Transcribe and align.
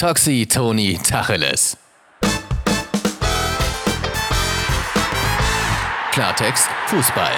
Toxi 0.00 0.46
Toni 0.46 0.96
Tacheles. 0.96 1.76
Klartext 6.10 6.70
Fußball. 6.86 7.32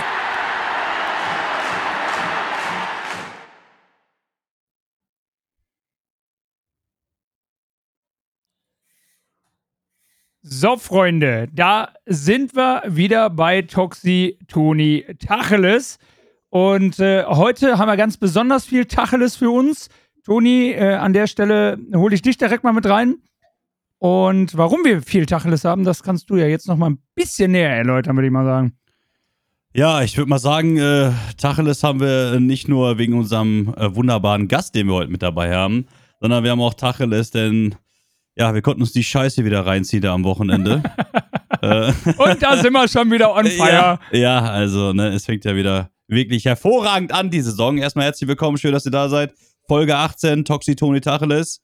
So, 10.42 10.76
Freunde, 10.76 11.48
da 11.52 11.92
sind 12.06 12.54
wir 12.54 12.84
wieder 12.86 13.28
bei 13.30 13.62
Toxi 13.62 14.38
Toni 14.46 15.04
Tacheles. 15.18 15.98
Und 16.48 17.00
äh, 17.00 17.24
heute 17.24 17.78
haben 17.78 17.88
wir 17.88 17.96
ganz 17.96 18.18
besonders 18.18 18.64
viel 18.64 18.84
Tacheles 18.84 19.34
für 19.34 19.50
uns. 19.50 19.88
Toni, 20.24 20.70
äh, 20.70 20.94
an 20.94 21.12
der 21.12 21.26
Stelle 21.26 21.78
hole 21.94 22.14
ich 22.14 22.22
dich 22.22 22.38
direkt 22.38 22.64
mal 22.64 22.72
mit 22.72 22.86
rein. 22.86 23.16
Und 23.98 24.56
warum 24.56 24.84
wir 24.84 25.02
viel 25.02 25.26
Tacheles 25.26 25.64
haben, 25.64 25.84
das 25.84 26.02
kannst 26.02 26.30
du 26.30 26.36
ja 26.36 26.46
jetzt 26.46 26.66
noch 26.66 26.76
mal 26.76 26.90
ein 26.90 26.98
bisschen 27.14 27.52
näher 27.52 27.70
erläutern, 27.70 28.16
würde 28.16 28.26
ich 28.26 28.32
mal 28.32 28.44
sagen. 28.44 28.76
Ja, 29.74 30.02
ich 30.02 30.18
würde 30.18 30.28
mal 30.28 30.38
sagen, 30.38 30.76
äh, 30.76 31.12
Tacheles 31.38 31.82
haben 31.82 32.00
wir 32.00 32.38
nicht 32.40 32.68
nur 32.68 32.98
wegen 32.98 33.14
unserem 33.14 33.74
äh, 33.76 33.94
wunderbaren 33.94 34.48
Gast, 34.48 34.74
den 34.74 34.88
wir 34.88 34.94
heute 34.94 35.10
mit 35.10 35.22
dabei 35.22 35.54
haben, 35.54 35.86
sondern 36.20 36.44
wir 36.44 36.50
haben 36.50 36.60
auch 36.60 36.74
Tacheles, 36.74 37.30
denn 37.30 37.74
ja, 38.36 38.54
wir 38.54 38.62
konnten 38.62 38.82
uns 38.82 38.92
die 38.92 39.04
Scheiße 39.04 39.44
wieder 39.44 39.64
reinziehen 39.64 40.02
da 40.02 40.12
am 40.12 40.24
Wochenende. 40.24 40.82
äh, 41.62 41.92
Und 42.16 42.42
da 42.42 42.56
sind 42.56 42.72
wir 42.72 42.88
schon 42.88 43.10
wieder 43.10 43.34
on 43.34 43.46
fire. 43.46 43.98
Ja, 44.12 44.18
ja, 44.18 44.40
also, 44.40 44.92
ne, 44.92 45.08
es 45.08 45.24
fängt 45.24 45.44
ja 45.44 45.54
wieder 45.56 45.90
wirklich 46.06 46.44
hervorragend 46.44 47.12
an, 47.12 47.30
die 47.30 47.40
Saison. 47.40 47.78
Erstmal 47.78 48.06
herzlich 48.06 48.28
willkommen, 48.28 48.58
schön, 48.58 48.72
dass 48.72 48.84
ihr 48.84 48.92
da 48.92 49.08
seid. 49.08 49.32
Folge 49.72 49.96
18, 49.96 50.44
Toxi 50.44 50.76
Toni 50.76 51.00
Tacheles. 51.00 51.62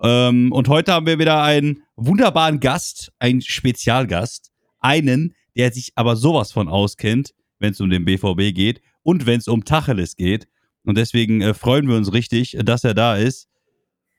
Ähm, 0.00 0.52
und 0.52 0.68
heute 0.68 0.92
haben 0.92 1.04
wir 1.04 1.18
wieder 1.18 1.42
einen 1.42 1.82
wunderbaren 1.96 2.60
Gast, 2.60 3.10
einen 3.18 3.42
Spezialgast. 3.42 4.52
Einen, 4.78 5.34
der 5.56 5.72
sich 5.72 5.90
aber 5.96 6.14
sowas 6.14 6.52
von 6.52 6.68
auskennt, 6.68 7.34
wenn 7.58 7.72
es 7.72 7.80
um 7.80 7.90
den 7.90 8.04
BVB 8.04 8.54
geht 8.54 8.82
und 9.02 9.26
wenn 9.26 9.40
es 9.40 9.48
um 9.48 9.64
Tacheles 9.64 10.14
geht. 10.14 10.46
Und 10.84 10.96
deswegen 10.96 11.40
äh, 11.40 11.54
freuen 11.54 11.88
wir 11.88 11.96
uns 11.96 12.12
richtig, 12.12 12.56
dass 12.64 12.84
er 12.84 12.94
da 12.94 13.16
ist. 13.16 13.48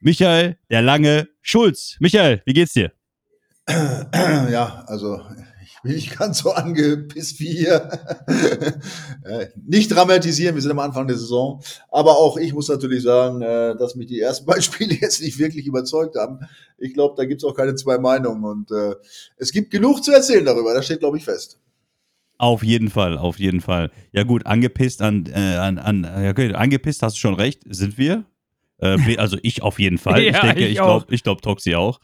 Michael, 0.02 0.58
der 0.70 0.82
lange 0.82 1.30
Schulz. 1.42 1.96
Michael, 2.02 2.42
wie 2.46 2.54
geht's 2.54 2.74
dir? 2.74 2.92
Ja, 3.72 4.84
also 4.88 5.22
bin 5.86 5.96
nicht 5.96 6.18
ganz 6.18 6.40
so 6.40 6.52
angepisst 6.52 7.40
wie 7.40 7.64
ihr. 7.64 7.90
Äh, 9.24 9.48
nicht 9.66 9.90
dramatisieren, 9.90 10.54
wir 10.54 10.62
sind 10.62 10.70
am 10.70 10.78
Anfang 10.78 11.08
der 11.08 11.18
Saison. 11.18 11.60
Aber 11.90 12.20
auch 12.20 12.38
ich 12.38 12.54
muss 12.54 12.70
natürlich 12.70 13.02
sagen, 13.02 13.42
äh, 13.42 13.76
dass 13.76 13.96
mich 13.96 14.06
die 14.06 14.20
ersten 14.20 14.46
beiden 14.46 14.62
Spiele 14.62 14.94
jetzt 14.94 15.20
nicht 15.20 15.40
wirklich 15.40 15.66
überzeugt 15.66 16.16
haben. 16.16 16.42
Ich 16.78 16.94
glaube, 16.94 17.16
da 17.18 17.26
gibt's 17.26 17.44
auch 17.44 17.56
keine 17.56 17.74
zwei 17.74 17.98
Meinungen. 17.98 18.44
Und 18.44 18.70
äh, 18.70 18.94
es 19.38 19.52
gibt 19.52 19.72
genug 19.72 20.04
zu 20.04 20.12
erzählen 20.12 20.46
darüber, 20.46 20.76
das 20.76 20.86
steht, 20.86 21.00
glaube 21.00 21.18
ich, 21.18 21.26
fest. 21.26 21.60
Auf 22.38 22.64
jeden 22.64 22.92
Fall, 22.92 23.18
auf 23.18 23.40
jeden 23.40 23.62
Fall. 23.62 23.90
Ja 24.12 24.24
gut, 24.24 24.46
angepisst 24.46 25.02
an, 25.02 25.26
äh, 25.26 25.56
an, 25.56 25.80
an 25.80 26.04
ja, 26.04 26.30
okay, 26.30 26.54
angepisst 26.54 27.02
hast 27.02 27.16
du 27.16 27.20
schon 27.20 27.34
recht, 27.34 27.64
sind 27.68 27.98
wir. 27.98 28.26
Äh, 28.78 28.98
also 29.18 29.38
ich 29.42 29.64
auf 29.64 29.80
jeden 29.80 29.98
Fall. 29.98 30.22
Ja, 30.22 30.36
ich 30.36 30.40
denke, 30.40 30.66
ich 30.66 30.72
ich 30.74 30.78
glaube, 30.78 31.06
ich 31.10 31.24
glaub, 31.24 31.42
Toxi 31.42 31.74
auch. 31.74 32.00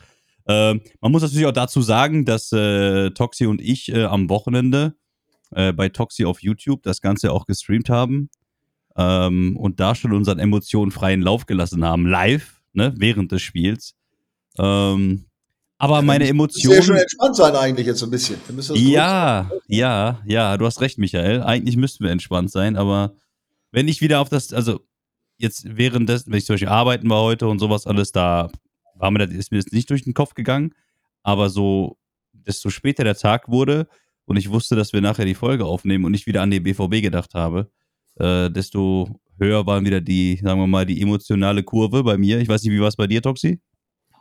Ähm, 0.48 0.82
man 1.00 1.12
muss 1.12 1.22
natürlich 1.22 1.46
auch 1.46 1.52
dazu 1.52 1.82
sagen, 1.82 2.26
dass 2.26 2.52
äh, 2.52 3.12
Toxi 3.12 3.46
und 3.46 3.62
ich 3.62 3.92
äh, 3.92 4.06
am 4.06 4.30
Wochenende 4.30 4.96
äh, 5.52 5.74
bei 5.74 5.90
Toxi 5.90 6.26
auf 6.26 6.42
YouTube 6.42 6.84
das 6.84 7.02
Ganze 7.02 7.32
auch 7.32 7.46
gestreamt 7.46 7.90
haben 7.90 8.30
ähm, 8.96 9.58
und 9.58 9.80
da 9.80 9.96
schon 9.96 10.14
unseren 10.14 10.40
Emotionen 10.40 10.92
freien 10.92 11.22
Lauf 11.22 11.46
gelassen 11.46 11.86
haben, 11.86 12.06
live, 12.06 12.62
ne, 12.74 12.94
während 12.98 13.32
des 13.32 13.42
Spiels. 13.42 13.96
Ähm, 14.58 15.26
aber 15.78 16.04
meine 16.04 16.28
Emotionen. 16.28 16.76
Ja 16.76 16.84
schon 16.84 16.96
entspannt 16.96 17.36
sein 17.36 17.56
eigentlich 17.56 17.88
jetzt 17.88 18.00
so 18.00 18.06
ein 18.06 18.12
bisschen. 18.12 18.38
Ja, 18.76 19.50
ja, 19.68 20.22
ja, 20.28 20.58
du 20.58 20.66
hast 20.68 20.80
recht, 20.80 21.00
Michael. 21.00 21.42
Eigentlich 21.42 21.76
müssten 21.76 22.04
wir 22.04 22.12
entspannt 22.12 22.52
sein, 22.52 22.76
aber 22.76 23.16
wenn 23.72 23.88
ich 23.88 24.00
wieder 24.00 24.20
auf 24.20 24.30
das, 24.30 24.54
also 24.54 24.82
jetzt 25.38 25.64
während 25.66 26.08
des, 26.08 26.28
wenn 26.28 26.38
ich 26.38 26.46
zum 26.46 26.54
Beispiel 26.54 26.70
arbeiten 26.70 27.10
war 27.10 27.24
heute 27.24 27.48
und 27.48 27.58
sowas 27.58 27.88
alles, 27.88 28.12
da 28.12 28.52
war 29.02 29.12
mir 29.12 29.20
das, 29.20 29.36
ist 29.36 29.52
mir 29.52 29.58
das 29.58 29.72
nicht 29.72 29.90
durch 29.90 30.04
den 30.04 30.14
Kopf 30.14 30.36
gegangen. 30.36 30.74
Aber 31.24 31.50
so, 31.50 31.98
desto 32.32 32.70
später 32.70 33.04
der 33.04 33.16
Tag 33.16 33.50
wurde 33.50 33.88
und 34.26 34.38
ich 34.38 34.50
wusste, 34.50 34.76
dass 34.76 34.94
wir 34.94 35.02
nachher 35.02 35.26
die 35.26 35.36
Folge 35.36 35.66
aufnehmen 35.66 36.06
und 36.06 36.14
ich 36.14 36.28
wieder 36.28 36.42
an 36.42 36.52
den 36.52 36.64
BVB 36.64 37.02
gedacht 37.02 37.34
habe, 37.34 37.70
äh, 38.16 38.50
desto 38.50 39.20
höher 39.40 39.66
waren 39.66 39.86
wieder 39.86 40.02
die, 40.02 40.40
sagen 40.42 40.60
wir 40.60 40.68
mal, 40.68 40.86
die 40.86 41.02
emotionale 41.02 41.64
Kurve 41.64 42.04
bei 42.04 42.18
mir. 42.18 42.40
Ich 42.40 42.48
weiß 42.48 42.64
nicht, 42.64 42.72
wie 42.72 42.80
war 42.80 42.88
es 42.88 42.96
bei 42.96 43.08
dir, 43.08 43.22
Toxi? 43.22 43.60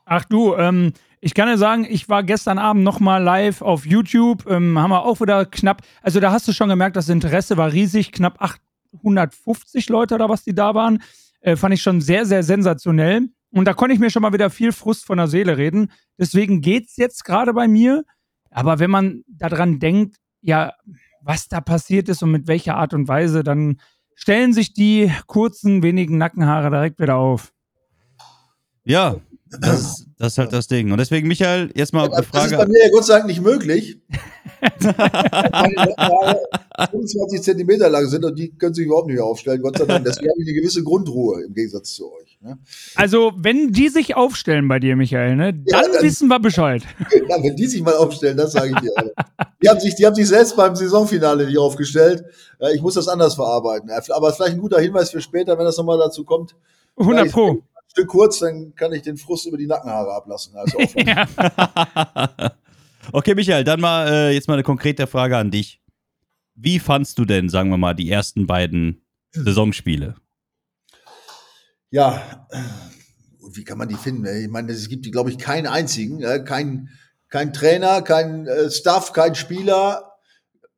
Ach 0.07 0.25
du, 0.25 0.57
ähm, 0.57 0.95
ich 1.21 1.35
kann 1.35 1.49
ja 1.49 1.59
sagen, 1.59 1.87
ich 1.89 2.09
war 2.09 2.23
gestern 2.23 2.59
Abend 2.59 2.83
nochmal 2.83 3.23
live 3.23 3.61
auf 3.61 3.85
YouTube, 3.85 4.47
ähm, 4.49 4.79
haben 4.79 4.91
wir 4.91 5.05
auch 5.05 5.21
wieder 5.21 5.45
knapp, 5.45 5.83
also 6.03 6.21
da 6.21 6.33
hast 6.33 6.49
du 6.49 6.53
schon 6.53 6.71
gemerkt, 6.71 6.97
das 6.97 7.11
Interesse 7.11 7.59
war 7.59 7.73
riesig, 7.73 8.11
knapp 8.11 8.41
850 8.41 9.91
Leute 9.91 10.15
oder 10.15 10.29
was 10.31 10.43
die 10.43 10.55
da 10.55 10.75
waren. 10.75 11.03
Äh, 11.43 11.57
fand 11.57 11.75
ich 11.75 11.83
schon 11.83 12.01
sehr, 12.01 12.25
sehr 12.25 12.43
sensationell. 12.43 13.29
Und 13.53 13.65
da 13.65 13.75
konnte 13.75 13.94
ich 13.94 14.00
mir 14.00 14.11
schon 14.11 14.22
mal 14.22 14.33
wieder 14.33 14.50
viel 14.50 14.72
Frust 14.72 15.05
von 15.05 15.19
der 15.19 15.27
Seele 15.27 15.56
reden. 15.56 15.91
Deswegen 16.19 16.61
geht's 16.61 16.97
jetzt 16.97 17.25
gerade 17.25 17.53
bei 17.53 17.66
mir. 17.69 18.05
Aber 18.50 18.78
wenn 18.78 18.91
man 18.91 19.22
daran 19.27 19.78
denkt, 19.78 20.16
ja, 20.41 20.72
was 21.22 21.49
da 21.49 21.60
passiert 21.60 22.09
ist 22.09 22.22
und 22.22 22.31
mit 22.31 22.47
welcher 22.47 22.77
Art 22.77 22.94
und 22.94 23.09
Weise, 23.09 23.43
dann 23.43 23.81
stellen 24.15 24.53
sich 24.53 24.72
die 24.72 25.12
kurzen, 25.27 25.83
wenigen 25.83 26.19
Nackenhaare 26.19 26.71
direkt 26.71 27.00
wieder 27.00 27.16
auf. 27.16 27.53
Ja, 28.84 29.16
das, 29.61 30.06
das 30.19 30.33
ist 30.33 30.38
halt 30.38 30.53
das 30.53 30.66
Ding. 30.69 30.93
Und 30.93 30.99
deswegen, 30.99 31.28
Michael, 31.28 31.71
jetzt 31.75 31.93
mal 31.93 32.05
eine 32.05 32.11
Das 32.11 32.21
ist 32.21 32.27
Frage. 32.28 32.56
bei 32.56 32.66
mir 32.66 32.84
ja 32.84 32.91
Gott 32.91 33.05
sei 33.05 33.15
Dank 33.15 33.27
nicht 33.27 33.43
möglich. 33.43 33.99
Meine 34.81 35.75
Nackenhaare 35.75 36.41
25 36.91 37.43
Zentimeter 37.43 37.89
lang 37.91 38.06
sind 38.06 38.25
und 38.25 38.39
die 38.39 38.50
können 38.56 38.75
sich 38.75 38.87
überhaupt 38.87 39.06
nicht 39.09 39.16
mehr 39.16 39.25
aufstellen. 39.25 39.60
Gott 39.62 39.78
sei 39.78 39.84
Dank. 39.84 40.05
Deswegen 40.05 40.31
habe 40.31 40.41
ich 40.43 40.49
eine 40.49 40.55
gewisse 40.60 40.83
Grundruhe 40.83 41.43
im 41.44 41.55
Gegensatz 41.55 41.93
zu 41.94 42.10
euch. 42.12 42.39
Ne? 42.41 42.59
Also, 42.94 43.33
wenn 43.37 43.71
die 43.72 43.89
sich 43.89 44.16
aufstellen 44.16 44.66
bei 44.69 44.78
dir, 44.78 44.97
Michael, 44.97 45.37
ne, 45.37 45.53
dann, 45.53 45.65
Ja, 45.66 45.83
dann- 45.83 46.03
wissen 46.03 46.28
wir 46.28 46.39
Bescheid. 46.41 46.83
Ja, 47.28 47.37
wenn 47.43 47.56
die 47.56 47.66
sich 47.66 47.83
mal 47.83 47.94
aufstellen, 47.94 48.37
das 48.37 48.53
sage 48.53 48.72
ich 48.75 48.81
dir. 48.81 48.93
Alter. 48.97 49.12
Die 49.62 49.69
haben, 49.69 49.81
sich, 49.81 49.94
die 49.94 50.06
haben 50.06 50.15
sich 50.15 50.28
selbst 50.28 50.56
beim 50.56 50.75
Saisonfinale 50.75 51.47
nicht 51.47 51.59
aufgestellt. 51.59 52.25
Ich 52.75 52.81
muss 52.83 52.94
das 52.94 53.09
anders 53.09 53.34
verarbeiten. 53.34 53.91
Aber 54.10 54.33
vielleicht 54.33 54.55
ein 54.55 54.60
guter 54.60 54.81
Hinweis 54.81 55.10
für 55.10 55.21
später, 55.21 55.59
wenn 55.59 55.65
das 55.66 55.77
nochmal 55.77 55.99
dazu 55.99 56.25
kommt. 56.25 56.55
100 56.97 57.27
Ja, 57.27 57.33
Pro. 57.33 57.59
Stück 57.91 58.09
kurz, 58.09 58.39
dann 58.39 58.75
kann 58.75 58.93
ich 58.93 59.03
den 59.03 59.17
Frust 59.17 59.47
über 59.47 59.56
die 59.56 59.67
Nackenhaare 59.67 60.15
ablassen. 60.15 60.55
Also 60.56 60.78
okay, 63.12 63.34
Michael, 63.34 63.65
dann 63.65 63.81
mal 63.81 64.09
äh, 64.09 64.31
jetzt 64.31 64.47
mal 64.47 64.55
eine 64.55 64.62
konkrete 64.62 65.06
Frage 65.06 65.37
an 65.37 65.51
dich. 65.51 65.81
Wie 66.55 66.78
fandst 66.78 67.19
du 67.19 67.25
denn, 67.25 67.49
sagen 67.49 67.71
wir 67.71 67.78
mal, 67.78 67.95
die 67.95 68.11
ersten 68.11 68.47
beiden 68.47 69.03
Saisonspiele? 69.33 70.15
Ja, 71.91 72.47
und 73.41 73.56
wie 73.56 73.65
kann 73.65 73.78
man 73.78 73.89
die 73.89 73.97
finden? 73.97 74.25
Ich 74.27 74.49
meine, 74.49 74.71
es 74.71 74.89
gibt, 74.89 75.11
glaube 75.11 75.31
ich, 75.31 75.39
keinen 75.39 75.67
einzigen, 75.67 76.22
äh, 76.22 76.45
kein, 76.45 76.91
kein 77.28 77.53
Trainer, 77.53 78.03
kein 78.03 78.47
äh, 78.47 78.71
Staff, 78.71 79.12
kein 79.12 79.34
Spieler, 79.34 80.12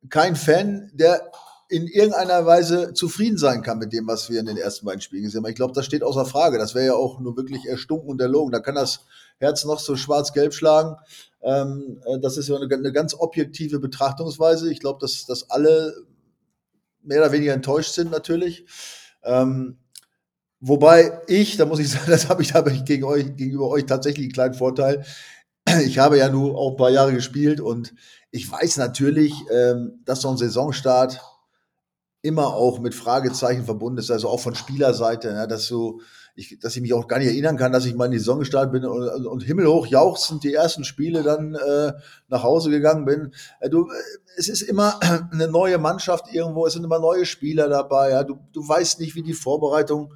kein 0.09 0.35
Fan, 0.35 0.89
der 0.93 1.31
in 1.73 1.87
irgendeiner 1.87 2.45
Weise 2.45 2.93
zufrieden 2.93 3.37
sein 3.37 3.63
kann 3.63 3.79
mit 3.79 3.93
dem, 3.93 4.05
was 4.05 4.29
wir 4.29 4.39
in 4.39 4.45
den 4.45 4.57
ersten 4.57 4.85
beiden 4.85 5.01
Spielen 5.01 5.23
gesehen 5.23 5.43
haben. 5.43 5.49
Ich 5.49 5.55
glaube, 5.55 5.73
das 5.73 5.85
steht 5.85 6.03
außer 6.03 6.25
Frage. 6.25 6.59
Das 6.59 6.75
wäre 6.75 6.85
ja 6.85 6.93
auch 6.93 7.19
nur 7.19 7.35
wirklich 7.35 7.65
erstunken 7.65 8.09
und 8.09 8.21
erlogen. 8.21 8.51
Da 8.51 8.59
kann 8.59 8.75
das 8.75 9.05
Herz 9.39 9.65
noch 9.65 9.79
so 9.79 9.95
schwarz-gelb 9.95 10.53
schlagen. 10.53 10.95
Ähm, 11.41 11.99
äh, 12.05 12.19
das 12.19 12.37
ist 12.37 12.47
ja 12.47 12.55
eine, 12.55 12.71
eine 12.71 12.91
ganz 12.91 13.15
objektive 13.15 13.79
Betrachtungsweise. 13.79 14.71
Ich 14.71 14.79
glaube, 14.79 14.99
dass, 15.01 15.25
dass 15.25 15.49
alle 15.49 15.95
mehr 17.01 17.21
oder 17.21 17.31
weniger 17.31 17.53
enttäuscht 17.53 17.93
sind 17.93 18.11
natürlich. 18.11 18.65
Ähm, 19.23 19.77
Wobei 20.65 21.19
ich, 21.27 21.57
da 21.57 21.65
muss 21.65 21.79
ich 21.79 21.89
sagen, 21.91 22.05
das 22.07 22.29
habe 22.29 22.41
ich, 22.41 22.49
da 22.49 22.59
habe 22.59 22.71
ich 22.71 22.85
gegen 22.85 23.03
euch, 23.03 23.35
gegenüber 23.35 23.67
euch 23.67 23.85
tatsächlich 23.85 24.25
einen 24.25 24.33
kleinen 24.33 24.53
Vorteil. 24.53 25.05
Ich 25.85 25.97
habe 25.97 26.17
ja 26.17 26.29
nur 26.29 26.57
auch 26.57 26.71
ein 26.71 26.77
paar 26.77 26.89
Jahre 26.89 27.13
gespielt 27.13 27.61
und 27.61 27.93
ich 28.31 28.51
weiß 28.51 28.77
natürlich, 28.77 29.33
ähm, 29.49 30.01
dass 30.05 30.21
so 30.21 30.29
ein 30.29 30.37
Saisonstart 30.37 31.21
immer 32.23 32.55
auch 32.55 32.79
mit 32.79 32.95
Fragezeichen 32.95 33.65
verbunden 33.65 33.99
ist, 33.99 34.09
also 34.09 34.29
auch 34.29 34.39
von 34.39 34.55
Spielerseite, 34.55 35.33
ne, 35.33 35.45
dass 35.45 35.67
so, 35.67 35.99
ich, 36.35 36.57
dass 36.59 36.75
ich 36.75 36.81
mich 36.81 36.93
auch 36.93 37.07
gar 37.07 37.19
nicht 37.19 37.27
erinnern 37.27 37.57
kann, 37.57 37.73
dass 37.73 37.85
ich 37.85 37.95
mal 37.95 38.05
in 38.05 38.11
die 38.11 38.17
Saison 38.17 38.39
gestartet 38.39 38.71
bin 38.71 38.85
und, 38.85 39.27
und 39.27 39.43
himmelhoch 39.43 39.85
jauchzend 39.87 40.43
die 40.43 40.53
ersten 40.53 40.85
Spiele 40.85 41.21
dann 41.21 41.53
äh, 41.53 41.91
nach 42.29 42.43
Hause 42.43 42.69
gegangen 42.69 43.03
bin. 43.03 43.33
Äh, 43.59 43.69
du, 43.69 43.89
äh, 43.89 43.93
es 44.37 44.47
ist 44.47 44.61
immer 44.61 44.99
eine 45.31 45.49
neue 45.49 45.77
Mannschaft 45.77 46.33
irgendwo, 46.33 46.65
es 46.65 46.73
sind 46.73 46.85
immer 46.85 46.99
neue 46.99 47.25
Spieler 47.25 47.67
dabei. 47.67 48.11
Ja, 48.11 48.23
du, 48.23 48.39
du 48.53 48.67
weißt 48.67 49.01
nicht, 49.01 49.15
wie 49.15 49.23
die 49.23 49.33
Vorbereitung 49.33 50.13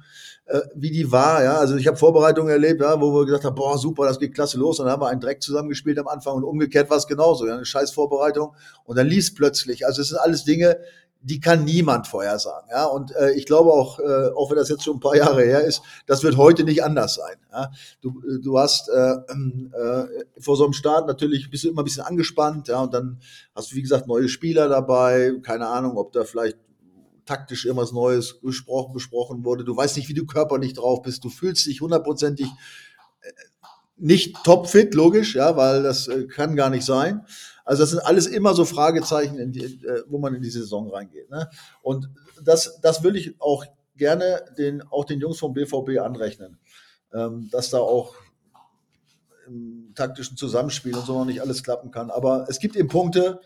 äh, 0.48 0.62
wie 0.74 0.90
die 0.90 1.12
war, 1.12 1.44
ja. 1.44 1.58
Also 1.58 1.76
ich 1.76 1.86
habe 1.86 1.98
Vorbereitungen 1.98 2.50
erlebt, 2.50 2.80
ja, 2.80 2.98
wo 2.98 3.12
wir 3.12 3.26
gesagt 3.26 3.44
haben, 3.44 3.54
boah, 3.54 3.76
super, 3.76 4.06
das 4.06 4.18
geht 4.18 4.34
klasse 4.34 4.58
los. 4.58 4.80
Und 4.80 4.86
dann 4.86 4.94
haben 4.94 5.02
wir 5.02 5.08
einen 5.08 5.20
Dreck 5.20 5.42
zusammengespielt 5.42 5.98
am 5.98 6.08
Anfang 6.08 6.36
und 6.36 6.44
umgekehrt 6.44 6.88
war 6.88 6.96
es 6.96 7.06
genauso, 7.06 7.46
ja, 7.46 7.54
eine 7.56 7.66
scheiß 7.66 7.90
Vorbereitung. 7.90 8.54
Und 8.84 8.96
dann 8.96 9.06
lief 9.06 9.34
plötzlich. 9.34 9.86
Also 9.86 10.00
es 10.00 10.08
sind 10.08 10.18
alles 10.18 10.44
Dinge, 10.44 10.78
die 11.20 11.40
kann 11.40 11.64
niemand 11.64 12.06
vorhersagen. 12.06 12.68
Ja? 12.70 12.86
Und 12.86 13.14
äh, 13.16 13.32
ich 13.32 13.46
glaube 13.46 13.72
auch, 13.72 13.98
äh, 13.98 14.28
auch 14.36 14.50
wenn 14.50 14.56
das 14.56 14.68
jetzt 14.68 14.84
schon 14.84 14.96
ein 14.96 15.00
paar 15.00 15.16
Jahre 15.16 15.42
her 15.42 15.64
ist, 15.64 15.82
das 16.06 16.22
wird 16.22 16.36
heute 16.36 16.64
nicht 16.64 16.82
anders 16.84 17.14
sein. 17.14 17.36
Ja? 17.52 17.70
Du, 18.00 18.20
du 18.40 18.58
hast 18.58 18.88
äh, 18.88 19.14
äh, 19.14 20.24
vor 20.38 20.56
so 20.56 20.64
einem 20.64 20.72
Start 20.72 21.06
natürlich 21.06 21.50
bist 21.50 21.64
du 21.64 21.68
immer 21.68 21.82
ein 21.82 21.84
bisschen 21.84 22.04
angespannt, 22.04 22.68
ja, 22.68 22.80
und 22.80 22.94
dann 22.94 23.20
hast 23.54 23.72
du, 23.72 23.76
wie 23.76 23.82
gesagt, 23.82 24.06
neue 24.06 24.28
Spieler 24.28 24.68
dabei, 24.68 25.32
keine 25.42 25.66
Ahnung, 25.68 25.96
ob 25.96 26.12
da 26.12 26.24
vielleicht 26.24 26.56
taktisch 27.26 27.66
irgendwas 27.66 27.92
Neues 27.92 28.40
besprochen, 28.40 28.92
besprochen 28.94 29.44
wurde. 29.44 29.64
Du 29.64 29.76
weißt 29.76 29.96
nicht, 29.96 30.08
wie 30.08 30.14
du 30.14 30.24
körperlich 30.24 30.72
drauf 30.72 31.02
bist. 31.02 31.24
Du 31.24 31.28
fühlst 31.28 31.66
dich 31.66 31.80
hundertprozentig 31.80 32.46
äh, 32.46 33.30
nicht 33.98 34.42
topfit, 34.44 34.94
logisch, 34.94 35.34
ja, 35.34 35.56
weil 35.56 35.82
das 35.82 36.08
äh, 36.08 36.26
kann 36.26 36.56
gar 36.56 36.70
nicht 36.70 36.86
sein. 36.86 37.26
Also 37.68 37.82
das 37.82 37.90
sind 37.90 38.00
alles 38.00 38.26
immer 38.26 38.54
so 38.54 38.64
Fragezeichen, 38.64 39.52
die, 39.52 39.62
äh, 39.62 40.02
wo 40.08 40.18
man 40.18 40.34
in 40.34 40.40
die 40.40 40.48
Saison 40.48 40.90
reingeht. 40.90 41.28
Ne? 41.28 41.50
Und 41.82 42.08
das, 42.42 42.80
das 42.80 43.02
will 43.02 43.14
ich 43.14 43.38
auch 43.42 43.66
gerne 43.94 44.42
den, 44.56 44.80
auch 44.80 45.04
den 45.04 45.20
Jungs 45.20 45.38
vom 45.38 45.52
BVB 45.52 46.00
anrechnen, 46.00 46.58
ähm, 47.12 47.50
dass 47.52 47.68
da 47.68 47.76
auch 47.76 48.14
im 49.46 49.92
taktischen 49.94 50.38
Zusammenspiel 50.38 50.96
und 50.96 51.04
so 51.04 51.12
noch 51.12 51.26
nicht 51.26 51.42
alles 51.42 51.62
klappen 51.62 51.90
kann. 51.90 52.10
Aber 52.10 52.46
es 52.48 52.58
gibt 52.58 52.74
eben 52.74 52.88
Punkte, 52.88 53.42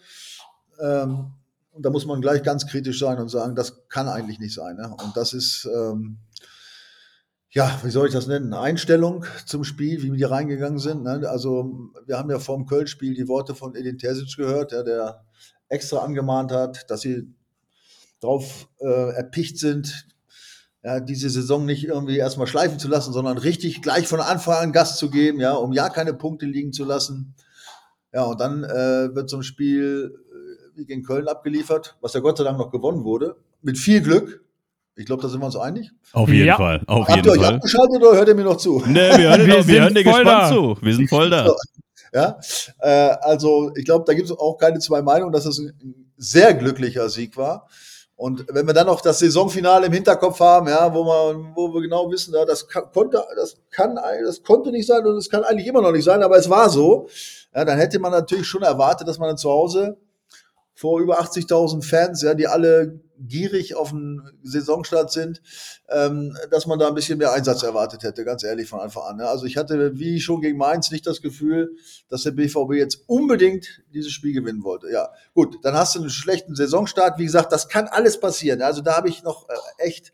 ähm, 0.81 1.33
und 1.73 1.85
da 1.85 1.91
muss 1.91 2.07
man 2.07 2.21
gleich 2.21 2.45
ganz 2.45 2.69
kritisch 2.69 3.01
sein 3.01 3.19
und 3.19 3.29
sagen, 3.29 3.57
das 3.57 3.89
kann 3.89 4.09
eigentlich 4.09 4.39
nicht 4.39 4.55
sein. 4.55 4.77
Ne? 4.77 4.95
Und 5.03 5.17
das 5.17 5.33
ist, 5.33 5.65
ähm, 5.65 6.19
ja, 7.55 7.79
wie 7.83 7.91
soll 7.91 8.07
ich 8.07 8.15
das 8.15 8.27
nennen? 8.27 8.55
Einstellung 8.55 9.27
zum 9.45 9.63
Spiel, 9.63 10.03
wie 10.03 10.13
wir 10.15 10.31
reingegangen 10.31 10.79
sind. 10.79 11.03
Ne? 11.03 11.29
Also 11.29 11.91
wir 12.07 12.17
haben 12.17 12.31
ja 12.31 12.39
vor 12.39 12.57
dem 12.57 12.67
Köln-Spiel 12.67 13.15
die 13.15 13.29
Worte 13.29 13.55
von 13.55 13.75
Edin 13.75 13.99
Terzic 13.99 14.37
gehört, 14.37 14.73
ja, 14.73 14.83
der 14.83 15.25
extra 15.69 15.99
angemahnt 15.99 16.51
hat, 16.51 16.91
dass 16.91 17.03
sie 17.03 17.35
drauf 18.21 18.69
äh, 18.81 19.15
erpicht 19.15 19.59
sind, 19.59 20.07
ja, 20.83 21.01
diese 21.01 21.29
Saison 21.29 21.67
nicht 21.67 21.85
irgendwie 21.85 22.17
erstmal 22.17 22.47
schleifen 22.47 22.79
zu 22.79 22.89
lassen, 22.89 23.13
sondern 23.13 23.37
richtig 23.37 23.83
gleich 23.83 24.09
von 24.09 24.21
Anfang 24.21 24.55
an 24.55 24.73
Gas 24.73 24.97
zu 24.97 25.11
geben, 25.11 25.39
ja, 25.39 25.53
um 25.53 25.73
ja 25.73 25.91
keine 25.91 26.15
Punkte 26.15 26.47
liegen 26.47 26.73
zu 26.73 26.85
lassen. 26.85 27.35
Ja, 28.15 28.25
und 28.25 28.41
dann 28.41 28.65
äh, 28.65 29.15
wird 29.15 29.29
so 29.29 29.37
ein 29.37 29.43
Spiel 29.43 30.13
äh, 30.15 30.77
wie 30.79 30.87
gegen 30.87 31.03
Köln 31.03 31.29
abgeliefert, 31.29 31.97
was 32.01 32.15
ja 32.15 32.21
Gott 32.21 32.39
sei 32.39 32.45
Dank 32.45 32.59
noch 32.59 32.71
gewonnen 32.71 33.05
wurde, 33.05 33.37
mit 33.61 33.77
viel 33.77 34.01
Glück. 34.01 34.43
Ich 34.95 35.07
glaube, 35.07 35.23
da 35.23 35.29
sind 35.29 35.41
wir 35.41 35.47
uns 35.47 35.57
einig. 35.57 35.91
Auf 36.13 36.29
jeden 36.29 36.47
Ja. 36.47 36.57
Fall. 36.57 36.83
Auf 36.87 37.09
Habt 37.09 37.17
jeden 37.17 37.27
ihr 37.29 37.33
euch 37.33 37.41
Fall. 37.47 37.55
abgeschaltet 37.57 37.97
oder 38.03 38.17
hört 38.17 38.29
ihr 38.29 38.35
mir 38.35 38.45
noch 38.45 38.57
zu? 38.59 38.83
Nee, 38.87 38.95
wir 38.95 39.31
hören, 39.31 39.41
Wir 39.41 39.47
wir, 39.47 39.57
wir 39.57 39.63
sind 39.65 39.81
hören 39.83 39.95
dir 39.95 40.05
voll 40.05 40.23
gespannt 40.25 40.43
da. 40.43 40.49
zu. 40.51 40.77
Wir 40.83 40.95
sind 40.97 41.09
voll 41.09 41.31
da. 41.31 41.55
Ja, 42.15 42.39
äh, 42.81 43.17
also 43.23 43.73
ich 43.75 43.87
glaube, 43.87 44.05
da 44.07 44.13
gibt 44.13 44.29
es 44.29 44.37
auch 44.39 44.59
keine 44.59 44.79
zwei 44.81 45.01
Meinungen, 45.01 45.33
dass 45.33 45.47
es 45.47 45.59
ein 45.59 45.73
ein 45.83 46.13
sehr 46.19 46.53
glücklicher 46.53 47.09
Sieg 47.09 47.39
war. 47.39 47.67
Und 48.17 48.45
wenn 48.51 48.67
wir 48.67 48.75
dann 48.75 48.87
noch 48.87 49.01
das 49.01 49.19
Saisonfinale 49.21 49.87
im 49.87 49.95
Hinterkopf 49.95 50.39
haben, 50.41 50.69
ja, 50.69 50.93
wo 50.93 51.05
man, 51.05 51.57
wo 51.57 51.73
wir 51.73 51.81
genau 51.81 52.11
wissen, 52.11 52.35
ja, 52.35 52.45
das 52.45 52.69
kann, 52.69 52.85
konnte, 52.93 53.25
das 53.35 53.57
kann, 53.71 53.99
das 54.27 54.43
konnte 54.43 54.71
nicht 54.73 54.87
sein 54.87 55.07
und 55.07 55.17
es 55.17 55.31
kann 55.31 55.43
eigentlich 55.43 55.67
immer 55.67 55.81
noch 55.81 55.91
nicht 55.91 56.05
sein, 56.05 56.23
aber 56.23 56.37
es 56.37 56.51
war 56.51 56.69
so, 56.69 57.09
ja, 57.55 57.65
dann 57.65 57.79
hätte 57.79 57.99
man 57.99 58.13
natürlich 58.13 58.47
schon 58.47 58.63
erwartet, 58.63 59.09
dass 59.09 59.19
man 59.19 59.31
dann 59.31 59.39
zu 59.39 59.49
Hause 59.51 59.97
vor 60.75 61.01
über 61.01 61.19
80.000 61.19 61.83
Fans, 61.83 62.21
ja, 62.21 62.35
die 62.35 62.47
alle 62.47 63.01
gierig 63.27 63.75
auf 63.75 63.91
den 63.91 64.23
Saisonstart 64.43 65.13
sind, 65.13 65.43
ähm, 65.89 66.37
dass 66.51 66.67
man 66.67 66.79
da 66.79 66.89
ein 66.89 66.95
bisschen 66.95 67.19
mehr 67.19 67.33
Einsatz 67.33 67.63
erwartet 67.63 68.03
hätte, 68.03 68.25
ganz 68.25 68.43
ehrlich 68.43 68.69
von 68.69 68.81
Anfang 68.81 69.05
an. 69.05 69.17
Ne? 69.17 69.29
Also 69.29 69.47
ich 69.47 69.57
hatte, 69.57 69.99
wie 69.99 70.21
schon 70.21 70.41
gegen 70.41 70.59
Mainz, 70.59 70.91
nicht 70.91 71.07
das 71.07 71.23
Gefühl, 71.23 71.77
dass 72.09 72.23
der 72.23 72.33
BVB 72.33 72.73
jetzt 72.75 73.05
unbedingt 73.07 73.83
dieses 73.93 74.13
Spiel 74.13 74.33
gewinnen 74.33 74.65
wollte. 74.65 74.91
Ja, 74.91 75.11
gut, 75.35 75.59
dann 75.63 75.75
hast 75.75 75.95
du 75.95 76.01
einen 76.01 76.11
schlechten 76.11 76.55
Saisonstart. 76.55 77.19
Wie 77.19 77.25
gesagt, 77.25 77.53
das 77.53 77.69
kann 77.69 77.89
alles 77.89 78.19
passieren. 78.21 78.63
Also 78.63 78.81
da 78.81 78.97
habe 78.97 79.09
ich 79.09 79.23
noch 79.23 79.49
äh, 79.49 79.55
echt 79.79 80.13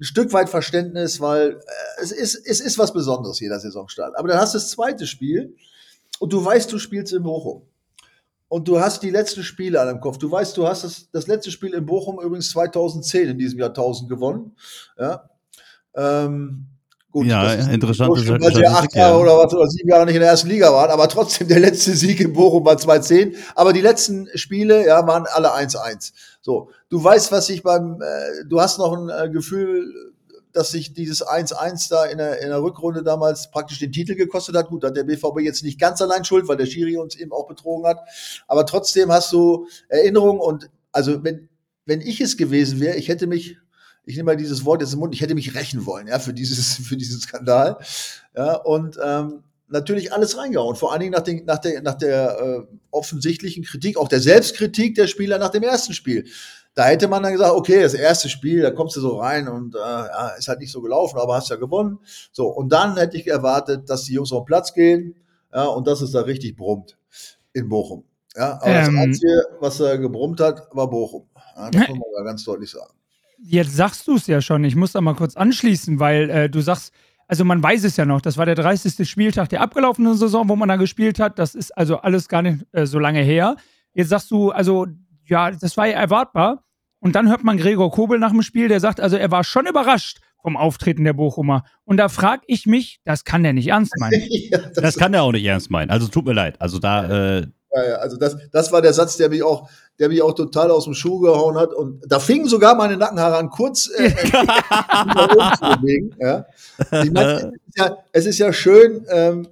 ein 0.00 0.04
Stück 0.04 0.32
weit 0.32 0.48
Verständnis, 0.48 1.20
weil 1.20 1.52
äh, 1.52 2.02
es, 2.02 2.12
ist, 2.12 2.34
es 2.46 2.60
ist 2.60 2.78
was 2.78 2.92
Besonderes, 2.92 3.40
jeder 3.40 3.58
Saisonstart. 3.60 4.16
Aber 4.16 4.28
dann 4.28 4.38
hast 4.38 4.54
du 4.54 4.58
das 4.58 4.70
zweite 4.70 5.06
Spiel 5.06 5.56
und 6.18 6.32
du 6.32 6.44
weißt, 6.44 6.72
du 6.72 6.78
spielst 6.78 7.12
in 7.12 7.22
Bochum 7.22 7.68
und 8.48 8.66
du 8.66 8.80
hast 8.80 9.02
die 9.02 9.10
letzten 9.10 9.42
Spiele 9.42 9.80
an 9.80 9.88
dem 9.88 10.00
Kopf. 10.00 10.18
Du 10.18 10.30
weißt, 10.30 10.56
du 10.56 10.66
hast 10.66 10.84
das, 10.84 11.10
das 11.12 11.26
letzte 11.26 11.50
Spiel 11.50 11.74
in 11.74 11.84
Bochum 11.84 12.18
übrigens 12.20 12.50
2010 12.50 13.28
in 13.28 13.38
diesem 13.38 13.58
Jahrtausend 13.58 14.08
gewonnen. 14.08 14.56
Ja. 14.98 15.28
Ähm, 15.94 16.66
gut, 17.10 17.26
Ja, 17.26 17.44
das 17.44 17.66
ist 17.66 17.68
weil 18.40 18.54
sie 18.54 18.66
acht 18.66 18.94
ja. 18.94 19.08
Jahre 19.08 19.18
oder 19.18 19.36
was 19.36 19.52
oder 19.52 19.66
sieben 19.68 19.90
Jahre 19.90 20.06
nicht 20.06 20.14
in 20.14 20.22
der 20.22 20.30
ersten 20.30 20.48
Liga 20.48 20.72
waren, 20.72 20.90
aber 20.90 21.08
trotzdem 21.08 21.48
der 21.48 21.60
letzte 21.60 21.92
Sieg 21.92 22.20
in 22.20 22.32
Bochum 22.32 22.64
war 22.64 22.78
2010. 22.78 23.36
Aber 23.54 23.74
die 23.74 23.82
letzten 23.82 24.28
Spiele, 24.34 24.86
ja, 24.86 25.06
waren 25.06 25.26
alle 25.26 25.52
1-1. 25.54 26.12
So, 26.40 26.70
du 26.88 27.04
weißt, 27.04 27.30
was 27.30 27.50
ich 27.50 27.62
beim, 27.62 28.00
äh, 28.00 28.46
du 28.48 28.60
hast 28.60 28.78
noch 28.78 28.94
ein 28.94 29.10
äh, 29.10 29.28
Gefühl, 29.30 30.07
dass 30.58 30.72
sich 30.72 30.92
dieses 30.92 31.24
1-1 31.24 31.88
da 31.88 32.04
in 32.04 32.18
der, 32.18 32.40
in 32.40 32.48
der 32.48 32.60
Rückrunde 32.60 33.04
damals 33.04 33.48
praktisch 33.52 33.78
den 33.78 33.92
Titel 33.92 34.16
gekostet 34.16 34.56
hat. 34.56 34.68
Gut, 34.68 34.82
da 34.82 34.88
hat 34.88 34.96
der 34.96 35.04
BVB 35.04 35.38
jetzt 35.40 35.62
nicht 35.62 35.78
ganz 35.78 36.02
allein 36.02 36.24
schuld, 36.24 36.48
weil 36.48 36.56
der 36.56 36.66
Schiri 36.66 36.96
uns 36.96 37.14
eben 37.14 37.30
auch 37.32 37.46
betrogen 37.46 37.86
hat. 37.86 38.00
Aber 38.48 38.66
trotzdem 38.66 39.12
hast 39.12 39.32
du 39.32 39.68
Erinnerungen 39.88 40.40
und 40.40 40.68
also 40.90 41.22
wenn, 41.22 41.48
wenn 41.86 42.00
ich 42.00 42.20
es 42.20 42.36
gewesen 42.36 42.80
wäre, 42.80 42.96
ich 42.96 43.06
hätte 43.06 43.28
mich, 43.28 43.56
ich 44.04 44.16
nehme 44.16 44.32
mal 44.32 44.36
dieses 44.36 44.64
Wort 44.64 44.80
jetzt 44.80 44.94
im 44.94 44.98
Mund, 44.98 45.14
ich 45.14 45.20
hätte 45.20 45.36
mich 45.36 45.54
rächen 45.54 45.86
wollen, 45.86 46.08
ja, 46.08 46.18
für 46.18 46.34
dieses, 46.34 46.74
für 46.88 46.96
diesen 46.96 47.20
Skandal. 47.20 47.78
Ja, 48.36 48.56
und 48.56 48.98
ähm, 49.00 49.44
natürlich 49.68 50.12
alles 50.12 50.36
reingehauen. 50.36 50.74
Vor 50.74 50.90
allen 50.92 51.00
Dingen 51.00 51.12
nach, 51.12 51.22
den, 51.22 51.44
nach 51.44 51.58
der, 51.58 51.82
nach 51.82 51.94
der 51.94 52.66
äh, 52.68 52.74
offensichtlichen 52.90 53.62
Kritik, 53.62 53.96
auch 53.96 54.08
der 54.08 54.20
Selbstkritik 54.20 54.96
der 54.96 55.06
Spieler 55.06 55.38
nach 55.38 55.50
dem 55.50 55.62
ersten 55.62 55.94
Spiel. 55.94 56.24
Da 56.78 56.84
hätte 56.84 57.08
man 57.08 57.24
dann 57.24 57.32
gesagt, 57.32 57.56
okay, 57.56 57.82
das 57.82 57.92
erste 57.92 58.28
Spiel, 58.28 58.62
da 58.62 58.70
kommst 58.70 58.94
du 58.94 59.00
so 59.00 59.18
rein 59.18 59.48
und 59.48 59.74
äh, 59.74 59.78
ja, 59.78 60.28
ist 60.38 60.46
halt 60.46 60.60
nicht 60.60 60.70
so 60.70 60.80
gelaufen, 60.80 61.18
aber 61.18 61.34
hast 61.34 61.50
ja 61.50 61.56
gewonnen. 61.56 61.98
So, 62.30 62.46
und 62.46 62.70
dann 62.70 62.96
hätte 62.96 63.16
ich 63.16 63.26
erwartet, 63.26 63.90
dass 63.90 64.04
die 64.04 64.12
Jungs 64.12 64.30
auf 64.30 64.44
den 64.44 64.46
Platz 64.46 64.74
gehen 64.74 65.16
ja, 65.52 65.64
und 65.64 65.88
dass 65.88 66.02
es 66.02 66.12
da 66.12 66.20
richtig 66.20 66.54
brummt 66.54 66.96
in 67.52 67.68
Bochum. 67.68 68.04
Ja, 68.36 68.60
aber 68.62 68.72
das 68.72 68.88
Ähm. 68.90 68.96
Einzige, 68.96 69.42
was 69.58 69.80
er 69.80 69.98
gebrummt 69.98 70.38
hat, 70.38 70.68
war 70.70 70.88
Bochum. 70.88 71.28
Ja, 71.56 71.68
das 71.68 71.88
muss 71.88 71.98
man 72.16 72.24
ganz 72.24 72.44
deutlich 72.44 72.70
sagen. 72.70 72.94
Jetzt 73.42 73.74
sagst 73.74 74.06
du 74.06 74.14
es 74.14 74.28
ja 74.28 74.40
schon. 74.40 74.62
Ich 74.62 74.76
muss 74.76 74.92
da 74.92 75.00
mal 75.00 75.16
kurz 75.16 75.34
anschließen, 75.34 75.98
weil 75.98 76.30
äh, 76.30 76.48
du 76.48 76.60
sagst, 76.60 76.92
also 77.26 77.44
man 77.44 77.60
weiß 77.60 77.82
es 77.82 77.96
ja 77.96 78.04
noch, 78.04 78.20
das 78.20 78.36
war 78.36 78.46
der 78.46 78.54
30. 78.54 79.10
Spieltag 79.10 79.48
der 79.48 79.62
abgelaufenen 79.62 80.16
Saison, 80.16 80.48
wo 80.48 80.54
man 80.54 80.68
da 80.68 80.76
gespielt 80.76 81.18
hat. 81.18 81.40
Das 81.40 81.56
ist 81.56 81.76
also 81.76 81.96
alles 81.96 82.28
gar 82.28 82.42
nicht 82.42 82.64
äh, 82.70 82.86
so 82.86 83.00
lange 83.00 83.22
her. 83.22 83.56
Jetzt 83.94 84.10
sagst 84.10 84.30
du, 84.30 84.52
also 84.52 84.86
ja, 85.24 85.50
das 85.50 85.76
war 85.76 85.88
ja 85.88 85.98
erwartbar. 85.98 86.62
Und 87.00 87.14
dann 87.14 87.28
hört 87.28 87.44
man 87.44 87.56
Gregor 87.56 87.90
Kobel 87.90 88.18
nach 88.18 88.32
dem 88.32 88.42
Spiel, 88.42 88.68
der 88.68 88.80
sagt, 88.80 89.00
also 89.00 89.16
er 89.16 89.30
war 89.30 89.44
schon 89.44 89.66
überrascht 89.66 90.18
vom 90.42 90.56
Auftreten 90.56 91.04
der 91.04 91.12
Bochumer. 91.12 91.64
Und 91.84 91.96
da 91.96 92.08
frage 92.08 92.42
ich 92.46 92.66
mich, 92.66 93.00
das 93.04 93.24
kann 93.24 93.42
der 93.42 93.52
nicht 93.52 93.68
ernst 93.68 93.92
meinen. 93.98 94.14
ja, 94.28 94.58
das 94.58 94.82
Das 94.82 94.96
kann 94.96 95.14
er 95.14 95.22
auch 95.22 95.32
nicht 95.32 95.44
ernst 95.44 95.70
meinen. 95.70 95.90
Also 95.90 96.08
tut 96.08 96.24
mir 96.24 96.32
leid. 96.32 96.60
Also 96.60 96.78
da, 96.78 97.38
äh, 97.38 97.46
Ja, 97.74 97.88
ja, 97.88 97.94
also 97.96 98.16
das, 98.16 98.36
das 98.52 98.72
war 98.72 98.82
der 98.82 98.92
Satz, 98.92 99.16
der 99.16 99.28
mich 99.28 99.42
auch, 99.42 99.68
der 99.98 100.08
mich 100.08 100.22
auch 100.22 100.32
total 100.32 100.70
aus 100.70 100.84
dem 100.84 100.94
Schuh 100.94 101.20
gehauen 101.20 101.56
hat. 101.56 101.72
Und 101.72 102.02
da 102.08 102.20
fingen 102.20 102.46
sogar 102.46 102.76
meine 102.76 102.96
Nackenhaare 102.96 103.36
an, 103.36 103.50
kurz 103.50 103.90
äh. 103.96 104.10
Ja. 106.20 106.46
Ich 107.02 107.10
meine, 107.10 107.34
es, 107.34 107.44
ist 107.44 107.76
ja, 107.76 107.96
es 108.12 108.26
ist 108.26 108.38
ja 108.38 108.52
schön, 108.52 109.04
ähm, 109.10 109.48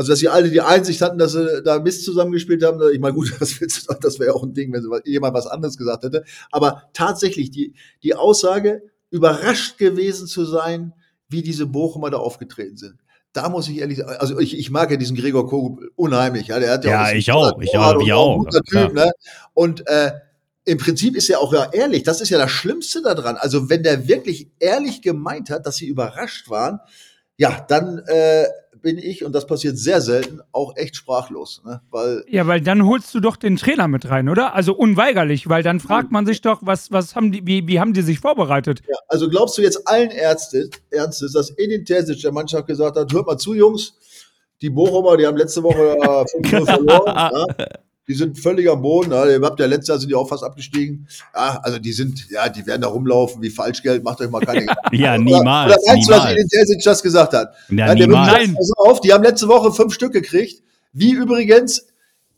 also 0.00 0.12
dass 0.12 0.20
sie 0.20 0.30
alle 0.30 0.48
die 0.48 0.62
Einsicht 0.62 1.02
hatten, 1.02 1.18
dass 1.18 1.32
sie 1.32 1.62
da 1.62 1.78
Mist 1.78 2.06
zusammengespielt 2.06 2.64
haben. 2.64 2.80
Ich 2.90 3.00
meine, 3.00 3.12
gut, 3.12 3.34
das, 3.38 3.60
das 4.00 4.18
wäre 4.18 4.30
ja 4.30 4.34
auch 4.34 4.42
ein 4.42 4.54
Ding, 4.54 4.72
wenn 4.72 4.82
jemand 5.04 5.34
was 5.34 5.46
anderes 5.46 5.76
gesagt 5.76 6.04
hätte. 6.04 6.24
Aber 6.50 6.84
tatsächlich 6.94 7.50
die, 7.50 7.74
die 8.02 8.14
Aussage, 8.14 8.80
überrascht 9.10 9.76
gewesen 9.76 10.26
zu 10.26 10.46
sein, 10.46 10.94
wie 11.28 11.42
diese 11.42 11.66
Bochumer 11.66 12.08
da 12.08 12.16
aufgetreten 12.16 12.78
sind. 12.78 12.94
Da 13.34 13.50
muss 13.50 13.68
ich 13.68 13.76
ehrlich 13.76 13.98
sagen, 13.98 14.16
also 14.18 14.38
ich, 14.38 14.58
ich 14.58 14.70
mag 14.70 14.90
ja 14.90 14.96
diesen 14.96 15.18
Gregor 15.18 15.46
Kogel 15.46 15.90
unheimlich. 15.96 16.46
Ja, 16.46 16.58
der 16.58 16.72
hat 16.72 16.84
ja, 16.86 16.90
Ja, 16.90 17.04
auch 17.04 17.14
ich 17.14 17.30
auch, 17.30 17.60
ich 17.60 17.76
auch, 17.76 17.94
und 17.94 18.00
ich 18.00 18.12
auch, 18.14 18.38
guter. 18.38 18.62
Typ, 18.62 18.94
ne? 18.94 19.12
Und 19.52 19.86
äh, 19.86 20.12
im 20.64 20.78
Prinzip 20.78 21.14
ist 21.14 21.28
er 21.28 21.40
auch 21.40 21.52
ja 21.52 21.68
ehrlich. 21.72 22.04
Das 22.04 22.22
ist 22.22 22.30
ja 22.30 22.38
das 22.38 22.50
Schlimmste 22.50 23.02
daran. 23.02 23.36
Also 23.36 23.68
wenn 23.68 23.82
der 23.82 24.08
wirklich 24.08 24.48
ehrlich 24.60 25.02
gemeint 25.02 25.50
hat, 25.50 25.66
dass 25.66 25.76
sie 25.76 25.88
überrascht 25.88 26.48
waren, 26.48 26.80
ja, 27.36 27.62
dann 27.68 27.98
äh, 28.06 28.46
bin 28.82 28.98
ich, 28.98 29.24
und 29.24 29.32
das 29.32 29.46
passiert 29.46 29.78
sehr 29.78 30.00
selten, 30.00 30.40
auch 30.52 30.76
echt 30.76 30.96
sprachlos. 30.96 31.62
Ne? 31.64 31.80
Weil 31.90 32.24
Ja, 32.28 32.46
weil 32.46 32.60
dann 32.60 32.86
holst 32.86 33.14
du 33.14 33.20
doch 33.20 33.36
den 33.36 33.56
Trainer 33.56 33.88
mit 33.88 34.08
rein, 34.08 34.28
oder? 34.28 34.54
Also 34.54 34.74
unweigerlich, 34.74 35.48
weil 35.48 35.62
dann 35.62 35.80
fragt 35.80 36.10
man 36.10 36.26
sich 36.26 36.40
doch, 36.40 36.60
was, 36.62 36.90
was 36.90 37.16
haben 37.16 37.32
die, 37.32 37.46
wie, 37.46 37.66
wie 37.66 37.80
haben 37.80 37.92
die 37.92 38.02
sich 38.02 38.20
vorbereitet? 38.20 38.80
Ja, 38.88 38.96
also 39.08 39.28
glaubst 39.28 39.56
du 39.58 39.62
jetzt 39.62 39.86
allen 39.86 40.10
Ärzte, 40.10 40.70
Ernstes, 40.90 41.32
dass 41.32 41.50
Edin 41.58 41.84
Terzic 41.84 42.20
der 42.20 42.32
Mannschaft 42.32 42.66
gesagt 42.66 42.96
hat, 42.96 43.12
hört 43.12 43.26
mal 43.26 43.38
zu, 43.38 43.54
Jungs, 43.54 43.94
die 44.62 44.70
Bochumer, 44.70 45.16
die 45.16 45.26
haben 45.26 45.36
letzte 45.36 45.62
Woche 45.62 45.96
äh, 45.96 46.38
5-0 46.40 46.64
verloren, 46.64 47.06
ja, 47.58 47.66
die 48.10 48.16
sind 48.16 48.36
völlig 48.40 48.68
am 48.68 48.82
Boden, 48.82 49.12
ja, 49.12 49.24
ihr 49.24 49.40
habt 49.40 49.60
ja 49.60 49.66
letztes 49.66 49.88
Jahr 49.88 49.98
sind 50.00 50.08
die 50.08 50.16
auch 50.16 50.28
fast 50.28 50.42
abgestiegen. 50.42 51.06
Ja, 51.32 51.60
also 51.62 51.78
die 51.78 51.92
sind, 51.92 52.28
ja, 52.28 52.48
die 52.48 52.66
werden 52.66 52.82
da 52.82 52.88
rumlaufen 52.88 53.40
wie 53.40 53.50
Falschgeld, 53.50 54.02
macht 54.02 54.20
euch 54.20 54.28
mal 54.30 54.40
keine 54.40 54.60
Gedanken. 54.66 54.96
ja, 54.96 55.14
Oder- 55.14 55.22
niemals. 55.22 55.72
Oder 55.72 55.82
meinst 55.86 56.08
du, 56.08 56.12
was 56.12 56.18
niemals. 56.18 56.32
Edin 56.32 56.48
Terzic 56.48 56.82
das 56.82 57.02
gesagt 57.02 57.32
hat? 57.34 57.54
Ja, 57.68 57.86
wird 57.86 57.98
niemals. 58.00 58.54
Pass 58.54 58.72
auf, 58.78 59.00
die 59.00 59.12
haben 59.12 59.22
letzte 59.22 59.46
Woche 59.46 59.70
fünf 59.72 59.94
Stück 59.94 60.12
gekriegt, 60.12 60.60
wie 60.92 61.12
übrigens 61.12 61.86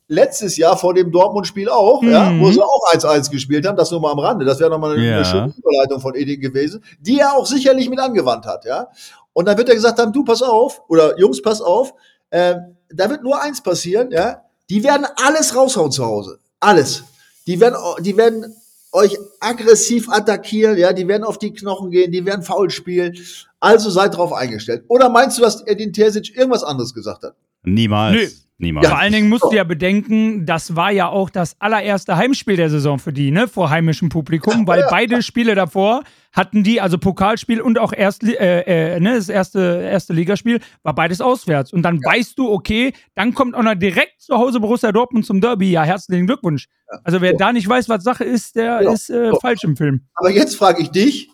letztes 0.08 0.58
Jahr 0.58 0.76
vor 0.76 0.92
dem 0.92 1.10
Dortmund-Spiel 1.10 1.70
auch, 1.70 2.02
ja, 2.02 2.28
Mhm. 2.28 2.40
wo 2.42 2.50
sie 2.52 2.60
auch 2.60 2.92
1-1 2.92 3.30
gespielt 3.30 3.66
haben, 3.66 3.76
das 3.78 3.90
nur 3.90 4.00
mal 4.00 4.12
am 4.12 4.18
Rande. 4.18 4.44
Das 4.44 4.60
wäre 4.60 4.68
nochmal 4.68 4.92
eine, 4.92 5.06
Ja. 5.08 5.16
eine 5.16 5.24
schöne 5.24 5.54
Überleitung 5.56 6.00
von 6.02 6.14
Edin 6.14 6.38
gewesen, 6.40 6.84
die 7.00 7.18
er 7.18 7.32
auch 7.32 7.46
sicherlich 7.46 7.88
mit 7.88 7.98
angewandt 7.98 8.44
hat, 8.44 8.66
ja. 8.66 8.88
Und 9.32 9.48
dann 9.48 9.56
wird 9.56 9.70
er 9.70 9.74
gesagt 9.74 9.98
haben, 9.98 10.12
du 10.12 10.22
pass 10.22 10.42
auf, 10.42 10.82
oder 10.88 11.18
Jungs, 11.18 11.40
pass 11.40 11.62
auf, 11.62 11.94
äh, 12.28 12.56
da 12.94 13.08
wird 13.08 13.22
nur 13.22 13.40
eins 13.42 13.62
passieren, 13.62 14.10
ja. 14.10 14.42
Die 14.72 14.82
werden 14.82 15.06
alles 15.16 15.54
raushauen 15.54 15.92
zu 15.92 16.02
Hause. 16.02 16.38
Alles. 16.58 17.04
Die 17.46 17.60
werden, 17.60 17.76
die 18.00 18.16
werden 18.16 18.56
euch 18.90 19.18
aggressiv 19.38 20.08
attackieren, 20.08 20.78
ja, 20.78 20.94
die 20.94 21.06
werden 21.06 21.24
auf 21.24 21.36
die 21.36 21.52
Knochen 21.52 21.90
gehen, 21.90 22.10
die 22.10 22.24
werden 22.24 22.42
faul 22.42 22.70
spielen. 22.70 23.14
Also 23.60 23.90
seid 23.90 24.16
drauf 24.16 24.32
eingestellt. 24.32 24.84
Oder 24.88 25.10
meinst 25.10 25.36
du, 25.36 25.42
dass 25.42 25.60
Edin 25.66 25.92
Terzic 25.92 26.34
irgendwas 26.34 26.64
anderes 26.64 26.94
gesagt 26.94 27.22
hat? 27.22 27.34
Niemals. 27.64 28.14
Nö. 28.16 28.26
Niemals. 28.58 28.86
Vor 28.86 28.96
allen 28.98 29.12
Dingen 29.12 29.28
musst 29.28 29.42
du 29.42 29.52
ja 29.56 29.64
bedenken, 29.64 30.46
das 30.46 30.76
war 30.76 30.92
ja 30.92 31.08
auch 31.08 31.30
das 31.30 31.56
allererste 31.60 32.16
Heimspiel 32.16 32.54
der 32.54 32.70
Saison 32.70 33.00
für 33.00 33.12
die, 33.12 33.32
ne? 33.32 33.48
Vor 33.48 33.70
heimischem 33.70 34.08
Publikum, 34.08 34.68
weil 34.68 34.86
beide 34.88 35.20
Spiele 35.22 35.56
davor 35.56 36.04
hatten 36.32 36.62
die, 36.62 36.80
also 36.80 36.96
Pokalspiel 36.96 37.60
und 37.60 37.76
auch 37.80 37.92
erst, 37.92 38.22
äh, 38.22 38.60
äh, 38.94 39.00
ne, 39.00 39.16
das 39.16 39.28
erste, 39.28 39.82
erste 39.82 40.12
Ligaspiel, 40.12 40.60
war 40.84 40.94
beides 40.94 41.20
auswärts. 41.20 41.72
Und 41.72 41.82
dann 41.82 41.98
weißt 42.04 42.38
du, 42.38 42.52
okay, 42.52 42.92
dann 43.16 43.34
kommt 43.34 43.56
auch 43.56 43.64
noch 43.64 43.74
direkt 43.74 44.20
zu 44.20 44.36
Hause 44.36 44.60
Borussia 44.60 44.92
Dortmund 44.92 45.26
zum 45.26 45.40
Derby. 45.40 45.72
Ja, 45.72 45.82
herzlichen 45.82 46.28
Glückwunsch. 46.28 46.68
Also 47.02 47.20
wer 47.20 47.32
So. 47.32 47.38
da 47.38 47.52
nicht 47.52 47.68
weiß, 47.68 47.88
was 47.88 48.04
Sache 48.04 48.22
ist, 48.22 48.54
der 48.54 48.78
Genau. 48.78 48.92
ist 48.92 49.10
äh, 49.10 49.30
So. 49.32 49.40
falsch 49.40 49.64
im 49.64 49.76
Film. 49.76 50.02
Aber 50.14 50.30
jetzt 50.30 50.54
frage 50.54 50.80
ich 50.82 50.90
dich, 50.92 51.30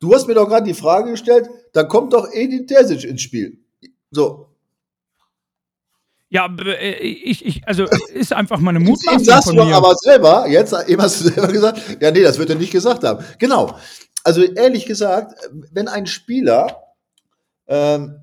du 0.00 0.12
hast 0.12 0.26
mir 0.26 0.34
doch 0.34 0.48
gerade 0.48 0.66
die 0.66 0.74
Frage 0.74 1.12
gestellt, 1.12 1.48
da 1.72 1.84
kommt 1.84 2.14
doch 2.14 2.26
Edin 2.32 2.66
Terzic 2.66 3.04
ins 3.04 3.22
Spiel. 3.22 3.58
So, 4.10 4.47
Ja, 6.30 6.46
äh, 6.58 6.94
ich, 6.96 7.44
ich, 7.44 7.66
also 7.66 7.84
ist 8.12 8.32
einfach 8.32 8.58
mal 8.58 8.70
eine 8.70 8.80
Eben 8.80 8.88
Mutmaßung 8.88 9.24
sagst 9.24 9.48
von 9.48 9.56
du 9.56 9.62
aber 9.62 9.94
selber, 9.96 10.46
jetzt 10.48 10.74
eben 10.86 11.00
hast 11.00 11.20
du 11.20 11.28
selber 11.28 11.48
gesagt, 11.48 11.80
ja, 12.00 12.10
nee, 12.10 12.22
das 12.22 12.38
wird 12.38 12.50
er 12.50 12.56
nicht 12.56 12.72
gesagt 12.72 13.04
haben. 13.04 13.24
Genau. 13.38 13.78
Also 14.24 14.42
ehrlich 14.42 14.84
gesagt, 14.84 15.34
wenn 15.72 15.88
ein 15.88 16.06
Spieler 16.06 16.82
ähm, 17.66 18.20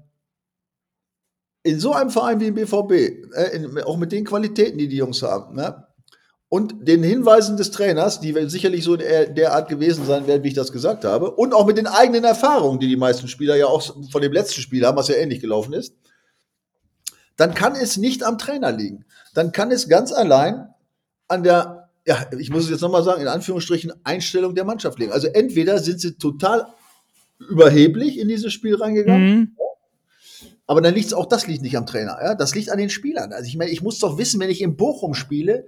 in 1.64 1.80
so 1.80 1.94
einem 1.94 2.12
Verein 2.12 2.40
wie 2.40 2.46
dem 2.46 2.56
BVB, 2.56 2.92
äh, 2.92 3.56
in, 3.56 3.82
auch 3.84 3.98
mit 3.98 4.12
den 4.12 4.24
Qualitäten, 4.26 4.78
die 4.78 4.88
die 4.88 4.98
Jungs 4.98 5.24
haben, 5.24 5.56
ne, 5.56 5.88
und 6.48 6.88
den 6.88 7.02
Hinweisen 7.02 7.58
des 7.58 7.72
Trainers, 7.72 8.20
die 8.20 8.34
sicherlich 8.48 8.84
so 8.84 8.96
der, 8.96 9.26
der 9.26 9.54
Art 9.54 9.68
gewesen 9.68 10.06
sein 10.06 10.28
werden, 10.28 10.44
wie 10.44 10.50
ich 10.50 10.54
das 10.54 10.72
gesagt 10.72 11.04
habe, 11.04 11.32
und 11.32 11.56
auch 11.56 11.66
mit 11.66 11.78
den 11.78 11.88
eigenen 11.88 12.24
Erfahrungen, 12.24 12.80
die 12.80 12.88
die 12.88 12.96
meisten 12.96 13.28
Spieler 13.28 13.56
ja 13.56 13.66
auch 13.66 13.82
von 14.12 14.22
dem 14.22 14.32
letzten 14.32 14.62
Spiel 14.62 14.86
haben, 14.86 14.96
was 14.96 15.08
ja 15.08 15.16
ähnlich 15.16 15.40
gelaufen 15.40 15.74
ist, 15.74 15.96
dann 17.38 17.54
kann 17.54 17.76
es 17.76 17.98
nicht 17.98 18.24
am 18.24 18.38
Trainer 18.38 18.72
liegen. 18.72 19.06
Dann 19.34 19.52
kann 19.52 19.72
es 19.72 19.90
ganz 19.90 20.12
allein 20.12 20.68
an 21.28 21.44
der, 21.44 21.90
ja, 22.06 22.26
ich 22.38 22.50
muss 22.50 22.66
es 22.66 22.70
jetzt 22.70 22.82
nochmal 22.82 23.04
sagen, 23.04 23.22
in 23.22 23.28
Anführungsstrichen 23.28 23.92
Einstellung 24.04 24.56
der 24.56 24.64
Mannschaft 24.64 25.00
liegen. 25.00 25.12
Also 25.12 25.28
entweder 25.28 25.80
sind 25.80 26.00
sie 26.00 26.18
total 26.18 26.68
überheblich 27.40 28.18
in 28.20 28.28
dieses 28.28 28.54
Spiel 28.54 28.76
reingegangen, 28.76 29.36
Mhm. 29.36 29.58
aber 30.68 30.82
dann 30.82 30.94
liegt 30.94 31.08
es 31.08 31.14
auch, 31.14 31.26
das 31.26 31.48
liegt 31.48 31.62
nicht 31.62 31.76
am 31.78 31.86
Trainer, 31.86 32.18
ja, 32.22 32.36
das 32.36 32.56
liegt 32.56 32.70
an 32.72 32.78
den 32.78 32.90
Spielern. 32.90 33.34
Also 33.34 33.48
ich 33.48 33.58
meine, 33.58 33.72
ich 33.72 33.82
muss 33.82 34.00
doch 34.00 34.18
wissen, 34.18 34.40
wenn 34.40 34.50
ich 34.50 34.62
in 34.62 34.78
Bochum 34.78 35.14
spiele, 35.14 35.66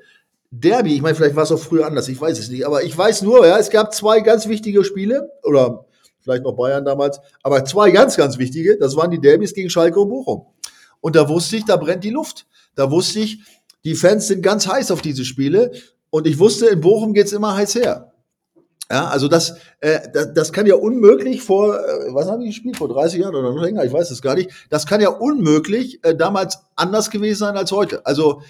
Derby, 0.50 0.95
ich 0.95 1.01
meine, 1.01 1.15
vielleicht 1.15 1.36
war 1.36 1.43
es 1.43 1.51
auch 1.51 1.59
früher 1.59 1.86
anders, 1.86 2.07
ich 2.07 2.19
weiß 2.21 2.39
es 2.39 2.50
nicht, 2.50 2.65
aber 2.65 2.83
ich 2.83 2.97
weiß 2.97 3.21
nur, 3.24 3.45
ja, 3.45 3.57
es 3.57 3.69
gab 3.69 3.93
zwei 3.93 4.21
ganz 4.21 4.47
wichtige 4.47 4.86
Spiele, 4.86 5.29
oder 5.43 5.86
vielleicht 6.21 6.43
noch 6.43 6.53
Bayern 6.53 6.86
damals, 6.86 7.19
aber 7.43 7.65
zwei 7.65 7.91
ganz, 7.91 8.15
ganz 8.15 8.38
wichtige, 8.38 8.77
das 8.77 8.95
waren 8.95 9.12
die 9.12 9.19
Derbys 9.19 9.53
gegen 9.53 9.69
Schalke 9.69 10.00
und 10.00 10.07
Bochum. 10.09 10.45
Und 11.01 11.16
da 11.16 11.30
wusste 11.30 11.58
ich, 11.58 11.66
da 11.66 11.77
brennt 11.77 12.04
die 12.04 12.10
Luft. 12.10 12.48
Da 12.75 12.92
wusste 12.92 13.20
ich, 13.20 13.39
die 13.84 13.96
Fans 13.96 14.27
sind 14.27 14.42
ganz 14.42 14.68
heiß 14.68 14.92
auf 14.92 15.01
diese 15.01 15.25
Spiele. 15.25 15.72
Und 16.10 16.27
ich 16.27 16.39
wusste, 16.39 16.68
in 16.68 16.82
Bochum 16.82 17.13
geht's 17.13 17.34
immer 17.34 17.56
heiß 17.56 17.75
her. 17.75 18.12
Ja, 18.89 19.08
also 19.08 19.27
das, 19.27 19.58
äh, 19.82 20.00
das, 20.13 20.34
das 20.34 20.54
kann 20.54 20.66
ja 20.66 20.75
unmöglich 20.75 21.42
vor, 21.42 21.75
äh, 21.75 22.13
was 22.13 22.27
haben 22.27 22.42
die 22.42 22.48
gespielt, 22.48 22.77
vor 22.77 22.88
30 22.88 23.20
Jahren 23.20 23.36
oder 23.36 23.54
noch 23.54 23.62
länger, 23.62 23.84
ich 23.84 23.92
weiß 23.92 24.12
es 24.12 24.22
gar 24.22 24.36
nicht. 24.36 24.50
Das 24.70 24.86
kann 24.86 25.01
ja 25.01 25.10
unmöglich 25.10 26.04
äh, 26.06 26.16
damals 26.16 26.60
anders 26.77 27.10
gewesen 27.10 27.39
sein 27.39 27.58
als 27.58 27.74
heute. 27.74 28.06
Also 28.06 28.42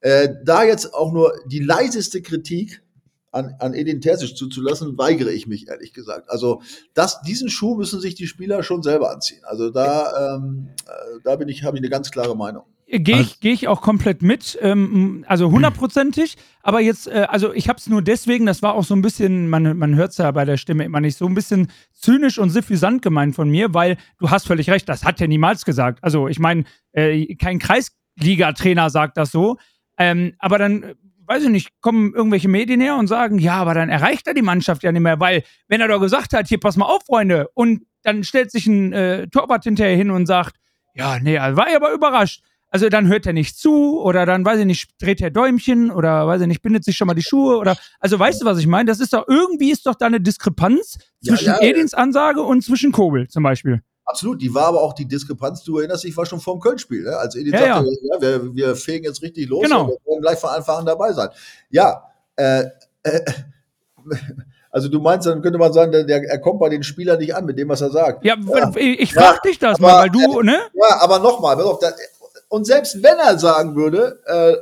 äh, 0.00 0.28
da 0.44 0.62
jetzt 0.62 0.94
auch 0.94 1.12
nur 1.12 1.34
die 1.46 1.58
leiseste 1.58 2.22
Kritik 2.22 2.82
an, 3.32 3.54
an 3.58 3.74
Edin 3.74 4.00
Terzic 4.00 4.36
zuzulassen, 4.36 4.98
weigere 4.98 5.30
ich 5.30 5.46
mich 5.46 5.68
ehrlich 5.68 5.92
gesagt. 5.92 6.30
Also 6.30 6.62
das, 6.94 7.20
diesen 7.22 7.48
Schuh 7.48 7.76
müssen 7.76 8.00
sich 8.00 8.14
die 8.14 8.26
Spieler 8.26 8.62
schon 8.62 8.82
selber 8.82 9.10
anziehen. 9.10 9.42
Also 9.44 9.70
da, 9.70 10.36
ähm, 10.36 10.68
äh, 10.86 11.20
da 11.24 11.36
bin 11.36 11.48
ich, 11.48 11.62
habe 11.64 11.76
ich 11.76 11.80
eine 11.80 11.90
ganz 11.90 12.10
klare 12.10 12.36
Meinung. 12.36 12.64
Gehe 12.92 13.20
ich, 13.20 13.38
geh 13.38 13.52
ich 13.52 13.68
auch 13.68 13.82
komplett 13.82 14.20
mit, 14.20 14.58
ähm, 14.60 15.24
also 15.28 15.48
hundertprozentig. 15.52 16.36
Aber 16.60 16.80
jetzt, 16.80 17.06
äh, 17.06 17.26
also 17.28 17.52
ich 17.52 17.68
habe 17.68 17.78
es 17.78 17.86
nur 17.86 18.02
deswegen, 18.02 18.46
das 18.46 18.62
war 18.62 18.74
auch 18.74 18.82
so 18.82 18.96
ein 18.96 19.02
bisschen, 19.02 19.48
man, 19.48 19.78
man 19.78 19.94
hört 19.94 20.10
es 20.10 20.18
ja 20.18 20.28
bei 20.32 20.44
der 20.44 20.56
Stimme 20.56 20.82
immer 20.82 21.00
nicht, 21.00 21.16
so 21.16 21.26
ein 21.26 21.34
bisschen 21.34 21.70
zynisch 21.92 22.38
und 22.38 22.50
suffisant 22.50 23.00
gemeint 23.00 23.36
von 23.36 23.48
mir, 23.48 23.72
weil 23.74 23.96
du 24.18 24.30
hast 24.30 24.48
völlig 24.48 24.68
recht, 24.70 24.88
das 24.88 25.04
hat 25.04 25.20
er 25.20 25.28
niemals 25.28 25.64
gesagt. 25.64 26.02
Also 26.02 26.26
ich 26.26 26.40
meine, 26.40 26.64
äh, 26.90 27.36
kein 27.36 27.60
Kreisliga-Trainer 27.60 28.90
sagt 28.90 29.16
das 29.16 29.30
so. 29.30 29.56
Ähm, 29.96 30.34
aber 30.40 30.58
dann, 30.58 30.94
weiß 31.30 31.44
ich 31.44 31.48
nicht, 31.48 31.70
kommen 31.80 32.12
irgendwelche 32.12 32.48
Medien 32.48 32.80
her 32.80 32.96
und 32.96 33.06
sagen, 33.06 33.38
ja, 33.38 33.54
aber 33.54 33.72
dann 33.72 33.88
erreicht 33.88 34.26
er 34.26 34.34
die 34.34 34.42
Mannschaft 34.42 34.82
ja 34.82 34.90
nicht 34.90 35.02
mehr, 35.02 35.20
weil 35.20 35.44
wenn 35.68 35.80
er 35.80 35.86
doch 35.86 36.00
gesagt 36.00 36.32
hat, 36.32 36.48
hier 36.48 36.58
pass 36.58 36.76
mal 36.76 36.86
auf, 36.86 37.04
Freunde, 37.06 37.48
und 37.54 37.86
dann 38.02 38.24
stellt 38.24 38.50
sich 38.50 38.66
ein 38.66 38.92
äh, 38.92 39.28
Torwart 39.28 39.62
hinterher 39.62 39.94
hin 39.94 40.10
und 40.10 40.26
sagt, 40.26 40.56
ja, 40.92 41.20
nee, 41.20 41.38
war 41.38 41.68
ich 41.68 41.76
aber 41.76 41.92
überrascht. 41.92 42.42
Also 42.68 42.88
dann 42.88 43.06
hört 43.06 43.26
er 43.26 43.32
nicht 43.32 43.56
zu 43.56 44.00
oder 44.00 44.26
dann, 44.26 44.44
weiß 44.44 44.58
ich 44.58 44.66
nicht, 44.66 44.90
dreht 45.00 45.20
er 45.20 45.30
Däumchen 45.30 45.92
oder, 45.92 46.26
weiß 46.26 46.40
ich 46.40 46.48
nicht, 46.48 46.62
bindet 46.62 46.84
sich 46.84 46.96
schon 46.96 47.06
mal 47.06 47.14
die 47.14 47.22
Schuhe 47.22 47.58
oder, 47.58 47.76
also 48.00 48.18
weißt 48.18 48.42
du, 48.42 48.44
was 48.44 48.58
ich 48.58 48.66
meine? 48.66 48.86
Das 48.86 48.98
ist 48.98 49.12
doch, 49.12 49.26
irgendwie 49.28 49.70
ist 49.70 49.86
doch 49.86 49.94
da 49.94 50.06
eine 50.06 50.20
Diskrepanz 50.20 50.98
Ja, 51.20 51.36
zwischen 51.36 51.46
ja. 51.46 51.60
Edins 51.60 51.94
Ansage 51.94 52.42
und 52.42 52.62
zwischen 52.62 52.90
Kobel 52.90 53.28
zum 53.28 53.44
Beispiel. 53.44 53.82
Absolut, 54.10 54.42
die 54.42 54.52
war 54.52 54.66
aber 54.66 54.82
auch 54.82 54.92
die 54.92 55.06
Diskrepanz, 55.06 55.62
du 55.62 55.78
erinnerst 55.78 56.04
dich, 56.04 56.16
war 56.16 56.26
schon 56.26 56.40
vor 56.40 56.54
dem 56.56 56.60
Köln-Spiel, 56.60 57.04
ne? 57.04 57.16
als 57.16 57.36
Edin 57.36 57.52
Ja, 57.54 57.76
sagte, 57.82 57.90
ja. 58.02 58.20
wir, 58.20 58.54
wir 58.56 58.76
fegen 58.76 59.04
jetzt 59.04 59.22
richtig 59.22 59.48
los 59.48 59.62
Genau. 59.62 59.82
und 59.84 59.88
wir 59.90 59.98
werden 60.12 60.20
gleich 60.22 60.38
von 60.38 60.50
Anfang 60.50 60.78
an 60.78 60.86
dabei 60.86 61.12
sein. 61.12 61.28
Ja, 61.70 62.04
äh, 62.36 62.64
äh, 63.04 63.20
also 64.70 64.88
du 64.88 65.00
meinst, 65.00 65.26
dann 65.26 65.42
könnte 65.42 65.58
man 65.58 65.72
sagen, 65.72 65.92
der, 65.92 66.04
der, 66.04 66.22
er 66.28 66.38
kommt 66.38 66.60
bei 66.60 66.68
den 66.68 66.82
Spielern 66.82 67.18
nicht 67.18 67.34
an 67.34 67.44
mit 67.44 67.58
dem, 67.58 67.68
was 67.68 67.80
er 67.80 67.90
sagt. 67.90 68.24
Ja, 68.24 68.36
Ja. 68.36 68.70
ich, 68.76 69.00
ich 69.00 69.12
Ja, 69.12 69.22
frag 69.22 69.42
dich 69.42 69.58
das 69.58 69.78
aber- 69.78 69.88
mal, 69.88 70.02
weil 70.02 70.10
du, 70.10 70.42
ne? 70.42 70.58
Ja, 70.74 71.00
aber 71.00 71.18
nochmal, 71.18 71.56
pass 71.56 71.64
auf, 71.66 71.78
da, 71.78 71.92
und 72.48 72.66
selbst 72.66 73.02
wenn 73.02 73.16
er 73.18 73.38
sagen 73.38 73.76
würde, 73.76 74.18
äh, 74.26 74.56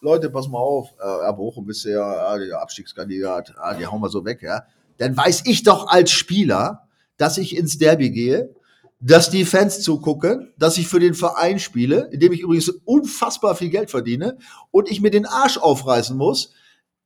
Leute, 0.00 0.30
pass 0.30 0.48
mal 0.48 0.58
auf, 0.58 0.88
äh, 1.02 1.06
ja, 1.06 1.32
Bochum 1.32 1.66
bist 1.66 1.84
du 1.84 1.90
ja, 1.90 2.34
ja 2.34 2.38
der 2.38 2.60
Abstiegskandidat, 2.60 3.54
ah, 3.58 3.74
die 3.74 3.86
hauen 3.86 4.00
wir 4.00 4.08
so 4.08 4.24
weg, 4.24 4.40
ja, 4.42 4.64
dann 4.98 5.16
weiß 5.16 5.42
ich 5.46 5.62
doch 5.62 5.88
als 5.88 6.10
Spieler, 6.12 6.86
dass 7.18 7.38
ich 7.38 7.56
ins 7.56 7.78
Derby 7.78 8.10
gehe, 8.10 8.54
dass 8.98 9.30
die 9.30 9.44
Fans 9.44 9.82
zugucken, 9.82 10.52
dass 10.58 10.78
ich 10.78 10.88
für 10.88 11.00
den 11.00 11.14
Verein 11.14 11.58
spiele, 11.58 12.08
in 12.12 12.20
dem 12.20 12.32
ich 12.32 12.40
übrigens 12.40 12.68
unfassbar 12.84 13.54
viel 13.54 13.68
Geld 13.68 13.90
verdiene 13.90 14.38
und 14.70 14.90
ich 14.90 15.00
mir 15.00 15.10
den 15.10 15.26
Arsch 15.26 15.58
aufreißen 15.58 16.16
muss, 16.16 16.52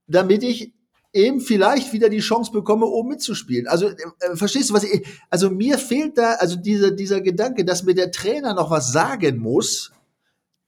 damit 0.06 0.42
ich 0.42 0.72
eben 1.12 1.40
vielleicht 1.40 1.92
wieder 1.92 2.08
die 2.08 2.20
Chance 2.20 2.52
bekomme, 2.52 2.86
oben 2.86 3.08
mitzuspielen. 3.08 3.66
Also 3.66 3.88
äh, 3.88 3.96
äh, 4.20 4.36
verstehst 4.36 4.70
du, 4.70 4.74
was 4.74 4.84
ich, 4.84 5.04
also 5.28 5.50
mir 5.50 5.78
fehlt 5.78 6.16
da, 6.16 6.34
also 6.34 6.56
dieser, 6.56 6.92
dieser 6.92 7.20
Gedanke, 7.20 7.64
dass 7.64 7.82
mir 7.82 7.94
der 7.94 8.12
Trainer 8.12 8.54
noch 8.54 8.70
was 8.70 8.92
sagen 8.92 9.38
muss, 9.38 9.92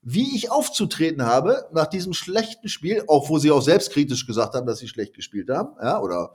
wie 0.03 0.35
ich 0.35 0.51
aufzutreten 0.51 1.23
habe 1.25 1.67
nach 1.73 1.87
diesem 1.87 2.13
schlechten 2.13 2.69
Spiel, 2.69 3.05
auch 3.07 3.29
wo 3.29 3.39
sie 3.39 3.53
auch 3.53 3.63
selbstkritisch 3.63 4.27
gesagt 4.27 4.55
haben, 4.55 4.67
dass 4.67 4.79
sie 4.79 4.89
schlecht 4.89 5.15
gespielt 5.15 5.49
haben, 5.49 5.77
ja, 5.81 6.01
oder 6.01 6.33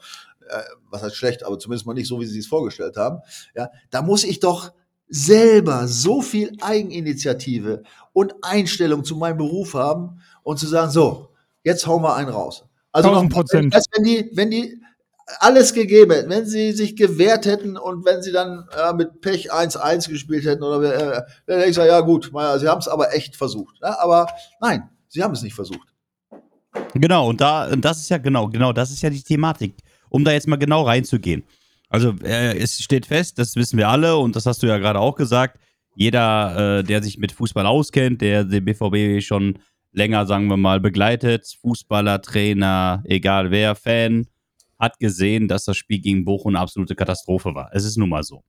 äh, 0.49 0.61
was 0.89 1.03
heißt 1.03 1.15
schlecht, 1.15 1.43
aber 1.43 1.59
zumindest 1.59 1.85
mal 1.85 1.93
nicht 1.93 2.07
so, 2.07 2.19
wie 2.19 2.25
sie 2.25 2.39
es 2.39 2.47
vorgestellt 2.47 2.95
haben, 2.95 3.19
ja, 3.55 3.69
da 3.89 4.01
muss 4.01 4.23
ich 4.23 4.39
doch 4.39 4.71
selber 5.09 5.87
so 5.87 6.21
viel 6.21 6.55
Eigeninitiative 6.61 7.83
und 8.13 8.35
Einstellung 8.41 9.03
zu 9.03 9.15
meinem 9.15 9.37
Beruf 9.37 9.73
haben 9.73 10.21
und 10.43 10.59
zu 10.59 10.67
sagen, 10.67 10.91
so, 10.91 11.29
jetzt 11.63 11.87
hauen 11.87 12.03
wir 12.03 12.15
einen 12.15 12.29
raus. 12.29 12.65
Also 12.91 13.11
noch, 13.11 13.23
1000%. 13.23 13.73
als 13.73 13.85
wenn 13.93 14.03
die, 14.03 14.29
wenn 14.33 14.49
die 14.49 14.81
alles 15.39 15.73
gegeben 15.73 16.11
hätten, 16.11 16.29
wenn 16.29 16.45
sie 16.45 16.71
sich 16.71 16.95
gewehrt 16.95 17.45
hätten 17.45 17.77
und 17.77 18.05
wenn 18.05 18.21
sie 18.21 18.31
dann 18.31 18.65
äh, 18.77 18.93
mit 18.93 19.21
Pech 19.21 19.51
1-1 19.51 20.09
gespielt 20.09 20.45
hätten 20.45 20.63
oder 20.63 20.93
äh, 20.93 21.21
dann 21.45 21.57
hätte 21.57 21.69
ich 21.69 21.75
gesagt, 21.75 21.89
ja 21.89 21.99
gut, 21.99 22.31
sie 22.59 22.67
haben 22.67 22.79
es 22.79 22.87
aber 22.87 23.13
echt 23.13 23.35
versucht. 23.35 23.75
Ja, 23.81 23.99
aber 23.99 24.27
nein, 24.61 24.89
sie 25.09 25.23
haben 25.23 25.33
es 25.33 25.41
nicht 25.41 25.53
versucht. 25.53 25.87
Genau, 26.93 27.27
und 27.27 27.41
da, 27.41 27.75
das 27.75 27.99
ist 27.99 28.09
ja 28.09 28.17
genau, 28.17 28.47
genau, 28.47 28.71
das 28.71 28.91
ist 28.91 29.01
ja 29.01 29.09
die 29.09 29.21
Thematik, 29.21 29.75
um 30.09 30.23
da 30.23 30.31
jetzt 30.31 30.47
mal 30.47 30.57
genau 30.57 30.83
reinzugehen. 30.83 31.43
Also, 31.89 32.13
äh, 32.23 32.57
es 32.57 32.79
steht 32.79 33.05
fest, 33.05 33.39
das 33.39 33.55
wissen 33.55 33.77
wir 33.77 33.89
alle, 33.89 34.17
und 34.17 34.35
das 34.35 34.45
hast 34.45 34.61
du 34.61 34.67
ja 34.67 34.77
gerade 34.77 34.99
auch 34.99 35.15
gesagt. 35.15 35.59
Jeder, 35.95 36.79
äh, 36.79 36.83
der 36.83 37.01
sich 37.01 37.17
mit 37.17 37.31
Fußball 37.31 37.65
auskennt, 37.65 38.21
der 38.21 38.43
den 38.43 38.65
BVB 38.65 39.23
schon 39.23 39.57
länger, 39.93 40.27
sagen 40.27 40.47
wir 40.47 40.57
mal, 40.57 40.79
begleitet, 40.79 41.57
Fußballer, 41.61 42.21
Trainer, 42.21 43.01
egal 43.05 43.51
wer, 43.51 43.73
Fan, 43.75 44.27
hat 44.79 44.99
gesehen, 44.99 45.47
dass 45.47 45.65
das 45.65 45.77
Spiel 45.77 45.99
gegen 45.99 46.25
Bochum 46.25 46.55
eine 46.55 46.59
absolute 46.59 46.95
Katastrophe 46.95 47.55
war. 47.55 47.69
Es 47.73 47.83
ist 47.83 47.97
nun 47.97 48.09
mal 48.09 48.23
so. 48.23 48.43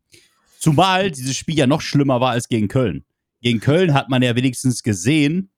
Zumal 0.59 1.11
dieses 1.11 1.37
Spiel 1.37 1.57
ja 1.57 1.67
noch 1.67 1.81
schlimmer 1.81 2.21
war 2.21 2.33
als 2.33 2.49
gegen 2.49 2.69
Köln. 2.69 3.05
Gegen 3.41 3.61
Köln 3.61 3.95
hat 3.95 4.09
man 4.09 4.23
ja 4.23 4.35
wenigstens 4.35 4.83
gesehen, 4.83 5.51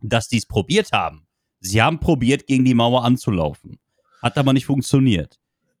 dass 0.00 0.28
die 0.28 0.38
es 0.38 0.46
probiert 0.46 0.92
haben 0.92 1.26
Sie 1.60 1.82
haben 1.82 1.98
probiert, 1.98 2.46
gegen 2.46 2.64
die 2.64 2.74
Mauer 2.74 3.04
anzulaufen. 3.04 3.78
Hat 4.22 4.36
aber 4.38 4.52
nicht 4.52 4.66
funktioniert. 4.66 5.38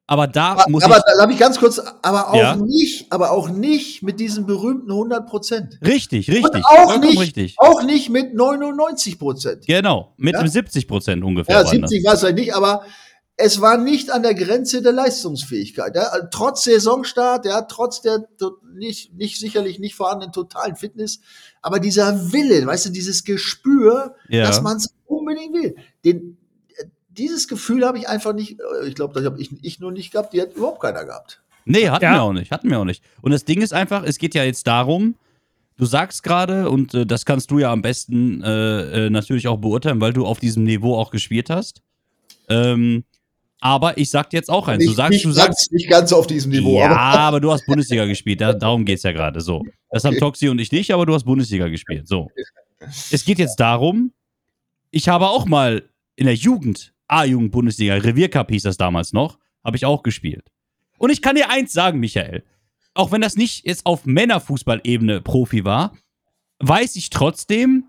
Aber 0.08 0.26
da 0.28 0.52
Aber, 0.52 0.64
muss 0.68 0.84
aber 0.84 0.98
ich. 0.98 1.02
da 1.16 1.22
habe 1.22 1.32
ich 1.32 1.38
ganz 1.38 1.58
kurz, 1.58 1.80
aber 2.02 2.30
auch 2.30 2.36
Ja. 2.36 2.56
nicht, 2.56 3.10
aber 3.12 3.32
auch 3.32 3.48
nicht 3.48 4.02
mit 4.02 4.20
diesen 4.20 4.46
berühmten 4.46 4.90
100 4.90 5.28
Prozent. 5.28 5.78
Richtig, 5.84 6.30
richtig. 6.30 6.64
auch 6.64 6.74
vollkommen 6.76 7.00
nicht, 7.00 7.18
richtig. 7.20 7.54
auch 7.58 7.82
nicht 7.82 8.08
mit 8.08 8.32
99 8.34 9.18
Prozent. 9.18 9.66
Genau, 9.66 10.14
mit 10.16 10.34
Ja? 10.34 10.40
einem 10.40 10.48
70 10.48 10.86
Prozent 10.86 11.24
ungefähr. 11.24 11.56
Ja, 11.56 11.64
waren 11.64 11.82
das. 11.82 11.90
70 11.90 12.06
war 12.06 12.14
es 12.14 12.22
halt 12.22 12.36
nicht, 12.36 12.54
aber 12.54 12.82
es 13.36 13.60
war 13.60 13.76
nicht 13.76 14.10
an 14.10 14.22
der 14.22 14.34
Grenze 14.34 14.80
der 14.82 14.92
Leistungsfähigkeit. 14.92 15.94
Ja, 15.94 16.10
trotz 16.30 16.64
Saisonstart, 16.64 17.44
ja, 17.44 17.62
trotz 17.62 18.00
der 18.00 18.26
nicht, 18.74 19.14
nicht 19.14 19.38
sicherlich 19.38 19.78
nicht 19.78 19.94
vorhandenen 19.94 20.32
totalen 20.32 20.76
Fitness, 20.76 21.20
aber 21.62 21.78
dieser 21.78 22.32
Wille, 22.32 22.66
weißt 22.66 22.86
du, 22.86 22.90
dieses 22.90 23.24
Gespür, 23.24 24.14
Ja. 24.28 24.46
dass 24.46 24.62
man 24.62 24.78
es 24.78 24.94
unbedingt 25.06 25.52
will. 25.54 25.76
Den, 26.04 26.38
dieses 27.10 27.48
Gefühl 27.48 27.86
habe 27.86 27.98
ich 27.98 28.08
einfach 28.08 28.32
nicht, 28.34 28.58
äh, 28.60 28.86
ich 28.88 28.94
glaube, 28.94 29.14
das 29.14 29.24
habe 29.24 29.40
ich, 29.40 29.50
ich 29.62 29.80
nur 29.80 29.92
nicht 29.92 30.12
gehabt, 30.12 30.32
die 30.32 30.40
hat 30.40 30.54
überhaupt 30.54 30.80
keiner 30.80 31.04
gehabt. 31.04 31.42
Nee, 31.64 31.88
hatten 31.88 32.04
Ja. 32.04 32.12
wir 32.14 32.22
auch 32.22 32.32
nicht. 32.32 32.50
Hatten 32.52 32.70
wir 32.70 32.78
auch 32.78 32.84
nicht. 32.84 33.02
Und 33.22 33.32
das 33.32 33.44
Ding 33.44 33.60
ist 33.60 33.72
einfach, 33.72 34.02
es 34.04 34.18
geht 34.18 34.34
ja 34.34 34.44
jetzt 34.44 34.66
darum, 34.66 35.16
du 35.76 35.84
sagst 35.84 36.22
gerade, 36.22 36.70
und 36.70 36.94
äh, 36.94 37.04
das 37.06 37.24
kannst 37.24 37.50
du 37.50 37.58
ja 37.58 37.72
am 37.72 37.82
besten 37.82 38.42
äh, 38.42 39.06
äh, 39.06 39.10
natürlich 39.10 39.48
auch 39.48 39.56
beurteilen, 39.58 40.00
weil 40.00 40.12
du 40.12 40.24
auf 40.24 40.38
diesem 40.40 40.64
Niveau 40.64 40.96
auch 40.96 41.10
gespielt 41.10 41.50
hast. 41.50 41.82
Ähm, 42.48 43.04
aber 43.60 43.96
ich 43.98 44.10
sag 44.10 44.30
dir 44.30 44.36
jetzt 44.36 44.50
auch 44.50 44.68
eins. 44.68 44.84
Du 44.84 44.92
sagst, 44.92 45.12
nicht, 45.12 45.24
du 45.24 45.32
sagst. 45.32 45.48
ganz, 45.48 45.70
nicht 45.70 45.88
ganz 45.88 46.12
auf 46.12 46.26
diesem 46.26 46.52
Niveau, 46.52 46.78
ja, 46.78 46.90
aber 46.90 47.20
aber 47.20 47.40
du 47.40 47.52
hast 47.52 47.66
Bundesliga 47.66 48.04
gespielt. 48.04 48.40
Da, 48.40 48.52
darum 48.52 48.84
geht's 48.84 49.02
ja 49.02 49.12
gerade. 49.12 49.40
So. 49.40 49.62
Das 49.90 50.04
haben 50.04 50.18
Toxi 50.18 50.48
und 50.48 50.58
ich 50.58 50.72
nicht, 50.72 50.92
aber 50.92 51.06
du 51.06 51.14
hast 51.14 51.24
Bundesliga 51.24 51.68
gespielt. 51.68 52.06
So. 52.06 52.30
Es 53.10 53.24
geht 53.24 53.38
jetzt 53.38 53.56
darum, 53.56 54.12
ich 54.90 55.08
habe 55.08 55.28
auch 55.28 55.46
mal 55.46 55.88
in 56.16 56.26
der 56.26 56.34
Jugend, 56.34 56.92
A-Jugend-Bundesliga, 57.08 57.94
Reviercup 57.94 58.50
hieß 58.50 58.62
das 58.62 58.76
damals 58.76 59.12
noch, 59.12 59.38
habe 59.64 59.76
ich 59.76 59.84
auch 59.84 60.02
gespielt. 60.02 60.46
Und 60.98 61.10
ich 61.10 61.22
kann 61.22 61.36
dir 61.36 61.50
eins 61.50 61.72
sagen, 61.72 62.00
Michael. 62.00 62.44
Auch 62.94 63.12
wenn 63.12 63.20
das 63.20 63.36
nicht 63.36 63.66
jetzt 63.66 63.84
auf 63.84 64.06
Männerfußballebene 64.06 65.20
Profi 65.20 65.64
war, 65.64 65.96
weiß 66.60 66.96
ich 66.96 67.10
trotzdem, 67.10 67.84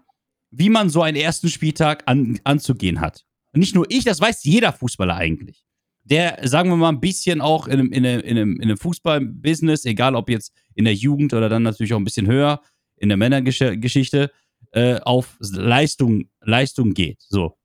wie 0.51 0.69
man 0.69 0.89
so 0.89 1.01
einen 1.01 1.17
ersten 1.17 1.50
Spieltag 1.50 2.03
an, 2.05 2.39
anzugehen 2.43 3.00
hat. 3.00 3.26
Nicht 3.54 3.75
nur 3.75 3.86
ich, 3.89 4.04
das 4.04 4.20
weiß 4.20 4.44
jeder 4.44 4.74
Fußballer 4.74 5.16
eigentlich. 5.16 5.63
Der, 6.04 6.39
sagen 6.48 6.70
wir 6.70 6.77
mal, 6.77 6.89
ein 6.89 7.00
bisschen 7.00 7.42
auch 7.42 7.68
in 7.68 7.80
einem, 7.80 7.92
in 7.92 8.06
einem, 8.06 8.22
in 8.22 8.38
einem, 8.38 8.56
in 8.56 8.63
einem 8.63 8.77
Fußballbusiness, 8.77 9.86
egal 9.86 10.16
ob 10.16 10.30
jetzt 10.30 10.54
in 10.74 10.86
der 10.86 10.94
Jugend 10.94 11.34
oder 11.34 11.50
dann 11.50 11.63
natürlich 11.63 11.94
auch 11.94 11.98
ein 11.98 12.06
bisschen 12.06 12.27
höher 12.27 12.62
in 12.96 13.10
der 13.10 13.18
Männergeschichte, 13.18 14.32
äh, 14.72 15.00
auf 15.01 15.38
Leistung, 15.39 16.30
Leistung 16.42 16.94
geht. 16.94 17.22
So. 17.22 17.58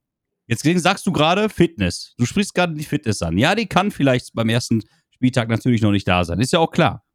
Jetzt 0.47 0.63
sagst 0.81 1.05
du 1.07 1.11
gerade 1.11 1.49
Fitness. 1.49 2.13
Du 2.17 2.25
sprichst 2.25 2.53
gerade 2.53 2.73
die 2.73 2.83
Fitness 2.83 3.21
an. 3.21 3.37
Ja, 3.37 3.55
die 3.55 3.65
kann 3.65 3.91
vielleicht 3.91 4.33
beim 4.33 4.49
ersten 4.49 4.83
Spieltag 5.11 5.47
natürlich 5.47 5.81
noch 5.81 5.91
nicht 5.91 6.07
da 6.07 6.25
sein. 6.25 6.39
Ist 6.39 6.53
ja 6.53 6.59
auch 6.59 6.71
klar. 6.71 7.05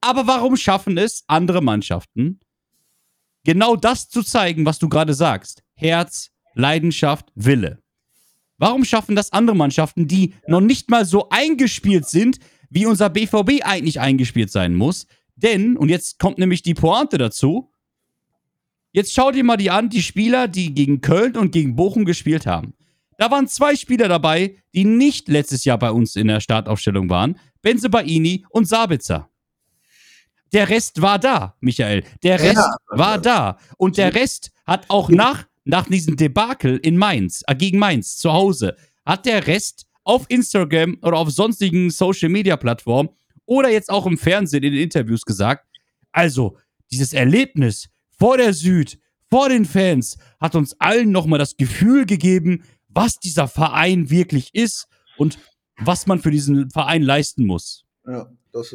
Aber 0.00 0.26
warum 0.26 0.56
schaffen 0.56 0.98
es 0.98 1.24
andere 1.26 1.62
Mannschaften, 1.62 2.40
genau 3.44 3.74
das 3.74 4.08
zu 4.08 4.22
zeigen, 4.22 4.66
was 4.66 4.78
du 4.78 4.88
gerade 4.88 5.14
sagst? 5.14 5.62
Herz, 5.74 6.30
Leidenschaft, 6.54 7.26
Wille. 7.34 7.82
Warum 8.58 8.84
schaffen 8.84 9.16
das 9.16 9.32
andere 9.32 9.56
Mannschaften, 9.56 10.06
die 10.08 10.34
noch 10.46 10.60
nicht 10.60 10.90
mal 10.90 11.04
so 11.04 11.28
eingespielt 11.30 12.06
sind, 12.08 12.38
wie 12.70 12.86
unser 12.86 13.08
BVB 13.08 13.62
eigentlich 13.64 14.00
eingespielt 14.00 14.50
sein 14.50 14.74
muss? 14.74 15.06
Denn, 15.36 15.76
und 15.76 15.88
jetzt 15.88 16.18
kommt 16.18 16.38
nämlich 16.38 16.62
die 16.62 16.74
Pointe 16.74 17.16
dazu, 17.18 17.70
jetzt 18.92 19.12
schau 19.14 19.30
dir 19.30 19.44
mal 19.44 19.56
die 19.56 19.70
an, 19.70 19.88
die 19.88 20.02
Spieler, 20.02 20.48
die 20.48 20.74
gegen 20.74 21.00
Köln 21.00 21.36
und 21.36 21.52
gegen 21.52 21.76
Bochum 21.76 22.04
gespielt 22.04 22.46
haben. 22.46 22.74
Da 23.18 23.30
waren 23.30 23.48
zwei 23.48 23.74
Spieler 23.76 24.08
dabei, 24.08 24.56
die 24.74 24.84
nicht 24.84 25.28
letztes 25.28 25.64
Jahr 25.64 25.78
bei 25.78 25.90
uns 25.90 26.14
in 26.16 26.28
der 26.28 26.40
Startaufstellung 26.40 27.08
waren. 27.10 27.38
Benze 27.62 27.90
Baini 27.90 28.44
und 28.50 28.66
Sabitzer. 28.66 29.28
Der 30.52 30.68
Rest 30.68 31.02
war 31.02 31.18
da, 31.18 31.56
Michael. 31.60 32.04
Der 32.22 32.40
Rest 32.40 32.56
Ja. 32.56 32.76
war 32.90 33.18
da. 33.18 33.58
Und 33.76 33.98
der 33.98 34.14
Rest 34.14 34.50
hat 34.66 34.86
auch 34.88 35.08
nach, 35.10 35.46
nach 35.68 35.86
diesem 35.86 36.16
Debakel 36.16 36.78
in 36.78 36.96
Mainz, 36.96 37.44
äh, 37.46 37.54
gegen 37.54 37.78
Mainz, 37.78 38.16
zu 38.16 38.32
Hause, 38.32 38.74
hat 39.04 39.26
der 39.26 39.46
Rest 39.46 39.86
auf 40.02 40.24
Instagram 40.28 40.96
oder 41.02 41.18
auf 41.18 41.30
sonstigen 41.30 41.90
Social 41.90 42.30
Media 42.30 42.56
Plattformen 42.56 43.10
oder 43.44 43.70
jetzt 43.70 43.90
auch 43.90 44.06
im 44.06 44.16
Fernsehen 44.16 44.64
in 44.64 44.72
den 44.72 44.82
Interviews 44.82 45.22
gesagt, 45.22 45.66
also 46.10 46.56
dieses 46.90 47.12
Erlebnis 47.12 47.90
vor 48.18 48.38
der 48.38 48.54
Süd, 48.54 48.98
vor 49.28 49.50
den 49.50 49.66
Fans, 49.66 50.16
hat 50.40 50.54
uns 50.54 50.74
allen 50.80 51.12
nochmal 51.12 51.38
das 51.38 51.58
Gefühl 51.58 52.06
gegeben, 52.06 52.64
was 52.88 53.18
dieser 53.18 53.46
Verein 53.46 54.08
wirklich 54.08 54.54
ist 54.54 54.88
und 55.18 55.38
was 55.76 56.06
man 56.06 56.18
für 56.20 56.30
diesen 56.30 56.70
Verein 56.70 57.02
leisten 57.02 57.44
muss. 57.44 57.84
ja, 58.06 58.26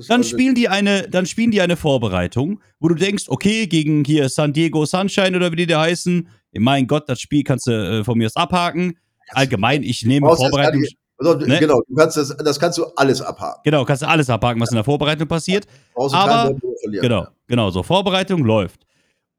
Dann 0.08 0.22
also- 0.22 0.30
spielen 0.30 0.56
die 0.56 0.70
eine, 0.70 1.08
dann 1.10 1.26
spielen 1.26 1.52
die 1.52 1.62
eine 1.62 1.76
Vorbereitung, 1.76 2.62
wo 2.80 2.88
du 2.88 2.96
denkst, 2.96 3.26
okay, 3.28 3.68
gegen 3.68 4.04
hier 4.04 4.30
San 4.30 4.54
Diego 4.54 4.86
Sunshine 4.86 5.36
oder 5.36 5.52
wie 5.52 5.58
die 5.58 5.68
da 5.68 5.82
heißen, 5.82 6.28
mein 6.54 6.88
Gott, 6.88 7.10
das 7.10 7.20
Spiel 7.20 7.44
kannst 7.44 7.68
du 7.68 7.72
äh, 7.72 8.04
von 8.04 8.18
mir 8.18 8.28
aus 8.28 8.36
abhaken. 8.36 8.98
Allgemein, 9.30 9.84
ich 9.84 10.06
nehme 10.06 10.28
Vorbereitung. 10.28 10.82
Also, 10.82 10.96
Ne? 11.24 11.60
Genau, 11.60 11.82
du 11.88 11.96
kannst 11.96 12.18
das, 12.18 12.36
das 12.38 12.60
kannst 12.60 12.78
du 12.78 12.86
alles 12.96 13.22
abhaken. 13.22 13.62
Genau, 13.64 13.86
kannst 13.86 14.02
du 14.02 14.08
alles 14.08 14.30
abhaken, 14.30 14.62
was 14.62 14.72
in 14.72 14.76
der 14.76 14.84
Vorbereitung 14.84 15.28
passiert. 15.28 15.66
Aber-. 15.96 16.56
Genau, 16.84 17.28
genau, 17.48 17.70
so 17.70 17.84
Vorbereitung 17.84 18.44
läuft. 18.44 18.86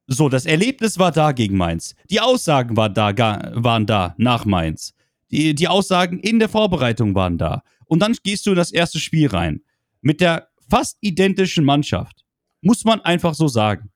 So, 0.07 0.29
das 0.29 0.47
Erlebnis 0.47 0.99
war 0.99 1.13
da 1.13 1.33
gegen 1.33 1.57
Mainz. 1.57 1.95
Die 2.11 2.21
Aussagen 2.21 2.77
war 2.77 2.91
da, 2.91 3.13
waren 3.55 3.87
da 3.87 4.15
nach 4.19 4.45
Mainz. 4.45 4.95
Die, 5.31 5.55
die 5.55 5.69
Aussagen 5.69 6.21
in 6.21 6.39
der 6.39 6.49
Vorbereitung 6.49 7.15
waren 7.15 7.39
da. 7.39 7.63
Und 7.87 8.01
dann 8.01 8.15
gehst 8.23 8.47
du 8.47 8.51
in 8.51 8.57
das 8.57 8.71
erste 8.71 8.99
Spiel 8.99 9.29
rein. 9.29 9.63
Mit 10.05 10.21
der 10.21 10.49
fast 10.69 10.99
identischen 11.01 11.65
Mannschaft. 11.65 12.25
Muss 12.61 12.85
man 12.85 13.01
einfach 13.01 13.35
so 13.35 13.49
sagen. 13.49 13.91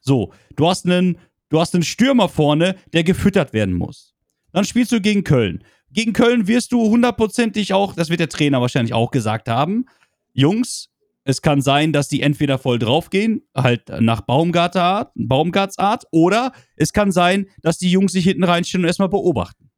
So, 0.00 0.32
du 0.56 0.66
hast 0.66 0.86
einen, 0.86 1.18
du 1.50 1.60
hast 1.60 1.74
einen 1.74 1.84
Stürmer 1.84 2.30
vorne, 2.30 2.76
der 2.94 3.04
gefüttert 3.04 3.52
werden 3.52 3.74
muss. 3.74 4.14
Dann 4.52 4.64
spielst 4.64 4.90
du 4.90 5.02
gegen 5.02 5.22
Köln. 5.22 5.62
Gegen 5.92 6.14
Köln 6.14 6.48
wirst 6.48 6.72
du 6.72 6.88
hundertprozentig 6.88 7.74
auch, 7.74 7.94
das 7.94 8.08
wird 8.08 8.20
der 8.20 8.30
Trainer 8.30 8.62
wahrscheinlich 8.62 8.94
auch 8.94 9.10
gesagt 9.10 9.48
haben, 9.48 9.84
Jungs, 10.32 10.88
es 11.24 11.42
kann 11.42 11.60
sein, 11.60 11.92
dass 11.92 12.08
die 12.08 12.22
entweder 12.22 12.56
voll 12.56 12.78
draufgehen, 12.78 13.42
halt 13.54 13.90
nach 14.00 14.22
Baumgarter 14.22 14.82
Art, 14.82 15.12
Baumgarts 15.14 15.78
Art, 15.78 16.04
oder 16.10 16.52
es 16.76 16.94
kann 16.94 17.12
sein, 17.12 17.48
dass 17.60 17.76
die 17.76 17.90
Jungs 17.90 18.12
sich 18.12 18.24
hinten 18.24 18.44
reinstellen 18.44 18.84
und 18.84 18.88
erstmal 18.88 19.10
beobachten. 19.10 19.70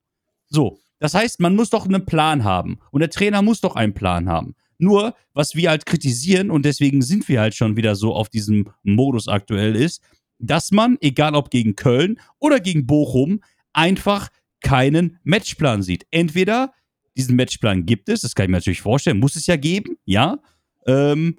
So, 0.47 0.79
das 1.01 1.15
heißt, 1.15 1.41
man 1.41 1.57
muss 1.57 1.71
doch 1.71 1.87
einen 1.87 2.07
Plan 2.07 2.45
haben. 2.45 2.79
Und 2.93 3.01
der 3.01 3.11
Trainer 3.11 3.43
muss 3.43 3.61
doch 3.61 3.75
einen 3.75 3.95
Plan 3.95 4.29
haben. 4.29 4.55
Nur, 4.83 5.15
was 5.33 5.55
wir 5.55 5.71
halt 5.71 5.87
kritisieren, 5.87 6.51
und 6.51 6.65
deswegen 6.65 7.03
sind 7.03 7.29
wir 7.29 7.41
halt 7.41 7.55
schon 7.55 7.77
wieder 7.77 7.95
so 7.95 8.17
auf 8.17 8.29
diesem 8.29 8.69
Modus 8.83 9.29
aktuell, 9.29 9.77
ist, 9.77 10.03
dass 10.41 10.73
man, 10.73 10.99
egal 11.01 11.37
ob 11.37 11.51
gegen 11.51 11.77
Köln 11.77 12.19
oder 12.41 12.59
gegen 12.59 12.85
Bochum, 12.85 13.45
einfach 13.73 14.29
keinen 14.61 15.21
Matchplan 15.23 15.85
sieht. 15.85 16.05
Entweder 16.11 16.73
diesen 17.17 17.37
Matchplan 17.37 17.87
gibt 17.87 18.09
es, 18.09 18.23
das 18.23 18.35
kann 18.35 18.47
ich 18.47 18.51
mir 18.51 18.57
natürlich 18.57 18.83
vorstellen, 18.83 19.21
muss 19.21 19.37
es 19.37 19.47
ja 19.47 19.55
geben, 19.55 19.99
ja. 20.05 20.41
Ähm, 20.85 21.39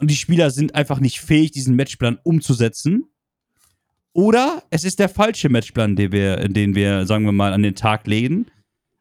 und 0.00 0.10
die 0.10 0.16
Spieler 0.16 0.50
sind 0.50 0.74
einfach 0.74 0.98
nicht 0.98 1.20
fähig, 1.20 1.52
diesen 1.52 1.76
Matchplan 1.76 2.18
umzusetzen. 2.24 3.04
Oder 4.12 4.64
es 4.70 4.82
ist 4.82 4.98
der 4.98 5.08
falsche 5.08 5.48
Matchplan, 5.48 5.94
den 5.94 6.10
wir, 6.10 6.48
den 6.48 6.74
wir, 6.74 7.06
sagen 7.06 7.24
wir 7.24 7.30
mal, 7.30 7.52
an 7.52 7.62
den 7.62 7.76
Tag 7.76 8.08
legen. 8.08 8.46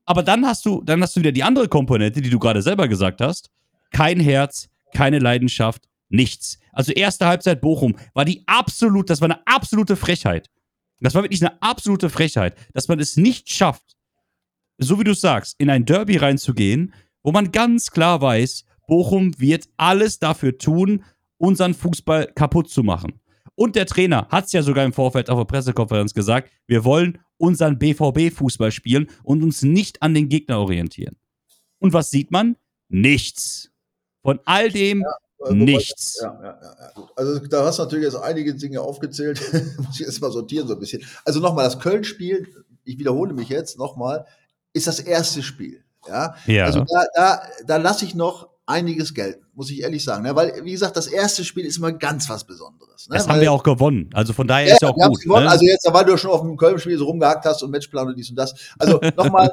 Aber 0.05 0.21
dann 0.21 0.45
hast 0.45 0.63
du, 0.65 0.83
dann 0.83 1.01
hast 1.01 1.15
du 1.15 1.21
wieder 1.21 1.31
die 1.31 1.41
andere 1.41 1.67
Komponente, 1.67 2.21
die 2.21 2.29
du 2.29 2.37
gerade 2.37 2.61
selber 2.61 2.87
gesagt 2.87 3.19
hast. 3.21 3.49
Kein 3.91 4.19
Herz, 4.19 4.69
keine 4.93 5.19
Leidenschaft, 5.19 5.87
nichts. 6.09 6.59
Also 6.71 6.91
erste 6.91 7.27
Halbzeit 7.27 7.61
Bochum 7.61 7.95
war 8.13 8.25
die 8.25 8.43
absolut, 8.47 9.09
das 9.09 9.21
war 9.21 9.29
eine 9.29 9.45
absolute 9.47 9.95
Frechheit. 9.95 10.49
Das 10.99 11.15
war 11.15 11.23
wirklich 11.23 11.41
eine 11.41 11.61
absolute 11.61 12.09
Frechheit, 12.09 12.57
dass 12.73 12.87
man 12.87 12.99
es 12.99 13.15
nicht 13.15 13.49
schafft, 13.49 13.95
so 14.77 14.99
wie 14.99 15.03
du 15.03 15.13
sagst, 15.13 15.55
in 15.57 15.69
ein 15.69 15.85
Derby 15.85 16.17
reinzugehen, 16.17 16.93
wo 17.23 17.31
man 17.31 17.51
ganz 17.51 17.91
klar 17.91 18.21
weiß, 18.21 18.65
Bochum 18.87 19.39
wird 19.39 19.69
alles 19.77 20.19
dafür 20.19 20.57
tun, 20.57 21.03
unseren 21.37 21.73
Fußball 21.73 22.31
kaputt 22.33 22.69
zu 22.69 22.83
machen. 22.83 23.21
Und 23.55 23.75
der 23.75 23.85
Trainer 23.85 24.27
hat 24.29 24.45
es 24.45 24.53
ja 24.53 24.63
sogar 24.63 24.85
im 24.85 24.93
Vorfeld 24.93 25.29
auf 25.29 25.37
der 25.37 25.45
Pressekonferenz 25.45 26.13
gesagt, 26.13 26.49
wir 26.65 26.85
wollen 26.85 27.19
unseren 27.37 27.77
BVB-Fußball 27.77 28.71
spielen 28.71 29.09
und 29.23 29.43
uns 29.43 29.61
nicht 29.61 30.01
an 30.01 30.13
den 30.13 30.29
Gegner 30.29 30.59
orientieren. 30.59 31.17
Und 31.77 31.93
was 31.93 32.09
sieht 32.09 32.31
man? 32.31 32.55
Nichts. 32.89 33.68
Von 34.21 34.39
all 34.45 34.69
dem 34.69 35.03
Wobei- 35.37 35.53
nichts. 35.53 36.19
Ja, 36.21 36.33
ja, 36.43 36.59
ja, 36.61 36.75
ja. 36.97 37.09
Also 37.15 37.39
da 37.47 37.63
hast 37.65 37.79
du 37.79 37.83
natürlich 37.83 38.05
jetzt 38.05 38.15
einige 38.21 38.53
Dinge 38.55 38.81
aufgezählt. 38.81 39.39
Muss 39.77 39.99
ich 39.99 40.05
erst 40.05 40.21
mal 40.21 40.31
sortieren 40.31 40.67
so 40.67 40.73
ein 40.73 40.79
bisschen. 40.79 41.03
Also 41.25 41.39
nochmal, 41.39 41.63
das 41.65 41.79
Köln-Spiel, 41.79 42.47
ich 42.83 42.99
wiederhole 42.99 43.33
mich 43.33 43.49
jetzt 43.49 43.77
nochmal, 43.77 44.25
ist 44.73 44.87
das 44.87 44.99
erste 44.99 45.41
Spiel. 45.43 45.83
Ja, 46.07 46.35
Ja. 46.45 46.65
also 46.65 46.79
da, 46.85 47.03
da, 47.13 47.41
da 47.65 47.77
lasse 47.77 48.03
ich 48.05 48.15
noch 48.15 48.49
einiges 48.69 49.13
gelten, 49.15 49.45
muss 49.55 49.71
ich 49.71 49.81
ehrlich 49.81 50.03
sagen. 50.03 50.23
Ne? 50.23 50.35
Weil, 50.35 50.63
wie 50.63 50.71
gesagt, 50.71 50.95
das 50.95 51.07
erste 51.07 51.43
Spiel 51.43 51.65
ist 51.65 51.77
immer 51.77 51.91
ganz 51.91 52.29
was 52.29 52.43
Besonderes. 52.43 53.09
Ne? 53.09 53.15
Das 53.15 53.27
weil, 53.27 53.35
haben 53.35 53.41
wir 53.41 53.51
auch 53.51 53.63
gewonnen. 53.63 54.09
Also 54.13 54.31
von 54.31 54.47
daher 54.47 54.67
ja, 54.67 54.73
ist 54.75 54.81
ja 54.81 54.89
auch 54.89 54.95
wir 54.95 55.07
gut. 55.07 55.21
gewonnen. 55.21 55.45
Ne? 55.45 55.51
Also 55.51 55.65
jetzt, 55.65 55.87
weil 55.91 56.05
du 56.05 56.15
schon 56.17 56.31
auf 56.31 56.41
dem 56.41 56.55
Köln-Spiel 56.55 56.97
so 56.97 57.05
rumgehackt 57.05 57.45
hast 57.45 57.63
und 57.63 57.71
Matchplan 57.71 58.07
und 58.07 58.17
dies 58.17 58.29
und 58.29 58.35
das. 58.35 58.53
Also 58.77 58.99
nochmal, 59.17 59.51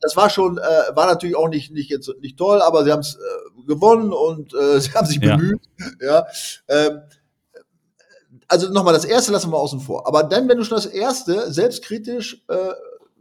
das 0.00 0.16
war 0.16 0.30
schon, 0.30 0.58
äh, 0.58 0.96
war 0.96 1.06
natürlich 1.06 1.36
auch 1.36 1.48
nicht, 1.48 1.72
nicht 1.72 1.90
jetzt 1.90 2.08
nicht 2.20 2.38
toll, 2.38 2.62
aber 2.62 2.84
sie 2.84 2.92
haben 2.92 3.00
es 3.00 3.16
äh, 3.16 3.66
gewonnen 3.66 4.12
und 4.12 4.54
äh, 4.54 4.80
sie 4.80 4.92
haben 4.92 5.06
sich 5.06 5.20
Ja. 5.20 5.36
bemüht. 5.36 5.60
Ja. 6.00 6.26
Ähm, 6.68 7.00
also 8.46 8.70
nochmal, 8.70 8.94
das 8.94 9.04
erste 9.04 9.32
lassen 9.32 9.50
wir 9.50 9.58
außen 9.58 9.80
vor. 9.80 10.06
Aber 10.06 10.22
dann, 10.22 10.48
wenn 10.48 10.58
du 10.58 10.64
schon 10.64 10.76
das 10.76 10.86
erste 10.86 11.52
selbstkritisch 11.52 12.44
äh, 12.48 12.56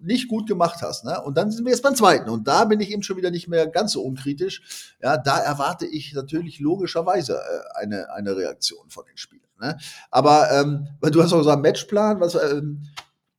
nicht 0.04 0.28
gut 0.28 0.48
gemacht 0.48 0.82
hast, 0.82 1.06
ne? 1.06 1.22
Und 1.22 1.38
dann 1.38 1.52
sind 1.52 1.66
wir 1.66 1.72
jetzt 1.72 1.84
beim 1.84 1.96
zweiten. 1.96 2.30
Und 2.30 2.48
da 2.48 2.66
bin 2.66 2.80
ich 2.80 2.92
eben 2.92 3.04
schon 3.04 3.18
wieder 3.18 3.32
nicht 3.32 3.48
mehr 3.48 3.68
ganz 3.68 3.94
so 3.94 4.04
unkritisch. 4.04 4.96
Ja, 5.02 5.18
da 5.18 5.40
erwarte 5.40 5.86
ich 5.86 6.14
natürlich 6.14 6.60
logischerweise 6.60 7.36
äh, 7.36 7.80
eine, 7.80 8.12
eine 8.12 8.36
Reaktion 8.36 8.90
von 8.90 9.06
den 9.06 9.18
Spielern. 9.18 9.50
Ne? 9.60 9.78
Aber 10.12 10.52
ähm, 10.52 10.88
du 11.02 11.24
hast 11.24 11.34
auch 11.34 11.40
gesagt, 11.40 11.62
Matchplan, 11.62 12.20
was, 12.20 12.36
ähm, 12.36 12.84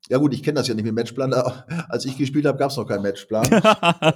ja 0.08 0.18
gut, 0.18 0.34
ich 0.34 0.42
kenne 0.42 0.58
das 0.58 0.68
ja 0.68 0.74
nicht 0.74 0.84
mit 0.84 0.94
Matchplan. 0.94 1.32
Als 1.32 2.04
ich 2.04 2.18
gespielt 2.18 2.46
habe, 2.46 2.58
gab 2.58 2.70
es 2.70 2.76
noch 2.76 2.86
keinen 2.86 3.02
Matchplan. 3.02 3.44
da, 3.50 3.60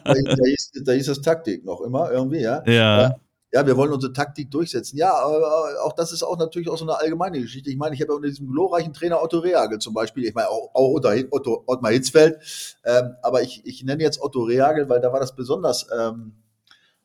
da, 0.04 0.14
hieß, 0.14 0.72
da 0.84 0.92
hieß 0.92 1.06
das 1.06 1.22
Taktik 1.22 1.64
noch 1.64 1.80
immer 1.80 2.10
irgendwie, 2.10 2.40
ja. 2.40 2.62
ja. 2.66 3.02
Ja, 3.02 3.16
wir 3.50 3.76
wollen 3.76 3.92
unsere 3.92 4.12
Taktik 4.12 4.50
durchsetzen. 4.50 4.98
Ja, 4.98 5.14
aber 5.14 5.82
auch 5.82 5.94
das 5.94 6.12
ist 6.12 6.22
auch 6.22 6.36
natürlich 6.36 6.68
auch 6.68 6.76
so 6.76 6.84
eine 6.84 7.00
allgemeine 7.00 7.40
Geschichte. 7.40 7.70
Ich 7.70 7.76
meine, 7.76 7.94
ich 7.94 8.00
habe 8.02 8.12
ja 8.12 8.16
unter 8.16 8.28
diesem 8.28 8.50
glorreichen 8.50 8.92
Trainer 8.92 9.22
Otto 9.22 9.38
Rehagel 9.38 9.78
zum 9.78 9.94
Beispiel, 9.94 10.24
ich 10.24 10.34
meine 10.34 10.48
auch, 10.48 10.70
auch 10.74 10.88
unter 10.88 11.14
Otto, 11.30 11.64
Ottmar 11.66 11.92
Hitzfeld, 11.92 12.38
ähm, 12.84 13.16
aber 13.22 13.42
ich, 13.42 13.62
ich 13.64 13.82
nenne 13.84 14.02
jetzt 14.02 14.20
Otto 14.20 14.42
Rehagel, 14.42 14.88
weil 14.88 15.00
da 15.00 15.12
war 15.12 15.20
das 15.20 15.34
besonders, 15.34 15.86
ähm, 15.98 16.34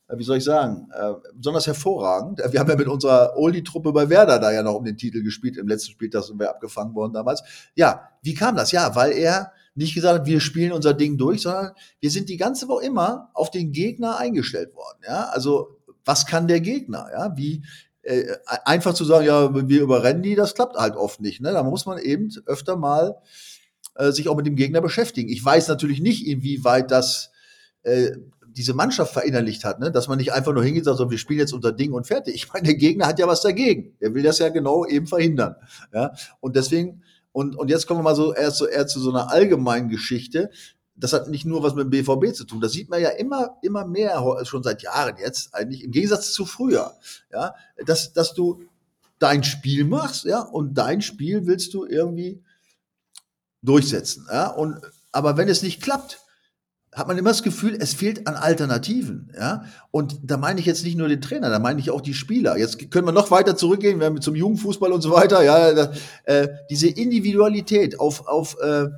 äh, 0.10 0.18
wie 0.18 0.24
soll 0.24 0.38
ich 0.38 0.44
sagen, 0.44 0.90
äh, 0.94 1.14
besonders 1.34 1.66
hervorragend. 1.66 2.42
Wir 2.52 2.60
haben 2.60 2.70
ja 2.70 2.76
mit 2.76 2.88
unserer 2.88 3.38
Oldie-Truppe 3.38 3.94
bei 3.94 4.10
Werder 4.10 4.40
da 4.40 4.52
ja 4.52 4.64
noch 4.64 4.76
um 4.76 4.84
den 4.84 4.98
Titel 4.98 5.24
gespielt. 5.24 5.56
Im 5.56 5.68
letzten 5.68 5.92
Spiel, 5.92 6.10
da 6.10 6.22
sind 6.22 6.40
wir 6.40 6.50
abgefangen 6.50 6.94
worden 6.94 7.14
damals. 7.14 7.42
Ja, 7.76 8.10
wie 8.22 8.34
kam 8.34 8.56
das? 8.58 8.74
Ja, 8.74 8.96
weil 8.96 9.14
er 9.14 9.54
nicht 9.76 9.96
gesagt 9.96 10.20
hat, 10.20 10.26
wir 10.28 10.40
spielen 10.40 10.72
unser 10.72 10.94
Ding 10.94 11.18
durch, 11.18 11.42
sondern 11.42 11.72
wir 12.00 12.12
sind 12.12 12.30
die 12.30 12.38
ganze 12.38 12.68
Woche 12.68 12.86
immer 12.86 13.32
auf 13.34 13.50
den 13.50 13.72
Gegner 13.72 14.18
eingestellt 14.18 14.76
worden. 14.76 15.00
Ja, 15.08 15.30
also 15.30 15.78
was 16.06 16.26
kann 16.26 16.48
der 16.48 16.62
Gegner? 16.62 17.08
Ja, 17.12 17.38
wie 17.38 17.64
äh, 18.04 18.36
einfach 18.66 18.94
zu 18.94 19.06
sagen, 19.06 19.26
ja, 19.26 19.54
wir 19.54 19.82
überrennen 19.82 20.24
die, 20.24 20.36
das 20.36 20.56
klappt 20.56 20.76
halt 20.76 20.96
oft 20.96 21.22
nicht. 21.22 21.42
Ne? 21.42 21.52
Da 21.54 21.64
muss 21.64 21.86
man 21.86 21.98
eben 21.98 22.30
öfter 22.46 22.76
mal 22.76 23.18
äh, 23.96 24.12
sich 24.12 24.28
auch 24.28 24.36
mit 24.36 24.46
dem 24.46 24.56
Gegner 24.56 24.82
beschäftigen. 24.82 25.30
Ich 25.30 25.44
weiß 25.44 25.68
natürlich 25.70 26.02
nicht, 26.02 26.28
inwieweit 26.28 26.92
das 26.92 27.32
äh, 27.84 28.12
diese 28.56 28.74
Mannschaft 28.74 29.14
verinnerlicht 29.14 29.64
hat, 29.64 29.80
ne? 29.80 29.92
dass 29.92 30.08
man 30.08 30.18
nicht 30.18 30.34
einfach 30.34 30.54
nur 30.54 30.64
hingeht 30.64 30.82
und 30.82 30.86
sagt, 30.86 30.98
so, 30.98 31.10
wir 31.10 31.18
spielen 31.18 31.40
jetzt 31.40 31.54
unser 31.54 31.72
Ding 31.72 31.94
und 31.94 32.06
fertig. 32.06 32.36
Ich 32.36 32.54
meine, 32.54 32.66
der 32.66 32.76
Gegner 32.76 33.08
hat 33.08 33.20
ja 33.20 33.28
was 33.28 33.42
dagegen. 33.42 33.98
Der 34.00 34.14
will 34.14 34.24
das 34.24 34.40
ja 34.40 34.50
genau 34.50 34.86
eben 34.86 35.08
verhindern. 35.08 35.56
Ja? 35.94 36.14
Und 36.40 36.56
deswegen, 36.56 37.04
und, 37.32 37.56
und 37.56 37.70
jetzt 37.70 37.88
kommen 37.88 38.00
wir 38.00 38.04
mal 38.04 38.16
so 38.16 38.34
eher 38.34 38.52
zu, 38.52 38.68
eher 38.68 38.86
zu 38.86 39.00
so 39.00 39.10
einer 39.10 39.32
allgemeinen 39.32 39.90
Geschichte. 39.90 40.50
Das 40.96 41.12
hat 41.14 41.28
nicht 41.28 41.46
nur 41.46 41.64
was 41.64 41.74
mit 41.74 41.86
dem 41.86 41.90
BVB 41.90 42.36
zu 42.36 42.44
tun. 42.46 42.62
Das 42.62 42.72
sieht 42.72 42.90
man 42.90 43.02
ja 43.02 43.10
immer, 43.10 43.58
immer 43.62 43.86
mehr, 43.86 44.24
ho- 44.24 44.44
schon 44.46 44.62
seit 44.64 44.84
Jahren 44.84 45.16
jetzt, 45.18 45.54
eigentlich 45.56 45.84
im 45.84 45.92
Gegensatz 45.92 46.34
zu 46.34 46.46
früher. 46.46 46.94
Ja, 47.32 47.56
dass, 47.86 48.14
dass 48.14 48.34
du 48.34 48.62
dein 49.20 49.44
Spiel 49.44 49.86
machst, 49.86 50.26
ja, 50.26 50.42
und 50.42 50.76
dein 50.78 51.02
Spiel 51.02 51.48
willst 51.48 51.74
du 51.74 51.86
irgendwie 51.86 52.44
durchsetzen, 53.62 54.28
ja. 54.32 54.48
Und, 54.48 54.80
aber 55.12 55.38
wenn 55.38 55.48
es 55.48 55.64
nicht 55.64 55.82
klappt, 55.82 56.20
hat 56.92 57.08
man 57.08 57.18
immer 57.18 57.32
das 57.32 57.42
Gefühl, 57.42 57.76
es 57.80 57.96
fehlt 57.96 58.28
an 58.28 58.36
Alternativen, 58.36 59.32
ja. 59.36 59.66
Und 59.92 60.20
da 60.24 60.38
meine 60.38 60.60
ich 60.60 60.66
jetzt 60.66 60.84
nicht 60.84 60.98
nur 60.98 61.08
den 61.08 61.22
Trainer, 61.22 61.50
da 61.50 61.58
meine 61.60 61.80
ich 61.80 61.90
auch 61.90 62.02
die 62.02 62.14
Spieler. 62.14 62.58
Jetzt 62.58 62.92
können 62.92 63.08
wir 63.08 63.14
noch 63.14 63.32
weiter 63.32 63.56
zurückgehen, 63.56 64.00
wir 64.00 64.06
haben 64.06 64.22
zum 64.22 64.36
Jugendfußball 64.36 64.92
und 64.92 65.02
so 65.02 65.12
weiter, 65.12 65.42
ja. 65.44 65.74
Da, 65.74 65.94
äh, 66.26 66.50
diese 66.70 66.88
Individualität 66.88 68.00
auf, 68.00 68.28
auf, 68.28 68.60
äh, 68.60 68.90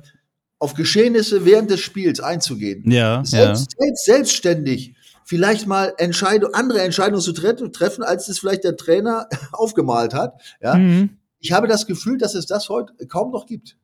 auf 0.58 0.74
Geschehnisse 0.74 1.44
während 1.44 1.70
des 1.70 1.80
Spiels 1.80 2.20
einzugehen 2.20 2.90
Ja, 2.90 3.16
ja. 3.18 3.24
selbst, 3.24 3.74
selbst, 3.78 4.04
selbstständig 4.04 4.94
vielleicht 5.24 5.66
mal 5.66 5.92
Entscheidung, 5.98 6.54
andere 6.54 6.80
Entscheidungen 6.82 7.20
zu 7.20 7.32
tre 7.32 7.54
treffen, 7.72 8.04
als 8.04 8.28
es 8.28 8.38
vielleicht 8.38 8.64
der 8.64 8.76
Trainer 8.76 9.28
aufgemalt 9.52 10.14
hat. 10.14 10.40
Ja, 10.62 10.74
Mhm. 10.76 11.18
ich 11.40 11.52
habe 11.52 11.66
das 11.66 11.86
Gefühl, 11.86 12.16
dass 12.18 12.34
es 12.34 12.46
das 12.46 12.68
heute 12.68 12.92
kaum 13.08 13.32
noch 13.32 13.46
gibt. 13.46 13.76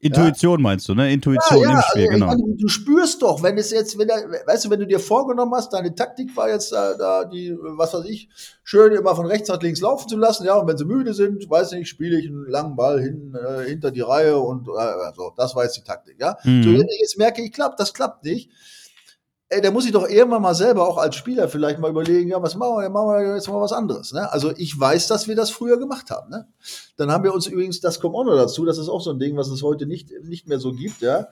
Intuition 0.00 0.60
meinst 0.60 0.88
du, 0.88 0.94
ne? 0.94 1.12
Intuition 1.12 1.62
im 1.64 1.80
Spiel, 1.80 2.02
also, 2.02 2.10
genau. 2.10 2.26
meine, 2.26 2.42
du 2.56 2.68
spürst 2.68 3.22
doch, 3.22 3.42
wenn 3.42 3.56
es 3.56 3.70
jetzt, 3.70 3.98
wenn 3.98 4.08
weißt 4.08 4.66
du, 4.66 4.70
wenn 4.70 4.80
du 4.80 4.86
dir 4.86 5.00
vorgenommen 5.00 5.54
hast, 5.54 5.72
deine 5.72 5.94
Taktik 5.94 6.36
war 6.36 6.48
jetzt 6.48 6.72
da, 6.72 6.94
da 6.94 7.24
die, 7.24 7.56
was 7.58 7.94
weiß 7.94 8.04
ich, 8.06 8.28
schön 8.62 8.92
immer 8.92 9.16
von 9.16 9.26
rechts 9.26 9.48
nach 9.48 9.62
links 9.62 9.80
laufen 9.80 10.08
zu 10.08 10.16
lassen, 10.16 10.44
ja, 10.44 10.54
und 10.56 10.66
wenn 10.68 10.76
sie 10.76 10.84
müde 10.84 11.14
sind, 11.14 11.48
weiß 11.48 11.72
nicht, 11.72 11.88
spiele 11.88 12.18
ich 12.18 12.26
einen 12.26 12.46
langen 12.46 12.76
Ball 12.76 13.00
hin, 13.00 13.34
äh, 13.34 13.64
hinter 13.68 13.90
die 13.90 14.02
Reihe 14.02 14.38
und 14.38 14.68
äh, 14.68 15.12
so, 15.16 15.32
das 15.36 15.54
war 15.56 15.64
jetzt 15.64 15.76
die 15.76 15.84
Taktik, 15.84 16.16
ja. 16.20 16.36
So, 16.42 16.50
Mhm. 16.50 16.84
ich 16.88 17.00
jetzt 17.00 17.18
merke, 17.18 17.42
ich 17.42 17.52
klappt, 17.52 17.80
das 17.80 17.94
klappt 17.94 18.24
nicht, 18.24 18.50
ey, 19.54 19.62
da 19.62 19.70
muss 19.70 19.86
ich 19.86 19.92
doch 19.92 20.08
irgendwann 20.08 20.42
mal 20.42 20.54
selber 20.54 20.88
auch 20.88 20.98
als 20.98 21.16
Spieler 21.16 21.48
vielleicht 21.48 21.78
mal 21.78 21.90
überlegen, 21.90 22.28
ja, 22.28 22.42
was 22.42 22.54
machen 22.56 22.82
wir, 22.82 22.88
machen 22.90 23.08
wir 23.08 23.34
jetzt 23.34 23.48
mal 23.48 23.60
was 23.60 23.72
anderes. 23.72 24.12
Ne? 24.12 24.30
Also 24.32 24.52
ich 24.56 24.78
weiß, 24.78 25.06
dass 25.06 25.28
wir 25.28 25.36
das 25.36 25.50
früher 25.50 25.78
gemacht 25.78 26.10
haben. 26.10 26.30
Ne? 26.30 26.46
Dann 26.96 27.10
haben 27.10 27.24
wir 27.24 27.32
uns 27.32 27.46
übrigens, 27.46 27.80
das 27.80 28.00
kommt 28.00 28.14
auch 28.16 28.24
noch 28.24 28.36
dazu, 28.36 28.64
das 28.64 28.78
ist 28.78 28.88
auch 28.88 29.00
so 29.00 29.10
ein 29.10 29.18
Ding, 29.18 29.36
was 29.36 29.48
es 29.48 29.62
heute 29.62 29.86
nicht, 29.86 30.10
nicht 30.22 30.48
mehr 30.48 30.58
so 30.58 30.72
gibt, 30.72 31.00
ja. 31.00 31.28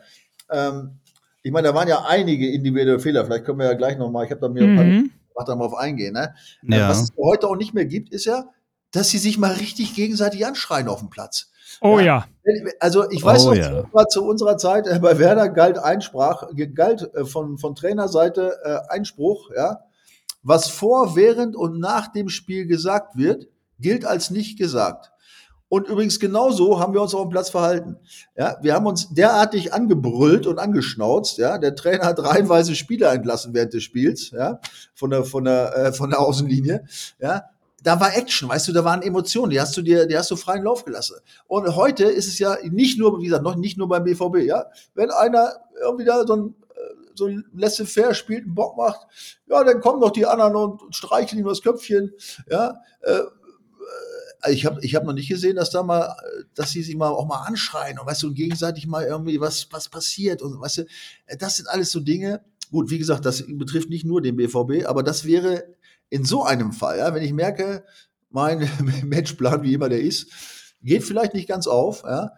Ähm, 0.51 0.99
ich 1.43 1.51
meine, 1.51 1.69
da 1.69 1.75
waren 1.75 1.89
ja 1.89 2.05
einige 2.07 2.51
individuelle 2.53 3.01
Fehler, 3.01 3.25
vielleicht 3.25 3.45
können 3.45 3.59
wir 3.59 3.67
ja 3.67 3.75
gleich 3.75 3.99
nochmal, 3.99 4.25
ich 4.25 4.31
habe 4.31 4.41
da 4.41 4.49
mir 4.49 4.63
ein 4.63 4.77
paar 4.77 4.85
Mhm. 4.85 5.11
da 5.47 5.57
mal 5.57 5.65
auf 5.65 5.75
eingehen. 5.75 6.15
Ne? 6.15 6.35
Ja. 6.63 6.89
Was 6.89 7.03
es 7.03 7.13
heute 7.17 7.49
auch 7.49 7.57
nicht 7.57 7.75
mehr 7.75 7.87
gibt, 7.87 8.13
ist 8.13 8.27
ja, 8.27 8.47
dass 8.93 9.09
sie 9.09 9.19
sich 9.19 9.39
mal 9.39 9.53
richtig 9.53 9.95
gegenseitig 9.95 10.47
anschreien 10.47 10.89
auf 10.89 11.01
dem 11.01 11.11
Platz. 11.11 11.51
Oh 11.81 11.99
Ja. 11.99 12.27
ja. 12.45 12.53
Also 12.81 13.09
ich 13.11 13.23
weiß 13.23 13.47
Oh, 13.47 13.51
noch, 13.51 13.55
ja. 13.57 13.65
zu, 13.65 13.77
unserer- 13.85 14.09
zu 14.09 14.25
unserer 14.25 14.57
Zeit 14.59 14.87
äh, 14.87 14.99
bei 14.99 15.19
Werder 15.19 15.49
galt 15.49 15.79
Einsprach, 15.79 16.49
galt 16.75 17.15
äh, 17.15 17.25
von, 17.25 17.59
von 17.59 17.75
Trainerseite 17.75 18.59
äh, 18.65 18.93
Einspruch, 18.93 19.51
ja. 19.57 19.81
Was 20.43 20.69
vor, 20.69 21.15
während 21.15 21.55
und 21.55 21.79
nach 21.79 22.09
dem 22.09 22.29
Spiel 22.29 22.67
gesagt 22.67 23.17
wird, 23.17 23.47
gilt 23.79 24.05
als 24.05 24.31
nicht 24.31 24.59
gesagt. 24.59 25.13
Und 25.69 25.89
übrigens 25.89 26.19
genauso 26.21 26.81
haben 26.81 26.93
wir 26.93 27.01
uns 27.01 27.15
auf 27.15 27.23
dem 27.23 27.31
Platz 27.31 27.49
verhalten. 27.49 27.97
Ja, 28.37 28.57
wir 28.61 28.75
haben 28.75 28.85
uns 28.87 29.09
derartig 29.15 29.73
angebrüllt 29.73 30.47
und 30.47 30.59
angeschnauzt. 30.59 31.39
Ja, 31.39 31.57
der 31.59 31.75
Trainer 31.77 32.05
hat 32.05 32.23
reihenweise 32.23 32.75
Spieler 32.75 33.11
entlassen 33.13 33.55
während 33.55 33.73
des 33.73 33.83
Spiels. 33.85 34.33
Ja, 34.33 34.59
von 34.95 35.11
der 35.11 35.25
von 35.25 35.45
der 35.45 35.75
äh, 35.77 35.93
von 35.93 36.11
der 36.11 36.21
Außenlinie. 36.21 36.85
Ja, 37.21 37.45
da 37.83 38.01
war 38.01 38.16
Action, 38.16 38.49
weißt 38.49 38.68
du, 38.68 38.73
da 38.73 38.85
waren 38.85 39.03
Emotionen. 39.03 39.51
Die 39.51 39.61
hast 39.61 39.77
du 39.77 39.83
dir, 39.83 40.07
die 40.07 40.16
hast 40.16 40.31
du 40.31 40.37
freien 40.37 40.64
Lauf 40.64 40.85
gelassen. 40.85 41.16
Und 41.47 41.75
heute 41.75 42.05
ist 42.05 42.29
es 42.29 42.38
ja 42.38 42.57
nicht 42.62 42.99
nur, 42.99 43.21
wie 43.21 43.25
gesagt, 43.25 43.42
noch 43.42 43.57
nicht 43.57 43.77
nur 43.77 43.88
beim 43.88 44.05
BVB. 44.05 44.38
Ja, 44.47 44.66
wenn 44.95 45.11
einer 45.11 45.57
irgendwie 45.81 46.05
da 46.05 46.25
so 46.27 46.37
ein 46.37 46.55
äh, 46.75 46.95
so 47.14 47.27
ein 47.27 47.45
laissez-faire 47.55 48.14
spielt, 48.14 48.45
einen 48.45 48.55
Bock 48.55 48.77
macht, 48.77 49.07
ja, 49.49 49.64
dann 49.64 49.81
kommen 49.81 50.01
doch 50.01 50.11
die 50.11 50.27
anderen 50.27 50.55
und 50.55 50.95
streicheln 50.95 51.40
ihm 51.40 51.47
das 51.47 51.62
Köpfchen. 51.62 52.12
Ja, 52.49 52.81
äh, 53.01 53.21
äh, 54.45 54.53
ich 54.53 54.64
habe 54.64 54.81
ich 54.85 54.95
hab 54.95 55.05
noch 55.05 55.12
nicht 55.12 55.29
gesehen, 55.29 55.57
dass 55.57 55.71
da 55.71 55.83
mal, 55.83 56.16
dass 56.55 56.71
sie 56.71 56.83
sich 56.83 56.97
mal 56.97 57.09
auch 57.09 57.27
mal 57.27 57.45
anschreien 57.47 57.99
und 57.99 58.07
weißt 58.07 58.23
du, 58.23 58.29
und 58.29 58.35
gegenseitig 58.35 58.87
mal 58.87 59.05
irgendwie 59.05 59.40
was, 59.40 59.68
was 59.73 59.88
passiert 59.88 60.42
und 60.42 60.61
weißt 60.61 60.79
du, 60.79 60.87
das 61.38 61.57
sind 61.57 61.68
alles 61.68 61.90
so 61.90 62.01
Dinge. 62.01 62.45
Gut, 62.71 62.90
wie 62.90 62.99
gesagt, 62.99 63.27
das 63.27 63.45
betrifft 63.47 63.90
nicht 63.90 64.07
nur 64.07 64.23
den 64.23 64.37
BVB, 64.37 64.87
aber 64.87 65.03
das 65.03 65.27
wäre 65.27 65.64
in 66.12 66.27
so 66.27 66.44
einem 66.44 66.72
Fall, 66.72 66.98
ja, 66.98 67.14
wenn 67.14 67.22
ich 67.22 67.33
merke, 67.33 67.87
mein 68.29 68.68
Matchplan, 69.05 69.62
wie 69.62 69.72
immer 69.72 69.88
der 69.88 70.03
ist, 70.03 70.31
geht 70.83 71.05
vielleicht 71.05 71.33
nicht 71.33 71.48
ganz 71.48 71.66
auf, 71.66 72.03
ja, 72.05 72.33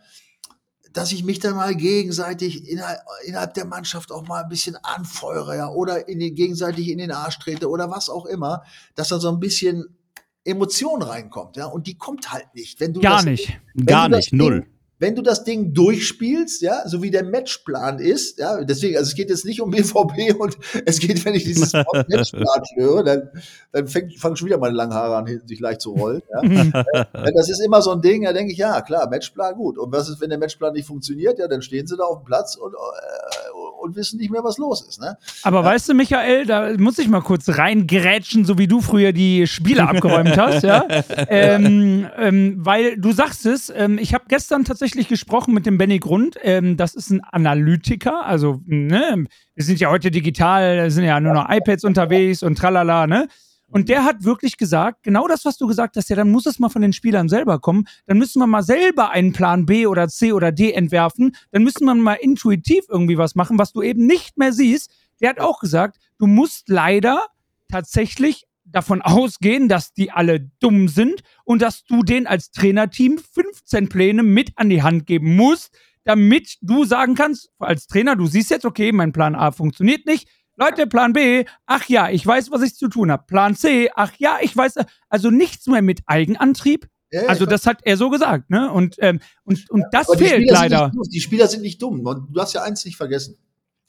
dass 0.93 1.11
ich 1.11 1.25
mich 1.25 1.41
dann 1.41 1.57
mal 1.57 1.75
gegenseitig 1.75 2.69
innerhalb, 2.69 3.01
innerhalb 3.25 3.53
der 3.55 3.65
Mannschaft 3.65 4.13
auch 4.13 4.29
mal 4.29 4.45
ein 4.45 4.49
bisschen 4.49 4.77
anfeuere, 4.77 5.57
ja, 5.57 5.69
oder 5.69 6.09
in 6.09 6.21
den, 6.21 6.37
gegenseitig 6.37 6.89
in 6.89 6.99
den 6.99 7.11
Arsch 7.11 7.41
trete 7.41 7.69
oder 7.69 7.91
was 7.91 8.09
auch 8.09 8.27
immer, 8.27 8.63
dass 8.95 9.09
da 9.09 9.19
so 9.19 9.29
ein 9.29 9.41
bisschen 9.41 9.97
Emotion 10.45 11.03
reinkommt, 11.03 11.57
ja, 11.57 11.67
und 11.67 11.89
die 11.89 11.99
kommt 11.99 12.31
halt 12.31 12.55
nicht. 12.55 12.79
Wenn 12.79 12.93
du 12.93 13.01
Gar 13.01 13.17
das, 13.17 13.25
nicht. 13.25 13.61
Gar 13.87 14.09
nicht, 14.09 14.33
null. 14.33 14.69
Wenn 14.99 15.17
du 15.17 15.23
das 15.23 15.45
Ding 15.45 15.75
durchspielst, 15.75 16.63
ja, 16.63 16.89
so 16.89 17.03
wie 17.03 17.11
der 17.11 17.25
Matchplan 17.25 17.99
ist, 17.99 18.39
ja, 18.39 18.63
deswegen, 18.63 18.97
also 18.97 19.09
es 19.09 19.15
geht 19.15 19.29
jetzt 19.29 19.45
nicht 19.45 19.61
um 19.61 19.71
BVB 19.73 20.39
und 20.39 20.57
es 20.87 21.01
geht, 21.01 21.25
wenn 21.25 21.35
ich 21.35 21.45
dieses 21.45 21.73
Wort 21.75 22.09
Matchplan 22.09 22.63
höre, 22.77 23.03
dann, 23.03 23.31
dann 23.73 23.89
fängt, 23.89 24.19
fangen 24.19 24.37
schon 24.37 24.47
wieder 24.47 24.59
meine 24.59 24.77
langen 24.77 24.95
Haare 24.95 25.17
an, 25.17 25.41
sich 25.47 25.61
leicht 25.61 25.81
zu 25.81 25.93
rollen. 25.93 26.23
Ja, 26.95 27.31
das 27.35 27.49
ist 27.49 27.61
immer 27.65 27.81
so 27.83 27.91
ein 27.91 28.01
Ding, 28.01 28.25
da 28.25 28.33
denke 28.33 28.53
ich, 28.53 28.59
ja, 28.59 28.81
klar, 28.83 29.09
Matchplan 29.09 29.55
gut. 29.55 29.79
Und 29.79 29.93
was 29.93 30.09
ist, 30.09 30.21
wenn 30.21 30.31
der 30.31 30.39
Matchplan 30.39 30.75
nicht 30.75 30.87
funktioniert? 30.87 31.39
Ja, 31.39 31.49
dann 31.49 31.63
stehen 31.63 31.87
sie 31.87 31.97
da 31.97 32.05
auf 32.05 32.19
dem 32.21 32.25
Platz 32.25 32.57
und, 32.57 32.75
äh, 32.75 33.53
und 33.85 33.97
wissen 33.97 34.19
nicht 34.19 34.31
mehr, 34.31 34.43
was 34.43 34.59
los 34.59 34.83
ist. 34.83 35.01
Ne? 35.01 35.17
Aber 35.43 35.61
ja. 35.61 35.67
weißt 35.67 35.89
du, 35.89 35.95
Michael, 35.95 36.47
da 36.47 36.73
muss 36.79 36.99
ich 36.99 37.09
mal 37.09 37.21
kurz 37.21 37.49
reingrätschen, 37.49 38.45
so 38.45 38.59
wie 38.59 38.67
du 38.67 38.81
früher 38.81 39.13
die 39.13 39.47
Spiele 39.47 39.87
abgeräumt 39.89 40.37
hast, 40.37 40.65
ja. 40.65 40.87
Ähm, 41.29 42.07
ähm, 42.17 42.57
weil 42.59 42.97
du 42.97 43.13
sagst 43.13 43.47
es, 43.47 43.73
ähm, 43.75 43.99
ich 43.99 44.15
habe 44.15 44.25
gestern 44.29 44.65
tatsächlich 44.65 45.09
gesprochen 45.09 45.55
mit 45.55 45.67
dem 45.67 45.79
Benny 45.79 45.99
Grund. 45.99 46.37
Ähm, 46.43 46.77
das 46.77 46.95
ist 46.95 47.11
ein 47.11 47.21
Analytiker, 47.23 48.25
also 48.25 48.63
ne, 48.67 49.27
wir 49.55 49.65
sind 49.65 49.79
ja 49.81 49.91
heute 49.91 50.11
digital, 50.11 50.91
sind 50.91 51.05
ja 51.05 51.21
nur 51.21 51.35
noch 51.35 51.49
iPads 51.49 51.85
unterwegs 51.85 52.43
und 52.43 52.57
tralala, 52.57 53.07
ne? 53.07 53.29
Und 53.75 53.89
der 53.89 54.05
hat 54.05 54.23
wirklich 54.23 54.57
gesagt, 54.57 55.03
genau 55.03 55.27
das, 55.27 55.45
was 55.45 55.57
du 55.57 55.67
gesagt 55.67 55.97
hast, 55.97 56.09
ja, 56.09 56.15
dann 56.15 56.31
muss 56.31 56.47
es 56.47 56.61
mal 56.61 56.69
von 56.69 56.81
den 56.81 56.93
Spielern 56.93 57.29
selber 57.29 57.59
kommen. 57.59 57.89
Dann 58.07 58.19
müssen 58.19 58.39
wir 58.39 58.47
mal 58.47 58.63
selber 58.63 59.11
einen 59.11 59.33
Plan 59.33 59.67
B 59.67 59.89
oder 59.89 60.07
C 60.07 60.33
oder 60.33 60.53
D 60.53 60.71
entwerfen. 60.71 61.35
Dann 61.51 61.65
müssen 61.65 61.85
wir 61.85 61.95
mal 61.97 62.15
intuitiv 62.15 62.85
irgendwie 62.89 63.19
was 63.19 63.35
machen, 63.35 63.59
was 63.59 63.73
du 63.73 63.83
eben 63.83 64.07
nicht 64.07 64.39
mehr 64.39 64.53
siehst. 64.53 64.93
Der 65.21 65.31
hat 65.31 65.41
auch 65.41 65.59
gesagt, 65.59 65.99
du 66.19 66.29
musst 66.29 66.69
leider 66.69 67.27
tatsächlich 67.69 68.45
davon 68.65 69.03
ausgehen, 69.03 69.69
dass 69.69 69.93
die 69.93 70.13
alle 70.13 70.49
dumm 70.61 70.87
sind 70.87 71.23
und 71.43 71.61
dass 71.61 71.85
du 71.85 72.05
denen 72.05 72.29
als 72.29 72.53
Trainerteam 72.53 73.19
15 73.19 73.89
Pläne 73.89 74.23
mit 74.23 74.53
an 74.55 74.71
die 74.71 74.85
Hand 74.85 75.05
geben 75.09 75.35
musst, 75.35 75.77
damit 76.05 76.59
du 76.61 76.85
sagen 76.85 77.17
kannst, 77.17 77.51
als 77.59 77.89
Trainer, 77.89 78.15
du 78.15 78.27
siehst 78.27 78.51
jetzt, 78.51 78.67
okay, 78.67 78.93
mein 78.93 79.11
Plan 79.11 79.35
A 79.35 79.51
funktioniert 79.51 80.07
nicht, 80.07 80.29
Leute, 80.57 80.87
Plan 80.87 81.13
B, 81.13 81.45
ach 81.67 81.89
ja, 81.89 82.11
ich 82.11 82.27
weiß, 82.27 82.51
was 82.51 82.63
ich 82.63 82.77
zu 82.77 82.89
tun 82.89 83.11
habe. 83.11 83.25
Plan 83.27 83.57
C, 83.57 83.91
ach 83.95 84.13
ja, 84.19 84.39
ich 84.41 84.57
weiß, 84.57 84.75
also 85.09 85.31
nichts 85.31 85.67
mehr 85.67 85.83
mit 85.83 86.03
Eigenantrieb. 86.07 86.89
Ja, 87.11 87.23
also 87.27 87.47
das 87.47 87.67
hat 87.67 87.81
er 87.85 87.97
so 87.97 88.11
gesagt, 88.11 88.51
ne? 88.51 88.73
Und, 88.73 88.97
ähm, 88.99 89.21
und, 89.45 89.71
und 89.71 89.85
das 89.93 90.09
fehlt 90.17 90.51
leider. 90.51 90.91
Die 91.13 91.21
Spieler 91.21 91.47
sind 91.47 91.63
nicht 91.63 91.81
dumm. 91.81 92.03
Du 92.03 92.41
hast 92.41 92.55
ja 92.55 92.63
eins 92.63 92.85
nicht 92.85 92.97
vergessen 92.97 93.39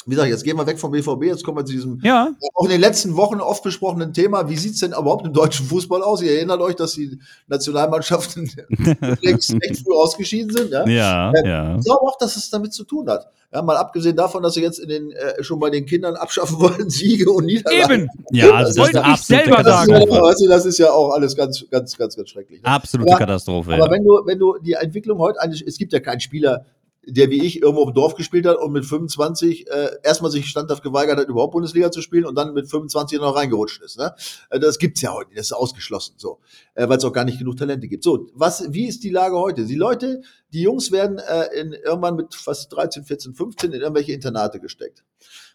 wie 0.05 0.11
gesagt, 0.11 0.29
jetzt 0.29 0.43
gehen 0.43 0.55
wir 0.57 0.67
weg 0.67 0.79
vom 0.79 0.91
BVB, 0.91 1.23
jetzt 1.23 1.43
kommen 1.43 1.57
wir 1.57 1.65
zu 1.65 1.73
diesem 1.73 1.99
ja. 2.03 2.29
auch 2.53 2.65
in 2.65 2.69
den 2.69 2.81
letzten 2.81 3.15
Wochen 3.15 3.41
oft 3.41 3.63
besprochenen 3.63 4.13
Thema. 4.13 4.47
Wie 4.47 4.55
sieht's 4.55 4.79
denn 4.79 4.91
überhaupt 4.91 5.25
im 5.25 5.33
deutschen 5.33 5.65
Fußball 5.65 6.03
aus? 6.03 6.21
Ihr 6.21 6.33
erinnert 6.33 6.61
euch, 6.61 6.75
dass 6.75 6.93
die 6.93 7.19
Nationalmannschaften 7.47 8.49
echt 9.21 9.83
früh 9.83 9.95
ausgeschieden 9.95 10.55
sind. 10.55 10.71
Ja, 10.71 10.87
ja. 10.87 11.33
Ähm, 11.35 11.45
ja. 11.45 11.77
Ich 11.77 11.85
glaube 11.85 12.01
auch, 12.01 12.17
dass 12.19 12.35
es 12.35 12.49
damit 12.51 12.73
zu 12.73 12.83
tun 12.83 13.09
hat. 13.09 13.27
Ja, 13.51 13.61
mal 13.61 13.77
abgesehen 13.77 14.15
davon, 14.15 14.43
dass 14.43 14.55
sie 14.55 14.61
jetzt 14.61 14.79
in 14.79 14.89
den, 14.89 15.11
äh, 15.11 15.41
schon 15.41 15.59
bei 15.59 15.69
den 15.69 15.85
Kindern 15.85 16.15
abschaffen 16.15 16.59
wollen, 16.59 16.89
Siege 16.89 17.31
und 17.31 17.45
Niederlagen. 17.45 18.01
Eben. 18.01 18.09
Ja, 18.31 18.51
also 18.51 18.73
das, 18.81 18.93
wollte 18.93 19.11
ich 19.11 19.21
selber 19.21 19.63
sagen. 19.63 19.91
Weißt 19.91 20.41
du, 20.41 20.47
das 20.49 20.65
ist 20.65 20.77
ja 20.77 20.91
auch 20.91 21.11
alles 21.11 21.35
ganz, 21.35 21.65
ganz, 21.71 21.97
ganz, 21.97 22.15
ganz 22.15 22.29
schrecklich. 22.29 22.61
Ne? 22.61 22.67
Absolute 22.67 23.11
aber, 23.11 23.19
Katastrophe. 23.19 23.73
Aber 23.73 23.85
ja. 23.85 23.91
wenn 23.91 24.03
du, 24.03 24.21
wenn 24.25 24.37
du 24.37 24.57
die 24.59 24.73
Entwicklung 24.73 25.17
heute 25.19 25.41
eigentlich, 25.41 25.65
es 25.65 25.77
gibt 25.77 25.93
ja 25.93 25.99
keinen 25.99 26.19
Spieler, 26.19 26.65
der 27.07 27.29
wie 27.29 27.43
ich 27.43 27.61
irgendwo 27.61 27.83
im 27.83 27.93
Dorf 27.93 28.15
gespielt 28.15 28.45
hat 28.45 28.57
und 28.57 28.71
mit 28.71 28.85
25 28.85 29.67
äh, 29.69 29.89
erstmal 30.03 30.31
sich 30.31 30.47
standhaft 30.47 30.83
geweigert 30.83 31.19
hat, 31.19 31.27
überhaupt 31.27 31.53
Bundesliga 31.53 31.91
zu 31.91 32.01
spielen 32.01 32.25
und 32.25 32.35
dann 32.35 32.53
mit 32.53 32.69
25 32.69 33.19
noch 33.19 33.35
reingerutscht 33.35 33.81
ist. 33.81 33.97
Ne? 33.97 34.13
Äh, 34.49 34.59
das 34.59 34.79
gibt's 34.79 35.01
ja 35.01 35.13
heute, 35.13 35.31
das 35.35 35.47
ist 35.47 35.51
ausgeschlossen 35.53 36.15
so, 36.17 36.39
äh, 36.73 36.87
weil 36.87 36.97
es 36.97 37.05
auch 37.05 37.13
gar 37.13 37.25
nicht 37.25 37.39
genug 37.39 37.57
Talente 37.57 37.87
gibt. 37.87 38.03
So, 38.03 38.27
was, 38.33 38.73
wie 38.73 38.87
ist 38.87 39.03
die 39.03 39.09
Lage 39.09 39.37
heute? 39.37 39.65
Die 39.65 39.75
Leute, 39.75 40.21
die 40.53 40.61
Jungs 40.61 40.91
werden 40.91 41.19
äh, 41.19 41.59
in, 41.59 41.73
irgendwann 41.73 42.15
mit 42.15 42.33
fast 42.33 42.71
13, 42.73 43.03
14, 43.03 43.33
15 43.33 43.71
in 43.71 43.81
irgendwelche 43.81 44.13
Internate 44.13 44.59
gesteckt. 44.59 45.03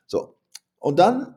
So, 0.06 0.36
und 0.78 0.98
dann 0.98 1.36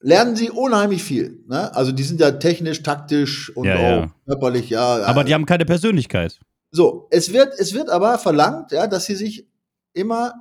lernen 0.00 0.36
sie 0.36 0.50
unheimlich 0.50 1.02
viel. 1.02 1.42
Ne? 1.48 1.74
Also 1.74 1.92
die 1.92 2.02
sind 2.02 2.20
ja 2.20 2.32
technisch, 2.32 2.82
taktisch 2.82 3.54
und 3.56 3.66
ja, 3.66 3.76
auch 3.76 3.80
ja. 3.80 4.14
körperlich, 4.26 4.70
ja. 4.70 5.02
Aber 5.04 5.24
die 5.24 5.34
haben 5.34 5.46
keine 5.46 5.64
Persönlichkeit. 5.64 6.38
So, 6.74 7.06
es 7.10 7.32
wird, 7.32 7.54
es 7.56 7.72
wird 7.72 7.88
aber 7.88 8.18
verlangt, 8.18 8.72
ja, 8.72 8.88
dass 8.88 9.04
sie 9.04 9.14
sich 9.14 9.46
immer 9.92 10.34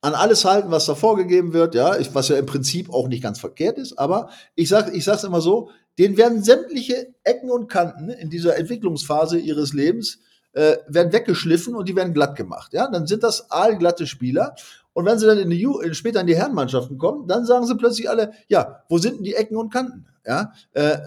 an 0.00 0.14
alles 0.14 0.44
halten, 0.44 0.72
was 0.72 0.86
da 0.86 0.96
vorgegeben 0.96 1.52
wird, 1.52 1.76
ja, 1.76 1.96
was 2.12 2.28
ja 2.28 2.36
im 2.36 2.46
Prinzip 2.46 2.92
auch 2.92 3.06
nicht 3.06 3.22
ganz 3.22 3.38
verkehrt 3.38 3.78
ist, 3.78 3.96
aber 4.00 4.30
ich 4.56 4.68
sag, 4.68 4.92
ich 4.92 5.04
sag's 5.04 5.22
immer 5.22 5.40
so, 5.40 5.70
denen 5.96 6.16
werden 6.16 6.42
sämtliche 6.42 7.14
Ecken 7.22 7.52
und 7.52 7.68
Kanten 7.68 8.08
in 8.08 8.30
dieser 8.30 8.56
Entwicklungsphase 8.56 9.38
ihres 9.38 9.72
Lebens 9.72 10.18
äh, 10.54 10.78
werden 10.88 11.12
weggeschliffen 11.12 11.76
und 11.76 11.88
die 11.88 11.94
werden 11.94 12.14
glatt 12.14 12.34
gemacht, 12.34 12.72
ja, 12.72 12.90
dann 12.90 13.06
sind 13.06 13.22
das 13.22 13.48
aalglatte 13.52 14.08
Spieler 14.08 14.56
und 14.92 15.04
wenn 15.06 15.20
sie 15.20 15.26
dann 15.26 15.38
in 15.38 15.50
die 15.50 15.60
Ju 15.60 15.80
später 15.92 16.20
in 16.20 16.26
die 16.26 16.36
Herrenmannschaften 16.36 16.98
kommen, 16.98 17.28
dann 17.28 17.46
sagen 17.46 17.64
sie 17.64 17.76
plötzlich 17.76 18.10
alle, 18.10 18.32
ja, 18.48 18.82
wo 18.88 18.98
sind 18.98 19.18
denn 19.18 19.24
die 19.24 19.34
Ecken 19.34 19.56
und 19.56 19.72
Kanten, 19.72 20.08
ja, 20.26 20.52
äh, 20.72 20.98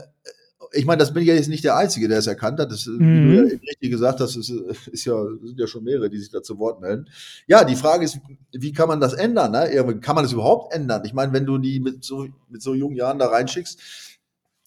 ich 0.73 0.85
meine, 0.85 0.99
das 0.99 1.13
bin 1.13 1.23
ich 1.23 1.27
ja 1.27 1.35
jetzt 1.35 1.49
nicht 1.49 1.63
der 1.63 1.75
Einzige, 1.75 2.07
der 2.07 2.19
es 2.19 2.27
erkannt 2.27 2.59
hat. 2.59 2.71
Das, 2.71 2.85
mhm. 2.85 2.99
Wie 2.99 3.35
du 3.35 3.43
ja 3.43 3.43
richtig 3.43 3.91
gesagt 3.91 4.19
hast, 4.19 4.35
ist, 4.35 4.49
ist 4.49 5.05
ja, 5.05 5.15
sind 5.43 5.59
ja 5.59 5.67
schon 5.67 5.83
mehrere, 5.83 6.09
die 6.09 6.19
sich 6.19 6.31
da 6.31 6.41
zu 6.41 6.59
Wort 6.59 6.81
melden. 6.81 7.07
Ja, 7.47 7.63
die 7.63 7.75
Frage 7.75 8.05
ist, 8.05 8.19
wie 8.51 8.71
kann 8.71 8.87
man 8.87 8.99
das 8.99 9.13
ändern? 9.13 9.51
Ne? 9.51 9.99
Kann 10.01 10.15
man 10.15 10.23
das 10.23 10.33
überhaupt 10.33 10.73
ändern? 10.73 11.03
Ich 11.05 11.13
meine, 11.13 11.33
wenn 11.33 11.45
du 11.45 11.57
die 11.57 11.79
mit 11.79 12.03
so, 12.03 12.27
mit 12.49 12.61
so 12.61 12.73
jungen 12.73 12.95
Jahren 12.95 13.19
da 13.19 13.27
reinschickst, 13.27 13.79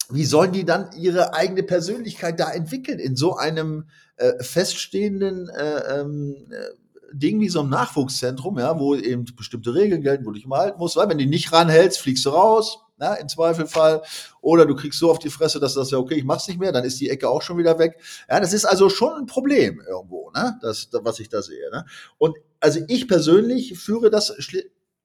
wie 0.09 0.25
sollen 0.25 0.51
die 0.51 0.65
dann 0.65 0.89
ihre 0.97 1.33
eigene 1.33 1.63
Persönlichkeit 1.63 2.39
da 2.39 2.51
entwickeln 2.51 2.99
in 2.99 3.15
so 3.15 3.35
einem 3.35 3.85
äh, 4.17 4.43
feststehenden 4.43 5.49
äh, 5.49 5.99
ähm, 5.99 6.35
äh, 6.51 7.15
Ding 7.17 7.39
wie 7.39 7.49
so 7.49 7.61
ein 7.61 7.69
Nachwuchszentrum, 7.69 8.59
ja, 8.59 8.77
wo 8.79 8.93
eben 8.93 9.25
bestimmte 9.35 9.73
Regeln 9.73 10.01
gelten, 10.01 10.25
wo 10.25 10.31
du 10.31 10.35
dich 10.35 10.47
mal 10.47 10.59
halten 10.59 10.79
musst, 10.79 10.97
weil 10.97 11.09
wenn 11.09 11.17
du 11.17 11.25
nicht 11.25 11.51
ranhältst, 11.51 11.99
fliegst 11.99 12.25
du 12.25 12.29
raus, 12.29 12.84
na, 12.97 13.15
im 13.15 13.27
Zweifelfall. 13.27 14.01
Oder 14.41 14.65
du 14.65 14.75
kriegst 14.75 14.99
so 14.99 15.11
auf 15.11 15.19
die 15.19 15.29
Fresse, 15.29 15.59
dass 15.59 15.73
das 15.73 15.91
ja 15.91 15.97
okay, 15.97 16.15
ich 16.15 16.23
mach's 16.23 16.47
nicht 16.47 16.59
mehr, 16.59 16.71
dann 16.71 16.83
ist 16.83 16.99
die 16.99 17.09
Ecke 17.09 17.29
auch 17.29 17.41
schon 17.41 17.57
wieder 17.57 17.79
weg. 17.79 17.99
Ja, 18.29 18.39
das 18.39 18.53
ist 18.53 18.65
also 18.65 18.89
schon 18.89 19.13
ein 19.13 19.25
Problem 19.25 19.81
irgendwo, 19.87 20.31
ne? 20.31 20.57
Das, 20.61 20.89
was 20.91 21.19
ich 21.19 21.29
da 21.29 21.41
sehe. 21.41 21.69
Ne? 21.71 21.85
Und 22.17 22.37
also 22.59 22.79
ich 22.87 23.07
persönlich 23.07 23.77
führe 23.77 24.09
das 24.09 24.33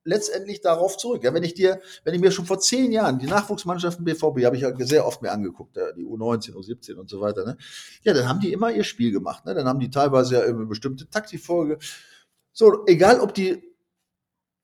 letztendlich 0.04 0.60
darauf 0.60 0.96
zurück. 0.96 1.24
Ja, 1.24 1.34
wenn 1.34 1.42
ich 1.42 1.54
dir, 1.54 1.80
wenn 2.04 2.14
ich 2.14 2.20
mir 2.20 2.30
schon 2.30 2.46
vor 2.46 2.58
zehn 2.58 2.92
Jahren 2.92 3.18
die 3.18 3.26
Nachwuchsmannschaften 3.26 4.04
BVB 4.04 4.44
habe 4.44 4.56
ich 4.56 4.62
ja 4.62 4.74
sehr 4.78 5.06
oft 5.06 5.22
mir 5.22 5.30
angeguckt, 5.30 5.76
die 5.96 6.04
U19, 6.04 6.54
U17 6.54 6.94
und 6.94 7.10
so 7.10 7.20
weiter, 7.20 7.44
ne? 7.44 7.56
Ja, 8.02 8.14
dann 8.14 8.28
haben 8.28 8.40
die 8.40 8.52
immer 8.52 8.70
ihr 8.70 8.84
Spiel 8.84 9.12
gemacht, 9.12 9.44
ne? 9.44 9.54
Dann 9.54 9.66
haben 9.66 9.80
die 9.80 9.90
teilweise 9.90 10.34
ja 10.36 10.40
eine 10.42 10.66
bestimmte 10.66 11.08
Taktikfolge. 11.08 11.78
So, 12.52 12.84
egal 12.86 13.20
ob 13.20 13.34
die 13.34 13.69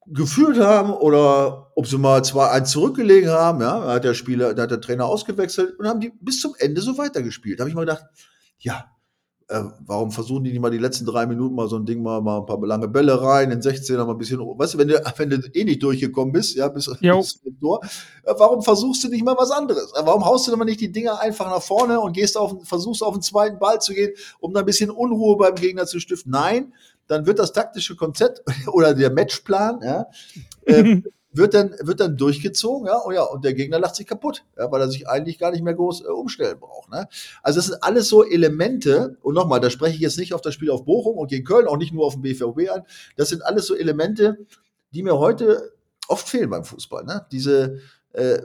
geführt 0.07 0.59
haben 0.59 0.93
oder 0.93 1.73
ob 1.75 1.87
sie 1.87 1.99
mal 1.99 2.25
zwei 2.25 2.51
eins 2.51 2.71
zurückgelegen 2.71 3.31
haben, 3.31 3.61
ja, 3.61 3.85
da 3.85 3.95
hat 3.95 4.05
der 4.05 4.15
Spieler, 4.15 4.55
da 4.55 4.63
hat 4.63 4.71
der 4.71 4.81
Trainer 4.81 5.07
ausgewechselt 5.07 5.79
und 5.79 5.87
haben 5.87 6.01
die 6.01 6.13
bis 6.21 6.41
zum 6.41 6.55
Ende 6.59 6.81
so 6.81 6.97
weitergespielt. 6.97 7.59
Da 7.59 7.63
habe 7.63 7.71
ich 7.71 7.75
mal 7.75 7.83
gedacht, 7.83 8.05
ja, 8.59 8.87
äh, 9.49 9.63
warum 9.85 10.11
versuchen 10.11 10.43
die 10.43 10.51
nicht 10.51 10.61
mal 10.61 10.71
die 10.71 10.79
letzten 10.79 11.07
drei 11.07 11.27
Minuten 11.27 11.55
mal 11.55 11.69
so 11.69 11.77
ein 11.77 11.87
Ding 11.87 12.03
mal, 12.03 12.21
mal 12.21 12.39
ein 12.39 12.47
paar 12.47 12.65
lange 12.67 12.89
Bälle 12.89 13.21
rein, 13.21 13.51
in 13.53 13.63
16 13.63 13.97
mal 13.97 14.11
ein 14.11 14.19
bisschen, 14.19 14.41
weißt 14.41 14.75
du, 14.75 14.79
wenn 14.79 14.89
du, 14.89 15.01
wenn 15.17 15.31
du 15.31 15.37
eh 15.55 15.65
nicht 15.65 15.83
durchgekommen 15.83 16.33
bist, 16.33 16.57
ja, 16.57 16.69
bis, 16.69 16.91
bis 17.15 17.41
zum 17.41 17.59
Tor, 17.61 17.81
äh, 18.25 18.35
warum 18.37 18.63
versuchst 18.63 19.05
du 19.05 19.09
nicht 19.09 19.25
mal 19.25 19.37
was 19.39 19.51
anderes? 19.51 19.93
Äh, 19.95 20.05
warum 20.05 20.25
haust 20.25 20.47
du 20.47 20.51
denn 20.51 20.59
mal 20.59 20.65
nicht 20.65 20.81
die 20.81 20.91
Dinger 20.91 21.21
einfach 21.21 21.47
nach 21.47 21.63
vorne 21.63 22.01
und 22.01 22.13
gehst 22.13 22.37
auf, 22.37 22.57
versuchst 22.65 23.03
auf 23.03 23.15
den 23.15 23.23
zweiten 23.23 23.59
Ball 23.59 23.81
zu 23.81 23.93
gehen, 23.93 24.13
um 24.41 24.53
da 24.53 24.61
ein 24.61 24.67
bisschen 24.67 24.91
Unruhe 24.91 25.37
beim 25.37 25.55
Gegner 25.55 25.87
zu 25.87 26.01
stiften? 26.01 26.33
Nein, 26.33 26.73
dann 27.07 27.27
wird 27.27 27.39
das 27.39 27.53
taktische 27.53 27.97
Konzept 27.97 28.43
oder 28.73 28.95
der 28.95 29.11
Matchplan, 29.11 29.81
ja, 29.83 30.07
äh, 30.65 31.03
wird 31.37 31.55
dann, 31.55 31.75
wird 31.81 32.01
dann 32.01 32.17
durchgezogen, 32.17 32.87
ja, 32.87 32.97
und 32.97 33.15
ja, 33.15 33.23
und 33.23 33.45
der 33.45 33.55
Gegner 33.55 33.79
lacht 33.79 33.97
sich 33.97 34.07
kaputt, 34.07 34.45
ja, 34.57 34.71
weil 34.71 34.81
er 34.81 34.89
sich 34.89 35.09
eigentlich 35.09 35.39
gar 35.39 35.51
nicht 35.51 35.63
mehr 35.63 35.75
groß 35.75 36.03
äh, 36.03 36.09
umstellen 36.09 36.59
braucht, 36.59 36.91
ne? 36.91 37.09
Also 37.43 37.59
das 37.59 37.67
sind 37.67 37.83
alles 37.83 38.09
so 38.09 38.25
Elemente, 38.25 39.19
und 39.23 39.35
nochmal, 39.35 39.61
da 39.61 39.71
spreche 39.71 39.97
ich 39.97 40.01
jetzt 40.01 40.19
nicht 40.19 40.35
auf 40.35 40.41
das 40.41 40.55
Spiel 40.55 40.71
auf 40.71 40.85
Bochum 40.85 41.19
und 41.19 41.29
gegen 41.29 41.45
Köln, 41.45 41.67
auch 41.67 41.77
nicht 41.77 41.93
nur 41.93 42.07
auf 42.07 42.15
den 42.15 42.23
BVB 42.23 42.71
an, 42.71 42.83
das 43.17 43.29
sind 43.29 43.45
alles 43.45 43.67
so 43.67 43.75
Elemente, 43.75 44.39
die 44.93 45.03
mir 45.03 45.19
heute 45.19 45.73
oft 46.09 46.29
fehlen 46.29 46.51
beim 46.51 46.65
Fußball, 46.65 47.05
ne? 47.05 47.27
Diese, 47.31 47.81
äh, 48.13 48.39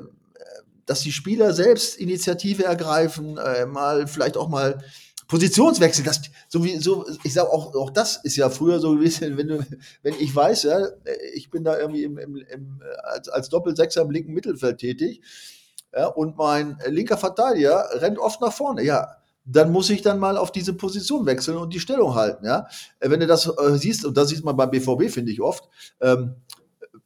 dass 0.86 1.02
die 1.02 1.12
Spieler 1.12 1.54
selbst 1.54 1.98
Initiative 1.98 2.66
ergreifen, 2.66 3.38
äh, 3.38 3.66
mal 3.66 4.08
vielleicht 4.08 4.36
auch 4.36 4.50
mal 4.50 4.84
Positionswechsel, 5.32 6.04
das, 6.04 6.20
so 6.50 6.62
wie, 6.62 6.76
so, 6.76 7.06
ich 7.24 7.34
sag 7.34 7.46
auch, 7.46 7.74
auch 7.74 7.90
das 7.90 8.18
ist 8.18 8.36
ja 8.36 8.50
früher 8.50 8.82
so 8.82 8.92
gewesen, 8.92 9.38
wenn 9.38 9.48
du, 9.48 9.66
wenn 10.04 10.14
ich 10.20 10.36
weiß, 10.36 10.64
ja, 10.64 10.90
ich 11.34 11.50
bin 11.50 11.64
da 11.64 11.80
irgendwie 11.80 12.04
im, 12.04 12.18
im, 12.18 12.36
im, 12.36 12.82
als, 13.04 13.30
als 13.30 13.48
Doppelsechser 13.48 14.02
im 14.02 14.12
linken 14.12 14.34
Mittelfeld 14.34 14.80
tätig, 14.80 15.22
ja, 15.96 16.08
und 16.08 16.36
mein 16.36 16.78
linker 16.86 17.16
Verteidiger 17.16 17.88
rennt 17.94 18.20
oft 18.20 18.42
nach 18.42 18.52
vorne, 18.52 18.84
ja, 18.84 19.08
dann 19.46 19.72
muss 19.72 19.90
ich 19.90 20.02
dann 20.02 20.20
mal 20.20 20.36
auf 20.36 20.52
diese 20.52 20.74
Position 20.74 21.26
wechseln 21.26 21.56
und 21.56 21.74
die 21.74 21.80
Stellung 21.80 22.14
halten, 22.14 22.46
ja. 22.46 22.68
Wenn 23.00 23.22
du 23.22 23.28
das 23.28 23.48
äh, 23.48 23.78
siehst, 23.78 24.04
und 24.04 24.18
das 24.18 24.28
sieht 24.28 24.44
man 24.44 24.58
beim 24.58 24.70
BVB, 24.70 25.10
finde 25.10 25.32
ich 25.32 25.40
oft, 25.40 25.70
ähm, 26.02 26.36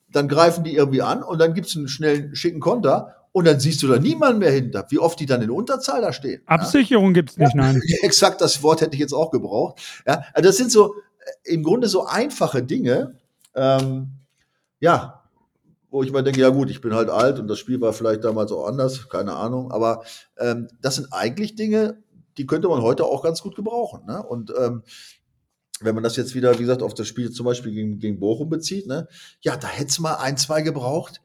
dann 0.10 0.28
greifen 0.28 0.64
die 0.64 0.74
irgendwie 0.76 1.04
an 1.04 1.22
und 1.22 1.38
dann 1.38 1.54
gibt 1.54 1.68
es 1.68 1.76
einen 1.76 1.90
schnellen, 1.90 2.36
schicken 2.36 2.60
Konter 2.60 3.25
und 3.36 3.44
dann 3.44 3.60
siehst 3.60 3.84
du 3.84 3.88
da 3.90 4.00
niemanden 4.00 4.40
mehr 4.40 4.52
hinter. 4.52 4.86
Wie 4.88 4.98
oft 4.98 5.20
die 5.20 5.26
dann 5.26 5.42
in 5.42 5.50
Unterzahl 5.50 6.00
da 6.00 6.14
stehen. 6.14 6.42
Absicherung 6.46 7.08
ja? 7.08 7.12
gibt's 7.16 7.36
nicht, 7.36 7.54
nein. 7.54 7.82
Exakt, 8.02 8.40
das 8.40 8.64
Wort 8.64 8.80
hätte 8.80 8.94
ich 8.94 9.02
jetzt 9.02 9.12
auch 9.12 9.30
gebraucht. 9.30 9.82
Ja, 10.08 10.24
also 10.34 10.48
das 10.48 10.56
sind 10.56 10.72
so 10.72 10.96
äh, 10.96 11.54
im 11.54 11.62
Grunde 11.62 11.90
so 11.90 12.06
einfache 12.06 12.64
Dinge, 12.64 13.18
ähm, 13.54 14.12
ja, 14.80 15.26
wo 15.90 16.02
ich 16.02 16.14
mal 16.14 16.24
denke, 16.24 16.40
ja 16.40 16.48
gut, 16.48 16.70
ich 16.70 16.80
bin 16.80 16.94
halt 16.94 17.10
alt 17.10 17.38
und 17.38 17.50
das 17.50 17.60
Spiel 17.60 17.82
war 17.82 17.92
vielleicht 17.92 18.24
damals 18.24 18.54
auch 18.54 18.68
anders, 18.68 19.10
keine 19.10 19.34
Ahnung, 19.34 19.70
aber 19.70 20.06
ähm, 20.38 20.70
das 20.82 20.96
sind 20.96 21.12
eigentlich 21.12 21.56
Dinge, 21.56 22.02
die 22.38 22.46
könnte 22.46 22.70
man 22.70 22.82
heute 22.82 23.04
auch 23.04 23.22
ganz 23.22 23.42
gut 23.42 23.58
gebrauchen. 23.58 24.06
Ne? 24.06 24.24
Und 24.24 24.54
ähm, 24.58 24.84
wenn 25.82 25.94
man 25.94 26.06
das 26.06 26.16
jetzt 26.16 26.36
wieder, 26.36 26.54
wie 26.54 26.64
gesagt, 26.64 26.82
auf 26.82 26.94
das 26.94 27.10
Spiel 27.10 27.32
zum 27.32 27.46
Beispiel 27.46 27.74
gegen, 27.74 28.00
gegen 28.00 28.18
Bochum 28.18 28.48
bezieht, 28.48 28.88
ne, 28.88 29.10
ja, 29.42 29.58
da 29.58 29.68
hätte 29.68 29.90
es 29.90 30.00
mal 30.00 30.16
ein, 30.16 30.38
zwei 30.38 30.62
gebraucht, 30.62 31.20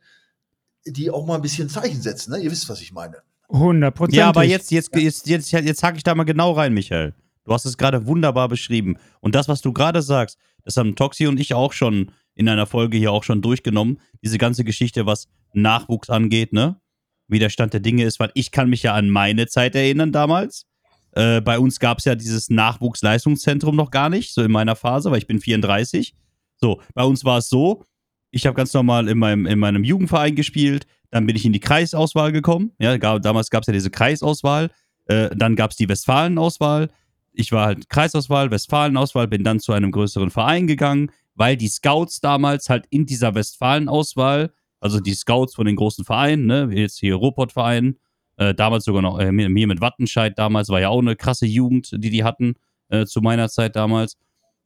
die 0.87 1.11
auch 1.11 1.27
mal 1.27 1.37
ein 1.37 1.43
bisschen 1.43 1.69
Zeichen 1.69 2.01
setzen. 2.01 2.33
Ne? 2.33 2.39
Ihr 2.39 2.51
wisst, 2.51 2.69
was 2.69 2.81
ich 2.81 2.93
meine. 2.93 3.19
100 3.51 3.95
Prozent. 3.95 4.17
Ja, 4.17 4.29
aber 4.29 4.45
jetzt, 4.45 4.71
jetzt, 4.71 4.95
jetzt, 4.95 5.27
jetzt, 5.27 5.51
jetzt 5.53 5.83
hake 5.83 5.97
ich 5.97 6.03
da 6.03 6.15
mal 6.15 6.25
genau 6.25 6.53
rein, 6.53 6.73
Michael. 6.73 7.15
Du 7.45 7.53
hast 7.53 7.65
es 7.65 7.77
gerade 7.77 8.07
wunderbar 8.07 8.49
beschrieben. 8.49 8.97
Und 9.21 9.35
das, 9.35 9.49
was 9.49 9.61
du 9.61 9.73
gerade 9.73 10.03
sagst, 10.03 10.39
das 10.65 10.77
haben 10.77 10.95
Toxi 10.95 11.27
und 11.27 11.41
ich 11.41 11.55
auch 11.55 11.73
schon 11.73 12.13
in 12.35 12.49
einer 12.49 12.67
Folge 12.67 12.97
hier 12.97 13.13
auch 13.13 13.25
schon 13.25 13.43
durchgenommen. 13.43 14.01
Diese 14.23 14.39
ganze 14.39 14.65
Geschichte, 14.65 15.07
was 15.07 15.29
Nachwuchs 15.53 16.11
angeht, 16.11 16.53
ne? 16.53 16.81
Wie 17.29 17.39
der 17.39 17.51
Stand 17.51 17.73
der 17.73 17.81
Dinge 17.81 18.05
ist, 18.05 18.21
weil 18.21 18.31
ich 18.35 18.51
kann 18.51 18.71
mich 18.71 18.83
ja 18.83 18.95
an 18.95 19.11
meine 19.11 19.47
Zeit 19.47 19.75
erinnern 19.75 20.13
damals. 20.13 20.67
Äh, 21.13 21.41
bei 21.41 21.59
uns 21.59 21.81
gab 21.81 21.99
es 21.99 22.05
ja 22.05 22.15
dieses 22.15 22.51
Nachwuchsleistungszentrum 22.51 23.75
noch 23.75 23.91
gar 23.91 24.11
nicht, 24.11 24.33
so 24.33 24.43
in 24.43 24.51
meiner 24.51 24.77
Phase, 24.77 25.11
weil 25.11 25.19
ich 25.19 25.27
bin 25.27 25.41
34. 25.41 26.15
So, 26.57 26.81
bei 26.95 27.03
uns 27.05 27.25
war 27.25 27.39
es 27.39 27.49
so, 27.49 27.85
ich 28.31 28.47
habe 28.47 28.57
ganz 28.57 28.73
normal 28.73 29.09
in 29.09 29.19
meinem, 29.19 29.47
in 29.47 29.59
meinem 29.59 29.85
Jugendverein 29.85 30.35
gespielt, 30.35 30.87
dann 31.11 31.27
bin 31.27 31.37
ich 31.37 31.45
in 31.45 31.53
die 31.53 31.61
Kreisauswahl 31.61 32.33
gekommen. 32.33 32.73
Ja, 32.79 32.97
gab, 32.97 33.23
damals 33.23 33.51
gab 33.51 33.63
es 33.63 33.67
ja 33.67 33.73
diese 33.73 33.91
Kreisauswahl, 33.91 34.71
äh, 35.07 35.31
dann 35.35 35.57
gab 35.57 35.73
es 35.73 35.77
die 35.77 35.89
Westfalenauswahl. 35.89 36.91
Ich 37.33 37.53
war 37.53 37.67
halt 37.67 37.89
Kreisauswahl, 37.89 38.51
Westfalenauswahl, 38.51 39.29
bin 39.29 39.45
dann 39.45 39.61
zu 39.61 39.73
einem 39.73 39.91
größeren 39.91 40.31
Verein 40.31 40.67
gegangen, 40.67 41.11
weil 41.35 41.57
die 41.57 41.69
Scouts 41.69 42.21
damals 42.21 42.69
halt 42.69 42.87
in 42.91 43.07
dieser 43.07 43.35
Westfalenauswahl, 43.35 44.53
also 44.81 45.01
die 45.01 45.15
Scouts 45.15 45.55
von 45.55 45.67
den 45.67 45.77
großen 45.77 46.05
Vereinen, 46.05 46.47
ne, 46.47 46.69
jetzt 46.73 46.99
hier 46.99 47.17
Ruhrpott-Verein, 47.17 47.97
äh, 48.37 48.55
damals 48.55 48.85
sogar 48.85 49.03
noch 49.03 49.19
äh, 49.19 49.33
mir 49.33 49.67
mit 49.67 49.81
Wattenscheid 49.81 50.39
damals, 50.39 50.69
war 50.69 50.81
ja 50.81 50.89
auch 50.89 51.01
eine 51.01 51.17
krasse 51.17 51.47
Jugend, 51.47 51.91
die 51.93 52.11
die 52.11 52.25
hatten 52.25 52.55
äh, 52.89 53.05
zu 53.05 53.21
meiner 53.21 53.49
Zeit 53.49 53.77
damals. 53.77 54.17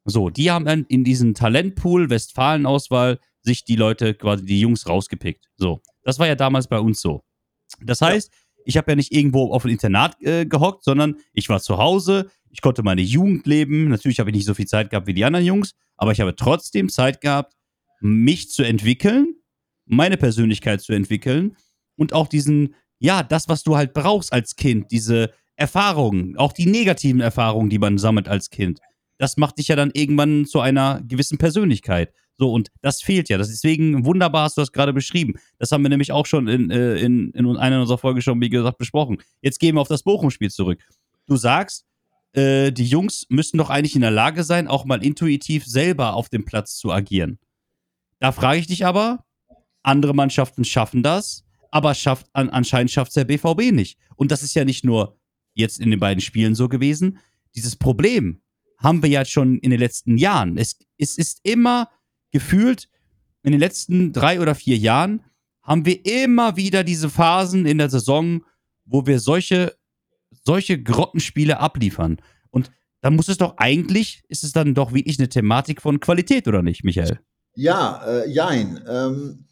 So, 0.05 0.29
die 0.29 0.51
haben 0.51 0.67
dann 0.67 0.85
in 0.85 1.03
diesen 1.03 1.35
Talentpool 1.35 2.11
Westfalenauswahl 2.11 3.19
sich 3.45 3.65
die 3.65 3.77
Leute, 3.77 4.15
quasi 4.15 4.45
die 4.45 4.61
Jungs 4.61 4.89
rausgepickt. 4.89 5.47
So, 5.57 5.83
das 6.03 6.19
war 6.19 6.27
ja 6.27 6.35
damals 6.35 6.67
bei 6.67 6.79
uns 6.79 7.01
so. 7.01 7.23
Das 7.81 8.01
heißt, 8.01 8.33
ich 8.65 8.77
habe 8.77 8.93
ja 8.93 8.97
nicht 8.97 9.13
irgendwo 9.13 9.53
auf 9.53 9.65
ein 9.65 9.71
Internat 9.71 10.21
äh, 10.23 10.47
gehockt, 10.47 10.85
sondern 10.85 11.17
ich 11.33 11.49
war 11.49 11.61
zu 11.61 11.79
Hause, 11.79 12.31
ich 12.51 12.63
konnte 12.63 12.83
meine 12.83 13.03
Jugend 13.03 13.47
leben. 13.47 13.89
Natürlich 13.89 14.21
habe 14.21 14.31
ich 14.31 14.37
nicht 14.37 14.47
so 14.47 14.55
viel 14.55 14.67
Zeit 14.67 14.91
gehabt 14.91 15.07
wie 15.07 15.15
die 15.15 15.25
anderen 15.25 15.45
Jungs, 15.45 15.75
aber 15.97 16.13
ich 16.13 16.21
habe 16.21 16.35
trotzdem 16.35 16.89
Zeit 16.89 17.21
gehabt, 17.21 17.55
mich 18.01 18.51
zu 18.51 18.63
entwickeln, 18.63 19.35
meine 19.87 20.17
Persönlichkeit 20.17 20.81
zu 20.81 20.93
entwickeln 20.93 21.57
und 21.97 22.13
auch 22.13 22.29
diesen, 22.29 22.75
ja, 22.99 23.23
das, 23.23 23.49
was 23.49 23.63
du 23.63 23.77
halt 23.77 23.93
brauchst 23.93 24.33
als 24.33 24.57
Kind, 24.57 24.91
diese 24.91 25.31
Erfahrungen, 25.57 26.37
auch 26.37 26.53
die 26.53 26.67
negativen 26.67 27.21
Erfahrungen, 27.21 27.71
die 27.71 27.79
man 27.79 27.99
sammelt 27.99 28.29
als 28.29 28.51
Kind. 28.51 28.81
Das 29.19 29.37
macht 29.37 29.59
dich 29.59 29.69
ja 29.69 29.77
dann 29.77 29.91
irgendwann 29.93 30.47
zu 30.47 30.61
einer 30.61 31.01
gewissen 31.07 31.39
Persönlichkeit. 31.39 32.13
So, 32.37 32.53
und 32.53 32.71
das 32.83 33.03
fehlt 33.03 33.29
ja. 33.29 33.39
Deswegen 33.39 34.05
wunderbar, 34.05 34.45
hast 34.45 34.57
du 34.57 34.61
das 34.61 34.73
gerade 34.73 34.93
beschrieben. 34.93 35.35
Das 35.59 35.71
haben 35.71 35.83
wir 35.83 35.89
nämlich 35.89 36.11
auch 36.11 36.27
schon 36.27 36.49
in, 36.49 36.71
äh, 36.71 36.97
in, 36.97 37.31
in 37.31 37.57
einer 37.57 37.81
unserer 37.81 37.99
Folgen 37.99 38.23
schon, 38.23 38.41
wie 38.41 38.49
gesagt, 38.49 38.79
besprochen. 38.79 39.19
Jetzt 39.41 39.61
gehen 39.61 39.77
wir 39.77 39.81
auf 39.81 39.89
das 39.89 40.03
Bochum-Spiel 40.03 40.51
zurück. 40.51 40.81
Du 41.27 41.37
sagst, 41.37 41.87
äh, 42.33 42.73
die 42.73 42.87
Jungs 42.87 43.27
müssten 43.29 43.59
doch 43.59 43.71
eigentlich 43.71 43.95
in 43.95 44.01
der 44.01 44.11
Lage 44.11 44.43
sein, 44.43 44.67
auch 44.67 44.85
mal 44.85 45.05
intuitiv 45.05 45.65
selber 45.65 46.15
auf 46.15 46.29
dem 46.29 46.45
Platz 46.45 46.77
zu 46.77 46.91
agieren. 46.91 47.39
Da 48.19 48.33
frage 48.33 48.59
ich 48.59 48.67
dich 48.67 48.85
aber, 48.85 49.25
andere 49.83 50.15
Mannschaften 50.15 50.65
schaffen 50.65 51.03
das, 51.03 51.45
aber 51.71 51.95
schafft, 51.95 52.27
an, 52.33 52.51
anscheinend 52.51 52.91
schafft 52.91 53.11
es 53.11 53.15
der 53.15 53.25
BVB 53.25 53.73
nicht. 53.73 53.99
Und 54.17 54.33
das 54.33 54.43
ist 54.43 54.55
ja 54.55 54.65
nicht 54.65 54.85
nur 54.85 55.17
jetzt 55.55 55.79
in 55.79 55.91
den 55.91 56.01
beiden 56.01 56.21
Spielen 56.21 56.55
so 56.55 56.69
gewesen. 56.69 57.19
Dieses 57.55 57.77
Problem 57.77 58.41
haben 58.79 59.03
wir 59.03 59.11
ja 59.11 59.25
schon 59.25 59.59
in 59.59 59.71
den 59.71 59.79
letzten 59.79 60.19
Jahren. 60.19 60.59
Es, 60.59 60.79
es 60.99 61.17
ist 61.17 61.41
immer 61.45 61.89
gefühlt, 62.35 62.89
in 63.43 63.53
den 63.53 63.61
letzten 63.61 64.13
drei 64.13 64.41
oder 64.41 64.55
vier 64.55 64.77
Jahren 64.77 65.23
haben 65.63 65.87
wir 65.87 66.05
immer 66.05 66.57
wieder 66.57 66.85
diese 66.85 67.09
Phasen 67.09 67.65
in 67.65 67.79
der 67.79 67.89
Saison, 67.89 68.45
wo 68.85 69.07
wir 69.07 69.19
solche 69.21 69.75
solche 70.45 70.83
Grottenspiele 70.83 71.59
abliefern. 71.61 72.19
Und 72.51 72.71
dann 73.01 73.17
muss 73.17 73.29
es 73.29 73.39
doch 73.39 73.57
eigentlich, 73.57 74.25
ist 74.29 74.45
es 74.45 74.53
dann 74.53 74.75
doch 74.75 74.93
wirklich 74.93 75.19
eine 75.19 75.29
Thematik 75.29 75.81
von 75.81 76.01
Qualität, 76.01 76.49
oder 76.49 76.63
nicht, 76.63 76.85
Michael? 76.85 77.21
Ja, 77.55 78.05
äh, 78.05 78.29
jein. 78.29 78.83
Ähm, 78.89 79.47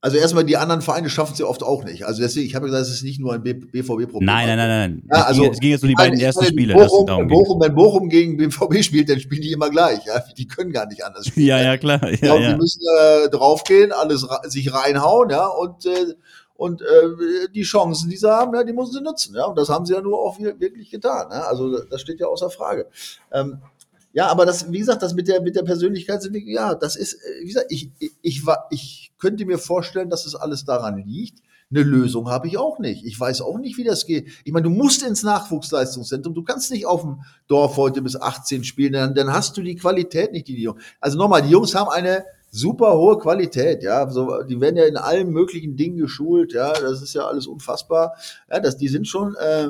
also 0.00 0.16
erstmal, 0.16 0.44
die 0.44 0.56
anderen 0.56 0.80
Vereine 0.80 1.10
schaffen 1.10 1.32
es 1.32 1.40
ja 1.40 1.46
oft 1.46 1.64
auch 1.64 1.82
nicht. 1.82 2.06
Also 2.06 2.22
deswegen, 2.22 2.46
ich 2.46 2.54
habe 2.54 2.66
gesagt, 2.66 2.82
es 2.82 2.92
ist 2.92 3.02
nicht 3.02 3.18
nur 3.18 3.34
ein 3.34 3.42
BVB-Problem. 3.42 4.24
Nein, 4.24 4.46
nein, 4.46 4.56
nein, 4.56 4.68
nein. 4.68 5.02
Ja, 5.12 5.24
also, 5.24 5.50
es 5.50 5.58
ging 5.58 5.70
jetzt 5.70 5.82
um 5.82 5.88
die 5.88 5.96
beiden 5.96 6.20
ersten 6.20 6.44
Spiele. 6.44 6.74
Bochum, 6.74 7.06
wenn, 7.08 7.26
Bochum, 7.26 7.60
wenn 7.60 7.74
Bochum 7.74 8.08
gegen 8.08 8.36
BVB 8.36 8.84
spielt, 8.84 9.08
dann 9.08 9.18
spielen 9.18 9.42
die 9.42 9.50
immer 9.50 9.70
gleich. 9.70 10.04
Ja? 10.06 10.22
Die 10.36 10.46
können 10.46 10.70
gar 10.70 10.86
nicht 10.86 11.04
anders 11.04 11.26
spielen. 11.26 11.48
Ja, 11.48 11.60
ja, 11.60 11.76
klar. 11.76 12.00
Ja, 12.02 12.34
ja, 12.34 12.38
ja. 12.38 12.52
Die 12.52 12.58
müssen 12.58 12.80
äh, 12.96 13.28
draufgehen, 13.28 13.90
alles 13.90 14.24
sich 14.44 14.72
reinhauen, 14.72 15.30
ja, 15.30 15.46
und 15.46 15.84
äh, 15.86 16.14
und 16.54 16.82
äh, 16.82 17.48
die 17.54 17.62
Chancen, 17.62 18.10
die 18.10 18.16
sie 18.16 18.28
haben, 18.28 18.52
ja, 18.52 18.64
die 18.64 18.72
müssen 18.72 18.92
sie 18.92 19.00
nutzen. 19.00 19.36
Ja? 19.36 19.44
Und 19.44 19.56
das 19.56 19.68
haben 19.68 19.86
sie 19.86 19.94
ja 19.94 20.00
nur 20.00 20.18
auch 20.18 20.40
wirklich 20.40 20.90
getan. 20.90 21.28
Ja? 21.30 21.42
Also 21.42 21.84
das 21.84 22.00
steht 22.00 22.18
ja 22.18 22.26
außer 22.26 22.50
Frage. 22.50 22.88
Ähm, 23.32 23.62
ja, 24.12 24.26
aber 24.28 24.46
das, 24.46 24.70
wie 24.72 24.78
gesagt, 24.78 25.02
das 25.02 25.14
mit 25.14 25.28
der, 25.28 25.42
mit 25.42 25.56
der 25.56 25.62
Persönlichkeitsentwicklung, 25.62 26.54
ja, 26.54 26.74
das 26.74 26.96
ist, 26.96 27.14
äh, 27.14 27.42
wie 27.42 27.48
gesagt, 27.48 27.66
ich, 27.70 27.90
ich, 27.98 28.12
ich, 28.22 28.42
ich 28.70 29.12
könnte 29.18 29.44
mir 29.44 29.58
vorstellen, 29.58 30.10
dass 30.10 30.26
es 30.26 30.34
alles 30.34 30.64
daran 30.64 30.98
liegt. 30.98 31.42
Eine 31.70 31.82
Lösung 31.82 32.30
habe 32.30 32.46
ich 32.46 32.56
auch 32.56 32.78
nicht. 32.78 33.04
Ich 33.04 33.20
weiß 33.20 33.42
auch 33.42 33.58
nicht, 33.58 33.76
wie 33.76 33.84
das 33.84 34.06
geht. 34.06 34.28
Ich 34.44 34.52
meine, 34.52 34.64
du 34.64 34.70
musst 34.70 35.02
ins 35.02 35.22
Nachwuchsleistungszentrum. 35.22 36.34
Du 36.34 36.42
kannst 36.42 36.70
nicht 36.70 36.86
auf 36.86 37.02
dem 37.02 37.20
Dorf 37.46 37.76
heute 37.76 38.00
bis 38.00 38.16
18 38.16 38.64
spielen, 38.64 38.94
dann, 38.94 39.14
dann 39.14 39.32
hast 39.32 39.54
du 39.58 39.62
die 39.62 39.76
Qualität 39.76 40.32
nicht, 40.32 40.48
die 40.48 40.56
die 40.56 40.62
Jungs. 40.62 40.82
Also 40.98 41.18
nochmal, 41.18 41.42
die 41.42 41.50
Jungs 41.50 41.74
haben 41.74 41.90
eine 41.90 42.24
super 42.50 42.96
hohe 42.96 43.18
Qualität, 43.18 43.82
ja. 43.82 44.08
So, 44.08 44.42
die 44.44 44.58
werden 44.60 44.76
ja 44.76 44.86
in 44.86 44.96
allen 44.96 45.30
möglichen 45.30 45.76
Dingen 45.76 45.98
geschult, 45.98 46.54
ja. 46.54 46.72
Das 46.72 47.02
ist 47.02 47.12
ja 47.12 47.26
alles 47.26 47.46
unfassbar. 47.46 48.14
Ja, 48.50 48.60
das, 48.60 48.78
die 48.78 48.88
sind 48.88 49.06
schon, 49.06 49.34
äh, 49.36 49.68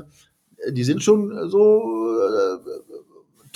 die 0.70 0.84
sind 0.84 1.02
schon 1.02 1.50
so 1.50 1.82
äh, 1.82 2.87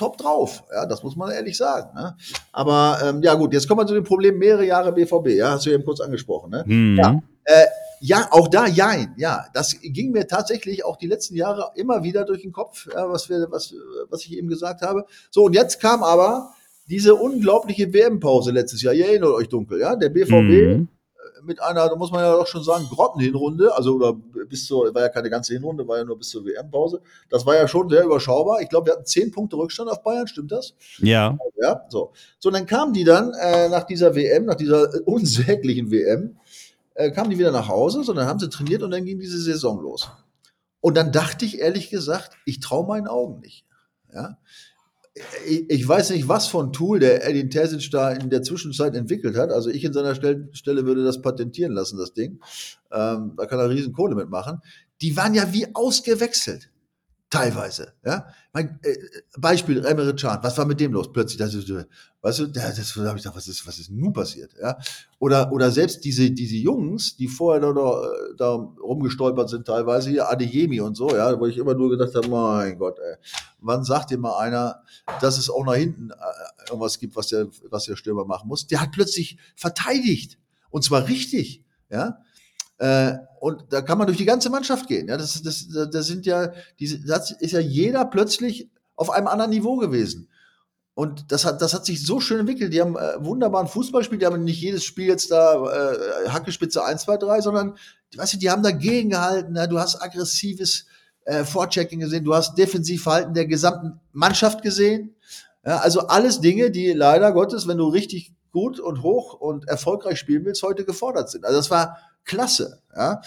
top 0.03 0.19
drauf, 0.19 0.65
ja. 0.75 0.85
Das 0.87 1.03
muss 1.03 1.17
man 1.17 1.31
ehrlich 1.31 1.57
sagen. 1.57 1.95
Ne? 1.95 2.17
Aber 2.53 2.99
ähm, 3.05 3.23
ja 3.23 3.35
gut, 3.35 3.53
jetzt 3.53 3.69
kommen 3.69 3.81
wir 3.81 3.87
zu 3.87 3.95
dem 3.95 4.05
Problem 4.05 4.39
mehrere 4.39 4.67
Jahre 4.67 4.93
BVB, 4.93 5.29
ja. 5.29 5.53
Hast 5.53 5.67
du 5.67 5.71
eben 5.71 5.85
kurz 5.85 6.01
angesprochen, 6.01 6.51
ne? 6.51 6.65
Mhm. 6.67 6.97
Ja. 6.99 7.23
Äh, 7.45 7.67
ja, 8.01 8.27
auch 8.33 8.49
da, 8.49 8.67
jein, 8.67 9.15
ja. 9.17 9.47
Das 9.55 9.77
ging 9.81 10.11
mir 10.11 10.27
tatsächlich 10.27 10.85
auch 10.85 10.97
die 10.97 11.07
letzten 11.07 11.37
Jahre 11.37 11.71
immer 11.77 12.03
wieder 12.03 12.25
durch 12.25 12.43
den 12.43 12.51
Kopf, 12.53 12.89
ja, 12.93 13.09
was, 13.09 13.29
wir, 13.29 13.47
was, 13.51 13.75
was 14.11 14.25
ich 14.25 14.37
eben 14.37 14.49
gesagt 14.49 14.83
habe. 14.83 15.05
So, 15.31 15.45
und 15.45 15.55
jetzt 15.55 15.81
kam 15.81 16.03
aber 16.03 16.51
diese 16.89 17.15
unglaubliche 17.15 17.93
WM-Pause 17.93 18.51
letztes 18.51 18.83
Jahr, 18.83 18.93
ihr 18.93 19.07
erinnert 19.07 19.31
euch 19.31 19.49
dunkel, 19.49 19.81
ja, 19.81 19.95
der 19.95 20.09
BVB 20.09 20.33
Mhm. 20.33 20.89
Mit 21.45 21.61
einer, 21.61 21.89
da 21.89 21.97
muss 21.97 22.11
man 22.11 22.21
ja 22.21 22.33
doch 22.33 22.47
schon 22.47 22.63
sagen, 22.63 22.87
Grottenhinrunde, 22.89 23.75
also 23.75 23.97
oder 23.97 24.15
bis 24.49 24.67
zur, 24.67 24.95
war 24.95 25.03
ja 25.03 25.09
keine 25.09 25.31
ganze 25.31 25.55
Hinrunde, 25.55 25.87
war 25.87 25.99
ja 25.99 26.05
nur 26.05 26.19
bis 26.19 26.31
zur 26.31 26.45
WM-Pause. 26.45 27.01
Das 27.31 27.45
war 27.47 27.57
ja 27.57 27.67
schon 27.69 27.89
sehr 27.89 28.05
überschaubar. 28.05 28.61
Ich 28.61 28.69
glaube, 28.69 28.87
wir 28.87 28.95
hatten 28.95 29.07
zehn 29.07 29.31
Punkte 29.31 29.57
Rückstand 29.57 29.91
auf 29.91 30.03
Bayern, 30.03 30.27
stimmt 30.27 30.53
das? 30.53 30.75
Ja. 30.99 31.37
Ja, 31.61 31.85
so. 31.89 32.13
So, 32.39 32.49
und 32.49 32.55
dann 32.55 32.67
kamen 32.67 32.93
die 32.93 33.05
dann 33.05 33.33
äh, 33.41 33.69
nach 33.69 33.85
dieser 33.85 34.15
WM, 34.15 34.47
nach 34.47 34.57
dieser 34.57 34.89
unsäglichen 35.07 35.91
WM, 35.91 36.37
äh, 36.95 37.11
kamen 37.11 37.31
die 37.31 37.39
wieder 37.39 37.53
nach 37.53 37.69
Hause, 37.69 38.05
sondern 38.05 38.27
haben 38.27 38.39
sie 38.39 38.49
trainiert 38.49 38.83
und 38.83 38.91
dann 38.91 39.05
ging 39.05 39.19
diese 39.19 39.41
Saison 39.41 39.81
los. 39.81 40.11
Und 40.81 40.97
dann 40.97 41.13
dachte 41.13 41.45
ich 41.45 41.61
ehrlich 41.61 41.91
gesagt, 41.91 42.33
ich 42.45 42.61
traue 42.61 42.87
meinen 42.87 43.07
Augen 43.07 43.41
nicht. 43.41 43.65
Ja? 44.13 44.39
Ich, 45.47 45.87
weiß 45.87 46.11
nicht, 46.11 46.27
was 46.29 46.47
ein 46.63 46.73
Tool 46.73 46.99
der 46.99 47.29
Edin 47.29 47.51
Terzic 47.51 47.91
da 47.91 48.13
in 48.13 48.31
der 48.31 48.43
Zwischenzeit 48.43 48.95
entwickelt 48.95 49.37
hat. 49.37 49.51
Also 49.51 49.69
ich 49.69 49.85
in 49.85 49.93
seiner 49.93 50.15
Stelle, 50.15 50.49
Stelle 50.53 50.87
würde 50.87 51.05
das 51.05 51.21
patentieren 51.21 51.73
lassen, 51.73 51.99
das 51.99 52.15
Ding. 52.15 52.41
Ähm, 52.91 53.35
da 53.37 53.45
kann 53.45 53.59
er 53.59 53.69
riesen 53.69 53.93
Kohle 53.93 54.15
mitmachen. 54.15 54.63
Die 55.03 55.15
waren 55.17 55.35
ja 55.35 55.53
wie 55.53 55.75
ausgewechselt. 55.75 56.72
Teilweise, 57.33 57.95
ja. 58.05 58.27
Mein, 58.53 58.79
äh, 58.83 58.95
Beispiel, 59.39 59.83
Emre 59.87 60.15
Can, 60.15 60.41
was 60.43 60.59
war 60.59 60.67
mit 60.67 60.79
dem 60.81 60.93
los? 60.93 61.11
Plötzlich, 61.11 61.39
das 61.39 61.55
ist, 61.55 61.67
weißt 62.21 62.41
du, 62.41 62.47
das, 62.49 62.77
das 62.77 62.95
habe 62.95 63.17
ich 63.17 63.23
gedacht, 63.23 63.37
was 63.37 63.49
ist, 63.49 63.67
was 63.67 63.79
ist 63.79 63.91
nun 63.91 64.13
passiert, 64.13 64.53
ja? 64.61 64.77
Oder, 65.19 65.51
oder 65.51 65.71
selbst 65.71 66.05
diese, 66.05 66.31
diese 66.31 66.57
Jungs, 66.57 67.17
die 67.17 67.29
vorher 67.29 67.63
da, 67.63 67.73
da, 67.73 68.03
da 68.37 68.53
rumgestolpert 68.53 69.49
sind, 69.49 69.67
teilweise 69.67 70.11
hier 70.11 70.29
Adeyemi 70.29 70.83
und 70.83 70.95
so, 70.95 71.09
ja, 71.17 71.41
wo 71.41 71.47
ich 71.47 71.57
immer 71.57 71.73
nur 71.73 71.89
gedacht 71.89 72.15
habe, 72.15 72.29
mein 72.29 72.77
Gott, 72.77 72.99
ey, 72.99 73.17
wann 73.61 73.83
sagt 73.83 74.11
dir 74.11 74.19
mal 74.19 74.37
einer, 74.37 74.83
dass 75.23 75.39
es 75.39 75.49
auch 75.49 75.65
nach 75.65 75.77
hinten 75.77 76.11
äh, 76.11 76.69
irgendwas 76.69 76.99
gibt, 76.99 77.17
was 77.17 77.29
der, 77.29 77.49
was 77.71 77.85
der 77.85 77.97
Stürmer 77.97 78.27
machen 78.27 78.47
muss? 78.47 78.67
Der 78.67 78.83
hat 78.83 78.93
plötzlich 78.93 79.39
verteidigt. 79.57 80.39
Und 80.69 80.85
zwar 80.85 81.09
richtig, 81.09 81.65
ja. 81.89 82.19
Äh, 82.79 83.15
und 83.41 83.65
da 83.71 83.81
kann 83.81 83.99
man 83.99 84.07
durch 84.07 84.19
die 84.19 84.25
ganze 84.25 84.51
Mannschaft 84.51 84.87
gehen. 84.87 85.09
Ja, 85.09 85.17
das, 85.17 85.43
das, 85.43 85.67
das 85.69 86.07
sind 86.07 86.27
ja, 86.27 86.53
diese, 86.79 87.01
das 87.05 87.31
ist 87.33 87.53
ja 87.53 87.61
jeder 87.61 88.05
plötzlich 88.05 88.71
auf 88.95 89.11
einem 89.11 89.27
anderen 89.27 89.51
Niveau 89.51 89.77
gewesen. 89.77 90.29
Und 90.95 91.33
das 91.33 91.45
hat, 91.45 91.63
das 91.63 91.73
hat 91.73 91.87
sich 91.87 92.05
so 92.05 92.21
schön 92.21 92.41
entwickelt. 92.41 92.73
Die 92.73 92.81
haben 92.81 92.97
äh, 92.97 93.25
wunderbaren 93.25 93.67
Fußballspiel. 93.67 94.19
Die 94.19 94.27
haben 94.27 94.45
nicht 94.45 94.61
jedes 94.61 94.85
Spiel 94.85 95.07
jetzt 95.07 95.31
da 95.31 95.55
äh, 95.55 96.29
Hackespitze 96.29 96.85
1, 96.85 97.03
2, 97.03 97.17
3, 97.17 97.41
sondern, 97.41 97.77
weißt 98.15 98.35
du, 98.35 98.39
die 98.39 98.51
haben 98.51 98.63
dagegen 98.63 99.11
gehalten. 99.11 99.57
Ja? 99.57 99.67
Du 99.67 99.79
hast 99.79 100.03
aggressives 100.03 100.87
äh, 101.25 101.45
Vorchecking 101.45 102.01
gesehen. 102.01 102.25
Du 102.25 102.35
hast 102.35 102.57
Defensivverhalten 102.59 103.33
der 103.33 103.47
gesamten 103.47 104.01
Mannschaft 104.13 104.63
gesehen. 104.63 105.15
Ja, 105.65 105.79
also 105.79 106.09
alles 106.09 106.41
Dinge, 106.41 106.71
die 106.71 106.93
leider 106.93 107.33
Gottes, 107.33 107.69
wenn 107.69 107.79
du 107.79 107.89
richtig 107.89 108.35
gut 108.51 108.81
und 108.81 109.03
hoch 109.03 109.35
und 109.35 109.69
erfolgreich 109.69 110.19
spielen 110.19 110.45
willst, 110.45 110.63
heute 110.63 110.85
gefordert 110.85 111.31
sind. 111.31 111.45
Also 111.45 111.57
das 111.57 111.71
war 111.71 111.99
klasse. 112.25 112.81
Ja? 112.97 113.21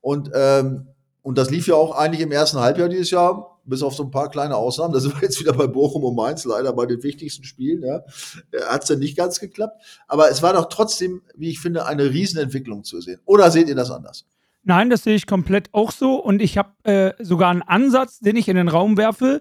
Und, 0.00 0.30
ähm, 0.34 0.88
und 1.22 1.38
das 1.38 1.50
lief 1.50 1.66
ja 1.66 1.74
auch 1.74 1.94
eigentlich 1.94 2.20
im 2.20 2.32
ersten 2.32 2.58
Halbjahr 2.58 2.88
dieses 2.88 3.10
Jahr, 3.10 3.60
bis 3.64 3.82
auf 3.82 3.94
so 3.94 4.02
ein 4.02 4.10
paar 4.10 4.28
kleine 4.28 4.56
Ausnahmen. 4.56 4.92
Das 4.92 5.04
war 5.12 5.22
jetzt 5.22 5.40
wieder 5.40 5.52
bei 5.52 5.66
Bochum 5.66 6.04
und 6.04 6.16
Mainz, 6.16 6.44
leider 6.44 6.72
bei 6.72 6.86
den 6.86 7.02
wichtigsten 7.02 7.44
Spielen. 7.44 7.82
Ja? 7.82 8.02
Hat 8.68 8.82
es 8.82 8.88
ja 8.88 8.96
nicht 8.96 9.16
ganz 9.16 9.40
geklappt. 9.40 9.80
Aber 10.08 10.30
es 10.30 10.42
war 10.42 10.52
doch 10.52 10.68
trotzdem, 10.68 11.22
wie 11.36 11.50
ich 11.50 11.60
finde, 11.60 11.86
eine 11.86 12.10
Riesenentwicklung 12.10 12.84
zu 12.84 13.00
sehen. 13.00 13.20
Oder 13.24 13.50
seht 13.50 13.68
ihr 13.68 13.76
das 13.76 13.90
anders? 13.90 14.24
Nein, 14.64 14.90
das 14.90 15.02
sehe 15.02 15.16
ich 15.16 15.26
komplett 15.26 15.68
auch 15.72 15.90
so. 15.90 16.16
Und 16.16 16.40
ich 16.40 16.56
habe 16.56 16.70
äh, 16.84 17.12
sogar 17.22 17.50
einen 17.50 17.62
Ansatz, 17.62 18.20
den 18.20 18.36
ich 18.36 18.48
in 18.48 18.56
den 18.56 18.68
Raum 18.68 18.96
werfe. 18.96 19.40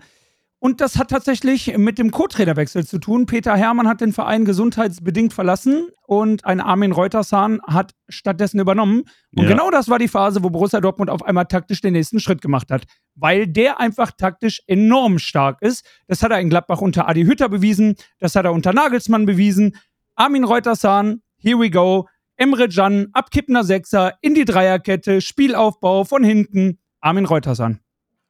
Und 0.64 0.80
das 0.80 1.00
hat 1.00 1.10
tatsächlich 1.10 1.76
mit 1.80 1.98
dem 1.98 2.12
Co-Trainerwechsel 2.12 2.86
zu 2.86 3.00
tun. 3.00 3.26
Peter 3.26 3.58
Hermann 3.58 3.88
hat 3.88 4.00
den 4.00 4.14
Verein 4.14 4.46
gesundheitsbedingt 4.46 5.34
verlassen 5.34 5.90
und 6.06 6.46
ein 6.46 6.62
Armin 6.62 6.92
Reutershahn 6.92 7.62
hat 7.66 7.94
stattdessen 8.10 8.60
übernommen. 8.60 9.06
Und 9.36 9.46
Ja. 9.46 9.50
genau 9.50 9.72
das 9.72 9.90
war 9.90 9.98
die 9.98 10.08
Phase, 10.08 10.44
wo 10.44 10.52
Borussia 10.52 10.80
Dortmund 10.80 11.10
auf 11.10 11.24
einmal 11.24 11.46
taktisch 11.46 11.82
den 11.82 11.94
nächsten 11.94 12.20
Schritt 12.20 12.44
gemacht 12.44 12.70
hat. 12.70 12.84
Weil 13.16 13.48
der 13.48 13.80
einfach 13.80 14.12
taktisch 14.12 14.62
enorm 14.68 15.18
stark 15.18 15.64
ist. 15.64 15.84
Das 16.06 16.22
hat 16.22 16.30
er 16.30 16.40
in 16.40 16.52
Gladbach 16.52 16.80
unter 16.82 17.10
Adi 17.10 17.24
Hütter 17.24 17.50
bewiesen. 17.50 17.96
Das 18.20 18.36
hat 18.36 18.46
er 18.46 18.54
unter 18.54 18.72
Nagelsmann 18.72 19.26
bewiesen. 19.26 19.76
Armin 20.14 20.44
Reutershahn, 20.44 21.24
here 21.38 21.58
we 21.58 21.72
go. 21.72 22.08
Emre 22.38 22.70
Can, 22.70 23.08
abkippender 23.14 23.64
Sechser, 23.64 24.14
in 24.22 24.36
die 24.36 24.46
Dreierkette, 24.46 25.22
Spielaufbau 25.22 26.04
von 26.04 26.24
hinten. 26.24 26.78
Armin 27.00 27.26
Reutershahn. 27.26 27.80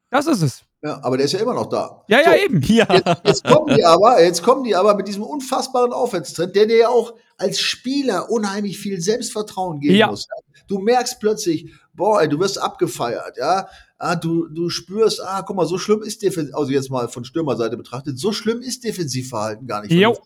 Das 0.09 0.27
ist 0.27 0.41
es. 0.41 0.63
Ja, 0.83 0.99
aber 1.03 1.17
der 1.17 1.25
ist 1.27 1.33
ja 1.33 1.39
immer 1.39 1.53
noch 1.53 1.67
da. 1.67 2.03
Ja, 2.07 2.19
ja, 2.21 2.31
So, 2.31 2.37
eben. 2.45 2.61
Ja. 2.63 2.87
Jetzt, 2.91 3.21
jetzt 3.25 3.43
kommen 3.43 3.75
die 3.75 3.85
aber, 3.85 4.23
jetzt 4.23 4.41
kommen 4.43 4.63
die 4.63 4.75
aber 4.75 4.95
mit 4.95 5.07
diesem 5.07 5.23
unfassbaren 5.23 5.93
Aufwärtstrend, 5.93 6.55
der 6.55 6.65
dir 6.65 6.77
ja 6.77 6.89
auch 6.89 7.13
als 7.37 7.59
Spieler 7.59 8.29
unheimlich 8.31 8.79
viel 8.79 8.99
Selbstvertrauen 8.99 9.79
geben 9.79 9.95
Ja. 9.95 10.07
muss. 10.07 10.27
Du 10.67 10.79
merkst 10.79 11.19
plötzlich, 11.19 11.71
boah, 11.93 12.21
ey, 12.21 12.29
du 12.29 12.39
wirst 12.39 12.59
abgefeiert, 12.59 13.37
ja. 13.37 13.67
Ah, 13.99 14.15
du, 14.15 14.47
du 14.47 14.69
spürst, 14.69 15.21
ah, 15.23 15.43
guck 15.43 15.55
mal, 15.55 15.67
so 15.67 15.77
schlimm 15.77 16.01
ist 16.01 16.23
Defensiv, 16.23 16.55
also 16.55 16.71
jetzt 16.71 16.89
mal 16.89 17.07
von 17.07 17.23
Stürmerseite 17.25 17.77
betrachtet, 17.77 18.17
so 18.17 18.31
schlimm 18.31 18.61
ist 18.61 18.83
Defensivverhalten 18.83 19.67
gar 19.67 19.81
nicht. 19.81 19.91
Jo. 19.91 20.17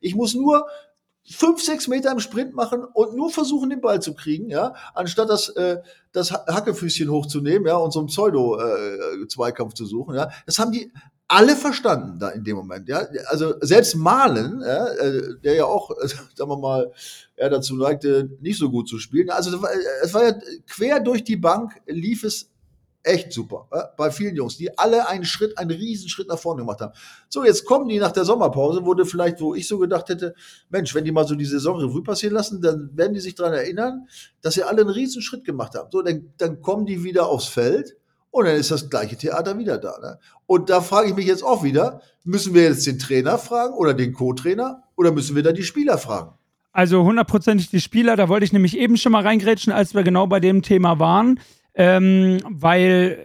Ich 0.00 0.14
muss 0.14 0.34
nur 0.34 0.66
fünf, 1.30 1.62
sechs 1.62 1.88
Meter 1.88 2.10
im 2.12 2.20
Sprint 2.20 2.54
machen 2.54 2.84
und 2.84 3.14
nur 3.16 3.30
versuchen, 3.30 3.70
den 3.70 3.80
Ball 3.80 4.00
zu 4.00 4.14
kriegen, 4.14 4.48
ja, 4.50 4.74
anstatt 4.94 5.28
das, 5.30 5.48
äh, 5.50 5.78
das 6.12 6.32
Ha- 6.32 6.44
Hackefüßchen 6.48 7.10
hochzunehmen, 7.10 7.66
ja, 7.68 7.76
und 7.76 7.92
so 7.92 7.98
einen 8.00 8.08
Pseudo-Zweikampf 8.08 9.74
zu 9.74 9.84
suchen, 9.86 10.14
ja. 10.14 10.30
Das 10.46 10.58
haben 10.58 10.72
die 10.72 10.92
alle 11.30 11.54
verstanden 11.56 12.18
da 12.18 12.30
in 12.30 12.42
dem 12.42 12.56
Moment, 12.56 12.88
ja. 12.88 13.06
Also 13.26 13.54
selbst 13.60 13.94
Malen, 13.96 14.62
ja, 14.62 14.86
äh, 14.86 15.38
der 15.44 15.54
ja 15.54 15.64
auch, 15.66 15.90
äh, 15.90 16.08
sagen 16.34 16.50
wir 16.50 16.56
mal, 16.58 16.90
er 17.36 17.50
dazu 17.50 17.76
neigte, 17.76 18.30
nicht 18.40 18.58
so 18.58 18.70
gut 18.70 18.88
zu 18.88 18.98
spielen. 18.98 19.28
Also 19.30 19.50
das 19.50 19.60
war- 19.62 19.70
es 20.02 20.14
war 20.14 20.24
ja 20.24 20.34
quer 20.66 21.00
durch 21.00 21.24
die 21.24 21.36
Bank 21.36 21.72
lief 21.86 22.24
es 22.24 22.50
echt 23.02 23.32
super 23.32 23.68
ja, 23.72 23.88
bei 23.96 24.10
vielen 24.10 24.36
Jungs, 24.36 24.56
die 24.56 24.76
alle 24.78 25.08
einen 25.08 25.24
Schritt, 25.24 25.56
einen 25.56 25.70
riesen 25.70 26.08
Schritt 26.08 26.28
nach 26.28 26.38
vorne 26.38 26.62
gemacht 26.62 26.80
haben. 26.80 26.92
So, 27.28 27.44
jetzt 27.44 27.64
kommen 27.64 27.88
die 27.88 27.98
nach 27.98 28.12
der 28.12 28.24
Sommerpause, 28.24 28.84
wurde 28.84 29.06
vielleicht, 29.06 29.40
wo 29.40 29.54
ich 29.54 29.66
so 29.66 29.78
gedacht 29.78 30.08
hätte, 30.08 30.34
Mensch, 30.68 30.94
wenn 30.94 31.04
die 31.04 31.12
mal 31.12 31.26
so 31.26 31.34
die 31.34 31.44
Saison 31.44 31.78
Revue 31.78 32.02
passieren 32.02 32.34
lassen, 32.34 32.60
dann 32.60 32.90
werden 32.94 33.14
die 33.14 33.20
sich 33.20 33.34
daran 33.34 33.54
erinnern, 33.54 34.08
dass 34.42 34.54
sie 34.54 34.62
alle 34.62 34.82
einen 34.82 34.90
riesen 34.90 35.22
Schritt 35.22 35.44
gemacht 35.44 35.74
haben. 35.74 35.88
So, 35.90 36.02
dann, 36.02 36.32
dann 36.38 36.60
kommen 36.60 36.86
die 36.86 37.04
wieder 37.04 37.28
aufs 37.28 37.46
Feld 37.46 37.96
und 38.30 38.46
dann 38.46 38.56
ist 38.56 38.70
das 38.70 38.90
gleiche 38.90 39.16
Theater 39.16 39.58
wieder 39.58 39.78
da. 39.78 39.98
Ne? 40.00 40.18
Und 40.46 40.70
da 40.70 40.80
frage 40.80 41.08
ich 41.08 41.14
mich 41.14 41.26
jetzt 41.26 41.42
auch 41.42 41.62
wieder, 41.62 42.00
müssen 42.24 42.54
wir 42.54 42.64
jetzt 42.64 42.86
den 42.86 42.98
Trainer 42.98 43.38
fragen 43.38 43.74
oder 43.74 43.94
den 43.94 44.12
Co-Trainer 44.12 44.82
oder 44.96 45.12
müssen 45.12 45.34
wir 45.34 45.42
da 45.42 45.52
die 45.52 45.62
Spieler 45.62 45.98
fragen? 45.98 46.32
Also 46.72 47.02
hundertprozentig 47.02 47.70
die 47.70 47.80
Spieler, 47.80 48.14
da 48.16 48.28
wollte 48.28 48.44
ich 48.44 48.52
nämlich 48.52 48.76
eben 48.76 48.96
schon 48.96 49.12
mal 49.12 49.22
reingrätschen, 49.22 49.72
als 49.72 49.94
wir 49.94 50.02
genau 50.02 50.26
bei 50.26 50.38
dem 50.38 50.62
Thema 50.62 50.98
waren, 50.98 51.40
ähm, 51.78 52.40
weil 52.44 53.24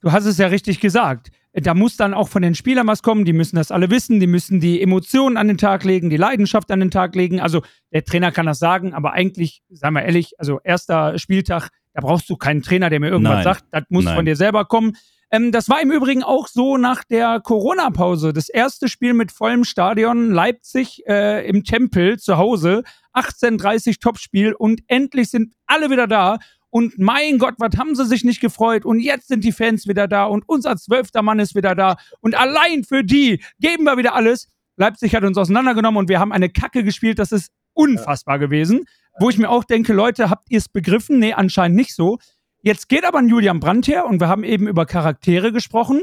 du 0.00 0.12
hast 0.12 0.26
es 0.26 0.38
ja 0.38 0.46
richtig 0.46 0.78
gesagt. 0.78 1.30
Da 1.54 1.72
muss 1.72 1.96
dann 1.96 2.14
auch 2.14 2.28
von 2.28 2.42
den 2.42 2.54
Spielern 2.54 2.86
was 2.86 3.02
kommen, 3.02 3.24
die 3.24 3.32
müssen 3.32 3.56
das 3.56 3.70
alle 3.70 3.88
wissen, 3.88 4.18
die 4.18 4.26
müssen 4.26 4.60
die 4.60 4.82
Emotionen 4.82 5.36
an 5.36 5.46
den 5.48 5.56
Tag 5.56 5.84
legen, 5.84 6.10
die 6.10 6.16
Leidenschaft 6.16 6.70
an 6.70 6.80
den 6.80 6.90
Tag 6.90 7.14
legen. 7.14 7.40
Also 7.40 7.62
der 7.92 8.04
Trainer 8.04 8.32
kann 8.32 8.46
das 8.46 8.58
sagen, 8.58 8.92
aber 8.92 9.12
eigentlich, 9.12 9.62
sagen 9.70 9.94
wir 9.94 10.02
ehrlich, 10.02 10.34
also 10.38 10.60
erster 10.62 11.16
Spieltag, 11.18 11.70
da 11.94 12.00
brauchst 12.00 12.28
du 12.28 12.36
keinen 12.36 12.62
Trainer, 12.62 12.90
der 12.90 12.98
mir 12.98 13.08
irgendwas 13.08 13.36
Nein. 13.36 13.44
sagt, 13.44 13.64
das 13.70 13.84
muss 13.88 14.04
Nein. 14.04 14.16
von 14.16 14.24
dir 14.24 14.36
selber 14.36 14.64
kommen. 14.64 14.96
Ähm, 15.30 15.52
das 15.52 15.68
war 15.68 15.80
im 15.80 15.92
Übrigen 15.92 16.22
auch 16.22 16.48
so 16.48 16.76
nach 16.76 17.04
der 17.04 17.40
Corona-Pause. 17.40 18.32
Das 18.32 18.48
erste 18.48 18.88
Spiel 18.88 19.14
mit 19.14 19.32
vollem 19.32 19.64
Stadion, 19.64 20.30
Leipzig 20.30 21.06
äh, 21.06 21.48
im 21.48 21.64
Tempel 21.64 22.18
zu 22.18 22.36
Hause, 22.36 22.82
18:30 23.14 24.00
Topspiel 24.00 24.52
und 24.52 24.82
endlich 24.88 25.30
sind 25.30 25.52
alle 25.66 25.90
wieder 25.90 26.06
da. 26.06 26.38
Und 26.74 26.98
mein 26.98 27.38
Gott, 27.38 27.54
was 27.58 27.78
haben 27.78 27.94
sie 27.94 28.04
sich 28.04 28.24
nicht 28.24 28.40
gefreut? 28.40 28.84
Und 28.84 28.98
jetzt 28.98 29.28
sind 29.28 29.44
die 29.44 29.52
Fans 29.52 29.86
wieder 29.86 30.08
da 30.08 30.24
und 30.24 30.42
unser 30.48 30.76
zwölfter 30.76 31.22
Mann 31.22 31.38
ist 31.38 31.54
wieder 31.54 31.76
da. 31.76 31.98
Und 32.20 32.34
allein 32.34 32.82
für 32.82 33.04
die 33.04 33.40
geben 33.60 33.84
wir 33.84 33.96
wieder 33.96 34.12
alles. 34.16 34.48
Leipzig 34.76 35.14
hat 35.14 35.22
uns 35.22 35.38
auseinandergenommen 35.38 35.98
und 35.98 36.08
wir 36.08 36.18
haben 36.18 36.32
eine 36.32 36.50
Kacke 36.50 36.82
gespielt. 36.82 37.20
Das 37.20 37.30
ist 37.30 37.52
unfassbar 37.74 38.40
gewesen. 38.40 38.86
Wo 39.20 39.30
ich 39.30 39.38
mir 39.38 39.50
auch 39.50 39.62
denke, 39.62 39.92
Leute, 39.92 40.30
habt 40.30 40.50
ihr 40.50 40.58
es 40.58 40.68
begriffen? 40.68 41.20
Nee, 41.20 41.32
anscheinend 41.34 41.76
nicht 41.76 41.94
so. 41.94 42.18
Jetzt 42.60 42.88
geht 42.88 43.04
aber 43.04 43.20
ein 43.20 43.28
Julian 43.28 43.60
Brandt 43.60 43.86
her 43.86 44.06
und 44.06 44.18
wir 44.18 44.26
haben 44.26 44.42
eben 44.42 44.66
über 44.66 44.84
Charaktere 44.84 45.52
gesprochen 45.52 46.02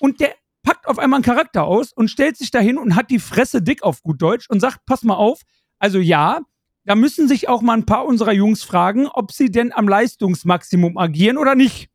und 0.00 0.18
der 0.18 0.34
packt 0.64 0.88
auf 0.88 0.98
einmal 0.98 1.18
einen 1.18 1.24
Charakter 1.24 1.62
aus 1.62 1.92
und 1.92 2.10
stellt 2.10 2.36
sich 2.36 2.50
dahin 2.50 2.76
und 2.76 2.96
hat 2.96 3.10
die 3.10 3.20
Fresse 3.20 3.62
dick 3.62 3.84
auf 3.84 4.02
gut 4.02 4.20
Deutsch 4.20 4.50
und 4.50 4.58
sagt, 4.58 4.80
pass 4.84 5.04
mal 5.04 5.14
auf, 5.14 5.42
also 5.78 6.00
ja, 6.00 6.40
da 6.88 6.94
müssen 6.94 7.28
sich 7.28 7.50
auch 7.50 7.60
mal 7.60 7.74
ein 7.74 7.84
paar 7.84 8.06
unserer 8.06 8.32
Jungs 8.32 8.62
fragen, 8.62 9.08
ob 9.08 9.30
sie 9.30 9.50
denn 9.50 9.74
am 9.74 9.86
Leistungsmaximum 9.86 10.96
agieren 10.96 11.36
oder 11.36 11.54
nicht. 11.54 11.90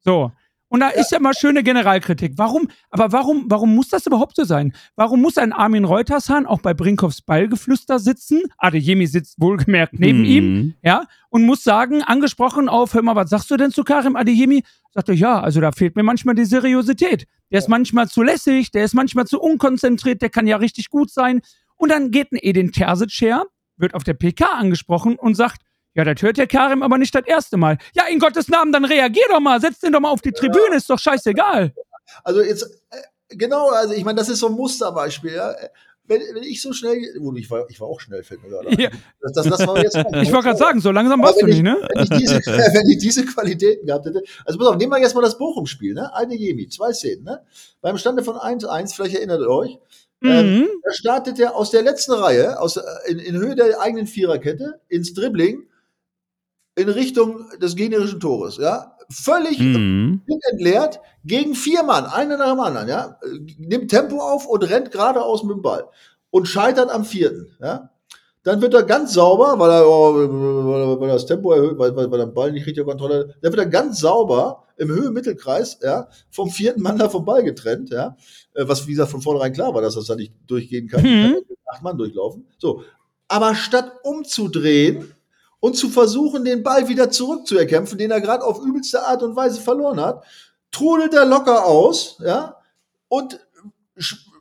So. 0.00 0.32
Und 0.68 0.80
da 0.80 0.90
ist 0.90 1.12
ja 1.12 1.18
mal 1.18 1.32
schöne 1.32 1.62
Generalkritik. 1.62 2.34
Warum, 2.36 2.68
aber 2.90 3.10
warum, 3.12 3.46
warum 3.48 3.74
muss 3.74 3.88
das 3.88 4.06
überhaupt 4.06 4.36
so 4.36 4.44
sein? 4.44 4.74
Warum 4.96 5.22
muss 5.22 5.38
ein 5.38 5.54
Armin 5.54 5.86
Reutershahn 5.86 6.44
auch 6.44 6.60
bei 6.60 6.74
Brinkhoffs 6.74 7.22
Ballgeflüster 7.22 7.98
sitzen? 7.98 8.42
Adeyemi 8.58 9.06
sitzt 9.06 9.40
wohlgemerkt 9.40 9.98
neben 9.98 10.18
Hm. 10.18 10.24
ihm, 10.26 10.74
ja, 10.82 11.04
und 11.30 11.46
muss 11.46 11.64
sagen, 11.64 12.02
angesprochen 12.02 12.68
auf, 12.68 12.92
hör 12.92 13.00
mal, 13.00 13.16
was 13.16 13.30
sagst 13.30 13.50
du 13.50 13.56
denn 13.56 13.70
zu 13.70 13.82
Karim 13.82 14.14
Adeyemi? 14.14 14.62
Sagt 14.92 15.08
er, 15.08 15.14
ja, 15.14 15.40
also 15.40 15.62
da 15.62 15.72
fehlt 15.72 15.96
mir 15.96 16.02
manchmal 16.02 16.34
die 16.34 16.44
Seriosität. 16.44 17.26
Der 17.50 17.60
ist 17.60 17.70
manchmal 17.70 18.10
zu 18.10 18.22
lässig, 18.22 18.72
der 18.72 18.84
ist 18.84 18.92
manchmal 18.92 19.26
zu 19.26 19.40
unkonzentriert, 19.40 20.20
der 20.20 20.28
kann 20.28 20.46
ja 20.46 20.58
richtig 20.58 20.90
gut 20.90 21.10
sein. 21.10 21.40
Und 21.76 21.90
dann 21.90 22.10
geht 22.10 22.30
ein 22.30 22.38
Edin 22.42 22.72
Terzic 22.72 23.12
her, 23.22 23.44
wird 23.76 23.94
auf 23.94 24.04
der 24.04 24.14
PK 24.14 24.46
angesprochen 24.46 25.16
und 25.16 25.34
sagt, 25.34 25.62
ja, 25.94 26.04
das 26.04 26.20
hört 26.22 26.36
der 26.36 26.46
Karim 26.46 26.82
aber 26.82 26.98
nicht 26.98 27.14
das 27.14 27.24
erste 27.26 27.56
Mal. 27.56 27.78
Ja, 27.94 28.06
in 28.06 28.18
Gottes 28.18 28.48
Namen, 28.48 28.72
dann 28.72 28.84
reagier 28.84 29.24
doch 29.28 29.40
mal, 29.40 29.60
setz 29.60 29.78
den 29.78 29.92
doch 29.92 30.00
mal 30.00 30.10
auf 30.10 30.22
die 30.22 30.32
Tribüne, 30.32 30.76
ist 30.76 30.90
doch 30.90 30.98
scheißegal. 30.98 31.72
Also 32.24 32.42
jetzt, 32.42 32.64
äh, 32.90 32.96
genau, 33.36 33.70
also 33.70 33.94
ich 33.94 34.04
meine, 34.04 34.18
das 34.18 34.28
ist 34.28 34.40
so 34.40 34.48
ein 34.48 34.54
Musterbeispiel. 34.54 35.34
Ja? 35.34 35.54
Wenn, 36.06 36.20
wenn 36.34 36.42
ich 36.42 36.60
so 36.60 36.72
schnell, 36.72 37.00
gut, 37.18 37.38
ich 37.38 37.50
war, 37.50 37.64
ich 37.70 37.80
war 37.80 37.88
auch 37.88 37.98
schnell, 37.98 38.22
fällt 38.22 38.42
mir 38.42 38.50
gerade. 38.50 38.70
Ja. 38.80 38.90
Das, 39.20 39.32
das 39.32 39.46
jetzt 39.46 39.96
mal. 39.96 40.22
Ich 40.22 40.30
wollte 40.32 40.48
gerade 40.48 40.58
sagen, 40.58 40.80
so 40.80 40.90
langsam 40.90 41.22
warst 41.22 41.40
du 41.40 41.46
wenn 41.46 41.52
ich, 41.52 41.62
nicht, 41.62 41.64
ne? 41.64 41.88
Wenn 41.94 42.02
ich, 42.02 42.10
diese, 42.10 42.34
wenn 42.44 42.90
ich 42.90 42.98
diese 42.98 43.24
Qualitäten 43.24 43.86
gehabt 43.86 44.04
hätte. 44.04 44.22
Also 44.44 44.58
pass 44.58 44.68
auf, 44.68 44.76
nehmen 44.76 44.92
wir 44.92 45.00
jetzt 45.00 45.14
mal 45.14 45.22
das 45.22 45.38
Bochum-Spiel, 45.38 45.94
ne? 45.94 46.14
Eine 46.14 46.34
Jemi, 46.34 46.68
zwei 46.68 46.92
Szenen, 46.92 47.24
ne? 47.24 47.40
Beim 47.80 47.96
Stande 47.96 48.22
von 48.22 48.34
1-1, 48.34 48.94
vielleicht 48.94 49.14
erinnert 49.14 49.40
ihr 49.40 49.48
euch, 49.48 49.78
ähm, 50.24 50.58
Mhm. 50.60 50.68
da 50.84 50.92
startet 50.92 51.38
er 51.38 51.54
aus 51.56 51.70
der 51.70 51.82
letzten 51.82 52.12
Reihe, 52.12 52.60
aus, 52.60 52.76
äh, 52.76 52.82
in, 53.08 53.18
in 53.18 53.36
Höhe 53.36 53.54
der 53.54 53.80
eigenen 53.80 54.06
Viererkette, 54.06 54.80
ins 54.88 55.14
Dribbling 55.14 55.66
in 56.76 56.88
Richtung 56.88 57.46
des 57.60 57.76
gegnerischen 57.76 58.20
Tores, 58.20 58.56
ja? 58.56 58.96
Völlig 59.10 59.58
Hm. 59.58 60.22
entleert 60.50 60.98
gegen 61.24 61.54
vier 61.54 61.82
Mann, 61.82 62.06
einer 62.06 62.36
nach 62.36 62.50
dem 62.52 62.60
anderen, 62.60 62.88
ja, 62.88 63.18
nimmt 63.58 63.90
Tempo 63.90 64.18
auf 64.20 64.46
und 64.46 64.62
rennt 64.64 64.90
geradeaus 64.90 65.44
mit 65.44 65.56
dem 65.56 65.62
Ball 65.62 65.84
und 66.30 66.46
scheitert 66.48 66.90
am 66.90 67.04
vierten, 67.04 67.56
ja. 67.60 67.90
Dann 68.44 68.60
wird 68.60 68.74
er 68.74 68.82
ganz 68.82 69.14
sauber, 69.14 69.58
weil 69.58 69.70
er, 69.70 69.88
oh, 69.88 70.14
weil 71.00 71.08
er, 71.08 71.14
das 71.14 71.24
Tempo 71.24 71.52
erhöht, 71.52 71.78
weil, 71.78 71.96
weil, 71.96 72.10
weil 72.10 72.20
er 72.20 72.26
den 72.26 72.34
Ball 72.34 72.52
nicht 72.52 72.66
richtig 72.66 72.84
Kontrolle 72.84 73.20
hat. 73.20 73.36
Dann 73.40 73.52
wird 73.52 73.58
er 73.58 73.66
ganz 73.66 74.00
sauber 74.00 74.64
im 74.76 74.88
Höhe-Mittelkreis, 74.88 75.78
ja, 75.82 76.08
vom 76.30 76.50
vierten 76.50 76.82
Mann 76.82 76.98
da 76.98 77.08
vom 77.08 77.24
Ball 77.24 77.42
getrennt, 77.42 77.88
ja. 77.88 78.16
Äh, 78.52 78.68
Was, 78.68 78.86
wie 78.86 78.90
gesagt, 78.90 79.10
von 79.10 79.22
vornherein 79.22 79.54
klar 79.54 79.72
war, 79.72 79.80
dass 79.80 79.94
das 79.94 80.06
da 80.06 80.14
nicht 80.14 80.34
durchgehen 80.46 80.88
kann. 80.88 81.02
Mhm. 81.02 81.32
Kann 81.32 81.56
acht 81.72 81.82
Mann 81.82 81.96
durchlaufen. 81.96 82.46
So. 82.58 82.82
Aber 83.28 83.54
statt 83.54 83.90
umzudrehen 84.02 85.14
und 85.60 85.76
zu 85.76 85.88
versuchen, 85.88 86.44
den 86.44 86.62
Ball 86.62 86.86
wieder 86.88 87.10
zurückzuerkämpfen, 87.10 87.96
den 87.96 88.10
er 88.10 88.20
gerade 88.20 88.44
auf 88.44 88.60
übelste 88.62 89.06
Art 89.06 89.22
und 89.22 89.36
Weise 89.36 89.62
verloren 89.62 89.98
hat, 89.98 90.22
trudelt 90.70 91.14
er 91.14 91.24
locker 91.24 91.64
aus, 91.64 92.18
ja, 92.22 92.56
und 93.08 93.40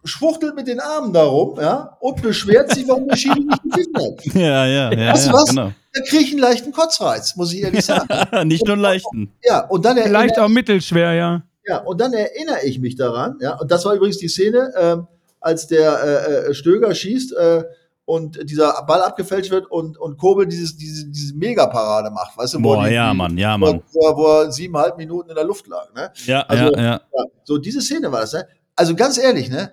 schwuchtelt 0.04 0.56
mit 0.56 0.68
den 0.68 0.80
Armen 0.80 1.14
darum, 1.14 1.58
ja, 1.60 1.98
und 2.00 2.22
beschwert 2.22 2.74
sich, 2.74 2.88
warum 2.88 3.08
der 3.08 3.16
Schiri 3.16 3.40
nicht 3.40 3.64
gepfiffen 3.64 3.96
hat. 3.96 4.26
Ja, 4.36 4.66
ja, 4.66 4.92
ja. 4.94 5.14
Weißt 5.14 5.28
du 5.30 5.34
was? 5.34 5.50
Genau. 5.50 5.72
Da 5.94 6.02
kriege 6.08 6.24
ich 6.24 6.32
einen 6.32 6.40
leichten 6.42 6.72
Kotzreiz, 6.72 7.36
muss 7.36 7.54
ich 7.54 7.62
ehrlich 7.62 7.86
sagen. 7.86 8.08
Nicht 8.48 8.66
nur 8.66 8.74
einen 8.74 8.82
leichten. 8.82 9.32
Ja, 9.44 9.66
und 9.68 9.86
dann 9.86 9.98
Vielleicht 9.98 10.40
auch 10.40 10.48
mittelschwer, 10.48 11.14
ja. 11.14 11.44
ja, 11.68 11.78
und 11.84 12.02
dann 12.02 12.14
erinnere 12.14 12.64
ich 12.66 12.80
mich 12.80 12.96
daran, 12.96 13.38
ja, 13.42 13.60
und 13.60 13.70
das 13.72 13.86
war 13.86 13.94
übrigens 13.94 14.18
die 14.18 14.28
Szene, 14.28 14.74
ähm, 14.76 15.08
als 15.40 15.68
der 15.68 16.04
äh, 16.04 16.34
äh, 16.50 16.54
Stöger 16.56 16.96
schießt 16.96 17.34
äh, 17.34 17.64
und 18.06 18.50
dieser 18.50 18.84
Ball 18.88 19.02
abgefälscht 19.04 19.52
wird 19.52 19.70
und, 19.70 19.98
und 20.00 20.18
Kobel 20.18 20.48
dieses, 20.48 20.76
diese, 20.78 21.06
diese 21.10 21.36
Megaparade 21.36 22.10
macht, 22.12 22.36
weißt 22.38 22.56
du? 22.56 22.58
wo 22.60 22.76
Boah, 22.76 22.88
die- 22.88 22.94
ja, 22.96 23.12
die- 23.12 23.18
Mann, 23.18 23.38
ja, 23.38 23.54
Wo, 23.54 23.58
Mann. 23.66 23.82
wo, 23.92 24.08
er- 24.08 24.18
wo 24.18 24.26
er 24.42 24.52
siebeneinhalb 24.52 24.98
Minuten 24.98 25.30
in 25.30 25.36
der 25.36 25.46
Luft 25.46 25.68
lag, 25.68 25.94
ne? 25.94 26.12
Ja, 26.26 26.42
Also- 26.42 26.74
ja, 26.74 26.82
ja. 26.82 26.92
Ja, 27.16 27.24
so 27.44 27.58
diese 27.60 27.82
Szene 27.82 28.12
war 28.12 28.22
das, 28.22 28.34
ne? 28.34 28.48
Also 28.76 28.96
ganz 28.96 29.18
ehrlich, 29.20 29.50
ne? 29.52 29.72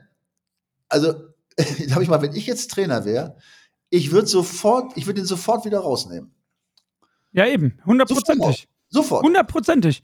Also, 0.91 1.15
sag 1.57 2.03
ich 2.03 2.09
mal, 2.09 2.21
wenn 2.23 2.35
ich 2.35 2.47
jetzt 2.47 2.71
Trainer 2.71 3.05
wäre, 3.05 3.37
ich 3.89 4.11
würde 4.13 4.27
sofort, 4.29 4.97
ich 4.97 5.07
würde 5.07 5.21
ihn 5.21 5.27
sofort 5.27 5.65
wieder 5.65 5.81
rausnehmen. 5.81 6.31
Ja, 7.33 7.47
eben. 7.47 7.81
Hundertprozentig. 7.87 8.69
Sofort. 8.89 9.25
Hundertprozentig. 9.25 10.03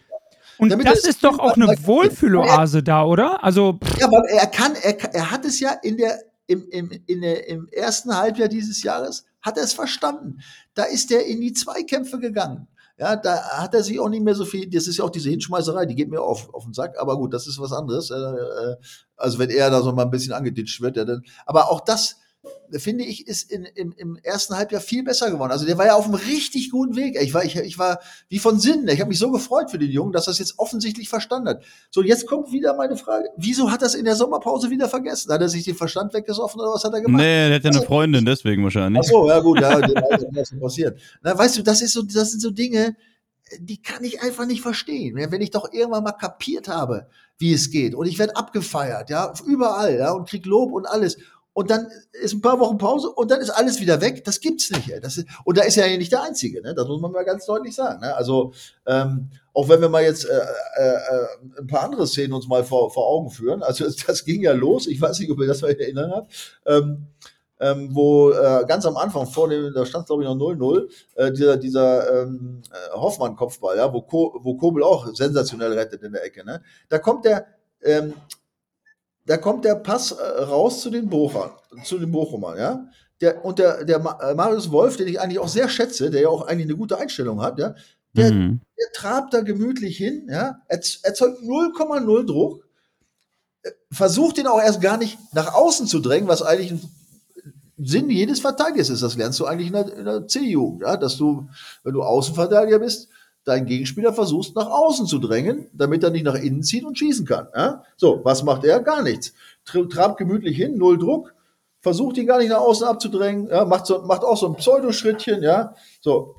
Und 0.59 0.70
Damit 0.70 0.87
das 0.87 1.03
das- 1.03 1.11
ist 1.11 1.24
doch 1.24 1.39
auch 1.39 1.55
eine 1.57 1.66
Wohlfühloase 1.87 2.82
da, 2.82 3.05
oder? 3.05 3.45
Also, 3.45 3.78
pff, 3.82 3.99
Ja, 3.99 4.11
weil 4.11 4.24
er 4.28 4.47
kann, 4.47 4.74
er, 4.74 5.14
er 5.14 5.30
hat 5.30 5.45
es 5.45 5.61
ja 5.61 5.72
in 5.82 5.97
der, 5.99 6.18
im, 6.47 6.66
im, 6.70 6.91
in 7.07 7.20
der, 7.20 7.47
im 7.49 7.68
ersten 7.68 8.16
Halbjahr 8.16 8.49
dieses 8.49 8.82
Jahres, 8.82 9.26
hat 9.43 9.57
er 9.59 9.64
es 9.64 9.74
verstanden. 9.74 10.39
Da 10.74 10.84
ist 10.84 11.11
er 11.12 11.26
in 11.26 11.41
die 11.41 11.53
Zweikämpfe 11.53 12.18
gegangen. 12.18 12.68
Ja, 12.99 13.14
da 13.14 13.42
hat 13.59 13.74
er 13.74 13.82
sich 13.82 14.01
auch 14.01 14.09
nicht 14.09 14.22
mehr 14.22 14.34
so 14.34 14.47
viel, 14.47 14.70
das 14.70 14.86
ist 14.86 14.97
ja 14.97 15.05
auch 15.05 15.11
diese 15.11 15.28
Hinschmeißerei, 15.28 15.84
die 15.84 15.94
geht 15.94 16.09
mir 16.09 16.22
auf, 16.22 16.53
auf 16.55 16.64
den 16.64 16.72
Sack, 16.72 16.99
aber 16.99 17.18
gut, 17.18 17.34
das 17.34 17.47
ist 17.47 17.61
was 17.61 17.72
anderes. 17.72 18.11
Äh, 18.11 18.14
äh, 18.14 18.76
also 19.16 19.38
wenn 19.38 19.51
er 19.51 19.70
da 19.70 19.82
so 19.82 19.92
mal 19.92 20.05
ein 20.05 20.11
bisschen 20.11 20.32
angeditscht 20.32 20.80
wird, 20.80 20.97
ja, 20.97 21.05
dann, 21.05 21.22
aber 21.44 21.70
auch 21.70 21.82
das, 21.82 22.16
finde 22.72 23.05
ich, 23.05 23.26
ist 23.26 23.51
in, 23.51 23.64
im, 23.64 23.92
im 23.97 24.16
ersten 24.22 24.57
Halbjahr 24.57 24.80
viel 24.80 25.03
besser 25.05 25.30
geworden. 25.30 25.53
Also 25.53 25.66
der 25.66 25.78
war 25.78 25.86
ja 25.86 25.94
auf 25.94 26.05
einem 26.05 26.14
richtig 26.14 26.70
guten 26.70 26.97
Weg. 26.97 27.16
Ich 27.20 27.34
war, 27.34 27.44
ich, 27.44 27.57
ich 27.57 27.78
war 27.78 28.01
wie 28.28 28.38
von 28.38 28.59
Sinnen. 28.59 28.88
Ich 28.88 29.01
habe 29.01 29.09
mich 29.09 29.18
so 29.18 29.30
gefreut 29.30 29.70
für 29.70 29.78
den 29.78 29.90
Jungen, 29.90 30.12
dass 30.12 30.26
er 30.26 30.32
es 30.32 30.38
jetzt 30.38 30.59
offensichtlich 30.59 31.09
verstanden 31.09 31.49
hat. 31.49 31.64
So, 31.90 32.03
jetzt 32.03 32.26
kommt 32.26 32.53
wieder 32.53 32.76
meine 32.76 32.97
Frage. 32.97 33.28
Wieso 33.36 33.70
hat 33.70 33.82
er 33.82 33.86
es 33.86 33.94
in 33.94 34.05
der 34.05 34.16
Sommerpause 34.16 34.70
wieder 34.70 34.88
vergessen? 34.88 35.32
Hat 35.32 35.40
er 35.40 35.49
sich 35.49 35.64
den 35.64 35.76
Verstand 35.76 36.14
weggesoffen 36.14 36.61
oder 36.61 36.72
was 36.72 36.84
hat 36.84 36.92
er 36.92 37.01
gemacht? 37.01 37.22
Nee, 37.22 37.49
der 37.49 37.57
hat 37.57 37.64
ja 37.64 37.70
eine 37.70 37.82
Freundin, 37.82 38.24
deswegen 38.24 38.62
wahrscheinlich. 38.62 39.03
Ach 39.05 39.09
so, 39.09 39.28
ja 39.28 39.40
gut, 39.40 39.61
ja, 39.61 39.80
das 39.80 40.51
ist 40.53 40.61
passiert. 40.61 40.99
Na, 41.22 41.36
weißt 41.36 41.59
du, 41.59 41.62
das 41.62 41.82
ist 41.82 41.92
so, 41.92 42.03
das 42.03 42.30
sind 42.30 42.40
so 42.40 42.51
Dinge, 42.51 42.97
die 43.61 43.80
kann 43.80 44.03
ich 44.03 44.22
einfach 44.22 44.47
nicht 44.47 44.61
verstehen. 44.61 45.16
Wenn 45.16 45.40
ich 45.40 45.51
doch 45.51 45.72
irgendwann 45.72 46.05
mal 46.05 46.12
kapiert 46.12 46.68
habe, 46.68 47.07
wie 47.38 47.53
es 47.53 47.70
geht 47.70 47.94
und 47.94 48.07
ich 48.07 48.18
werde 48.18 48.36
abgefeiert, 48.36 49.11
ja, 49.11 49.32
überall, 49.47 49.99
ja, 49.99 50.12
und 50.12 50.28
krieg 50.28 50.47
Lob 50.47 50.72
und 50.72 50.86
alles. 50.86 51.18
Und 51.57 51.70
dann 51.70 51.88
ist 52.12 52.34
ein 52.34 52.42
paar 52.42 52.61
Wochen 52.61 52.76
Pause 52.76 53.09
und 53.09 53.30
dann 53.30 53.40
ist 53.40 53.48
alles 53.48 53.80
wieder 53.80 54.02
weg. 54.02 54.22
Das 54.26 54.40
gibt's 54.40 54.70
nicht. 54.70 54.90
Ey. 54.90 55.00
Das 55.00 55.16
ist, 55.16 55.26
und 55.42 55.57
da 55.57 55.62
ist 55.62 55.78
er 55.78 55.86
ja 55.86 55.96
nicht 55.96 56.12
der 56.12 56.22
Einzige. 56.22 56.61
Ne? 56.61 56.74
Das 56.74 56.86
muss 56.86 57.00
man 57.00 57.12
mal 57.12 57.24
ganz 57.24 57.46
deutlich 57.46 57.74
sagen. 57.74 58.02
Ne? 58.02 58.14
Also 58.14 58.52
ähm, 58.84 59.30
auch 59.54 59.66
wenn 59.70 59.80
wir 59.80 59.88
mal 59.88 60.02
jetzt 60.02 60.26
äh, 60.26 60.36
äh, 60.36 60.84
äh, 60.84 61.26
ein 61.59 61.66
paar 61.66 61.84
andere 61.84 62.07
Szenen 62.07 62.34
uns 62.34 62.46
mal 62.46 62.62
vor, 62.62 62.92
vor 62.92 63.07
Augen 63.07 63.30
führen. 63.30 63.62
Also 63.62 63.86
das, 64.07 64.26
ging 64.26 64.42
ja 64.42 64.52
los. 64.52 64.86
Ich 64.86 65.00
weiß 65.00 65.18
nicht, 65.18 65.30
ob 65.30 65.40
ihr 65.40 65.46
das 65.46 65.62
mal 65.62 65.70
erinnern 65.70 66.12
habt. 66.12 66.61
Ähm, 66.66 67.07
ähm, 67.59 67.88
wo 67.92 68.32
äh, 68.32 68.66
ganz 68.68 68.84
am 68.84 68.98
Anfang 68.98 69.26
vor 69.26 69.48
dem, 69.48 69.72
da 69.72 69.86
stand 69.86 70.04
glaube 70.04 70.24
ich 70.24 70.28
noch 70.28 70.36
0-0, 70.36 70.90
äh, 71.14 71.32
dieser, 71.32 71.57
dieser 71.57 72.22
ähm, 72.24 72.61
äh, 72.70 72.98
Hoffmann-Kopfball, 72.98 73.78
ja, 73.78 73.90
wo, 73.90 74.02
Ko, 74.02 74.38
wo 74.42 74.59
Kobel 74.59 74.82
auch 74.82 75.07
sensationell 75.14 75.72
rettet 75.72 76.02
in 76.02 76.12
der 76.12 76.22
Ecke. 76.22 76.44
Ne? 76.44 76.61
Da 76.90 76.98
kommt 76.98 77.24
der, 77.24 77.46
ähm, 77.82 78.12
da 79.27 79.37
kommt 79.37 79.64
der 79.64 79.74
Pass 79.74 80.12
äh, 80.12 80.22
raus 80.43 80.81
zu 80.81 80.91
den 80.91 81.09
Bochern, 81.09 81.51
zu 81.85 81.99
den 81.99 82.11
Bochumern, 82.12 82.59
ja. 82.59 82.87
Der, 83.20 83.45
und 83.45 83.59
der, 83.59 83.85
der 83.85 83.97
äh, 84.20 84.35
Marius 84.35 84.70
Wolf, 84.70 84.97
den 84.97 85.09
ich 85.09 85.20
eigentlich 85.20 85.39
auch 85.39 85.49
sehr 85.49 85.68
schätze, 85.68 86.11
der 86.11 86.22
ja 86.22 86.29
auch 86.29 86.47
eigentlich 86.47 86.66
eine 86.66 86.77
gute 86.77 86.99
Einstellung 86.99 87.41
hat, 87.43 87.59
ja, 87.59 87.74
der, 88.16 88.33
Mhm. 88.33 88.61
der 88.79 88.93
trabt 88.95 89.35
da 89.35 89.41
gemütlich 89.41 89.97
hin, 89.97 90.27
ja, 90.31 90.61
erz- 90.68 91.01
erzeugt 91.03 91.43
0,0 91.43 92.24
Druck, 92.27 92.64
äh, 93.62 93.70
versucht 93.91 94.37
den 94.37 94.47
auch 94.47 94.61
erst 94.61 94.81
gar 94.81 94.97
nicht 94.97 95.18
nach 95.33 95.55
außen 95.55 95.87
zu 95.87 96.01
drängen, 96.01 96.29
was 96.29 96.43
eigentlich 96.43 96.72
ein 96.72 96.81
Sinn 97.79 98.09
jedes 98.09 98.41
Verteidigers 98.41 98.89
ist. 98.89 99.03
Das 99.03 99.16
lernst 99.16 99.39
du 99.41 99.45
eigentlich 99.45 99.66
in 99.68 99.72
der, 99.74 99.93
in 99.93 100.05
der 100.07 100.27
C-Jugend, 100.27 100.83
ja, 100.83 100.97
dass 100.97 101.16
du, 101.16 101.49
wenn 101.85 101.93
du 101.93 102.03
Außenverteidiger 102.03 102.79
bist, 102.79 103.09
deinen 103.47 103.66
Gegenspieler 103.66 104.12
versuchst 104.12 104.55
nach 104.57 104.68
außen 104.68 105.07
zu 105.07 105.18
drängen, 105.18 105.68
damit 105.72 106.03
er 106.03 106.11
nicht 106.11 106.24
nach 106.24 106.34
innen 106.34 106.62
zieht 106.62 106.84
und 106.84 106.99
schießen 106.99 107.24
kann. 107.24 107.49
Ja? 107.55 107.84
So, 107.97 108.20
was 108.24 108.42
macht 108.42 108.64
er? 108.64 108.80
Gar 108.80 109.03
nichts. 109.03 109.32
Tra- 109.66 109.88
Trabt 109.88 110.18
gemütlich 110.18 110.57
hin, 110.57 110.76
null 110.76 110.99
Druck, 110.99 111.32
versucht 111.80 112.16
ihn 112.18 112.26
gar 112.26 112.38
nicht 112.38 112.51
nach 112.51 112.61
außen 112.61 112.86
abzudrängen, 112.86 113.49
ja? 113.49 113.64
macht, 113.64 113.86
so, 113.86 114.03
macht 114.03 114.24
auch 114.24 114.36
so 114.36 114.49
ein 114.49 114.57
Pseudoschrittchen, 114.57 115.42
ja. 115.42 115.74
So, 116.01 116.34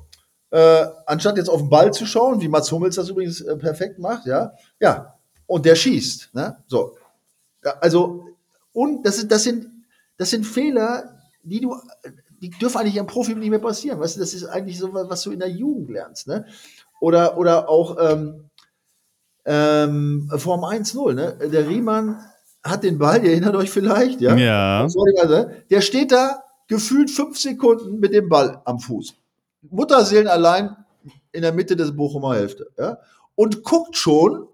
äh, 0.50 0.86
anstatt 1.06 1.36
jetzt 1.36 1.50
auf 1.50 1.60
den 1.60 1.70
Ball 1.70 1.92
zu 1.92 2.06
schauen, 2.06 2.40
wie 2.40 2.48
Mats 2.48 2.72
Hummels 2.72 2.96
das 2.96 3.08
übrigens 3.08 3.40
äh, 3.40 3.56
perfekt 3.56 3.98
macht, 3.98 4.26
ja, 4.26 4.52
ja, 4.80 5.14
und 5.46 5.64
der 5.66 5.74
schießt, 5.74 6.34
ne? 6.34 6.56
So, 6.66 6.96
ja, 7.64 7.74
also 7.80 8.28
und 8.72 9.04
das 9.04 9.16
sind 9.16 9.30
das 9.30 9.42
sind 9.42 9.66
das 10.16 10.30
sind 10.30 10.46
Fehler, 10.46 11.18
die 11.42 11.60
du 11.60 11.74
die 12.40 12.50
dürfen 12.50 12.78
eigentlich 12.78 12.98
am 13.00 13.06
Profi 13.06 13.34
nicht 13.34 13.50
mehr 13.50 13.58
passieren, 13.58 14.00
weißt 14.00 14.16
du, 14.16 14.20
das 14.20 14.32
ist 14.32 14.44
eigentlich 14.44 14.78
so 14.78 14.92
was, 14.94 15.10
was 15.10 15.22
du 15.22 15.32
in 15.32 15.40
der 15.40 15.50
Jugend 15.50 15.90
lernst, 15.90 16.28
ne? 16.28 16.46
Oder 17.00 17.38
oder 17.38 17.68
auch 17.68 17.96
ähm, 18.00 18.50
ähm, 19.44 20.30
Form 20.36 20.64
1-0, 20.64 21.14
ne? 21.14 21.38
Der 21.50 21.68
Riemann 21.68 22.20
hat 22.62 22.82
den 22.82 22.98
Ball, 22.98 23.24
ihr 23.24 23.30
erinnert 23.30 23.56
euch 23.56 23.70
vielleicht, 23.70 24.20
ja? 24.20 24.36
Ja. 24.36 24.88
Sagen. 24.88 25.52
Der 25.70 25.80
steht 25.80 26.12
da 26.12 26.42
gefühlt 26.66 27.10
fünf 27.10 27.38
Sekunden 27.38 27.98
mit 27.98 28.12
dem 28.12 28.28
Ball 28.28 28.60
am 28.64 28.78
Fuß. 28.78 29.14
Mutterseelen 29.62 30.28
allein 30.28 30.76
in 31.32 31.42
der 31.42 31.52
Mitte 31.52 31.76
des 31.76 31.96
Bochumer 31.96 32.34
Hälfte. 32.34 32.70
Ja? 32.78 32.98
Und 33.34 33.64
guckt 33.64 33.96
schon 33.96 34.46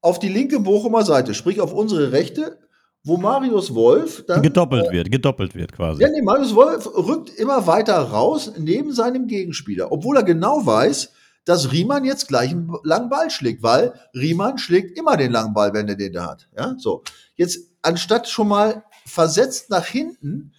auf 0.00 0.18
die 0.18 0.28
linke 0.28 0.60
Bochumer 0.60 1.04
Seite, 1.04 1.34
sprich 1.34 1.60
auf 1.60 1.72
unsere 1.72 2.12
rechte, 2.12 2.58
wo 3.08 3.16
Marius 3.16 3.74
Wolf 3.74 4.24
dann. 4.26 4.42
Gedoppelt 4.42 4.92
wird, 4.92 5.10
gedoppelt 5.10 5.54
wird 5.54 5.72
quasi. 5.72 6.02
Ja, 6.02 6.08
nee, 6.10 6.22
Marius 6.22 6.54
Wolf 6.54 6.86
rückt 6.86 7.30
immer 7.30 7.66
weiter 7.66 7.96
raus 7.96 8.52
neben 8.58 8.92
seinem 8.92 9.26
Gegenspieler, 9.26 9.90
obwohl 9.90 10.18
er 10.18 10.22
genau 10.22 10.64
weiß, 10.64 11.10
dass 11.44 11.72
Riemann 11.72 12.04
jetzt 12.04 12.28
gleich 12.28 12.50
einen 12.50 12.70
langen 12.84 13.08
Ball 13.08 13.30
schlägt, 13.30 13.62
weil 13.62 13.94
Riemann 14.14 14.58
schlägt 14.58 14.98
immer 14.98 15.16
den 15.16 15.32
langen 15.32 15.54
Ball, 15.54 15.72
wenn 15.72 15.88
er 15.88 15.96
den 15.96 16.12
da 16.12 16.26
hat. 16.26 16.46
Ja, 16.56 16.74
so. 16.76 17.02
Jetzt, 17.36 17.70
anstatt 17.80 18.28
schon 18.28 18.48
mal 18.48 18.84
versetzt 19.06 19.70
nach 19.70 19.86
hinten, 19.86 20.52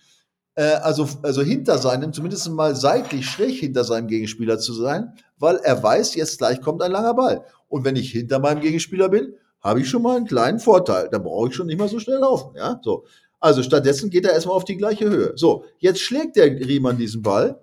äh, 0.56 0.64
also, 0.64 1.08
also 1.22 1.44
hinter 1.44 1.78
seinem, 1.78 2.12
zumindest 2.12 2.50
mal 2.50 2.76
seitlich 2.76 3.30
schräg 3.30 3.60
hinter 3.60 3.84
seinem 3.84 4.08
Gegenspieler 4.08 4.58
zu 4.58 4.74
sein, 4.74 5.14
weil 5.38 5.58
er 5.58 5.84
weiß, 5.84 6.16
jetzt 6.16 6.40
gleich 6.40 6.60
kommt 6.60 6.82
ein 6.82 6.92
langer 6.92 7.14
Ball. 7.14 7.46
Und 7.68 7.86
wenn 7.86 7.96
ich 7.96 8.12
hinter 8.12 8.40
meinem 8.40 8.62
Gegenspieler 8.62 9.10
bin, 9.10 9.36
habe 9.62 9.82
ich 9.82 9.90
schon 9.90 10.02
mal 10.02 10.18
einen 10.18 10.28
kleinen 10.28 10.60
Vorteil. 10.60 11.10
Dann 11.10 11.24
brauche 11.24 11.50
ich 11.50 11.56
schon 11.56 11.68
nicht 11.68 11.78
mehr 11.78 11.88
so 11.88 12.00
schnell 12.00 12.20
laufen. 12.20 12.56
Ja, 12.56 12.80
so. 12.84 13.06
Also 13.40 13.64
stattdessen 13.64 14.10
geht 14.10 14.26
er 14.26 14.34
erstmal 14.34 14.56
auf 14.56 14.66
die 14.66 14.78
gleiche 14.78 15.10
Höhe. 15.10 15.34
So, 15.36 15.64
jetzt 15.78 16.02
schlägt 16.02 16.36
der 16.36 16.48
Riemann 16.48 16.98
diesen 16.98 17.22
Ball. 17.22 17.60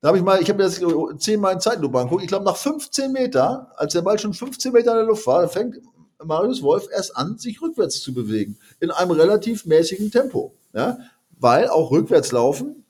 Da 0.00 0.08
habe 0.08 0.18
ich 0.18 0.24
mal, 0.24 0.40
ich 0.40 0.48
habe 0.48 0.62
mir 0.62 0.68
das 0.68 0.80
zehnmal 1.20 1.54
in 1.54 1.60
Zeitlupe 1.60 1.98
angeguckt. 1.98 2.22
Ich 2.22 2.28
glaube, 2.28 2.44
nach 2.44 2.56
15 2.56 3.12
Meter, 3.12 3.72
als 3.76 3.92
der 3.92 4.02
Ball 4.02 4.18
schon 4.18 4.34
15 4.34 4.72
Meter 4.72 4.92
in 4.92 4.98
der 4.98 5.06
Luft 5.06 5.26
war, 5.26 5.48
fängt 5.48 5.76
Marius 6.24 6.62
Wolf 6.62 6.88
erst 6.92 7.16
an, 7.16 7.38
sich 7.38 7.60
rückwärts 7.62 8.00
zu 8.00 8.14
bewegen. 8.14 8.58
In 8.80 8.90
einem 8.90 9.12
relativ 9.12 9.64
mäßigen 9.64 10.10
Tempo. 10.10 10.54
Ja? 10.72 10.98
Weil 11.38 11.68
auch 11.68 11.90
rückwärts 11.90 12.32
laufen, 12.32 12.84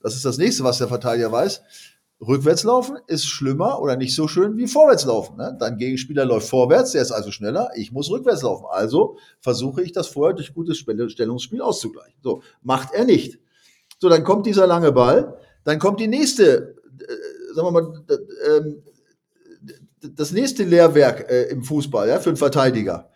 das 0.00 0.14
ist 0.14 0.24
das 0.24 0.38
nächste, 0.38 0.64
was 0.64 0.78
der 0.78 0.88
Verteidiger 0.88 1.30
weiß, 1.30 1.62
rückwärts 2.26 2.62
laufen 2.62 2.98
ist 3.08 3.26
schlimmer 3.26 3.80
oder 3.80 3.96
nicht 3.96 4.14
so 4.14 4.28
schön 4.28 4.56
wie 4.56 4.68
vorwärts 4.68 5.04
laufen. 5.04 5.36
Ne? 5.36 5.56
Dein 5.58 5.76
Gegenspieler 5.76 6.24
läuft 6.24 6.48
vorwärts, 6.48 6.92
der 6.92 7.02
ist 7.02 7.12
also 7.12 7.30
schneller, 7.30 7.70
ich 7.74 7.92
muss 7.92 8.10
rückwärts 8.10 8.42
laufen. 8.42 8.66
Also 8.70 9.18
versuche 9.40 9.82
ich 9.82 9.92
das 9.92 10.06
vorher 10.06 10.34
durch 10.34 10.54
gutes 10.54 10.78
Stellungsspiel 10.78 11.60
auszugleichen. 11.60 12.14
So, 12.22 12.42
macht 12.62 12.92
er 12.94 13.04
nicht. 13.04 13.38
So, 13.98 14.08
dann 14.08 14.24
kommt 14.24 14.46
dieser 14.46 14.66
lange 14.66 14.92
Ball, 14.92 15.36
dann 15.64 15.78
kommt 15.78 16.00
die 16.00 16.08
nächste, 16.08 16.76
äh, 17.00 17.54
sagen 17.54 17.66
wir 17.66 17.72
mal, 17.72 18.04
ähm, 18.48 18.82
das 20.00 20.32
nächste 20.32 20.64
Lehrwerk 20.64 21.30
äh, 21.30 21.44
im 21.44 21.62
Fußball, 21.62 22.08
ja, 22.08 22.20
für 22.20 22.30
einen 22.30 22.36
Verteidiger. 22.36 23.10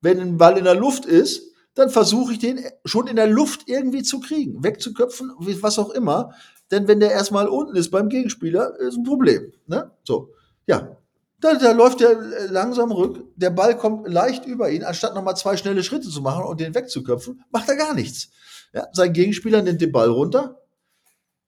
Wenn 0.00 0.20
ein 0.20 0.36
Ball 0.36 0.58
in 0.58 0.64
der 0.64 0.74
Luft 0.74 1.06
ist, 1.06 1.52
dann 1.74 1.88
versuche 1.88 2.34
ich 2.34 2.38
den 2.38 2.60
schon 2.84 3.06
in 3.06 3.16
der 3.16 3.28
Luft 3.28 3.62
irgendwie 3.66 4.02
zu 4.02 4.20
kriegen, 4.20 4.62
wegzuköpfen, 4.62 5.32
was 5.38 5.78
auch 5.78 5.90
immer. 5.90 6.34
Denn 6.72 6.88
wenn 6.88 7.00
der 7.00 7.12
erstmal 7.12 7.46
unten 7.48 7.76
ist 7.76 7.90
beim 7.90 8.08
Gegenspieler, 8.08 8.76
ist 8.80 8.96
ein 8.96 9.04
Problem. 9.04 9.52
Ne? 9.66 9.92
So, 10.02 10.32
ja. 10.66 10.96
Da, 11.38 11.54
da 11.54 11.72
läuft 11.72 12.00
er 12.00 12.12
äh, 12.12 12.46
langsam 12.46 12.92
rück, 12.92 13.24
der 13.36 13.50
Ball 13.50 13.76
kommt 13.76 14.08
leicht 14.08 14.46
über 14.46 14.70
ihn, 14.70 14.84
anstatt 14.84 15.14
nochmal 15.14 15.36
zwei 15.36 15.56
schnelle 15.56 15.82
Schritte 15.82 16.08
zu 16.08 16.22
machen 16.22 16.44
und 16.44 16.60
den 16.60 16.74
wegzuköpfen, 16.74 17.44
macht 17.50 17.68
er 17.68 17.76
gar 17.76 17.94
nichts. 17.94 18.30
Ja, 18.72 18.86
sein 18.92 19.12
Gegenspieler 19.12 19.60
nimmt 19.60 19.80
den 19.80 19.92
Ball 19.92 20.08
runter, 20.08 20.62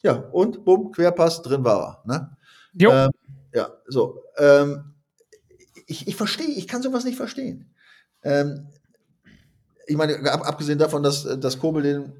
ja, 0.02 0.12
und 0.32 0.64
bumm, 0.64 0.92
Querpass, 0.92 1.42
drin 1.42 1.64
war 1.64 2.04
er. 2.04 2.10
Ne? 2.12 2.36
jo, 2.74 2.90
Ähm, 2.90 3.10
ja, 3.54 3.70
so. 3.86 4.22
Ähm, 4.36 4.94
ich, 5.86 6.08
ich 6.08 6.16
verstehe, 6.16 6.48
ich 6.48 6.68
kann 6.68 6.82
sowas 6.82 7.04
nicht 7.04 7.16
verstehen. 7.16 7.72
Ähm, 8.22 8.66
ich 9.86 9.96
meine, 9.96 10.30
ab, 10.30 10.46
abgesehen 10.46 10.78
davon, 10.78 11.02
dass, 11.02 11.24
dass 11.38 11.58
Kobel 11.58 11.82
den 11.82 12.12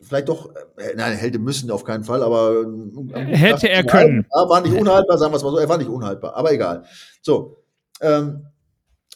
vielleicht 0.00 0.28
doch, 0.28 0.54
äh, 0.76 0.94
nein, 0.94 1.16
hätte 1.16 1.38
müssen 1.38 1.70
auf 1.70 1.84
keinen 1.84 2.04
Fall, 2.04 2.22
aber 2.22 2.62
ähm, 2.62 3.10
Hätte 3.14 3.68
er 3.68 3.84
können. 3.84 4.26
War 4.30 4.60
nicht 4.60 4.78
unhaltbar, 4.78 5.18
sagen 5.18 5.32
wir 5.32 5.36
es 5.36 5.42
mal 5.42 5.50
so, 5.50 5.58
er 5.58 5.68
war 5.68 5.78
nicht 5.78 5.90
unhaltbar, 5.90 6.34
aber 6.36 6.52
egal. 6.52 6.84
So. 7.22 7.62
Ähm, 8.00 8.46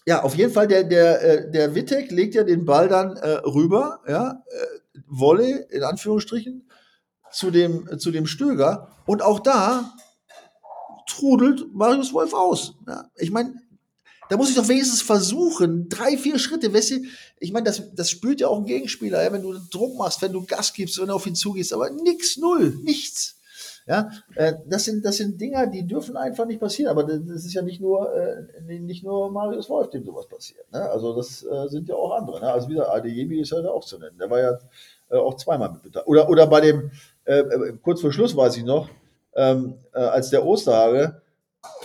ja, 0.06 0.22
auf 0.22 0.34
jeden 0.34 0.52
Fall, 0.52 0.66
der, 0.66 0.84
der, 0.84 1.22
äh, 1.22 1.50
der 1.50 1.74
Wittek 1.74 2.10
legt 2.10 2.34
ja 2.34 2.42
den 2.42 2.64
Ball 2.64 2.88
dann 2.88 3.16
äh, 3.16 3.28
rüber, 3.44 4.00
ja, 4.08 4.42
äh, 4.46 5.00
Wolle, 5.06 5.66
in 5.70 5.82
Anführungsstrichen, 5.82 6.68
zu 7.30 7.50
dem, 7.50 7.88
äh, 7.88 7.98
zu 7.98 8.10
dem 8.10 8.26
Stöger. 8.26 8.88
Und 9.06 9.22
auch 9.22 9.40
da 9.40 9.92
trudelt 11.06 11.74
Marius 11.74 12.12
Wolf 12.12 12.32
aus. 12.32 12.74
Ja, 12.88 13.04
ich 13.16 13.30
meine, 13.30 13.54
da 14.30 14.36
muss 14.36 14.48
ich 14.48 14.56
doch 14.56 14.68
wenigstens 14.68 15.02
versuchen, 15.02 15.88
drei, 15.88 16.16
vier 16.16 16.38
Schritte, 16.38 16.72
weißt 16.72 16.92
du, 16.92 16.94
ich 17.40 17.52
meine, 17.52 17.64
das, 17.64 17.92
das 17.94 18.10
spürt 18.10 18.40
ja 18.40 18.46
auch 18.48 18.58
ein 18.58 18.64
Gegenspieler, 18.64 19.22
ja, 19.22 19.32
wenn 19.32 19.42
du 19.42 19.58
Druck 19.70 19.98
machst, 19.98 20.22
wenn 20.22 20.32
du 20.32 20.46
Gas 20.46 20.72
gibst, 20.72 20.96
du 20.96 21.04
auf 21.10 21.26
ihn 21.26 21.34
zugehst, 21.34 21.72
aber 21.72 21.90
nix, 21.90 22.36
null, 22.36 22.78
nichts. 22.82 23.36
Ja, 23.88 24.08
äh, 24.36 24.54
das 24.68 24.84
sind, 24.84 25.04
das 25.04 25.16
sind 25.16 25.40
Dinger, 25.40 25.66
die 25.66 25.84
dürfen 25.84 26.16
einfach 26.16 26.46
nicht 26.46 26.60
passieren, 26.60 26.90
aber 26.90 27.02
das, 27.02 27.44
ist 27.44 27.54
ja 27.54 27.62
nicht 27.62 27.80
nur, 27.80 28.14
äh, 28.14 28.78
nicht 28.78 29.02
nur 29.02 29.32
Marius 29.32 29.68
Wolf, 29.68 29.90
dem 29.90 30.04
sowas 30.04 30.28
passiert, 30.28 30.70
ne? 30.70 30.88
Also, 30.88 31.16
das 31.16 31.42
äh, 31.42 31.68
sind 31.68 31.88
ja 31.88 31.96
auch 31.96 32.12
andere, 32.12 32.38
ne? 32.40 32.52
Also, 32.52 32.68
wieder 32.68 32.92
Adeyemi 32.94 33.40
ist 33.40 33.50
halt 33.50 33.66
auch 33.66 33.84
zu 33.84 33.98
nennen, 33.98 34.16
der 34.16 34.30
war 34.30 34.38
ja 34.38 34.58
äh, 35.10 35.16
auch 35.16 35.34
zweimal 35.34 35.72
mit 35.72 35.82
beteiligt. 35.82 36.08
Oder, 36.08 36.28
oder 36.28 36.46
bei 36.46 36.60
dem, 36.60 36.92
äh, 37.24 37.40
äh, 37.40 37.72
kurz 37.82 38.00
vor 38.00 38.12
Schluss 38.12 38.36
weiß 38.36 38.58
ich 38.58 38.64
noch, 38.64 38.88
ähm, 39.34 39.74
äh, 39.92 39.98
als 39.98 40.30
der 40.30 40.46
Osterhage, 40.46 41.20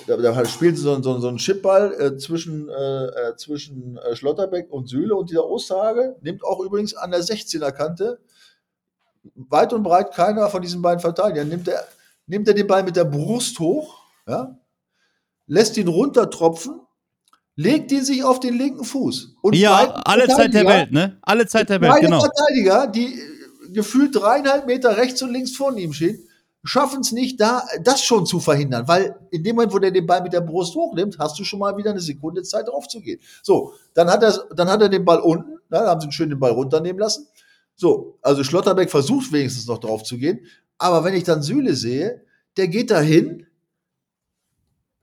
da, 0.07 0.17
da 0.17 0.45
spielt 0.45 0.77
so, 0.77 1.01
so, 1.01 1.19
so 1.19 1.27
ein 1.27 1.37
Chipball 1.37 1.93
äh, 1.99 2.17
zwischen, 2.17 2.69
äh, 2.69 3.05
äh, 3.05 3.35
zwischen 3.35 3.97
äh, 3.97 4.15
Schlotterbeck 4.15 4.71
und 4.71 4.87
Sühle 4.87 5.15
und 5.15 5.29
dieser 5.29 5.45
Osterhage 5.45 6.15
nimmt 6.21 6.43
auch 6.43 6.59
übrigens 6.61 6.93
an 6.95 7.11
der 7.11 7.21
16er 7.21 7.71
Kante 7.71 8.19
weit 9.35 9.73
und 9.73 9.83
breit 9.83 10.13
keiner 10.13 10.49
von 10.49 10.61
diesen 10.61 10.81
beiden 10.81 10.99
Verteidigern 10.99 11.49
nimmt 11.49 11.67
er, 11.67 11.83
nimmt 12.27 12.47
er 12.47 12.53
den 12.53 12.67
Ball 12.67 12.83
mit 12.83 12.95
der 12.95 13.05
Brust 13.05 13.59
hoch, 13.59 13.99
ja, 14.27 14.57
lässt 15.47 15.77
ihn 15.77 15.87
runtertropfen, 15.87 16.81
legt 17.55 17.91
ihn 17.91 18.03
sich 18.03 18.23
auf 18.23 18.39
den 18.39 18.57
linken 18.57 18.83
Fuß. 18.83 19.35
Und 19.41 19.55
Ja, 19.55 20.01
alle 20.05 20.27
Zeit 20.27 20.53
der 20.53 20.65
Welt, 20.65 20.91
ne? 20.91 21.17
Alle 21.21 21.47
Zeit 21.47 21.69
der 21.69 21.81
Welt, 21.81 22.01
genau. 22.01 22.21
Verteidiger, 22.21 22.87
die 22.87 23.19
gefühlt 23.73 24.15
dreieinhalb 24.15 24.67
Meter 24.67 24.97
rechts 24.97 25.21
und 25.21 25.31
links 25.31 25.55
von 25.55 25.77
ihm 25.77 25.93
stehen, 25.93 26.27
schaffen 26.65 27.01
es 27.01 27.11
nicht, 27.11 27.39
da 27.39 27.63
das 27.81 28.01
schon 28.01 28.25
zu 28.25 28.39
verhindern, 28.39 28.87
weil 28.87 29.15
in 29.31 29.43
dem 29.43 29.55
Moment, 29.55 29.73
wo 29.73 29.79
der 29.79 29.91
den 29.91 30.05
Ball 30.05 30.21
mit 30.21 30.33
der 30.33 30.41
Brust 30.41 30.75
hochnimmt, 30.75 31.17
hast 31.19 31.37
du 31.39 31.43
schon 31.43 31.59
mal 31.59 31.77
wieder 31.77 31.91
eine 31.91 31.99
Sekunde 31.99 32.43
Zeit 32.43 32.67
drauf 32.67 32.87
zu 32.87 32.99
gehen. 33.01 33.19
So, 33.43 33.73
dann 33.93 34.09
hat 34.09 34.23
er, 34.23 34.33
dann 34.55 34.69
hat 34.69 34.81
er 34.81 34.89
den 34.89 35.05
Ball 35.05 35.19
unten, 35.19 35.59
da 35.69 35.87
haben 35.87 36.01
sie 36.01 36.11
schön 36.11 36.29
den 36.29 36.39
Ball 36.39 36.51
runternehmen 36.51 36.99
lassen. 36.99 37.27
So, 37.75 38.17
also 38.21 38.43
Schlotterbeck 38.43 38.89
versucht 38.89 39.31
wenigstens 39.31 39.67
noch 39.67 39.77
drauf 39.77 40.03
zu 40.03 40.17
gehen, 40.17 40.45
aber 40.77 41.03
wenn 41.03 41.13
ich 41.13 41.23
dann 41.23 41.41
Süle 41.41 41.75
sehe, 41.75 42.23
der 42.57 42.67
geht 42.67 42.91
dahin, 42.91 43.45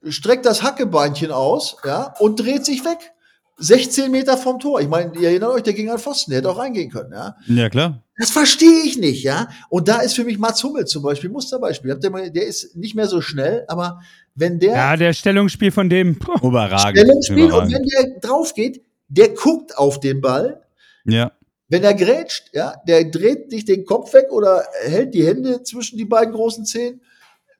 streckt 0.08 0.46
das 0.46 0.62
Hackebeinchen 0.62 1.30
aus, 1.30 1.76
ja, 1.84 2.14
und 2.18 2.40
dreht 2.40 2.64
sich 2.64 2.84
weg. 2.84 3.12
16 3.58 4.10
Meter 4.10 4.36
vom 4.36 4.58
Tor. 4.58 4.80
Ich 4.80 4.88
meine, 4.88 5.14
ihr 5.18 5.28
erinnert 5.28 5.50
euch, 5.50 5.62
der 5.62 5.74
ging 5.74 5.90
an 5.90 5.98
Pfosten, 5.98 6.30
der 6.30 6.38
hätte 6.38 6.50
auch 6.50 6.58
reingehen 6.58 6.90
können, 6.90 7.12
ja. 7.12 7.36
Ja, 7.46 7.68
klar. 7.68 8.01
Das 8.18 8.30
verstehe 8.30 8.82
ich 8.84 8.98
nicht, 8.98 9.22
ja. 9.22 9.48
Und 9.70 9.88
da 9.88 10.00
ist 10.00 10.14
für 10.14 10.24
mich 10.24 10.38
Mats 10.38 10.62
Hummel 10.62 10.84
zum 10.86 11.02
Beispiel 11.02 11.30
Musterbeispiel. 11.30 11.98
Der 11.98 12.46
ist 12.46 12.76
nicht 12.76 12.94
mehr 12.94 13.06
so 13.06 13.20
schnell, 13.20 13.64
aber 13.68 14.00
wenn 14.34 14.58
der 14.58 14.74
Ja, 14.74 14.96
der 14.96 15.12
Stellungsspiel 15.12 15.72
von 15.72 15.88
dem. 15.88 16.18
puh. 16.18 16.34
Überragend. 16.46 16.98
Stellungsspiel 16.98 17.44
und 17.44 17.48
Überragend. 17.48 17.74
wenn 17.74 17.82
der 18.12 18.20
drauf 18.20 18.54
geht, 18.54 18.82
der 19.08 19.30
guckt 19.30 19.76
auf 19.78 19.98
den 20.00 20.20
Ball. 20.20 20.62
Ja. 21.04 21.32
Wenn 21.68 21.84
er 21.84 21.94
grätscht, 21.94 22.50
ja, 22.52 22.74
der 22.86 23.10
dreht 23.10 23.50
nicht 23.50 23.66
den 23.66 23.86
Kopf 23.86 24.12
weg 24.12 24.26
oder 24.30 24.64
hält 24.82 25.14
die 25.14 25.26
Hände 25.26 25.62
zwischen 25.62 25.96
die 25.96 26.04
beiden 26.04 26.34
großen 26.34 26.66
Zehen. 26.66 27.00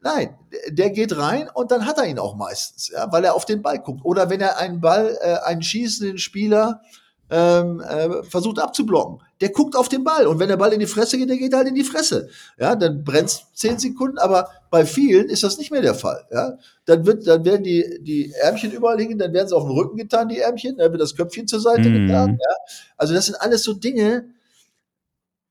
Nein, 0.03 0.37
der 0.69 0.91
geht 0.91 1.17
rein 1.17 1.49
und 1.55 1.71
dann 1.71 1.87
hat 1.87 1.97
er 1.97 2.07
ihn 2.07 2.19
auch 2.19 2.35
meistens, 2.37 2.91
ja, 2.93 3.11
weil 3.11 3.25
er 3.25 3.35
auf 3.35 3.47
den 3.47 3.63
Ball 3.63 3.79
guckt. 3.79 4.01
Oder 4.05 4.29
wenn 4.29 4.41
er 4.41 4.59
einen 4.59 4.81
Ball, 4.81 5.17
äh, 5.23 5.37
einen 5.47 5.63
schießenden 5.63 6.19
Spieler 6.19 6.83
ähm, 7.31 7.81
äh, 7.81 8.23
versucht 8.25 8.59
abzublocken, 8.59 9.23
der 9.43 9.51
guckt 9.51 9.75
auf 9.75 9.89
den 9.89 10.05
Ball 10.05 10.27
und 10.29 10.39
wenn 10.39 10.49
der 10.49 10.57
Ball 10.57 10.73
in 10.73 10.79
die 10.79 10.87
Fresse 10.87 11.19
geht, 11.19 11.29
der 11.29 11.37
geht 11.37 11.53
halt 11.53 11.67
in 11.67 11.75
die 11.75 11.83
Fresse. 11.83 12.29
Ja, 12.59 12.77
dann 12.77 13.03
brennt 13.03 13.45
zehn 13.55 13.77
Sekunden, 13.77 14.17
aber 14.19 14.49
bei 14.71 14.87
vielen 14.87 15.29
ist 15.29 15.43
das 15.43 15.59
nicht 15.59 15.73
mehr 15.73 15.83
der 15.83 15.97
Fall. 15.97 16.25
Ja, 16.31 16.57
dann 16.85 17.05
wird, 17.05 17.27
dann 17.27 17.45
werden 17.45 17.65
die 17.65 17.99
die 18.01 18.33
Ärmchen 18.41 18.71
überall 18.71 18.99
hängen, 18.99 19.19
dann 19.19 19.33
werden 19.33 19.49
sie 19.49 19.57
auf 19.57 19.65
den 19.65 19.73
Rücken 19.73 19.97
getan, 19.97 20.29
die 20.29 20.39
Ärmchen, 20.39 20.77
dann 20.77 20.93
wird 20.93 21.03
das 21.03 21.17
Köpfchen 21.17 21.49
zur 21.49 21.61
Seite 21.61 21.89
Mhm. 21.89 22.07
getan. 22.07 22.39
Ja, 22.41 22.55
also 22.97 23.15
das 23.15 23.27
sind 23.27 23.35
alles 23.35 23.65
so 23.65 23.75
Dinge. 23.75 24.31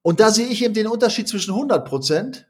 Und 0.04 0.20
da 0.22 0.32
sehe 0.32 0.48
ich 0.48 0.64
eben 0.64 0.74
den 0.74 0.88
Unterschied 0.88 1.28
zwischen 1.28 1.54
100 1.54 1.86
Prozent 1.86 2.48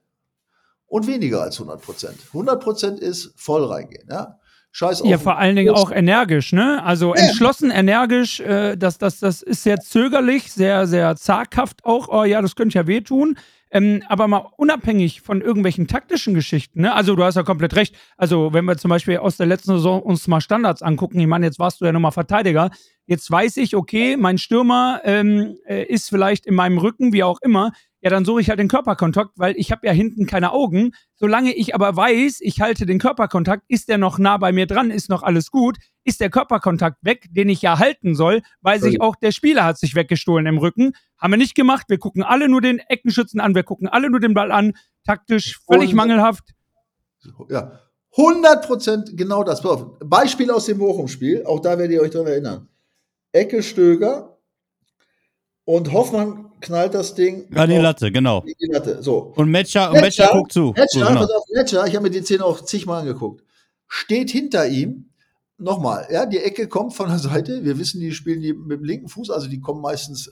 und 0.86 1.08
weniger 1.08 1.42
als 1.42 1.56
100 1.60 1.82
Prozent. 1.82 2.18
100 2.34 2.62
Prozent 2.64 3.00
ist 3.00 3.34
voll 3.36 3.66
reingehen. 3.66 4.08
Ja, 4.10 4.40
Scheiß 4.72 5.02
auf. 5.02 5.10
Ja, 5.10 5.18
vor 5.18 5.38
allen 5.38 5.56
Dingen 5.56 5.74
auch 5.74 5.92
energisch, 5.92 6.54
ne? 6.54 6.82
Also 6.84 7.14
Ja. 7.14 7.22
entschlossen, 7.22 7.72
energisch, 7.72 8.40
äh, 8.40 8.78
das, 8.78 8.98
das, 8.98 9.20
das 9.20 9.42
ist 9.42 9.64
sehr 9.64 9.80
zögerlich, 9.80 10.52
sehr, 10.52 10.88
sehr 10.88 11.16
zaghaft 11.18 11.84
auch. 11.84 12.08
Oh 12.10 12.24
ja, 12.24 12.42
das 12.42 12.56
könnte 12.56 12.78
ja 12.78 12.88
wehtun. 12.88 13.38
Ähm, 13.74 14.04
aber 14.10 14.28
mal 14.28 14.46
unabhängig 14.58 15.22
von 15.22 15.40
irgendwelchen 15.42 15.88
taktischen 15.88 16.34
Geschichten, 16.34 16.82
ne? 16.82 16.94
Also 16.94 17.16
du 17.16 17.24
hast 17.24 17.36
ja 17.36 17.44
komplett 17.44 17.76
recht. 17.76 17.96
Also 18.18 18.52
wenn 18.54 18.66
wir 18.66 18.78
zum 18.78 18.90
Beispiel 18.90 19.18
aus 19.18 19.38
der 19.38 19.46
letzten 19.46 19.72
Saison 19.72 20.02
uns 20.02 20.28
mal 20.28 20.42
Standards 20.42 20.82
angucken, 20.82 21.20
ich 21.20 21.28
meine, 21.28 21.46
jetzt 21.46 21.58
warst 21.60 21.80
du 21.80 21.86
ja 21.86 21.94
nochmal 21.94 22.12
Verteidiger. 22.12 22.70
Jetzt 23.06 23.30
weiß 23.32 23.58
ich, 23.58 23.76
okay, 23.76 24.18
mein 24.18 24.38
Stürmer 24.38 25.02
ähm, 25.06 25.58
äh, 25.66 25.84
ist 25.86 26.10
vielleicht 26.10 26.46
in 26.46 26.56
meinem 26.56 26.78
Rücken, 26.78 27.14
wie 27.14 27.24
auch 27.24 27.40
immer. 27.42 27.72
Ja, 28.02 28.10
dann 28.10 28.26
suche 28.26 28.42
ich 28.42 28.50
halt 28.50 28.60
den 28.60 28.68
Körperkontakt, 28.68 29.32
weil 29.38 29.56
ich 29.58 29.72
habe 29.72 29.86
ja 29.86 29.94
hinten 29.94 30.26
keine 30.26 30.52
Augen. 30.54 30.94
Solange 31.16 31.54
ich 31.54 31.76
aber 31.76 31.96
weiß, 31.96 32.40
ich 32.42 32.60
halte 32.60 32.88
den 32.88 32.98
Körperkontakt, 32.98 33.64
ist 33.68 33.90
der 33.90 34.00
noch 34.00 34.18
nah 34.18 34.38
bei 34.38 34.52
mir 34.52 34.66
dran, 34.66 34.90
ist 34.90 35.08
noch 35.10 35.22
alles 35.22 35.52
gut, 35.52 35.78
ist 36.04 36.20
der 36.20 36.32
Körperkontakt 36.32 36.98
weg, 37.02 37.28
den 37.30 37.48
ich 37.48 37.62
ja 37.62 37.78
halten 37.78 38.16
soll, 38.16 38.42
weiß 38.62 38.86
ich 38.86 39.02
auch, 39.02 39.16
der 39.16 39.32
Spieler 39.32 39.66
hat 39.66 39.78
sich 39.78 39.94
weggestohlen 39.94 40.48
im 40.48 40.58
Rücken. 40.58 40.94
Haben 41.18 41.34
wir 41.34 41.38
nicht 41.38 41.54
gemacht. 41.54 41.86
Wir 41.90 42.00
gucken 42.00 42.24
alle 42.24 42.50
nur 42.50 42.62
den 42.62 42.80
Eckenschützen 42.80 43.40
an, 43.40 43.54
wir 43.54 43.64
gucken 43.64 43.88
alle 43.88 44.10
nur 44.10 44.20
den 44.20 44.34
Ball 44.34 44.52
an. 44.52 44.74
Taktisch 45.06 45.60
völlig 45.72 45.94
mangelhaft. 45.94 46.56
Ja, 47.50 47.80
100 48.18 48.66
Prozent 48.66 49.12
genau 49.16 49.44
das. 49.44 49.62
Beispiel 50.04 50.50
aus 50.50 50.66
dem 50.66 50.80
Bochum-Spiel, 50.80 51.46
auch 51.46 51.60
da 51.60 51.78
werdet 51.78 51.92
ihr 51.92 52.02
euch 52.02 52.10
dran 52.10 52.26
erinnern. 52.26 52.68
Ecke 53.32 53.62
Stöger 53.62 54.31
und 55.66 55.92
Hoffmann 55.94 56.52
knallt 56.60 56.94
das 56.94 57.16
Ding 57.16 57.48
An 57.56 57.70
die 57.70 57.78
Latte, 57.78 58.12
genau. 58.12 58.42
die 58.42 58.68
Latte. 58.68 59.02
So. 59.02 59.34
Und 59.36 59.50
Metscher, 59.50 59.92
Metscher 59.92 60.02
Metscher- 60.26 60.32
guckt 60.32 60.54
zu. 60.54 60.74
Metscher, 60.76 61.00
so, 61.00 61.06
genau. 61.06 61.28
Metscher, 61.54 61.88
ich 61.88 61.96
habe 61.96 62.04
mir 62.04 62.10
die 62.10 62.22
Szene 62.22 62.46
auch 62.46 62.62
zigmal 62.62 63.02
angeguckt, 63.02 63.44
steht 63.88 64.32
hinter 64.32 64.68
ihm, 64.68 65.10
nochmal, 65.58 66.08
ja, 66.12 66.26
die 66.26 66.40
Ecke 66.40 66.68
kommt 66.68 66.94
von 66.94 67.10
der 67.10 67.20
Seite, 67.20 67.64
wir 67.64 67.78
wissen, 67.78 68.00
die 68.00 68.12
spielen 68.12 68.42
die 68.42 68.54
mit 68.54 68.80
dem 68.80 68.84
linken 68.84 69.08
Fuß, 69.08 69.30
also 69.30 69.48
die 69.48 69.62
kommen 69.62 69.82
meistens 69.82 70.28
äh, 70.28 70.32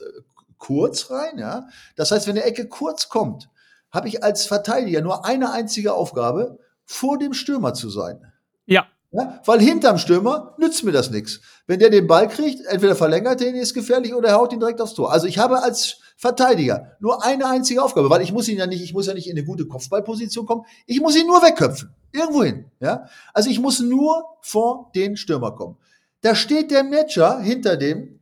kurz 0.58 1.10
rein, 1.10 1.38
ja. 1.38 1.68
Das 1.96 2.10
heißt, 2.10 2.26
wenn 2.26 2.34
die 2.34 2.42
Ecke 2.42 2.68
kurz 2.68 3.08
kommt, 3.08 3.48
habe 3.90 4.08
ich 4.08 4.22
als 4.22 4.46
Verteidiger 4.46 5.00
nur 5.00 5.24
eine 5.24 5.52
einzige 5.52 5.94
Aufgabe, 5.94 6.58
vor 6.84 7.18
dem 7.18 7.34
Stürmer 7.34 7.74
zu 7.74 7.88
sein. 7.88 8.20
Ja, 8.66 8.86
Ja, 9.12 9.40
weil 9.44 9.60
hinterm 9.60 9.98
Stürmer 9.98 10.54
nützt 10.56 10.84
mir 10.84 10.92
das 10.92 11.10
nichts. 11.10 11.40
Wenn 11.66 11.80
der 11.80 11.90
den 11.90 12.06
Ball 12.06 12.28
kriegt, 12.28 12.64
entweder 12.66 12.94
verlängert 12.94 13.40
er 13.40 13.48
ihn, 13.48 13.56
ist 13.56 13.74
gefährlich, 13.74 14.14
oder 14.14 14.28
er 14.28 14.36
haut 14.36 14.52
ihn 14.52 14.60
direkt 14.60 14.80
aufs 14.80 14.94
Tor. 14.94 15.10
Also 15.12 15.26
ich 15.26 15.38
habe 15.38 15.62
als 15.62 15.98
Verteidiger 16.16 16.96
nur 17.00 17.24
eine 17.24 17.46
einzige 17.46 17.82
Aufgabe, 17.82 18.08
weil 18.08 18.22
ich 18.22 18.32
muss 18.32 18.46
ihn 18.46 18.58
ja 18.58 18.66
nicht, 18.66 18.82
ich 18.82 18.92
muss 18.92 19.08
ja 19.08 19.14
nicht 19.14 19.26
in 19.26 19.36
eine 19.36 19.44
gute 19.44 19.66
Kopfballposition 19.66 20.46
kommen. 20.46 20.62
Ich 20.86 21.00
muss 21.00 21.16
ihn 21.16 21.26
nur 21.26 21.42
wegköpfen. 21.42 21.92
Irgendwo 22.12 22.44
hin. 22.44 22.66
Ja? 22.78 23.06
Also 23.34 23.50
ich 23.50 23.58
muss 23.58 23.80
nur 23.80 24.24
vor 24.42 24.92
den 24.94 25.16
Stürmer 25.16 25.56
kommen. 25.56 25.76
Da 26.20 26.36
steht 26.36 26.70
der 26.70 26.84
Matcher 26.84 27.40
hinter 27.40 27.76
dem, 27.76 28.19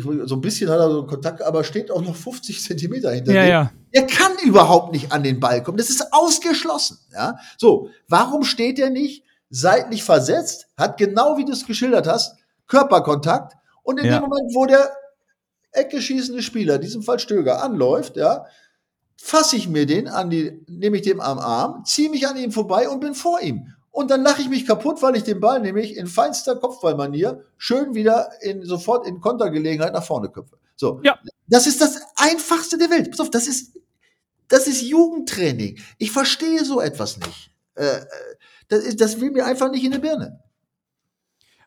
so 0.00 0.34
ein 0.34 0.40
bisschen 0.40 0.68
hat 0.70 0.78
er 0.78 0.90
so 0.90 1.00
einen 1.00 1.08
Kontakt, 1.08 1.42
aber 1.42 1.64
steht 1.64 1.90
auch 1.90 2.02
noch 2.02 2.16
50 2.16 2.62
Zentimeter 2.62 3.12
hinter 3.12 3.32
ja, 3.32 3.44
ja. 3.44 3.72
Der 3.94 4.06
kann 4.06 4.32
überhaupt 4.44 4.92
nicht 4.92 5.12
an 5.12 5.22
den 5.22 5.38
Ball 5.40 5.62
kommen. 5.62 5.78
Das 5.78 5.90
ist 5.90 6.12
ausgeschlossen. 6.12 6.98
Ja? 7.12 7.38
So, 7.58 7.90
warum 8.08 8.44
steht 8.44 8.78
er 8.78 8.90
nicht 8.90 9.24
seitlich 9.50 10.02
versetzt, 10.02 10.66
hat 10.76 10.96
genau 10.98 11.36
wie 11.38 11.44
du 11.44 11.52
es 11.52 11.66
geschildert 11.66 12.06
hast, 12.08 12.36
Körperkontakt 12.66 13.54
und 13.82 14.00
in 14.00 14.06
Ja. 14.06 14.18
dem 14.18 14.22
Moment, 14.28 14.54
wo 14.54 14.66
der 14.66 14.90
Ecke 15.70 16.00
schießende 16.00 16.42
Spieler, 16.42 16.76
in 16.76 16.80
diesem 16.80 17.02
Fall 17.02 17.18
Stöger, 17.18 17.62
anläuft, 17.62 18.16
ja, 18.16 18.46
fasse 19.16 19.56
ich 19.56 19.68
mir 19.68 19.86
den 19.86 20.08
an 20.08 20.30
die, 20.30 20.60
nehme 20.68 20.96
ich 20.96 21.02
dem 21.02 21.20
am 21.20 21.38
Arm, 21.38 21.84
ziehe 21.84 22.10
mich 22.10 22.26
an 22.26 22.36
ihm 22.36 22.52
vorbei 22.52 22.88
und 22.88 23.00
bin 23.00 23.14
vor 23.14 23.40
ihm. 23.40 23.72
Und 23.94 24.10
dann 24.10 24.24
lache 24.24 24.42
ich 24.42 24.48
mich 24.48 24.66
kaputt, 24.66 25.00
weil 25.02 25.14
ich 25.14 25.22
den 25.22 25.38
Ball 25.38 25.60
nämlich 25.60 25.96
in 25.96 26.08
feinster 26.08 26.56
Kopfballmanier 26.56 27.44
schön 27.56 27.94
wieder 27.94 28.28
in, 28.40 28.64
sofort 28.64 29.06
in 29.06 29.20
Kontergelegenheit 29.20 29.92
nach 29.92 30.02
vorne 30.02 30.30
köpfe. 30.30 30.58
So. 30.74 31.00
Ja. 31.04 31.16
Das 31.46 31.68
ist 31.68 31.80
das 31.80 32.00
einfachste 32.16 32.76
der 32.76 32.90
Welt. 32.90 33.08
Pass 33.12 33.20
auf, 33.20 33.30
das 33.30 33.46
ist, 33.46 33.78
das 34.48 34.66
ist 34.66 34.82
Jugendtraining. 34.82 35.78
Ich 35.98 36.10
verstehe 36.10 36.64
so 36.64 36.80
etwas 36.80 37.18
nicht. 37.18 37.52
Äh, 37.76 37.84
äh, 37.84 38.04
das, 38.66 38.80
ist, 38.80 39.00
das 39.00 39.20
will 39.20 39.30
mir 39.30 39.46
einfach 39.46 39.70
nicht 39.70 39.84
in 39.84 39.92
die 39.92 40.00
Birne. 40.00 40.40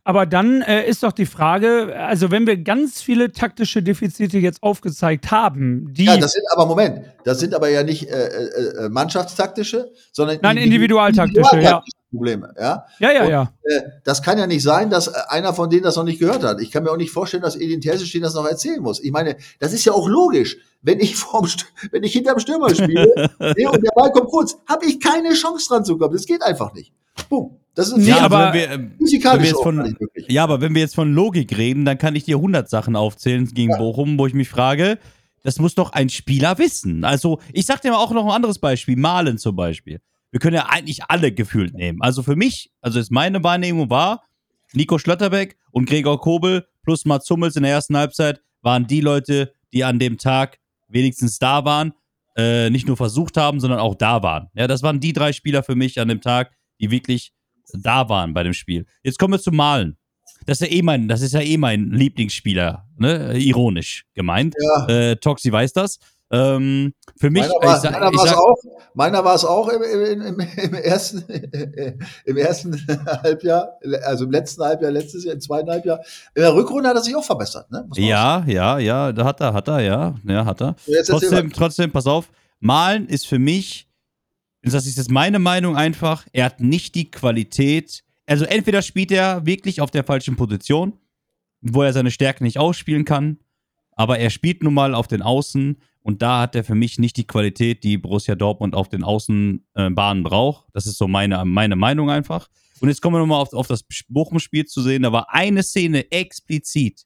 Aber 0.03 0.25
dann 0.25 0.61
äh, 0.63 0.85
ist 0.85 1.03
doch 1.03 1.13
die 1.13 1.25
Frage, 1.25 1.95
also 1.97 2.29
wenn 2.29 2.45
wir 2.45 2.57
ganz 2.57 3.01
viele 3.01 3.31
taktische 3.31 3.81
Defizite 3.81 4.37
jetzt 4.37 4.63
aufgezeigt 4.63 5.31
haben, 5.31 5.93
die 5.93 6.05
Ja, 6.05 6.17
das 6.17 6.33
sind 6.33 6.43
aber, 6.51 6.65
Moment, 6.65 7.05
das 7.23 7.39
sind 7.39 7.53
aber 7.53 7.69
ja 7.69 7.83
nicht 7.83 8.09
äh, 8.09 8.27
äh, 8.27 8.85
äh, 8.85 8.89
mannschaftstaktische, 8.89 9.91
sondern 10.11 10.39
Nein, 10.41 10.57
individu- 10.57 10.63
individualtaktische, 10.63 11.61
ja. 11.61 11.83
Probleme, 12.09 12.53
ja. 12.57 12.85
Ja, 12.99 13.11
ja, 13.11 13.23
Und, 13.23 13.29
ja. 13.31 13.51
Äh, 13.63 13.81
das 14.05 14.21
kann 14.23 14.37
ja 14.37 14.47
nicht 14.47 14.63
sein, 14.63 14.89
dass 14.89 15.07
äh, 15.07 15.11
einer 15.27 15.53
von 15.53 15.69
denen 15.69 15.83
das 15.83 15.97
noch 15.97 16.05
nicht 16.05 16.19
gehört 16.19 16.43
hat. 16.43 16.61
Ich 16.61 16.71
kann 16.71 16.83
mir 16.83 16.91
auch 16.91 16.97
nicht 16.97 17.11
vorstellen, 17.11 17.43
dass 17.43 17.55
Edin 17.57 17.81
Terzic 17.81 18.21
das 18.21 18.33
noch 18.33 18.45
erzählen 18.47 18.81
muss. 18.81 19.01
Ich 19.03 19.11
meine, 19.11 19.35
das 19.59 19.73
ist 19.73 19.83
ja 19.83 19.91
auch 19.93 20.07
logisch. 20.07 20.57
Wenn 20.81 20.99
ich 21.01 21.15
vorm, 21.17 21.45
St- 21.45 21.65
wenn 21.91 22.03
ich 22.03 22.13
hinterm 22.13 22.39
Stürmer 22.39 22.69
spiele 22.73 23.11
und 23.39 23.83
der 23.83 23.91
Ball 23.95 24.11
kommt 24.11 24.29
kurz, 24.29 24.57
habe 24.67 24.85
ich 24.85 24.99
keine 25.01 25.33
Chance 25.33 25.67
dran 25.67 25.83
zu 25.83 25.97
kommen. 25.97 26.13
Das 26.13 26.25
geht 26.25 26.41
einfach 26.41 26.73
nicht. 26.73 26.93
Boom. 27.29 27.57
Das 27.75 27.87
ist 27.89 27.93
ein 27.95 27.99
Nee, 28.01 28.13
Fehler. 28.13 28.21
aber- 28.21 28.53
wir, 28.53 28.89
jetzt 29.43 29.55
auch 29.55 29.63
von, 29.63 29.97
ja, 30.29 30.43
aber 30.43 30.61
wenn 30.61 30.73
wir 30.73 30.81
jetzt 30.81 30.95
von 30.95 31.11
Logik 31.13 31.57
reden, 31.57 31.83
dann 31.85 31.97
kann 31.97 32.15
ich 32.15 32.23
dir 32.23 32.37
100 32.37 32.69
Sachen 32.69 32.95
aufzählen 32.95 33.45
gegen 33.53 33.71
Ja. 33.71 33.77
Bochum, 33.77 34.17
wo 34.17 34.25
ich 34.27 34.33
mich 34.33 34.49
frage, 34.49 34.97
das 35.43 35.59
muss 35.59 35.75
doch 35.75 35.91
ein 35.91 36.09
Spieler 36.09 36.57
wissen. 36.57 37.03
Also, 37.03 37.39
ich 37.53 37.65
sag 37.65 37.81
dir 37.81 37.91
mal 37.91 37.97
auch 37.97 38.11
noch 38.11 38.25
ein 38.25 38.31
anderes 38.31 38.59
Beispiel, 38.59 38.95
Malen 38.95 39.37
zum 39.37 39.55
Beispiel. 39.55 39.99
Wir 40.31 40.39
können 40.39 40.55
ja 40.55 40.67
eigentlich 40.67 41.03
alle 41.07 41.31
gefühlt 41.31 41.73
nehmen. 41.73 42.01
Also 42.01 42.23
für 42.23 42.35
mich, 42.35 42.71
also 42.81 42.99
ist 42.99 43.11
meine 43.11 43.43
Wahrnehmung 43.43 43.89
war, 43.89 44.23
Nico 44.73 44.97
Schlotterbeck 44.97 45.57
und 45.71 45.87
Gregor 45.87 46.19
Kobel 46.19 46.67
plus 46.83 47.05
Mats 47.05 47.29
Hummels 47.29 47.55
in 47.55 47.63
der 47.63 47.71
ersten 47.71 47.97
Halbzeit 47.97 48.41
waren 48.61 48.87
die 48.87 49.01
Leute, 49.01 49.53
die 49.73 49.83
an 49.83 49.99
dem 49.99 50.17
Tag 50.17 50.59
wenigstens 50.87 51.39
da 51.39 51.65
waren, 51.65 51.93
äh, 52.35 52.69
nicht 52.69 52.87
nur 52.87 52.97
versucht 52.97 53.37
haben, 53.37 53.59
sondern 53.59 53.79
auch 53.79 53.95
da 53.95 54.23
waren. 54.23 54.49
Ja, 54.53 54.67
das 54.67 54.83
waren 54.83 54.99
die 54.99 55.13
drei 55.13 55.33
Spieler 55.33 55.63
für 55.63 55.75
mich 55.75 55.99
an 55.99 56.07
dem 56.07 56.21
Tag, 56.21 56.51
die 56.79 56.91
wirklich 56.91 57.33
da 57.73 58.07
waren 58.09 58.33
bei 58.33 58.43
dem 58.43 58.53
Spiel. 58.53 58.85
Jetzt 59.03 59.19
kommen 59.19 59.33
wir 59.33 59.39
zum 59.39 59.55
Malen. 59.55 59.97
Das 60.45 60.61
ist 60.61 60.69
ja 60.69 60.77
eh 60.77 60.81
mein, 60.81 61.07
das 61.07 61.21
ist 61.21 61.33
ja 61.33 61.41
eh 61.41 61.57
mein 61.57 61.91
Lieblingsspieler, 61.91 62.87
ne? 62.97 63.37
Ironisch 63.37 64.05
gemeint. 64.13 64.55
Ja. 64.61 64.87
Äh, 64.87 65.15
Toxi 65.17 65.51
weiß 65.51 65.73
das. 65.73 65.99
Ähm, 66.29 66.93
für 67.17 67.29
mich, 67.29 67.43
Meiner 67.43 67.53
war, 67.61 67.79
sag- 67.79 67.91
meiner 67.93 68.11
es 68.23 68.33
auch, 68.33 68.57
meiner 68.93 69.23
war 69.23 69.35
es 69.35 69.45
auch 69.45 69.69
im, 69.69 69.81
im, 69.81 70.21
im, 70.21 70.39
im 70.57 70.73
ersten, 70.73 71.23
im 72.25 72.37
ersten 72.37 72.85
Halbjahr, 73.23 73.79
also 74.03 74.25
im 74.25 74.31
letzten 74.31 74.63
Halbjahr, 74.63 74.91
letztes 74.91 75.23
Jahr, 75.23 75.35
im 75.35 75.39
zweiten 75.41 75.69
Halbjahr. 75.69 75.99
In 76.35 76.41
der 76.41 76.53
Rückrunde 76.53 76.89
hat 76.89 76.97
er 76.97 77.01
sich 77.03 77.15
auch 77.15 77.23
verbessert, 77.23 77.71
ne? 77.71 77.87
Ja, 77.95 78.43
ja, 78.45 78.77
ja, 78.77 79.13
da 79.13 79.23
hat 79.23 79.39
er, 79.39 79.53
hat 79.53 79.67
er, 79.69 79.79
ja, 79.79 80.15
ja, 80.25 80.45
hat 80.45 80.61
er. 80.61 80.75
Trotzdem, 81.05 81.51
trotzdem, 81.53 81.91
pass 81.91 82.07
auf, 82.07 82.29
Malen 82.59 83.07
ist 83.07 83.25
für 83.25 83.39
mich, 83.39 83.87
das 84.63 84.85
ist 84.85 84.97
jetzt 84.97 85.11
meine 85.11 85.39
Meinung 85.39 85.77
einfach, 85.77 86.25
er 86.33 86.45
hat 86.45 86.59
nicht 86.59 86.95
die 86.95 87.09
Qualität, 87.09 88.03
also 88.25 88.43
entweder 88.43 88.81
spielt 88.81 89.13
er 89.13 89.45
wirklich 89.45 89.79
auf 89.79 89.91
der 89.91 90.03
falschen 90.03 90.35
Position, 90.35 90.99
wo 91.61 91.83
er 91.83 91.93
seine 91.93 92.11
Stärken 92.11 92.43
nicht 92.43 92.59
ausspielen 92.59 93.05
kann, 93.05 93.39
aber 93.95 94.19
er 94.19 94.29
spielt 94.29 94.61
nun 94.61 94.73
mal 94.73 94.93
auf 94.93 95.07
den 95.07 95.21
Außen 95.21 95.77
und 96.07 96.21
da 96.21 96.39
hat 96.39 96.55
er 96.55 96.63
für 96.63 96.73
mich 96.73 96.99
nicht 96.99 97.17
die 97.17 97.27
Qualität, 97.27 97.83
die 97.83 97.97
Borussia 97.97 98.35
Dortmund 98.35 98.75
auf 98.75 98.87
den 98.87 99.03
Außenbahnen 99.03 100.23
braucht. 100.23 100.65
Das 100.71 100.85
ist 100.85 100.97
so 100.97 101.05
meine, 101.05 101.43
meine 101.43 101.75
Meinung 101.75 102.09
einfach. 102.09 102.47
Und 102.79 102.87
jetzt 102.87 103.01
kommen 103.01 103.15
wir 103.15 103.19
nochmal 103.19 103.41
auf, 103.41 103.51
auf 103.51 103.67
das 103.67 103.83
Bochum-Spiel 104.07 104.63
zu 104.63 104.81
sehen. 104.81 105.03
Da 105.03 105.11
war 105.11 105.33
eine 105.33 105.63
Szene 105.63 106.09
explizit, 106.09 107.05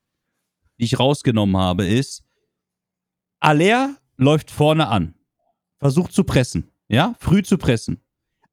die 0.77 0.83
ich 0.83 0.99
rausgenommen 0.99 1.57
habe, 1.57 1.87
ist, 1.87 2.23
Aller 3.39 3.97
läuft 4.17 4.51
vorne 4.51 4.87
an, 4.87 5.15
versucht 5.79 6.13
zu 6.13 6.23
pressen, 6.23 6.69
ja, 6.87 7.15
früh 7.19 7.41
zu 7.41 7.57
pressen. 7.57 8.03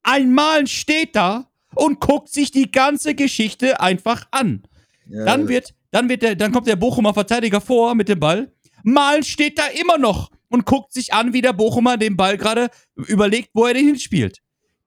Einmal 0.03 0.67
steht 0.67 1.15
da 1.15 1.51
und 1.75 2.01
guckt 2.01 2.31
sich 2.31 2.53
die 2.53 2.73
ganze 2.73 3.15
Geschichte 3.15 3.83
einfach 3.83 4.27
an. 4.31 4.63
Ja, 5.11 5.27
Dann 5.27 5.47
wird, 5.49 5.75
dann 5.91 6.09
wird 6.09 6.23
der, 6.23 6.37
dann 6.37 6.53
kommt 6.53 6.69
der 6.69 6.77
Bochumer 6.77 7.13
Verteidiger 7.13 7.61
vor 7.61 7.95
mit 7.95 8.09
dem 8.09 8.19
Ball. 8.19 8.51
Mal 8.83 9.23
steht 9.25 9.59
da 9.59 9.67
immer 9.79 9.99
noch 9.99 10.31
und 10.49 10.67
guckt 10.67 10.93
sich 10.93 11.13
an, 11.13 11.33
wie 11.33 11.43
der 11.43 11.53
Bochumer 11.53 11.97
den 11.97 12.17
Ball 12.17 12.37
gerade 12.39 12.71
überlegt, 12.95 13.51
wo 13.55 13.67
er 13.67 13.75
den 13.75 13.87
hinspielt. 13.87 14.39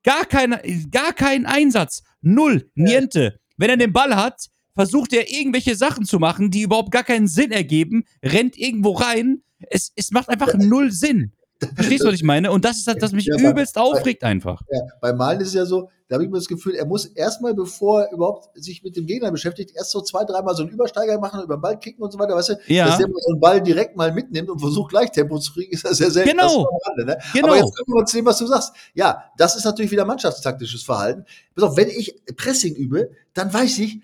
Gar 0.03 0.25
kein, 0.25 0.57
gar 0.91 1.13
kein 1.13 1.45
Einsatz. 1.45 2.03
Null. 2.21 2.69
Niente. 2.75 3.39
Wenn 3.57 3.69
er 3.69 3.77
den 3.77 3.93
Ball 3.93 4.15
hat, 4.15 4.47
versucht 4.73 5.13
er 5.13 5.31
irgendwelche 5.31 5.75
Sachen 5.75 6.05
zu 6.05 6.19
machen, 6.19 6.49
die 6.49 6.61
überhaupt 6.61 6.91
gar 6.91 7.03
keinen 7.03 7.27
Sinn 7.27 7.51
ergeben, 7.51 8.05
rennt 8.23 8.57
irgendwo 8.57 8.93
rein. 8.93 9.43
Es, 9.69 9.91
es 9.95 10.11
macht 10.11 10.29
einfach 10.29 10.53
null 10.55 10.91
Sinn. 10.91 11.33
Verstehst 11.75 12.03
du, 12.03 12.07
was 12.07 12.15
ich 12.15 12.23
meine? 12.23 12.51
Und 12.51 12.65
das 12.65 12.77
ist 12.77 12.87
das, 12.87 12.95
das 12.95 13.11
mich 13.11 13.25
Ja, 13.25 13.37
übelst 13.37 13.77
aufregt 13.77 14.23
einfach. 14.23 14.61
Ja, 14.69 14.79
bei 14.99 15.13
Malen 15.13 15.41
ist 15.41 15.49
es 15.49 15.53
ja 15.53 15.65
so, 15.65 15.89
da 16.07 16.15
habe 16.15 16.25
ich 16.25 16.29
mir 16.29 16.37
das 16.37 16.47
Gefühl, 16.47 16.75
er 16.75 16.85
muss 16.85 17.05
erstmal, 17.05 17.53
bevor 17.53 18.01
er 18.01 18.11
überhaupt 18.11 18.49
sich 18.61 18.83
mit 18.83 18.97
dem 18.97 19.05
Gegner 19.05 19.31
beschäftigt, 19.31 19.71
erst 19.75 19.91
so 19.91 20.01
zwei, 20.01 20.25
dreimal 20.25 20.55
so 20.55 20.63
einen 20.63 20.71
Übersteiger 20.71 21.17
machen 21.19 21.39
und 21.39 21.45
über 21.45 21.55
den 21.55 21.61
Ball 21.61 21.79
kicken 21.79 22.03
und 22.03 22.11
so 22.11 22.19
weiter, 22.19 22.35
weißt 22.35 22.49
du? 22.49 22.55
Ja. 22.67 22.87
Dass 22.87 22.97
der 22.97 23.07
so 23.07 23.31
einen 23.31 23.39
Ball 23.39 23.61
direkt 23.61 23.95
mal 23.95 24.11
mitnimmt 24.11 24.49
und 24.49 24.59
versucht, 24.59 24.89
gleich 24.89 25.11
Tempo 25.11 25.39
zu 25.39 25.53
kriegen, 25.53 25.71
ist 25.71 25.85
das 25.85 25.97
sehr 25.97 26.11
selten. 26.11 26.31
Genau. 26.31 26.67
Rande, 26.85 27.05
ne? 27.05 27.17
Genau. 27.33 27.47
Aber 27.47 27.55
jetzt 27.57 27.77
kommen 27.77 27.97
wir 27.97 28.05
zu 28.05 28.17
dem, 28.17 28.25
was 28.25 28.39
du 28.39 28.47
sagst. 28.47 28.73
Ja, 28.93 29.23
das 29.37 29.55
ist 29.55 29.63
natürlich 29.63 29.91
wieder 29.91 30.03
mannschaftstaktisches 30.03 30.83
Verhalten. 30.83 31.25
Pass 31.55 31.63
auf, 31.63 31.77
wenn 31.77 31.87
ich 31.87 32.21
Pressing 32.35 32.75
übe, 32.75 33.11
dann 33.33 33.53
weiß 33.53 33.79
ich, 33.79 34.01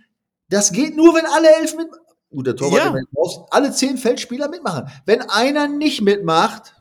das 0.50 0.72
geht 0.72 0.96
nur, 0.96 1.14
wenn 1.14 1.26
alle 1.26 1.50
elf 1.60 1.76
mit, 1.76 1.88
gut, 2.30 2.48
der 2.48 2.56
Torwart, 2.56 2.96
Ja. 2.96 3.46
alle 3.50 3.72
zehn 3.74 3.98
Feldspieler 3.98 4.48
mitmachen. 4.48 4.88
Wenn 5.06 5.22
einer 5.24 5.68
nicht 5.68 6.02
mitmacht, 6.02 6.74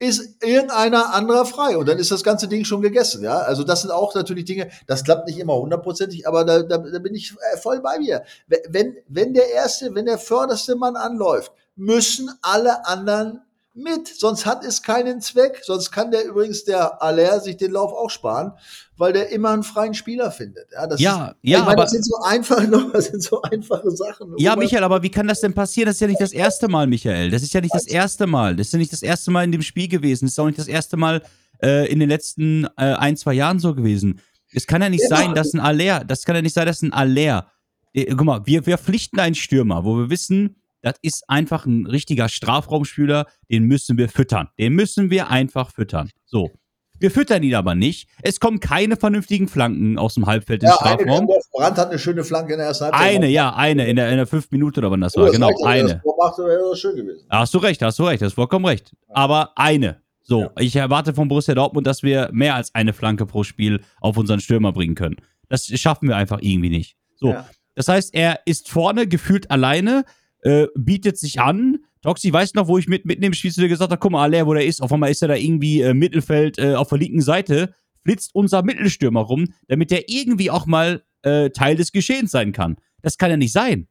ist 0.00 0.42
irgendeiner 0.42 1.14
anderer 1.14 1.44
frei 1.44 1.76
und 1.76 1.86
dann 1.88 1.98
ist 1.98 2.10
das 2.10 2.24
ganze 2.24 2.48
Ding 2.48 2.64
schon 2.64 2.82
gegessen, 2.82 3.22
ja. 3.22 3.38
Also 3.38 3.62
das 3.64 3.82
sind 3.82 3.90
auch 3.92 4.14
natürlich 4.14 4.46
Dinge, 4.46 4.70
das 4.86 5.04
klappt 5.04 5.28
nicht 5.28 5.38
immer 5.38 5.54
hundertprozentig, 5.56 6.26
aber 6.26 6.44
da, 6.44 6.62
da, 6.62 6.78
da 6.78 6.98
bin 6.98 7.14
ich 7.14 7.34
äh, 7.52 7.56
voll 7.58 7.80
bei 7.80 7.98
mir. 8.00 8.24
Wenn- 8.48 8.60
Wenn, 8.70 8.96
wenn 9.08 9.34
der 9.34 9.52
erste, 9.52 9.94
wenn 9.94 10.06
der 10.06 10.18
förderste 10.18 10.74
Mann 10.74 10.96
anläuft, 10.96 11.52
müssen 11.76 12.30
alle 12.42 12.86
anderen 12.86 13.42
mit, 13.72 14.08
sonst 14.08 14.46
hat 14.46 14.64
es 14.64 14.82
keinen 14.82 15.20
Zweck, 15.20 15.60
sonst 15.62 15.90
kann 15.92 16.10
der 16.10 16.24
übrigens 16.26 16.64
der 16.64 17.00
Aller 17.02 17.40
sich 17.40 17.56
den 17.56 17.70
Lauf 17.70 17.92
auch 17.92 18.10
sparen, 18.10 18.52
weil 18.96 19.12
der 19.12 19.30
immer 19.30 19.50
einen 19.50 19.62
freien 19.62 19.94
Spieler 19.94 20.30
findet. 20.32 20.66
Ja, 20.72 20.86
das 20.88 21.00
Ja, 21.00 21.28
ist, 21.28 21.36
ja, 21.42 21.58
ich 21.58 21.64
meine, 21.64 21.72
aber- 21.74 21.82
das 21.82 21.92
sind 21.92 22.04
so 22.04 22.16
einfache, 22.24 22.66
das 22.92 23.06
sind 23.06 23.22
so 23.22 23.40
einfache 23.42 23.90
Sachen. 23.92 24.34
Ja, 24.38 24.56
Michael, 24.56 24.82
aber 24.84 25.02
wie 25.02 25.10
kann 25.10 25.28
das 25.28 25.40
denn 25.40 25.54
passieren? 25.54 25.86
Das 25.86 25.96
ist 25.96 26.00
ja 26.00 26.08
nicht 26.08 26.20
das 26.20 26.32
erste 26.32 26.68
Mal, 26.68 26.86
Michael. 26.88 27.30
Das 27.30 27.42
ist 27.42 27.54
ja 27.54 27.60
nicht 27.60 27.74
das 27.74 27.86
erste 27.86 28.26
Mal. 28.26 28.56
Das 28.56 28.66
ist 28.66 28.72
ja 28.72 28.78
nicht 28.78 28.92
das 28.92 29.02
erste 29.02 29.30
Mal 29.30 29.44
in 29.44 29.52
dem 29.52 29.62
Spiel 29.62 29.88
gewesen. 29.88 30.24
Das 30.26 30.32
ist 30.32 30.38
auch 30.40 30.46
nicht 30.46 30.58
das 30.58 30.68
erste 30.68 30.96
Mal 30.96 31.22
äh, 31.62 31.90
in 31.90 32.00
den 32.00 32.08
letzten 32.08 32.64
äh, 32.76 32.94
ein, 32.94 33.16
zwei 33.16 33.34
Jahren 33.34 33.60
so 33.60 33.74
gewesen. 33.74 34.20
Es 34.52 34.66
kann 34.66 34.82
ja 34.82 34.88
nicht 34.88 35.04
Genau. 35.08 35.16
sein, 35.16 35.34
dass 35.34 35.54
ein 35.54 35.60
Aller, 35.60 36.04
das 36.04 36.24
kann 36.24 36.34
ja 36.34 36.42
nicht 36.42 36.54
sein, 36.54 36.66
dass 36.66 36.82
ein 36.82 36.92
Aller, 36.92 37.46
äh, 37.94 38.06
guck 38.06 38.24
mal, 38.24 38.40
wir, 38.46 38.66
wir 38.66 38.78
pflichten 38.78 39.20
einen 39.20 39.36
Stürmer, 39.36 39.84
wo 39.84 39.96
wir 39.96 40.10
wissen, 40.10 40.56
das 40.82 40.94
ist 41.02 41.28
einfach 41.28 41.66
ein 41.66 41.86
richtiger 41.86 42.28
Strafraumspieler, 42.28 43.26
den 43.50 43.64
müssen 43.64 43.98
wir 43.98 44.08
füttern. 44.08 44.48
Den 44.58 44.74
müssen 44.74 45.10
wir 45.10 45.28
einfach 45.30 45.70
füttern. 45.72 46.10
So. 46.24 46.50
Wir 46.98 47.10
füttern 47.10 47.42
ihn 47.42 47.54
aber 47.54 47.74
nicht. 47.74 48.08
Es 48.22 48.40
kommen 48.40 48.60
keine 48.60 48.96
vernünftigen 48.96 49.48
Flanken 49.48 49.98
aus 49.98 50.14
dem 50.14 50.26
Halbfeld 50.26 50.62
ins 50.62 50.72
ja, 50.72 50.86
eine, 50.86 51.00
Strafraum. 51.02 51.28
Brandt 51.52 51.78
hat 51.78 51.88
eine 51.88 51.98
schöne 51.98 52.24
Flanke 52.24 52.52
in 52.52 52.58
der 52.58 52.66
ersten 52.68 52.84
Halbzeit. 52.84 53.00
Eine, 53.02 53.28
ja, 53.28 53.54
eine, 53.54 53.86
in 53.86 53.96
der, 53.96 54.10
in 54.10 54.16
der 54.16 54.26
fünf 54.26 54.50
Minuten 54.50 54.80
oder 54.80 54.90
wann 54.90 55.00
das 55.00 55.16
Oh, 55.16 55.20
war. 55.20 55.26
das 55.28 55.34
Genau, 55.34 55.48
reicht, 55.48 55.64
eine. 55.64 56.02
Das 56.20 56.38
wäre 56.38 56.68
das 56.70 56.78
schön 56.78 56.96
gewesen. 56.96 57.26
Hast 57.30 57.54
du 57.54 57.58
recht, 57.58 57.80
hast 57.80 57.98
du 57.98 58.04
recht, 58.04 58.22
hast 58.22 58.34
vollkommen 58.34 58.66
recht. 58.66 58.94
Aber 59.08 59.52
eine. 59.56 60.02
So, 60.22 60.42
Ja. 60.42 60.50
ich 60.58 60.76
erwarte 60.76 61.14
von 61.14 61.28
Borussia 61.28 61.54
Dortmund, 61.54 61.86
dass 61.86 62.02
wir 62.02 62.28
mehr 62.32 62.54
als 62.54 62.74
eine 62.74 62.92
Flanke 62.92 63.24
pro 63.24 63.44
Spiel 63.44 63.80
auf 64.02 64.18
unseren 64.18 64.40
Stürmer 64.40 64.72
bringen 64.72 64.94
können. 64.94 65.16
Das 65.48 65.66
schaffen 65.66 66.06
wir 66.06 66.16
einfach 66.16 66.40
irgendwie 66.42 66.68
nicht. 66.68 66.96
So, 67.16 67.30
Ja. 67.30 67.48
das 67.74 67.88
heißt, 67.88 68.14
er 68.14 68.40
ist 68.44 68.68
vorne 68.68 69.06
gefühlt 69.06 69.50
alleine, 69.50 70.04
äh, 70.42 70.66
bietet 70.74 71.18
sich 71.18 71.40
an. 71.40 71.78
Toxi, 72.02 72.32
weißt 72.32 72.54
du 72.54 72.60
noch, 72.60 72.68
wo 72.68 72.78
ich 72.78 72.88
mit, 72.88 73.04
mitten 73.04 73.22
im 73.22 73.34
Spiel 73.34 73.52
zu 73.52 73.60
dir 73.60 73.68
gesagt 73.68 73.90
habe, 73.90 74.00
guck 74.00 74.12
mal, 74.12 74.22
Aller, 74.22 74.46
wo 74.46 74.54
der 74.54 74.64
ist, 74.64 74.82
auf 74.82 74.92
einmal 74.92 75.10
ist 75.10 75.22
er 75.22 75.28
da 75.28 75.34
irgendwie 75.34 75.82
äh, 75.82 75.92
Mittelfeld 75.92 76.58
äh, 76.58 76.74
auf 76.74 76.88
der 76.88 76.98
linken 76.98 77.20
Seite, 77.20 77.74
flitzt 78.02 78.34
unser 78.34 78.62
Mittelstürmer 78.62 79.20
rum, 79.20 79.52
damit 79.68 79.92
er 79.92 80.08
irgendwie 80.08 80.50
auch 80.50 80.66
mal 80.66 81.04
äh, 81.22 81.50
Teil 81.50 81.76
des 81.76 81.92
Geschehens 81.92 82.30
sein 82.30 82.52
kann. 82.52 82.76
Das 83.02 83.18
kann 83.18 83.30
ja 83.30 83.36
nicht 83.36 83.52
sein. 83.52 83.88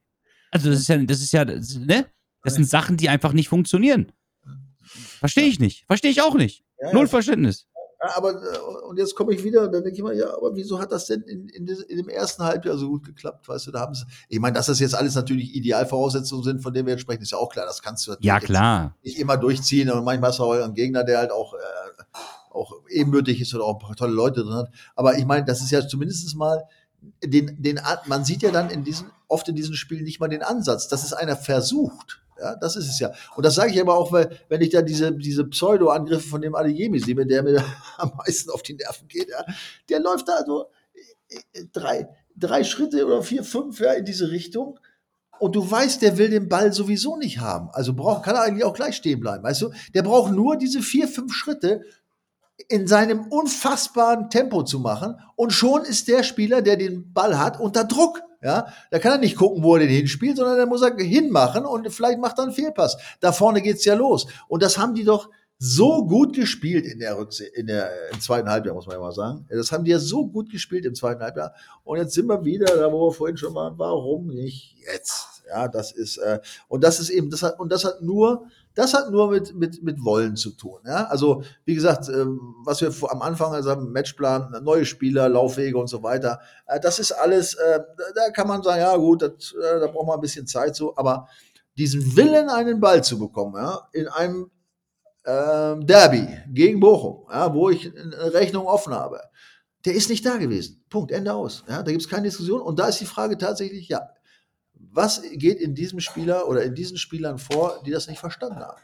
Also 0.50 0.70
das 0.70 0.80
ist 0.80 0.88
ja, 0.88 0.96
das 0.98 1.20
ist 1.20 1.32
ja, 1.32 1.44
das, 1.44 1.76
ne? 1.76 2.06
Das 2.42 2.54
sind 2.54 2.64
Sachen, 2.64 2.96
die 2.96 3.08
einfach 3.08 3.32
nicht 3.32 3.48
funktionieren. 3.48 4.12
Verstehe 4.82 5.46
ich 5.46 5.60
nicht. 5.60 5.84
Verstehe 5.86 6.10
ich 6.10 6.22
auch 6.22 6.34
nicht. 6.34 6.64
Ja, 6.80 6.92
Null 6.92 7.04
ja. 7.04 7.08
Verständnis. 7.08 7.68
Ja, 8.02 8.16
aber 8.16 8.30
äh, 8.42 8.58
und 8.88 8.98
jetzt 8.98 9.14
komme 9.14 9.34
ich 9.34 9.44
wieder 9.44 9.64
und 9.64 9.72
dann 9.72 9.82
denke 9.82 9.96
ich 9.96 10.02
mal, 10.02 10.16
ja, 10.16 10.32
aber 10.34 10.54
wieso 10.56 10.78
hat 10.80 10.90
das 10.90 11.06
denn 11.06 11.20
in, 11.22 11.48
in, 11.50 11.66
in 11.66 11.96
dem 11.98 12.08
ersten 12.08 12.42
Halbjahr 12.42 12.78
so 12.78 12.88
gut 12.88 13.04
geklappt? 13.04 13.46
Weißt 13.48 13.66
du, 13.66 13.72
da 13.72 13.80
haben 13.80 13.94
sie, 13.94 14.04
ich 14.28 14.40
meine, 14.40 14.54
dass 14.54 14.66
das 14.66 14.80
jetzt 14.80 14.94
alles 14.94 15.14
natürlich 15.14 15.54
Idealvoraussetzungen 15.54 16.42
sind, 16.42 16.62
von 16.62 16.72
denen 16.72 16.86
wir 16.86 16.92
jetzt 16.94 17.02
sprechen, 17.02 17.22
ist 17.22 17.32
ja 17.32 17.38
auch 17.38 17.50
klar. 17.52 17.66
Das 17.66 17.82
kannst 17.82 18.06
du 18.06 18.12
natürlich 18.12 18.26
Ja, 18.26 18.40
klar. 18.40 18.96
nicht 19.02 19.18
immer 19.18 19.36
durchziehen 19.36 19.90
und 19.90 20.04
manchmal 20.04 20.30
hast 20.30 20.38
du 20.38 20.44
auch 20.44 20.52
einen 20.52 20.74
Gegner, 20.74 21.04
der 21.04 21.18
halt 21.18 21.30
auch, 21.30 21.52
äh, 21.54 21.58
auch 22.50 22.72
ebenbürtig 22.88 23.40
ist 23.40 23.54
oder 23.54 23.64
auch 23.64 23.74
ein 23.80 23.86
paar 23.86 23.96
tolle 23.96 24.12
Leute 24.14 24.42
drin 24.44 24.54
hat. 24.54 24.70
Aber 24.96 25.18
ich 25.18 25.24
meine, 25.26 25.44
das 25.44 25.60
ist 25.60 25.70
ja 25.70 25.86
zumindest 25.86 26.34
mal 26.36 26.64
den, 27.22 27.60
den, 27.62 27.78
An- 27.78 27.98
man 28.06 28.24
sieht 28.24 28.42
ja 28.42 28.50
dann 28.50 28.70
in 28.70 28.82
diesen, 28.84 29.10
oft 29.28 29.48
in 29.48 29.54
diesen 29.56 29.74
Spielen 29.74 30.04
nicht 30.04 30.20
mal 30.20 30.28
den 30.28 30.42
Ansatz, 30.42 30.88
dass 30.88 31.04
es 31.04 31.12
einer 31.12 31.36
versucht. 31.36 32.19
Ja, 32.40 32.56
das 32.56 32.76
ist 32.76 32.88
es 32.88 32.98
ja. 32.98 33.12
Und 33.36 33.44
das 33.44 33.54
sage 33.54 33.72
ich 33.72 33.80
aber 33.80 33.96
auch, 33.96 34.12
weil, 34.12 34.38
wenn 34.48 34.60
ich 34.60 34.70
da 34.70 34.82
diese, 34.82 35.12
diese 35.12 35.44
Pseudo-Angriffe 35.44 36.28
von 36.28 36.40
dem 36.40 36.54
Adeyemi 36.54 36.98
sehe, 36.98 37.14
der 37.26 37.42
mir 37.42 37.62
am 37.98 38.12
meisten 38.16 38.50
auf 38.50 38.62
die 38.62 38.74
Nerven 38.74 39.08
geht, 39.08 39.28
ja, 39.28 39.44
der 39.88 40.00
läuft 40.00 40.28
da 40.28 40.44
so 40.44 40.66
äh, 41.28 41.64
drei, 41.72 42.08
drei 42.36 42.64
Schritte 42.64 43.04
oder 43.06 43.22
vier, 43.22 43.44
fünf 43.44 43.80
ja, 43.80 43.92
in 43.92 44.04
diese 44.04 44.30
Richtung. 44.30 44.78
Und 45.38 45.56
du 45.56 45.70
weißt, 45.70 46.02
der 46.02 46.18
will 46.18 46.28
den 46.28 46.48
Ball 46.48 46.72
sowieso 46.72 47.16
nicht 47.16 47.40
haben. 47.40 47.70
Also 47.72 47.94
braucht, 47.94 48.24
kann 48.24 48.36
er 48.36 48.42
eigentlich 48.42 48.64
auch 48.64 48.74
gleich 48.74 48.96
stehen 48.96 49.20
bleiben. 49.20 49.42
Weißt 49.42 49.62
du, 49.62 49.70
der 49.94 50.02
braucht 50.02 50.32
nur 50.32 50.56
diese 50.56 50.82
vier, 50.82 51.08
fünf 51.08 51.32
Schritte 51.32 51.82
in 52.68 52.86
seinem 52.86 53.26
unfassbaren 53.28 54.28
Tempo 54.28 54.64
zu 54.64 54.80
machen. 54.80 55.16
Und 55.36 55.52
schon 55.52 55.84
ist 55.84 56.08
der 56.08 56.22
Spieler, 56.24 56.60
der 56.62 56.76
den 56.76 57.12
Ball 57.12 57.38
hat, 57.38 57.58
unter 57.58 57.84
Druck. 57.84 58.22
Ja, 58.42 58.68
da 58.90 58.98
kann 58.98 59.12
er 59.12 59.18
nicht 59.18 59.36
gucken, 59.36 59.62
wo 59.62 59.74
er 59.74 59.80
den 59.80 59.90
hinspielt, 59.90 60.36
sondern 60.36 60.56
da 60.56 60.64
muss 60.64 60.82
er 60.82 60.96
hinmachen 60.96 61.66
und 61.66 61.90
vielleicht 61.92 62.18
macht 62.18 62.38
er 62.38 62.44
einen 62.44 62.52
Fehlpass. 62.52 62.96
Da 63.20 63.32
vorne 63.32 63.60
geht's 63.60 63.84
ja 63.84 63.94
los. 63.94 64.26
Und 64.48 64.62
das 64.62 64.78
haben 64.78 64.94
die 64.94 65.04
doch 65.04 65.28
so 65.58 66.06
gut 66.06 66.34
gespielt 66.34 66.86
in 66.86 67.00
der, 67.00 67.18
Rückse 67.18 67.44
in 67.44 67.66
der 67.66 67.90
im 68.10 68.20
zweiten 68.20 68.48
Halbjahr, 68.48 68.74
muss 68.74 68.86
man 68.86 68.96
ja 68.96 69.00
mal 69.00 69.12
sagen. 69.12 69.46
Das 69.50 69.70
haben 69.72 69.84
die 69.84 69.90
ja 69.90 69.98
so 69.98 70.26
gut 70.26 70.50
gespielt 70.50 70.86
im 70.86 70.94
zweiten 70.94 71.22
Halbjahr. 71.22 71.54
Und 71.84 71.98
jetzt 71.98 72.14
sind 72.14 72.26
wir 72.28 72.42
wieder 72.46 72.74
da, 72.76 72.90
wo 72.90 73.08
wir 73.08 73.12
vorhin 73.12 73.36
schon 73.36 73.54
waren. 73.54 73.78
Warum 73.78 74.28
nicht 74.28 74.76
jetzt? 74.90 75.26
Ja, 75.50 75.68
das 75.68 75.92
ist, 75.92 76.18
äh, 76.18 76.40
und 76.68 76.84
das 76.84 77.00
ist 77.00 77.10
eben, 77.10 77.28
das 77.30 77.42
hat, 77.42 77.58
und 77.58 77.70
das 77.70 77.84
hat 77.84 78.00
nur, 78.00 78.46
das 78.74 78.94
hat 78.94 79.10
nur 79.10 79.30
mit, 79.30 79.54
mit, 79.54 79.82
mit 79.82 80.04
Wollen 80.04 80.36
zu 80.36 80.52
tun. 80.52 80.80
Ja? 80.86 81.06
Also, 81.06 81.42
wie 81.64 81.74
gesagt, 81.74 82.08
äh, 82.08 82.24
was 82.64 82.80
wir 82.80 82.92
am 83.10 83.20
Anfang 83.22 83.52
also 83.52 83.70
haben, 83.70 83.92
Matchplan, 83.92 84.62
neue 84.62 84.84
Spieler, 84.84 85.28
Laufwege 85.28 85.76
und 85.76 85.88
so 85.88 86.02
weiter, 86.02 86.40
äh, 86.66 86.78
das 86.78 86.98
ist 86.98 87.12
alles, 87.12 87.54
äh, 87.54 87.80
da 88.14 88.30
kann 88.30 88.48
man 88.48 88.62
sagen, 88.62 88.80
ja 88.80 88.96
gut, 88.96 89.22
das, 89.22 89.54
äh, 89.54 89.80
da 89.80 89.86
braucht 89.88 90.06
man 90.06 90.16
ein 90.16 90.20
bisschen 90.20 90.46
Zeit 90.46 90.76
so, 90.76 90.96
aber 90.96 91.28
diesen 91.76 92.16
Willen, 92.16 92.48
einen 92.48 92.80
Ball 92.80 93.02
zu 93.02 93.18
bekommen, 93.18 93.56
ja, 93.56 93.88
in 93.92 94.08
einem 94.08 94.50
ähm, 95.24 95.86
Derby 95.86 96.28
gegen 96.52 96.80
Bochum, 96.80 97.26
ja, 97.30 97.52
wo 97.52 97.70
ich 97.70 97.92
eine 97.94 98.32
Rechnung 98.32 98.66
offen 98.66 98.94
habe, 98.94 99.20
der 99.84 99.94
ist 99.94 100.10
nicht 100.10 100.24
da 100.26 100.36
gewesen. 100.36 100.84
Punkt, 100.90 101.10
Ende 101.10 101.32
aus. 101.32 101.64
Ja, 101.68 101.82
da 101.82 101.90
gibt 101.90 102.02
es 102.02 102.08
keine 102.08 102.24
Diskussion. 102.24 102.60
Und 102.60 102.78
da 102.78 102.88
ist 102.88 103.00
die 103.00 103.06
Frage 103.06 103.38
tatsächlich, 103.38 103.88
ja, 103.88 104.10
was 104.92 105.22
geht 105.34 105.60
in 105.60 105.74
diesem 105.74 106.00
Spieler 106.00 106.48
oder 106.48 106.62
in 106.62 106.74
diesen 106.74 106.96
Spielern 106.96 107.38
vor, 107.38 107.80
die 107.86 107.90
das 107.90 108.08
nicht 108.08 108.18
verstanden 108.18 108.60
haben? 108.60 108.80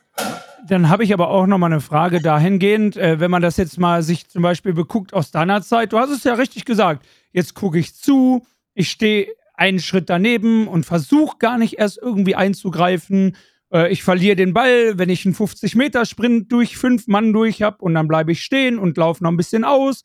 Dann 0.67 0.89
habe 0.89 1.05
ich 1.05 1.13
aber 1.13 1.29
auch 1.29 1.47
noch 1.47 1.59
mal 1.59 1.67
eine 1.67 1.81
Frage 1.81 2.21
dahingehend, 2.21 2.97
äh, 2.97 3.21
wenn 3.21 3.31
man 3.31 3.43
das 3.43 3.57
jetzt 3.57 3.79
mal 3.79 4.03
sich 4.03 4.29
zum 4.29 4.43
Beispiel 4.43 4.73
beguckt 4.73 5.13
aus 5.13 5.31
deiner 5.31 5.63
Zeit. 5.63 5.93
Du 5.93 5.99
hast 5.99 6.11
es 6.11 6.25
ja 6.25 6.35
richtig 6.35 6.65
gesagt. 6.65 7.05
Jetzt 7.33 7.55
gucke 7.55 7.79
ich 7.79 7.95
zu, 7.95 8.47
ich 8.75 8.91
stehe 8.91 9.29
einen 9.55 9.81
Schritt 9.81 10.09
daneben 10.09 10.69
und 10.69 10.85
versuche 10.85 11.39
gar 11.39 11.59
nicht 11.59 11.79
erst 11.79 11.99
irgendwie 12.01 12.35
einzugreifen. 12.35 13.37
Äh, 13.73 13.91
ich 13.93 14.03
verliere 14.03 14.37
den 14.37 14.55
Ball, 14.55 14.99
wenn 14.99 15.09
ich 15.09 15.27
einen 15.27 15.35
50-Meter-Sprint 15.35 16.51
durch 16.53 16.77
fünf 16.77 17.09
Mann 17.09 17.33
durch 17.33 17.63
habe 17.63 17.79
und 17.79 17.95
dann 17.95 18.09
bleibe 18.09 18.33
ich 18.33 18.43
stehen 18.43 18.79
und 18.79 18.97
laufe 18.97 19.23
noch 19.23 19.31
ein 19.31 19.37
bisschen 19.37 19.65
aus. 19.65 20.03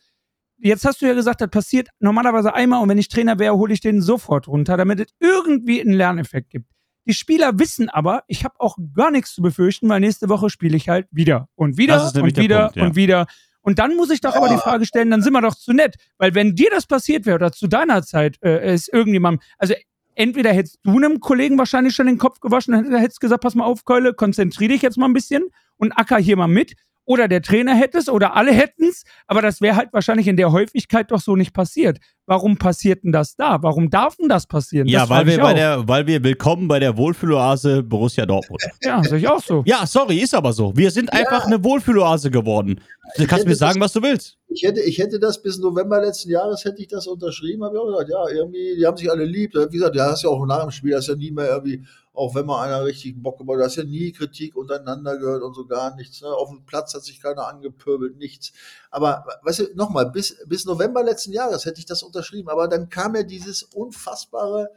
Jetzt 0.64 0.86
hast 0.86 1.01
du 1.01 1.07
ja 1.07 1.14
gesagt, 1.14 1.41
das 1.41 1.49
passiert 1.49 1.89
normalerweise 1.99 2.53
einmal 2.53 2.82
und 2.82 2.89
wenn 2.89 2.97
ich 2.97 3.09
Trainer 3.09 3.39
wäre, 3.39 3.55
hole 3.55 3.74
ich 3.74 3.82
den 3.82 4.01
sofort 4.01 4.47
runter, 4.47 4.78
damit 4.78 4.99
es 4.99 5.07
irgendwie 5.20 5.82
einen 5.82 5.93
Lerneffekt 5.93 6.51
gibt. 6.51 6.68
Die 7.07 7.14
Spieler 7.14 7.57
wissen 7.57 7.89
aber, 7.89 8.24
ich 8.28 8.43
habe 8.43 8.55
auch 8.59 8.78
gar 8.95 9.09
nichts 9.09 9.34
zu 9.34 9.41
befürchten, 9.41 9.89
weil 9.89 9.99
nächste 9.99 10.30
Woche 10.30 10.49
spiele 10.49 10.78
ich 10.78 10.88
halt 10.88 11.07
wieder 11.12 11.47
und 11.55 11.78
wieder 11.78 12.12
und 12.16 12.38
wieder 12.38 12.64
Punkt, 12.66 12.76
ja. 12.76 12.84
und 12.86 12.95
wieder. 12.95 13.26
Und 13.62 13.80
dann 13.80 13.95
muss 13.95 14.12
ich 14.12 14.22
doch 14.22 14.36
aber 14.36 14.49
die 14.49 14.57
Frage 14.57 14.86
stellen, 14.86 15.09
dann 15.09 15.22
sind 15.22 15.34
wir 15.34 15.41
doch 15.41 15.55
zu 15.55 15.74
nett. 15.74 15.95
Weil 16.18 16.36
wenn 16.36 16.55
dir 16.55 16.70
das 16.72 16.86
passiert 16.86 17.26
wäre 17.26 17.36
oder 17.36 17.51
zu 17.51 17.68
deiner 17.68 18.03
Zeit 18.03 18.38
äh, 18.43 18.74
ist 18.74 18.91
irgendjemand, 18.91 19.41
also 19.57 19.74
entweder 20.16 20.53
hättest 20.53 20.80
du 20.84 20.97
einem 20.97 21.20
Kollegen 21.20 21.57
wahrscheinlich 21.57 21.95
schon 21.95 22.07
den 22.07 22.18
Kopf 22.18 22.39
gewaschen, 22.39 22.74
dann 22.74 22.95
hättest 22.95 23.20
gesagt, 23.20 23.41
pass 23.41 23.55
mal 23.55 23.66
auf, 23.66 23.84
Keule, 23.84 24.14
konzentrier 24.14 24.70
dich 24.70 24.82
jetzt 24.82 24.97
mal 24.97 25.07
ein 25.07 25.14
bisschen 25.14 25.43
und 25.78 25.91
acker 25.93 26.18
hier 26.18 26.38
mal 26.38 26.47
mit 26.47 26.74
oder 27.12 27.28
der 27.28 27.41
Trainer 27.41 27.76
hätte 27.76 27.97
es 27.97 28.07
oder 28.07 28.38
alle 28.38 28.53
hätten 28.53 28.86
es, 28.86 29.03
aber 29.28 29.41
das 29.41 29.59
wäre 29.59 29.76
halt 29.76 29.91
wahrscheinlich 29.91 30.30
in 30.30 30.38
der 30.38 30.53
Häufigkeit 30.53 31.12
doch 31.12 31.20
so 31.20 31.36
nicht 31.36 31.53
passiert. 31.53 31.97
Warum 32.26 32.57
passiert 32.57 33.03
denn 33.03 33.12
das 33.12 33.36
da? 33.36 33.62
Warum 33.62 33.89
darf 33.89 34.16
denn 34.16 34.30
das 34.30 34.47
passieren? 34.47 34.88
Ja, 34.88 35.01
das 35.01 35.09
weil 35.09 35.26
wir 35.26 35.39
bei 35.39 35.53
der, 35.53 35.86
weil 35.89 36.07
wir 36.07 36.24
willkommen 36.24 36.70
bei 36.70 36.80
der 36.80 36.95
Wohlfühloase 36.95 37.84
Borussia 37.84 38.26
Dortmund. 38.26 38.62
Ja, 38.84 39.03
sehe 39.03 39.18
ich 39.18 39.28
auch 39.28 39.43
so. 39.43 39.64
Ja, 39.66 39.86
sorry, 39.86 40.20
ist 40.20 40.34
aber 40.34 40.53
so. 40.53 40.76
Wir 40.76 40.89
sind 40.89 41.12
einfach 41.12 41.45
eine 41.45 41.62
Wohlfühloase 41.64 42.32
geworden. 42.32 42.80
Du 43.18 43.28
kannst 43.28 43.45
mir 43.45 43.55
sagen, 43.55 43.82
was 43.82 43.91
du 43.91 44.01
willst. 44.01 44.38
Ich 44.47 44.64
hätte, 44.64 44.80
ich 44.80 44.97
hätte 44.97 45.20
das 45.20 45.41
bis 45.41 45.59
November 45.59 46.01
letzten 46.01 46.30
Jahres 46.30 46.64
hätte 46.64 46.82
ich 46.82 46.88
das 46.88 47.07
unterschrieben, 47.07 47.64
habe 47.64 47.76
ich 47.76 47.82
auch 47.82 47.88
gesagt, 47.88 48.09
ja, 48.09 48.36
irgendwie, 48.38 48.76
die 48.78 48.86
haben 48.86 48.95
sich 48.95 49.12
alle 49.12 49.26
lieb. 49.26 49.53
Wie 49.53 49.78
gesagt, 49.78 49.95
ja, 49.95 50.05
hast 50.05 50.24
ja 50.24 50.30
auch 50.30 50.45
nach 50.45 50.62
dem 50.62 50.72
Spiel, 50.72 50.95
hast 50.95 51.07
ja 51.07 51.16
nie 51.16 51.32
mehr 51.32 51.49
irgendwie 51.49 51.84
auch 52.14 52.36
wenn 52.36 52.45
mal 52.45 52.66
einer 52.66 52.84
richtig 52.84 53.22
Bock 53.22 53.38
gemacht 53.38 53.59
hat, 53.59 53.68
hast 53.68 53.78
ja 53.78 53.84
nie 53.84 54.12
Kritik 54.12 54.55
untereinander 54.55 55.18
gehört 55.18 55.43
und 55.43 55.53
so 55.53 55.66
gar 55.66 55.95
nichts. 55.95 56.22
Ne? 56.22 56.28
Auf 56.28 56.49
dem 56.49 56.66
Platz 56.66 56.93
hat 56.93 57.03
sich 57.03 57.22
keiner 57.22 57.47
angepöbelt, 57.47 58.18
nichts. 58.18 58.51
Aber 58.89 59.26
weißt 59.43 59.59
du, 59.59 59.76
nochmal, 59.76 60.12
bis, 60.12 60.38
bis 60.45 60.66
November 60.66 61.03
letzten 61.03 61.32
Jahres 61.32 61.66
hätte 61.66 61.80
ich 61.80 61.86
das 61.86 62.03
unterschrieben, 62.03 62.49
aber 62.49 62.68
dann 62.68 62.89
kam 62.89 63.16
ja 63.16 63.24
dieses 63.24 63.64
unfassbare 63.64 64.70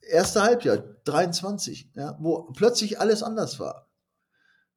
erste 0.00 0.42
Halbjahr, 0.42 0.78
23, 1.04 1.90
ja, 1.94 2.16
wo 2.20 2.42
plötzlich 2.52 3.00
alles 3.00 3.22
anders 3.22 3.58
war. 3.58 3.88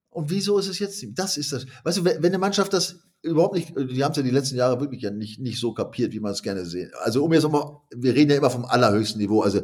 Und 0.10 0.30
wieso 0.30 0.58
ist 0.58 0.68
es 0.68 0.80
jetzt? 0.80 1.06
Das 1.12 1.38
ist 1.38 1.52
das. 1.52 1.66
Weißt 1.84 2.00
du, 2.00 2.06
wenn 2.06 2.26
eine 2.26 2.40
Mannschaft 2.40 2.74
das 2.74 3.00
überhaupt 3.22 3.56
nicht, 3.56 3.70
die 3.76 4.04
haben 4.04 4.12
es 4.12 4.18
ja 4.18 4.24
die 4.24 4.32
letzten 4.32 4.56
Jahre 4.56 4.80
wirklich 4.80 5.02
ja 5.02 5.12
nicht, 5.12 5.40
nicht 5.40 5.60
so 5.60 5.74
kapiert, 5.74 6.14
wie 6.14 6.20
man 6.20 6.32
es 6.32 6.42
gerne 6.42 6.66
sehen. 6.66 6.92
Also 7.04 7.24
um 7.24 7.34
jetzt 7.34 7.44
nochmal, 7.44 7.78
wir 7.96 8.16
reden 8.16 8.32
ja 8.32 8.38
immer 8.38 8.50
vom 8.50 8.66
allerhöchsten 8.66 9.22
Niveau. 9.22 9.42
Also 9.42 9.60
äh, 9.60 9.64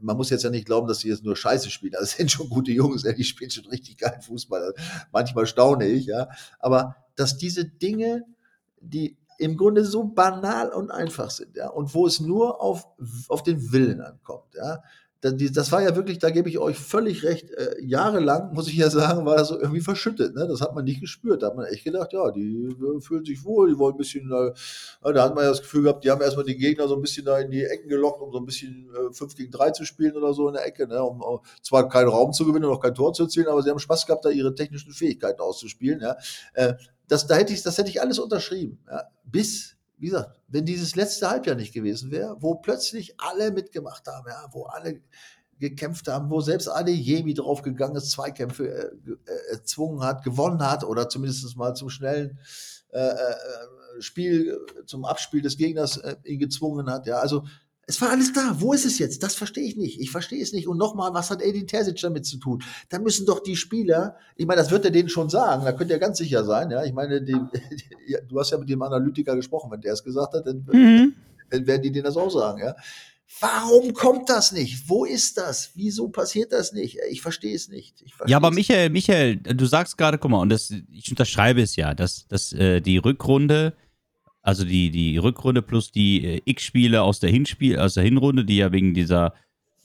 man 0.00 0.16
muss 0.16 0.30
jetzt 0.30 0.44
ja 0.44 0.50
nicht 0.50 0.66
glauben, 0.66 0.88
dass 0.88 0.98
die 0.98 1.08
jetzt 1.08 1.24
nur 1.24 1.36
Scheiße 1.36 1.70
spielen. 1.70 1.92
Das 1.92 2.12
sind 2.12 2.30
schon 2.30 2.48
gute 2.48 2.72
Jungs, 2.72 3.02
die 3.02 3.24
spielen 3.24 3.50
schon 3.50 3.66
richtig 3.66 3.98
geil 3.98 4.18
Fußball. 4.22 4.74
Manchmal 5.12 5.46
staune 5.46 5.86
ich, 5.86 6.06
ja. 6.06 6.28
Aber 6.58 6.96
dass 7.16 7.36
diese 7.36 7.64
Dinge, 7.64 8.24
die 8.80 9.16
im 9.38 9.56
Grunde 9.56 9.84
so 9.84 10.04
banal 10.04 10.70
und 10.70 10.90
einfach 10.90 11.30
sind, 11.30 11.56
ja, 11.56 11.68
und 11.70 11.94
wo 11.94 12.06
es 12.06 12.20
nur 12.20 12.60
auf, 12.60 12.86
auf 13.28 13.42
den 13.42 13.72
Willen 13.72 14.00
ankommt, 14.02 14.54
ja, 14.54 14.82
das 15.20 15.70
war 15.70 15.82
ja 15.82 15.94
wirklich, 15.96 16.18
da 16.18 16.30
gebe 16.30 16.48
ich 16.48 16.58
euch 16.58 16.78
völlig 16.78 17.24
recht, 17.24 17.50
äh, 17.50 17.76
jahrelang, 17.82 18.54
muss 18.54 18.68
ich 18.68 18.76
ja 18.76 18.88
sagen, 18.88 19.26
war 19.26 19.36
das 19.36 19.48
so 19.48 19.60
irgendwie 19.60 19.82
verschüttet. 19.82 20.34
Ne? 20.34 20.46
Das 20.48 20.62
hat 20.62 20.74
man 20.74 20.84
nicht 20.84 21.00
gespürt. 21.00 21.42
Da 21.42 21.48
hat 21.48 21.56
man 21.56 21.66
echt 21.66 21.84
gedacht, 21.84 22.14
ja, 22.14 22.30
die 22.30 22.68
äh, 22.68 23.00
fühlen 23.00 23.24
sich 23.24 23.44
wohl, 23.44 23.68
die 23.68 23.78
wollen 23.78 23.94
ein 23.94 23.98
bisschen, 23.98 24.32
äh, 24.32 25.12
da 25.12 25.24
hat 25.24 25.34
man 25.34 25.44
ja 25.44 25.50
das 25.50 25.60
Gefühl 25.60 25.82
gehabt, 25.82 26.04
die 26.04 26.10
haben 26.10 26.22
erstmal 26.22 26.46
die 26.46 26.56
Gegner 26.56 26.88
so 26.88 26.96
ein 26.96 27.02
bisschen 27.02 27.26
da 27.26 27.38
in 27.38 27.50
die 27.50 27.62
Ecken 27.62 27.88
gelockt, 27.88 28.22
um 28.22 28.32
so 28.32 28.38
ein 28.38 28.46
bisschen 28.46 28.88
äh, 28.94 29.12
5 29.12 29.34
gegen 29.36 29.50
3 29.50 29.72
zu 29.72 29.84
spielen 29.84 30.16
oder 30.16 30.32
so 30.32 30.48
in 30.48 30.54
der 30.54 30.66
Ecke, 30.66 30.88
ne? 30.88 31.02
um, 31.02 31.20
um 31.20 31.40
zwar 31.62 31.86
keinen 31.90 32.08
Raum 32.08 32.32
zu 32.32 32.46
gewinnen 32.46 32.64
und 32.64 32.72
auch 32.72 32.80
kein 32.80 32.94
Tor 32.94 33.12
zu 33.12 33.24
erzielen, 33.24 33.48
aber 33.48 33.62
sie 33.62 33.68
haben 33.68 33.78
Spaß 33.78 34.06
gehabt, 34.06 34.24
da 34.24 34.30
ihre 34.30 34.54
technischen 34.54 34.92
Fähigkeiten 34.92 35.40
auszuspielen. 35.40 36.00
Ja? 36.00 36.16
Äh, 36.54 36.74
das, 37.08 37.26
da 37.26 37.34
hätte 37.34 37.52
ich, 37.52 37.62
das 37.62 37.76
hätte 37.76 37.90
ich 37.90 38.00
alles 38.00 38.18
unterschrieben. 38.18 38.78
Ja? 38.88 39.02
Bis 39.24 39.76
wie 40.00 40.06
gesagt, 40.06 40.40
wenn 40.48 40.64
dieses 40.64 40.96
letzte 40.96 41.28
Halbjahr 41.28 41.56
nicht 41.56 41.74
gewesen 41.74 42.10
wäre, 42.10 42.36
wo 42.40 42.54
plötzlich 42.54 43.20
alle 43.20 43.50
mitgemacht 43.50 44.06
haben, 44.06 44.26
ja, 44.28 44.48
wo 44.52 44.64
alle 44.64 45.00
gekämpft 45.58 46.08
haben, 46.08 46.30
wo 46.30 46.40
selbst 46.40 46.68
Adeyemi 46.68 47.34
draufgegangen 47.34 47.96
ist, 47.96 48.10
Zweikämpfe 48.10 48.66
äh, 48.66 49.10
äh, 49.10 49.52
erzwungen 49.52 50.02
hat, 50.02 50.24
gewonnen 50.24 50.62
hat 50.62 50.84
oder 50.84 51.08
zumindest 51.08 51.54
mal 51.56 51.74
zum 51.74 51.90
schnellen 51.90 52.38
äh, 52.92 52.98
äh, 52.98 53.34
Spiel, 54.00 54.58
zum 54.86 55.04
Abspiel 55.04 55.42
des 55.42 55.58
Gegners 55.58 55.98
äh, 55.98 56.16
ihn 56.24 56.38
gezwungen 56.38 56.90
hat. 56.90 57.06
Ja, 57.06 57.18
also 57.18 57.44
es 57.90 58.00
war 58.00 58.10
alles 58.10 58.32
da. 58.32 58.54
Wo 58.60 58.72
ist 58.72 58.86
es 58.86 59.00
jetzt? 59.00 59.22
Das 59.24 59.34
verstehe 59.34 59.64
ich 59.64 59.76
nicht. 59.76 60.00
Ich 60.00 60.12
verstehe 60.12 60.40
es 60.40 60.52
nicht. 60.52 60.68
Und 60.68 60.78
nochmal, 60.78 61.12
was 61.12 61.30
hat 61.30 61.42
Edin 61.42 61.66
Terzic 61.66 62.00
damit 62.00 62.24
zu 62.24 62.38
tun? 62.38 62.62
Da 62.88 63.00
müssen 63.00 63.26
doch 63.26 63.40
die 63.40 63.56
Spieler, 63.56 64.16
ich 64.36 64.46
meine, 64.46 64.60
das 64.60 64.70
wird 64.70 64.84
er 64.84 64.92
denen 64.92 65.08
schon 65.08 65.28
sagen, 65.28 65.64
da 65.64 65.72
könnt 65.72 65.90
ihr 65.90 65.98
ganz 65.98 66.18
sicher 66.18 66.44
sein. 66.44 66.70
Ja, 66.70 66.84
ich 66.84 66.92
meine, 66.92 67.20
die, 67.20 67.34
die, 67.34 68.16
du 68.28 68.38
hast 68.38 68.52
ja 68.52 68.58
mit 68.58 68.68
dem 68.68 68.80
Analytiker 68.80 69.34
gesprochen, 69.34 69.72
wenn 69.72 69.80
der 69.80 69.94
es 69.94 70.04
gesagt 70.04 70.34
hat, 70.34 70.46
dann, 70.46 70.64
mhm. 70.70 71.14
dann 71.50 71.66
werden 71.66 71.82
die 71.82 71.90
denen 71.90 72.04
das 72.04 72.16
auch 72.16 72.30
sagen. 72.30 72.60
Ja, 72.60 72.76
Warum 73.38 73.94
kommt 73.94 74.28
das 74.28 74.52
nicht? 74.52 74.88
Wo 74.88 75.04
ist 75.04 75.38
das? 75.38 75.70
Wieso 75.74 76.08
passiert 76.08 76.52
das 76.52 76.72
nicht? 76.72 76.98
Ich 77.10 77.22
verstehe 77.22 77.54
es 77.54 77.68
nicht. 77.68 78.04
ja, 78.26 78.36
aber 78.36 78.50
Michael, 78.50 78.90
Michael, 78.90 79.36
du 79.36 79.66
sagst 79.66 79.96
gerade, 79.96 80.18
guck 80.18 80.30
mal, 80.30 80.40
und 80.40 80.48
das, 80.48 80.72
ich 80.92 81.10
unterschreibe 81.10 81.62
es 81.62 81.76
ja, 81.76 81.94
dass, 81.94 82.26
dass 82.26 82.52
äh, 82.52 82.80
die 82.80 82.98
Rückrunde 82.98 83.74
also 84.42 84.64
die, 84.64 84.90
die 84.90 85.18
Rückrunde 85.18 85.62
plus 85.62 85.92
die 85.92 86.24
äh, 86.24 86.40
X-Spiele 86.44 87.02
aus 87.02 87.20
der 87.20 87.30
Hinspiel, 87.30 87.78
aus 87.78 87.94
der 87.94 88.04
Hinrunde, 88.04 88.44
die 88.44 88.56
ja 88.56 88.72
wegen 88.72 88.94
dieser 88.94 89.34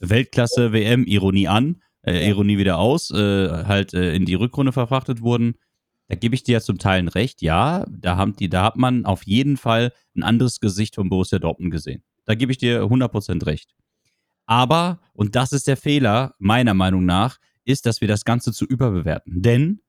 Weltklasse-WM, 0.00 1.04
Ironie 1.04 1.48
an, 1.48 1.82
äh, 2.02 2.28
Ironie 2.28 2.58
wieder 2.58 2.78
aus, 2.78 3.10
äh, 3.10 3.64
halt 3.64 3.94
äh, 3.94 4.14
in 4.14 4.24
die 4.24 4.34
Rückrunde 4.34 4.72
verfrachtet 4.72 5.20
wurden. 5.20 5.54
Da 6.08 6.14
gebe 6.14 6.34
ich 6.34 6.44
dir 6.44 6.52
ja 6.52 6.60
zum 6.60 6.78
Teil 6.78 7.08
recht, 7.08 7.42
ja, 7.42 7.84
da, 7.90 8.16
haben 8.16 8.36
die, 8.36 8.48
da 8.48 8.62
hat 8.62 8.76
man 8.76 9.04
auf 9.04 9.24
jeden 9.24 9.56
Fall 9.56 9.92
ein 10.16 10.22
anderes 10.22 10.60
Gesicht 10.60 10.94
von 10.94 11.08
Borussia 11.08 11.38
Dortmund 11.38 11.72
gesehen. 11.72 12.02
Da 12.24 12.34
gebe 12.34 12.52
ich 12.52 12.58
dir 12.58 12.82
100% 12.82 13.44
recht. 13.44 13.74
Aber, 14.46 15.00
und 15.12 15.34
das 15.34 15.52
ist 15.52 15.66
der 15.66 15.76
Fehler, 15.76 16.34
meiner 16.38 16.74
Meinung 16.74 17.04
nach, 17.04 17.38
ist, 17.64 17.86
dass 17.86 18.00
wir 18.00 18.08
das 18.08 18.24
Ganze 18.24 18.52
zu 18.52 18.64
überbewerten. 18.64 19.42
Denn 19.42 19.80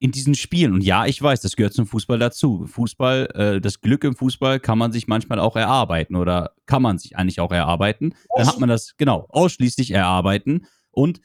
in 0.00 0.10
diesen 0.10 0.34
Spielen. 0.34 0.72
Und 0.72 0.82
ja, 0.82 1.06
ich 1.06 1.20
weiß, 1.20 1.42
das 1.42 1.56
gehört 1.56 1.74
zum 1.74 1.86
Fußball 1.86 2.18
dazu. 2.18 2.66
Fußball, 2.66 3.28
äh, 3.34 3.60
das 3.60 3.80
Glück 3.80 4.02
im 4.02 4.16
Fußball 4.16 4.58
kann 4.58 4.78
man 4.78 4.92
sich 4.92 5.06
manchmal 5.06 5.38
auch 5.38 5.56
erarbeiten 5.56 6.16
oder 6.16 6.54
kann 6.66 6.82
man 6.82 6.98
sich 6.98 7.16
eigentlich 7.16 7.38
auch 7.38 7.52
erarbeiten. 7.52 8.14
Dann 8.34 8.46
hat 8.46 8.58
man 8.58 8.68
das, 8.70 8.96
genau, 8.96 9.26
ausschließlich 9.28 9.90
erarbeiten 9.90 10.66
und 10.90 11.20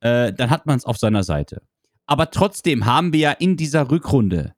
äh, 0.00 0.32
dann 0.34 0.50
hat 0.50 0.66
man 0.66 0.76
es 0.76 0.84
auf 0.84 0.98
seiner 0.98 1.24
Seite. 1.24 1.62
Aber 2.06 2.30
trotzdem 2.30 2.84
haben 2.84 3.14
wir 3.14 3.20
ja 3.20 3.32
in 3.32 3.56
dieser 3.56 3.90
Rückrunde 3.90 4.54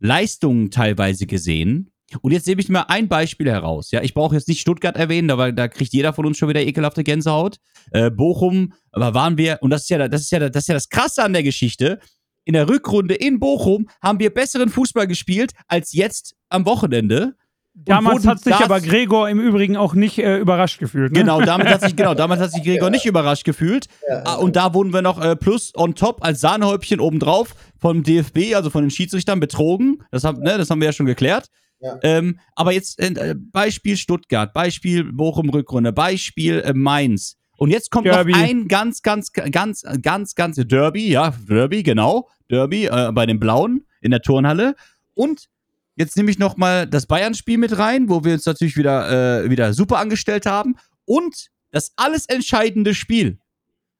Leistungen 0.00 0.72
teilweise 0.72 1.26
gesehen. 1.26 1.92
Und 2.20 2.32
jetzt 2.32 2.46
nehme 2.46 2.60
ich 2.60 2.68
mir 2.68 2.90
ein 2.90 3.08
Beispiel 3.08 3.48
heraus. 3.48 3.92
Ja, 3.92 4.02
ich 4.02 4.14
brauche 4.14 4.34
jetzt 4.34 4.48
nicht 4.48 4.60
Stuttgart 4.60 4.96
erwähnen, 4.96 5.30
aber 5.30 5.52
da 5.52 5.68
kriegt 5.68 5.94
jeder 5.94 6.12
von 6.12 6.26
uns 6.26 6.36
schon 6.36 6.48
wieder 6.48 6.60
ekelhafte 6.60 7.04
Gänsehaut. 7.04 7.58
Äh, 7.92 8.10
Bochum, 8.10 8.72
aber 8.90 9.14
waren 9.14 9.38
wir, 9.38 9.58
und 9.62 9.70
das 9.70 9.82
ist 9.82 9.90
ja, 9.90 10.08
das 10.08 10.22
ist 10.22 10.30
ja, 10.30 10.40
das 10.40 10.64
ist 10.64 10.68
ja 10.68 10.74
das 10.74 10.88
Krasse 10.88 11.22
an 11.22 11.32
der 11.32 11.44
Geschichte 11.44 12.00
in 12.44 12.54
der 12.54 12.68
Rückrunde 12.68 13.14
in 13.14 13.38
Bochum 13.38 13.88
haben 14.02 14.18
wir 14.18 14.32
besseren 14.32 14.68
Fußball 14.68 15.06
gespielt 15.06 15.52
als 15.68 15.92
jetzt 15.92 16.34
am 16.48 16.66
Wochenende. 16.66 17.34
Damals 17.74 18.26
hat 18.26 18.40
sich 18.40 18.54
aber 18.54 18.82
Gregor 18.82 19.30
im 19.30 19.40
Übrigen 19.40 19.78
auch 19.78 19.94
nicht 19.94 20.18
äh, 20.18 20.36
überrascht 20.36 20.78
gefühlt. 20.78 21.12
Ne? 21.12 21.20
Genau, 21.20 21.40
damit 21.40 21.68
hat 21.68 21.80
sich, 21.80 21.96
genau, 21.96 22.12
damals 22.14 22.40
hat 22.42 22.52
sich 22.52 22.62
Gregor 22.62 22.90
nicht 22.90 23.06
überrascht 23.06 23.44
gefühlt. 23.44 23.86
Ah, 24.24 24.34
Und 24.34 24.56
da 24.56 24.74
wurden 24.74 24.92
wir 24.92 25.00
noch 25.00 25.22
äh, 25.22 25.36
plus 25.36 25.72
on 25.74 25.94
top 25.94 26.22
als 26.22 26.40
Sahnehäubchen 26.40 27.00
obendrauf 27.00 27.54
vom 27.80 28.02
DFB, 28.02 28.54
also 28.54 28.68
von 28.68 28.84
den 28.84 28.90
Schiedsrichtern, 28.90 29.40
betrogen. 29.40 30.02
Das 30.10 30.24
haben, 30.24 30.42
ne, 30.42 30.58
das 30.58 30.68
haben 30.68 30.80
wir 30.80 30.86
ja 30.88 30.92
schon 30.92 31.06
geklärt. 31.06 31.48
Ja. 31.80 31.98
Ähm, 32.02 32.38
aber 32.54 32.72
jetzt 32.72 33.00
äh, 33.00 33.34
Beispiel 33.38 33.96
Stuttgart, 33.96 34.52
Beispiel 34.52 35.10
Bochum 35.10 35.48
Rückrunde, 35.48 35.92
Beispiel 35.92 36.60
äh, 36.60 36.74
Mainz. 36.74 37.38
Und 37.62 37.70
jetzt 37.70 37.92
kommt 37.92 38.08
Derby. 38.08 38.32
noch 38.32 38.40
ein 38.40 38.66
ganz, 38.66 39.02
ganz, 39.02 39.30
ganz, 39.32 39.84
ganz, 40.02 40.34
ganz 40.34 40.56
Derby, 40.56 41.08
ja, 41.08 41.32
Derby, 41.48 41.84
genau, 41.84 42.28
Derby 42.50 42.86
äh, 42.86 43.12
bei 43.12 43.24
den 43.24 43.38
Blauen 43.38 43.86
in 44.00 44.10
der 44.10 44.20
Turnhalle. 44.20 44.74
Und 45.14 45.48
jetzt 45.94 46.16
nehme 46.16 46.32
ich 46.32 46.40
noch 46.40 46.56
mal 46.56 46.88
das 46.88 47.06
Bayern-Spiel 47.06 47.58
mit 47.58 47.78
rein, 47.78 48.08
wo 48.08 48.24
wir 48.24 48.32
uns 48.32 48.46
natürlich 48.46 48.76
wieder, 48.76 49.44
äh, 49.44 49.48
wieder 49.48 49.74
super 49.74 49.98
angestellt 49.98 50.44
haben. 50.44 50.74
Und 51.04 51.52
das 51.70 51.92
alles 51.94 52.26
entscheidende 52.26 52.96
Spiel 52.96 53.38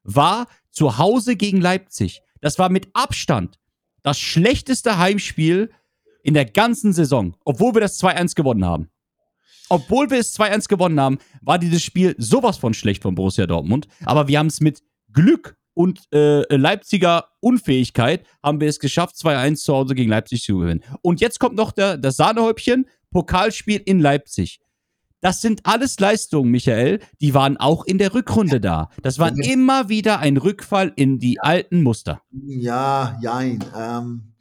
war 0.03 0.47
zu 0.69 0.97
Hause 0.97 1.37
gegen 1.37 1.61
Leipzig. 1.61 2.21
Das 2.41 2.59
war 2.59 2.67
mit 2.67 2.89
Abstand 2.91 3.61
das 4.01 4.19
schlechteste 4.19 4.97
Heimspiel 4.97 5.71
in 6.21 6.33
der 6.33 6.43
ganzen 6.43 6.91
Saison, 6.91 7.37
obwohl 7.45 7.75
wir 7.75 7.79
das 7.79 7.97
2-1 8.03 8.35
gewonnen 8.35 8.65
haben. 8.65 8.89
Obwohl 9.69 10.09
wir 10.09 10.19
es 10.19 10.37
2-1 10.37 10.67
gewonnen 10.67 10.99
haben, 10.99 11.17
war 11.41 11.57
dieses 11.57 11.83
Spiel 11.83 12.15
sowas 12.17 12.57
von 12.57 12.73
schlecht 12.73 13.01
von 13.03 13.15
Borussia 13.15 13.47
Dortmund. 13.47 13.87
Aber 14.05 14.27
wir 14.27 14.39
haben 14.39 14.47
es 14.47 14.61
mit 14.61 14.83
Glück 15.11 15.57
und 15.73 16.01
äh, 16.13 16.43
Leipziger 16.55 17.29
Unfähigkeit 17.39 18.25
haben 18.43 18.61
wir 18.61 18.67
es 18.67 18.79
geschafft, 18.79 19.15
2-1 19.15 19.55
zu 19.55 19.73
Hause 19.73 19.95
gegen 19.95 20.09
Leipzig 20.09 20.43
zu 20.43 20.59
gewinnen. 20.59 20.83
Und 21.01 21.21
jetzt 21.21 21.39
kommt 21.39 21.55
noch 21.55 21.71
der, 21.71 21.97
das 21.97 22.17
Sahnehäubchen, 22.17 22.85
Pokalspiel 23.11 23.81
in 23.85 23.99
Leipzig. 23.99 24.59
Das 25.21 25.39
sind 25.39 25.61
alles 25.65 25.99
Leistungen, 26.01 26.51
Michael, 26.51 26.99
die 27.21 27.33
waren 27.33 27.55
auch 27.55 27.85
in 27.85 27.97
der 27.97 28.13
Rückrunde 28.13 28.59
da. 28.59 28.89
Das 29.03 29.19
war 29.19 29.31
immer 29.37 29.87
wieder 29.87 30.19
ein 30.19 30.35
Rückfall 30.35 30.91
in 30.97 31.17
die 31.17 31.39
alten 31.39 31.81
Muster. 31.81 32.21
Ja, 32.31 33.17
jein. 33.21 33.63
Ähm, 33.73 34.33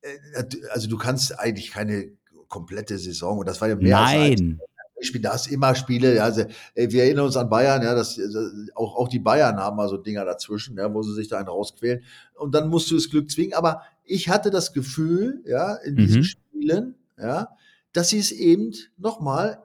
äh, 0.00 0.44
also 0.72 0.88
du 0.88 0.96
kannst 0.98 1.38
eigentlich 1.38 1.70
keine 1.70 2.10
komplette 2.48 2.98
Saison, 2.98 3.38
und 3.38 3.48
das 3.48 3.60
war 3.60 3.68
ja 3.68 3.76
mehr 3.76 3.98
als 3.98 4.10
ein 4.12 4.18
Nein. 4.18 4.60
Spiel, 5.00 5.20
da 5.20 5.34
hast 5.34 5.48
immer 5.48 5.74
Spiele, 5.74 6.22
also, 6.22 6.44
wir 6.74 7.04
erinnern 7.04 7.26
uns 7.26 7.36
an 7.36 7.50
Bayern, 7.50 7.82
ja, 7.82 7.94
das, 7.94 8.16
äh, 8.16 8.28
auch, 8.74 8.96
auch 8.96 9.08
die 9.08 9.18
Bayern 9.18 9.58
haben 9.58 9.76
mal 9.76 9.90
so 9.90 9.98
Dinger 9.98 10.24
dazwischen, 10.24 10.78
ja, 10.78 10.92
wo 10.92 11.02
sie 11.02 11.12
sich 11.12 11.28
da 11.28 11.38
einen 11.38 11.48
rausquälen. 11.48 12.02
Und 12.34 12.54
dann 12.54 12.70
musst 12.70 12.90
du 12.90 12.94
das 12.94 13.10
Glück 13.10 13.30
zwingen. 13.30 13.52
Aber 13.52 13.82
ich 14.04 14.30
hatte 14.30 14.50
das 14.50 14.72
Gefühl, 14.72 15.42
ja, 15.44 15.74
in 15.74 15.96
diesen 15.96 16.20
Mhm. 16.20 16.24
Spielen, 16.24 16.94
ja, 17.18 17.50
dass 17.92 18.08
sie 18.08 18.18
es 18.18 18.32
eben 18.32 18.72
nochmal 18.96 19.62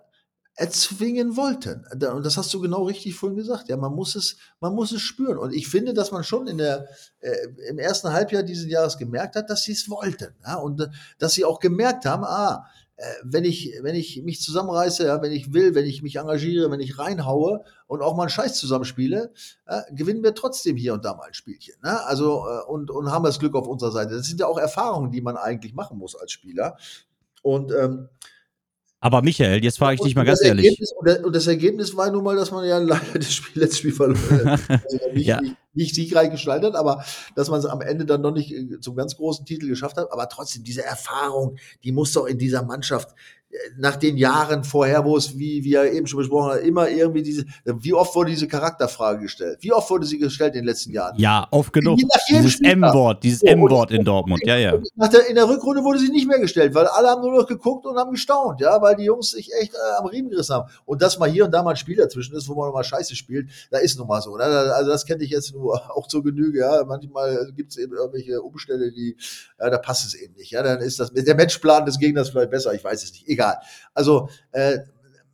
erzwingen 0.62 1.36
wollten. 1.36 1.86
Und 1.92 2.24
das 2.24 2.38
hast 2.38 2.54
du 2.54 2.62
genau 2.62 2.84
richtig 2.84 3.16
vorhin 3.16 3.36
gesagt. 3.36 3.68
Ja, 3.68 3.78
man 3.78 3.94
muss 3.94 4.16
es, 4.16 4.38
man 4.60 4.76
muss 4.76 4.92
es 4.92 5.02
spüren. 5.02 5.40
Und 5.40 5.54
ich 5.54 5.68
finde, 5.68 5.94
dass 5.96 6.12
man 6.12 6.24
schon 6.24 6.48
in 6.48 6.60
der, 6.60 6.88
äh, 7.20 7.48
im 7.68 7.80
ersten 7.80 8.14
Halbjahr 8.14 8.44
dieses 8.44 8.70
Jahres 8.70 9.00
gemerkt 9.00 9.36
hat, 9.36 9.50
dass 9.50 9.64
sie 9.64 9.72
es 9.72 9.90
wollten. 9.90 10.36
Ja, 10.46 10.58
und 10.58 10.80
äh, 10.80 10.88
dass 11.18 11.34
sie 11.34 11.46
auch 11.46 11.60
gemerkt 11.60 12.06
haben, 12.06 12.24
ah, 12.24 12.68
äh, 12.96 13.06
wenn 13.24 13.44
ich, 13.44 13.80
wenn 13.82 13.96
ich 13.96 14.22
mich 14.22 14.40
zusammenreiße, 14.40 15.08
ja, 15.08 15.20
wenn 15.24 15.32
ich 15.32 15.52
will, 15.52 15.74
wenn 15.74 15.86
ich 15.86 16.04
mich 16.04 16.18
engagiere, 16.18 16.70
wenn 16.70 16.80
ich 16.80 17.00
reinhaue 17.00 17.64
und 17.88 18.04
auch 18.04 18.16
mal 18.16 18.24
einen 18.24 18.30
Scheiß 18.30 18.60
zusammenspiele, 18.60 19.34
äh, 19.66 19.82
gewinnen 19.94 20.24
wir 20.24 20.36
trotzdem 20.36 20.78
hier 20.78 20.94
und 20.94 21.04
da 21.04 21.16
mal 21.16 21.26
ein 21.26 21.34
Spielchen. 21.34 21.74
Ne? 21.82 22.06
Also, 22.06 22.46
äh, 22.48 22.70
und, 22.70 22.92
und 22.92 23.12
haben 23.12 23.26
das 23.26 23.40
Glück 23.40 23.56
auf 23.56 23.68
unserer 23.68 23.92
Seite. 23.92 24.16
Das 24.16 24.28
sind 24.28 24.40
ja 24.40 24.46
auch 24.46 24.60
Erfahrungen, 24.60 25.12
die 25.12 25.22
man 25.22 25.38
eigentlich 25.38 25.74
machen 25.74 25.98
muss 25.98 26.16
als 26.16 26.32
Spieler. 26.32 26.78
Und 27.42 27.72
ähm, 27.72 28.10
Aber 29.04 29.24
Michael, 29.24 29.64
jetzt 29.64 29.80
frage 29.80 29.96
ich 29.96 30.02
dich 30.02 30.16
mal 30.16 30.24
ganz 30.24 30.44
ehrlich. 30.44 30.66
Ergebnis, 30.66 30.92
und, 30.94 31.08
das, 31.08 31.18
und 31.24 31.36
das 31.36 31.48
Ergebnis 31.48 31.98
war 31.98 32.12
nun 32.12 32.24
mal, 32.24 32.36
dass 32.36 32.52
man 32.52 32.68
ja 32.68 32.78
leider 32.80 33.02
das 33.16 33.34
Spiel, 33.34 33.62
letztes 33.62 33.80
Spiel 33.80 33.94
verloren 33.94 34.46
hat. 34.46 34.60
Also 34.70 35.00
nicht, 35.14 35.26
Ja. 35.26 35.42
nicht, 35.42 35.56
nicht 35.74 35.96
siegreich 35.96 36.30
gestaltet 36.30 36.74
hat, 36.74 36.80
aber 36.80 37.04
dass 37.36 37.50
man 37.50 37.60
es 37.60 37.66
am 37.66 37.82
Ende 37.82 38.06
dann 38.06 38.22
noch 38.22 38.32
nicht 38.32 38.54
äh, 38.54 38.80
zum 38.80 38.96
ganz 38.96 39.18
großen 39.18 39.44
Titel 39.46 39.68
geschafft 39.68 39.98
hat. 39.98 40.12
Aber 40.12 40.30
trotzdem, 40.30 40.64
diese 40.64 40.86
Erfahrung, 40.86 41.58
die 41.84 41.92
muss 41.92 42.14
doch 42.14 42.28
in 42.28 42.38
dieser 42.38 42.64
Mannschaft 42.64 43.10
nach 43.78 43.96
den 43.96 44.18
Jahren 44.18 44.64
vorher, 44.64 45.06
wo 45.06 45.18
es, 45.18 45.38
wie 45.38 45.64
wir 45.64 45.92
eben 45.92 46.08
schon 46.08 46.20
besprochen 46.20 46.52
haben, 46.52 46.66
immer 46.66 46.90
irgendwie 46.90 47.24
diese, 47.24 47.46
wie 47.66 47.94
oft 47.94 48.16
wurde 48.16 48.32
diese 48.32 48.48
Charakterfrage 48.48 49.22
gestellt? 49.22 49.58
Wie 49.62 49.74
oft 49.74 49.90
wurde 49.90 50.06
sie 50.06 50.18
gestellt 50.18 50.56
in 50.56 50.62
den 50.62 50.66
letzten 50.66 50.92
Jahren? 50.92 51.18
Ja, 51.18 51.48
oft 51.52 51.74
genug. 51.74 52.00
Dieses. 52.30 52.62
M-Wort, 52.62 53.24
dieses 53.24 53.44
M-Wort 53.44 53.92
in 53.92 54.04
Dortmund. 54.04 54.42
Ja, 54.46 54.58
ja. 54.58 54.80
Nach 54.96 55.08
der, 55.10 55.28
in 55.28 55.36
der 55.36 55.48
Rückrunde 55.48 55.84
wurde 55.84 56.00
sie 56.00 56.10
nicht 56.10 56.28
mehr 56.28 56.40
gestellt, 56.40 56.74
weil 56.76 56.86
alle 56.88 57.10
haben 57.10 57.22
nur 57.22 57.40
noch 57.40 57.48
geguckt 57.48 57.86
und 57.86 57.98
haben 57.98 58.12
gestaunt, 58.12 58.62
ja, 58.62 58.82
weil 58.82 58.96
die 58.96 59.04
Jungs 59.04 59.32
sich 59.32 59.50
echt 59.60 59.74
äh, 59.74 59.78
am 60.00 60.06
Riemen 60.06 60.30
gerissen 60.30 60.56
haben. 60.56 60.70
Und 60.86 61.02
dass 61.02 61.20
mal 61.20 61.30
hier 61.30 61.46
und 61.46 61.52
da 61.52 61.64
mal 61.64 61.72
ein 61.72 61.76
Spiel 61.76 61.98
dazwischen 61.98 62.36
ist, 62.36 62.48
wo 62.48 62.56
man 62.56 62.68
nochmal 62.68 62.84
Scheiße 62.84 63.16
spielt, 63.16 63.50
da 63.70 63.80
ist 63.80 63.98
nun 63.98 64.08
mal 64.08 64.22
so. 64.22 64.38
Ne? 64.38 64.44
Also 64.44 64.92
das 64.92 65.06
kenne 65.06 65.24
ich 65.24 65.32
jetzt 65.32 65.54
nur 65.54 65.74
auch 65.96 66.08
zur 66.08 66.24
Genüge, 66.24 66.60
ja. 66.60 66.84
Manchmal 66.86 67.52
gibt 67.56 67.72
es 67.72 67.78
eben 67.78 67.94
irgendwelche 67.94 68.42
Umstände, 68.42 68.92
die, 68.92 69.18
ja, 69.60 69.70
da 69.70 69.78
passt 69.78 70.06
es 70.06 70.14
eben 70.14 70.36
nicht. 70.36 70.52
Ja, 70.52 70.64
dann 70.64 70.80
ist 70.80 71.00
das 71.00 71.12
der 71.14 71.36
Matchplan 71.36 71.86
des 71.86 72.00
Gegners 72.00 72.30
vielleicht 72.30 72.52
besser, 72.52 72.74
ich 72.74 72.84
weiß 72.84 73.04
es 73.04 73.12
nicht. 73.12 73.28
Egal. 73.28 73.41
Also 73.94 74.30
äh, 74.52 74.80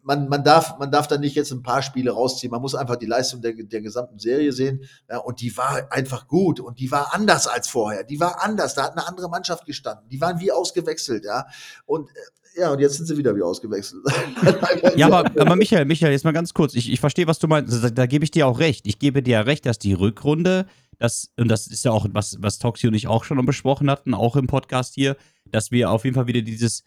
man, 0.08 0.30
man, 0.30 0.44
darf, 0.44 0.80
man 0.80 0.90
darf 0.90 1.08
da 1.08 1.18
nicht 1.18 1.36
jetzt 1.36 1.52
ein 1.52 1.62
paar 1.62 1.82
Spiele 1.82 2.12
rausziehen. 2.12 2.50
Man 2.50 2.62
muss 2.62 2.76
einfach 2.76 2.96
die 2.96 3.06
Leistung 3.06 3.42
der, 3.42 3.54
der 3.54 3.82
gesamten 3.82 4.20
Serie 4.20 4.54
sehen. 4.54 4.86
Ja, 5.10 5.18
und 5.18 5.42
die 5.42 5.56
war 5.58 5.92
einfach 5.92 6.28
gut. 6.28 6.62
Und 6.62 6.80
die 6.80 6.90
war 6.92 7.14
anders 7.14 7.46
als 7.46 7.68
vorher. 7.68 8.06
Die 8.06 8.20
war 8.20 8.42
anders. 8.42 8.74
Da 8.74 8.84
hat 8.84 8.94
eine 8.94 9.06
andere 9.06 9.30
Mannschaft 9.30 9.66
gestanden. 9.66 10.08
Die 10.10 10.22
waren 10.22 10.40
wie 10.40 10.52
ausgewechselt, 10.52 11.26
ja. 11.26 11.46
Und 11.86 12.10
äh, 12.10 12.14
ja, 12.62 12.72
und 12.72 12.80
jetzt 12.80 12.96
sind 12.96 13.06
sie 13.06 13.18
wieder 13.18 13.36
wie 13.36 13.44
ausgewechselt. 13.44 14.02
Ja, 14.96 15.08
aber, 15.08 15.30
aber 15.40 15.56
Michael, 15.56 15.86
Michael, 15.86 16.12
jetzt 16.12 16.24
mal 16.24 16.32
ganz 16.32 16.54
kurz. 16.54 16.74
Ich, 16.74 16.92
ich 16.92 17.00
verstehe, 17.00 17.28
was 17.28 17.38
du 17.38 17.48
meinst. 17.48 17.84
Da, 17.84 17.90
da 17.90 18.06
gebe 18.06 18.24
ich 18.24 18.32
dir 18.32 18.48
auch 18.48 18.60
recht. 18.60 18.88
Ich 18.88 18.98
gebe 18.98 19.22
dir 19.22 19.32
ja 19.32 19.42
recht, 19.42 19.66
dass 19.66 19.78
die 19.78 19.94
Rückrunde, 19.94 20.66
das, 20.98 21.30
und 21.38 21.50
das 21.50 21.68
ist 21.68 21.86
ja 21.86 21.92
auch, 21.92 22.08
was, 22.14 22.38
was 22.40 22.58
Toxi 22.58 22.88
und 22.88 22.94
ich 22.94 23.08
auch 23.08 23.26
schon 23.26 23.44
besprochen 23.46 23.92
hatten, 23.92 24.14
auch 24.14 24.36
im 24.36 24.48
Podcast 24.48 24.96
hier, 24.96 25.18
dass 25.52 25.70
wir 25.70 25.92
auf 25.92 26.06
jeden 26.06 26.16
Fall 26.16 26.28
wieder 26.28 26.42
dieses 26.42 26.84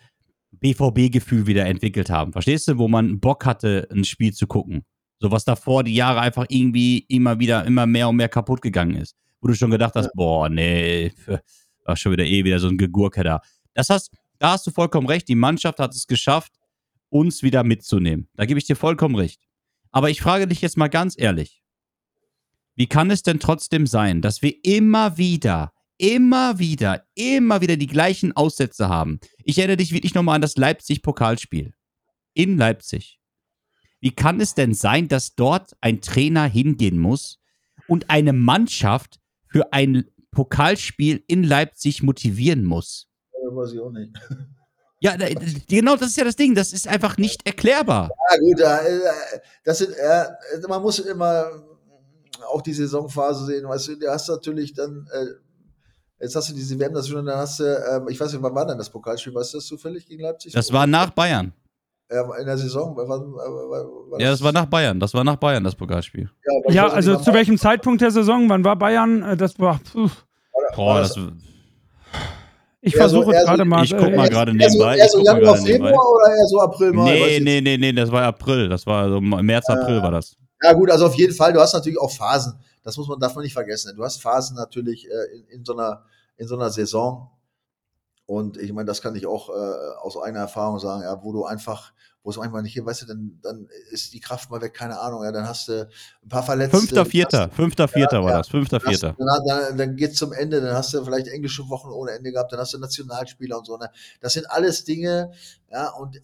BVB-Gefühl 0.53 1.47
wieder 1.47 1.67
entwickelt 1.67 2.11
haben. 2.11 2.33
Verstehst 2.33 2.69
du, 2.69 2.79
wo 2.79 2.89
man 2.89 3.21
Bock 3.21 3.47
hatte, 3.47 3.89
ein 3.91 4.05
Spiel 4.05 4.33
zu 4.33 4.47
gucken? 4.47 4.85
So 5.19 5.31
was 5.31 5.45
davor 5.45 5.85
die 5.85 5.95
Jahre 5.95 6.21
einfach 6.21 6.47
irgendwie 6.49 7.05
immer 7.09 7.39
wieder, 7.39 7.65
immer 7.65 7.87
mehr 7.87 8.09
und 8.09 8.17
mehr 8.17 8.29
kaputt 8.29 8.63
gegangen 8.63 8.97
ist. 8.97 9.15
Wo 9.41 9.49
du 9.49 9.55
schon 9.55 9.71
gedacht 9.71 9.95
hast, 9.95 10.11
boah, 10.15 10.49
nee, 10.49 11.13
war 11.85 11.97
schon 11.97 12.13
wieder 12.13 12.25
eh 12.25 12.45
wieder 12.45 12.59
so 12.59 12.69
ein 12.69 12.79
Gegurke 12.79 13.23
da. 13.23 13.41
Das 13.75 13.89
hast, 13.89 14.13
da 14.39 14.53
hast 14.53 14.67
du 14.67 14.71
vollkommen 14.71 15.07
recht. 15.07 15.29
Die 15.29 15.35
Mannschaft 15.35 15.79
hat 15.79 15.95
es 15.95 16.07
geschafft, 16.07 16.53
uns 17.11 17.43
wieder 17.43 17.65
mitzunehmen. 17.65 18.29
Da 18.35 18.47
gebe 18.47 18.59
ich 18.59 18.67
dir 18.67 18.77
vollkommen 18.77 19.17
recht. 19.17 19.41
Aber 19.93 20.11
ich 20.11 20.21
frage 20.21 20.47
dich 20.47 20.61
jetzt 20.61 20.77
mal 20.77 20.89
ganz 20.89 21.15
ehrlich. 21.19 21.63
Wie 22.77 22.87
kann 22.87 23.11
es 23.11 23.23
denn 23.23 23.41
trotzdem 23.41 23.87
sein, 23.87 24.23
dass 24.23 24.43
wir 24.43 24.55
immer 24.65 25.19
wieder, 25.19 25.73
immer 26.01 26.59
wieder, 26.59 27.05
immer 27.15 27.61
wieder 27.61 27.77
die 27.77 27.87
gleichen 27.87 28.35
Aussätze 28.35 28.89
haben? 28.89 29.21
Ich 29.45 29.59
erinnere 29.59 29.77
dich 29.77 29.93
wirklich 29.93 30.15
nochmal 30.15 30.37
an 30.37 30.41
das 30.41 30.57
Leipzig-Pokalspiel. 30.57 31.75
In 32.33 32.57
Leipzig. 32.57 33.21
Wie 34.01 34.15
kann 34.15 34.41
es 34.41 34.55
denn 34.55 34.73
sein, 34.73 35.09
dass 35.09 35.35
dort 35.35 35.77
ein 35.83 36.01
Trainer 36.01 36.47
hingehen 36.47 36.99
muss 36.99 37.39
und 37.87 38.09
eine 38.09 38.33
Mannschaft 38.33 39.21
für 39.49 39.73
ein 39.73 40.07
Pokalspiel 40.31 41.23
in 41.27 41.45
Leipzig 41.45 42.03
motivieren 42.03 42.65
muss? 42.65 43.09
weiß 43.33 43.73
ich 43.73 43.81
auch 43.81 43.91
nicht. 43.91 44.13
Ja, 45.03 45.17
genau, 45.67 45.97
das 45.97 46.09
ist 46.09 46.19
ja 46.19 46.25
das 46.25 46.37
Ding. 46.37 46.55
Das 46.55 46.75
ist 46.75 46.87
einfach 46.87 47.17
nicht 47.17 47.47
erklärbar. 47.47 48.11
Ja, 48.31 48.39
gut, 48.39 48.61
äh, 48.61 49.41
das 49.65 49.79
sind, 49.79 49.95
äh, 49.95 50.27
man 50.69 50.83
muss 50.83 50.99
immer 50.99 51.51
auch 52.47 52.61
die 52.61 52.75
Saisonphase 52.75 53.47
sehen, 53.47 53.67
weißt 53.67 53.89
du, 53.89 53.97
du 53.97 54.11
hast 54.11 54.29
natürlich 54.29 54.75
dann, 54.75 55.09
äh, 55.11 55.25
jetzt 56.21 56.37
hast 56.37 56.51
du 56.51 56.55
diese 56.55 56.79
WM, 56.79 56.93
das 56.95 57.09
schon, 57.09 57.25
dann 57.27 57.39
hast 57.39 57.61
du, 57.61 57.65
ähm, 57.65 58.07
ich 58.09 58.21
weiß 58.21 58.33
nicht, 58.33 58.43
wann 58.43 58.55
war 58.55 58.67
denn 58.67 58.79
das 58.79 58.91
Pokalspiel, 58.91 59.35
weißt 59.35 59.55
du 59.55 59.59
das 59.59 59.67
zufällig 59.67 60.07
gegen 60.07 60.23
Leipzig? 60.23 60.53
Das 60.53 60.73
war 60.73 60.87
nach 60.87 61.11
Bayern. 61.11 61.53
Ja, 62.13 62.23
in 62.41 62.47
der 62.47 62.59
Saison, 62.59 62.97
war, 62.97 63.09
war, 63.09 63.21
war, 63.21 64.11
war 64.11 64.21
Ja, 64.21 64.31
das 64.31 64.43
war 64.43 64.51
nach 64.53 64.67
Bayern. 64.67 64.99
Das 64.99 65.15
war 65.15 65.23
nach 65.23 65.37
Bayern, 65.37 65.63
das 65.63 65.77
Pokalspiel. 65.77 66.29
Ja, 66.69 66.73
Ja, 66.73 66.89
also 66.89 67.17
zu 67.17 67.33
welchem 67.33 67.57
Zeitpunkt 67.57 68.01
der 68.01 68.11
Saison? 68.11 68.49
Wann 68.49 68.65
war 68.65 68.75
Bayern? 68.77 69.23
Äh, 69.23 69.37
Das 69.37 69.57
war. 69.61 69.79
Puh. 69.93 70.09
Boah, 70.75 71.01
das, 71.01 71.15
das- 71.15 71.25
Ich 72.83 72.95
Eher 72.97 73.09
so- 73.09 73.17
versuche 73.23 73.35
eher 73.35 73.41
so- 73.43 73.47
gerade 73.47 73.65
mal. 73.65 73.85
ich 73.85 73.91
guck 73.97 74.09
äh, 74.09 74.17
mal 74.17 74.29
gerade 74.29 74.53
eher 74.59 74.71
so, 74.71 74.79
nebenbei. 74.79 74.97
eher 74.97 75.05
Ich 75.05 75.11
so 75.13 75.19
guck 75.19 75.27
mal 75.27 75.35
Januar, 75.37 75.59
nebenbei. 75.61 75.89
Februar 75.91 76.07
oder 76.13 76.31
eher 76.35 76.47
so 76.49 76.61
April, 76.61 76.93
Mai? 76.93 77.05
Nee, 77.13 77.41
nee, 77.41 77.61
nee, 77.61 77.77
nee, 77.77 77.93
das 77.93 78.11
war 78.11 78.23
April. 78.25 78.69
Das 78.69 78.87
war 78.87 79.09
so 79.11 79.21
März, 79.21 79.69
April 79.69 80.03
war 80.03 80.11
das. 80.11 80.37
Ja, 80.63 80.73
gut, 80.75 80.91
also 80.91 81.07
auf 81.07 81.15
jeden 81.15 81.35
Fall, 81.35 81.53
du 81.53 81.61
hast 81.61 81.73
natürlich 81.73 81.99
auch 81.99 82.11
Phasen. 82.11 82.59
Das 82.83 82.97
muss 82.97 83.09
man, 83.09 83.19
darf 83.19 83.35
man 83.35 83.45
nicht 83.45 83.53
vergessen. 83.53 83.95
Du 83.97 84.05
hast 84.05 84.21
Phasen 84.21 84.57
natürlich 84.57 85.07
äh, 85.09 85.37
in, 85.37 85.45
in, 85.47 85.65
so 85.65 85.73
einer, 85.73 86.05
in 86.37 86.49
so 86.49 86.57
einer 86.57 86.71
Saison. 86.71 87.31
Und 88.27 88.59
ich 88.59 88.73
meine, 88.73 88.87
das 88.87 89.03
kann 89.03 89.17
ich 89.17 89.27
auch 89.27 89.49
äh, 89.49 89.97
aus 90.03 90.17
eigener 90.17 90.41
Erfahrung 90.41 90.79
sagen, 90.79 91.03
ja, 91.03 91.21
wo 91.23 91.33
du 91.33 91.45
einfach, 91.45 91.93
wo 92.23 92.31
es 92.31 92.37
manchmal 92.37 92.63
nicht 92.63 92.75
hier, 92.75 92.87
weißt 92.87 93.03
du, 93.03 93.07
dann, 93.07 93.41
dann 93.43 93.69
ist 93.91 94.13
die 94.13 94.21
Kraft 94.21 94.51
mal 94.51 94.61
weg, 94.61 94.73
keine 94.73 95.01
Ahnung, 95.01 95.25
ja, 95.25 95.33
dann 95.33 95.49
hast 95.49 95.67
du 95.67 95.89
ein 96.23 96.29
paar 96.29 96.45
Verletzte. 96.45 96.77
Fünfter, 96.79 97.05
Vierter, 97.05 97.47
hast, 97.49 97.57
Fünfter, 97.57 97.89
Vierter 97.89 98.19
Ja, 98.19 98.23
war 98.23 98.31
ja. 98.31 98.39
das, 98.39 98.49
Fünfter, 98.49 98.79
dann, 98.79 98.89
Vierter. 98.89 99.17
dann, 99.19 99.47
dann, 99.47 99.79
dann 99.79 99.97
geht's 99.97 100.17
zum 100.17 100.33
Ende, 100.33 100.61
dann 100.61 100.77
hast 100.77 100.95
du 100.95 101.05
vielleicht 101.05 101.27
englische 101.27 101.69
Wochen 101.69 101.89
ohne 101.89 102.13
Ende 102.13 102.31
gehabt, 102.31 102.53
dann 102.53 102.61
hast 102.61 102.73
du 102.73 102.79
Nationalspieler 102.79 103.59
und 103.59 103.67
so. 103.67 103.77
Ne? 103.77 103.91
Das 104.21 104.35
sind 104.35 104.49
alles 104.49 104.85
Dinge, 104.85 105.33
ja, 105.73 105.89
und 105.91 106.21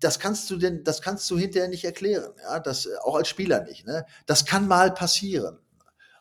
das 0.00 0.18
kannst 0.18 0.48
du 0.50 0.56
denn, 0.56 0.84
das 0.84 1.02
kannst 1.02 1.30
du 1.30 1.38
hinterher 1.38 1.68
nicht 1.68 1.84
erklären, 1.84 2.32
ja, 2.42 2.60
das 2.60 2.86
äh, 2.86 2.90
auch 3.02 3.16
als 3.16 3.28
Spieler 3.28 3.62
nicht, 3.64 3.86
ne? 3.86 4.06
Das 4.26 4.44
kann 4.44 4.68
mal 4.68 4.92
passieren. 4.92 5.58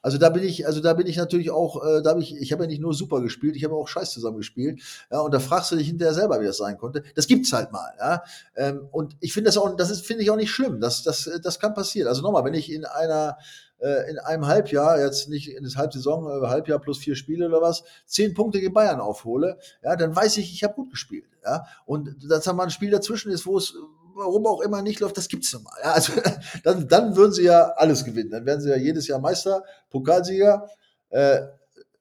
Also 0.08 0.18
da 0.18 0.30
bin 0.30 0.42
ich, 0.42 0.66
also 0.66 0.80
da 0.80 0.94
bin 0.94 1.06
ich 1.06 1.18
natürlich 1.18 1.52
auch, 1.52 1.84
äh, 1.86 2.02
da 2.02 2.12
habe 2.12 2.22
ich, 2.22 2.34
ich 2.34 2.54
habe 2.54 2.64
ja 2.64 2.70
nicht 2.70 2.82
nur 2.82 2.94
super 2.94 3.20
gespielt, 3.20 3.58
ich 3.58 3.66
habe 3.66 3.76
auch 3.76 3.90
Scheiß 3.90 4.12
zusammen 4.12 4.38
gespielt, 4.38 4.80
ja, 5.12 5.20
und 5.20 5.34
da 5.34 5.42
fragst 5.42 5.70
du 5.74 5.76
dich 5.76 5.88
hinterher 5.88 6.14
selber, 6.14 6.40
wie 6.40 6.46
das 6.46 6.56
sein 6.56 6.78
konnte. 6.78 7.04
Das 7.16 7.28
gibt's 7.28 7.52
halt 7.52 7.74
mal, 7.74 7.92
ja. 8.00 8.24
Ähm, 8.56 8.88
und 8.94 9.18
ich 9.20 9.34
finde 9.34 9.50
das 9.50 9.58
auch, 9.58 9.76
das 9.76 9.90
ist, 9.90 10.06
finde 10.06 10.24
ich 10.24 10.32
auch 10.32 10.38
nicht 10.38 10.50
schlimm. 10.50 10.80
Das, 10.80 11.04
das, 11.04 11.30
das 11.44 11.60
kann 11.60 11.74
passieren. 11.74 12.08
Also 12.08 12.22
nochmal, 12.22 12.46
wenn 12.46 12.54
ich 12.54 12.72
in 12.72 12.86
einer, 12.86 13.38
äh, 13.80 14.10
in 14.10 14.18
einem 14.18 14.48
Halbjahr, 14.48 14.98
jetzt 14.98 15.28
nicht 15.28 15.50
in 15.50 15.66
das 15.66 15.76
Halbsaison, 15.76 16.42
äh, 16.42 16.48
Halbjahr 16.48 16.80
plus 16.80 17.00
vier 17.00 17.18
Spiele 17.18 17.46
oder 17.46 17.62
was, 17.62 17.84
zehn 18.06 18.34
Punkte 18.34 18.62
gegen 18.62 18.74
Bayern 18.74 19.02
aufhole, 19.02 19.58
ja, 19.84 19.98
dann 19.98 20.16
weiß 20.16 20.38
ich, 20.38 20.54
ich 20.54 20.64
habe 20.64 20.76
gut 20.76 20.90
gespielt, 20.90 21.28
ja. 21.44 21.66
Und 21.86 22.16
dass 22.32 22.46
da 22.46 22.54
mal 22.54 22.64
ein 22.64 22.70
Spiel 22.70 22.92
dazwischen 22.92 23.30
ist, 23.30 23.46
wo 23.46 23.58
es 23.58 23.74
warum 24.18 24.46
auch 24.48 24.62
immer 24.62 24.82
nicht 24.82 25.00
läuft, 25.00 25.18
das 25.18 25.28
gibt's 25.28 25.54
nun 25.54 25.64
mal. 25.64 25.74
Ja, 25.82 25.94
also 25.94 26.14
dann, 26.64 26.88
dann 26.88 27.16
würden 27.16 27.34
sie 27.34 27.44
ja 27.44 27.74
alles 27.76 28.04
gewinnen. 28.04 28.32
Dann 28.32 28.46
wären 28.46 28.62
sie 28.62 28.70
ja 28.70 28.78
jedes 28.78 29.08
Jahr 29.08 29.20
Meister, 29.20 29.64
Pokalsieger, 29.90 30.68
äh, 31.10 31.42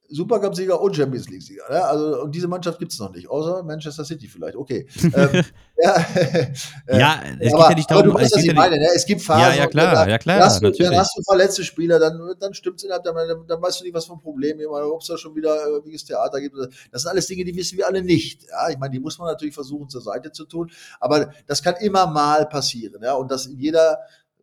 Supercup-Sieger 0.08 0.80
und 0.80 0.94
Champions 0.94 1.28
League-Sieger. 1.28 1.64
Ne? 1.68 1.84
Also, 1.84 2.22
und 2.22 2.34
diese 2.34 2.48
Mannschaft 2.48 2.78
gibt's 2.78 2.98
noch 2.98 3.12
nicht, 3.12 3.28
außer 3.28 3.62
Manchester 3.62 4.04
City 4.04 4.28
vielleicht. 4.28 4.56
Okay. 4.56 4.86
ähm, 5.02 5.44
ja, 5.82 5.96
äh, 6.14 6.98
Ja, 6.98 7.22
es 7.38 7.52
aber, 7.52 7.62
geht 7.62 7.70
ja 7.70 7.74
nicht 7.76 7.90
darum, 7.90 8.04
du 8.04 8.14
weißt, 8.14 8.32
es 8.32 8.38
was 8.38 8.44
ich 8.44 8.54
meine. 8.54 8.78
Ne? 8.78 8.88
Es 8.94 9.04
gibt 9.04 9.22
Phasen. 9.22 9.42
Ja, 9.42 9.54
ja, 9.54 9.66
klar, 9.66 9.94
dann, 9.94 10.08
ja, 10.08 10.18
klar, 10.18 10.40
hast, 10.40 10.60
du, 10.60 10.66
natürlich. 10.66 10.90
dann 10.90 10.98
hast 10.98 11.16
du 11.16 11.22
verletzte 11.22 11.64
Spieler, 11.64 11.98
dann, 11.98 12.18
dann 12.38 12.54
stimmt's 12.54 12.84
innerhalb, 12.84 13.04
dann, 13.04 13.14
dann, 13.14 13.46
dann 13.46 13.62
weißt 13.62 13.80
du 13.80 13.84
nicht, 13.84 13.94
was 13.94 14.06
für 14.06 14.12
ein 14.12 14.20
Problem 14.20 14.60
ist, 14.60 14.66
ob 14.66 15.00
es 15.00 15.08
da 15.08 15.16
schon 15.18 15.34
wieder 15.34 15.66
irgendwelches 15.66 16.04
Theater 16.04 16.40
gibt. 16.40 16.56
Das 16.90 17.02
sind 17.02 17.10
alles 17.10 17.26
Dinge, 17.26 17.44
die 17.44 17.54
wissen 17.56 17.76
wir 17.76 17.86
alle 17.86 18.02
nicht. 18.02 18.44
Ja? 18.50 18.70
Ich 18.70 18.78
meine, 18.78 18.92
die 18.92 19.00
muss 19.00 19.18
man 19.18 19.28
natürlich 19.28 19.54
versuchen, 19.54 19.88
zur 19.88 20.00
Seite 20.00 20.32
zu 20.32 20.44
tun. 20.44 20.70
Aber 21.00 21.32
das 21.46 21.62
kann 21.62 21.74
immer 21.80 22.06
mal 22.06 22.46
passieren. 22.46 23.02
Ja? 23.02 23.14
Und 23.14 23.30
dass 23.30 23.46
in 23.46 23.58
jeder 23.58 23.98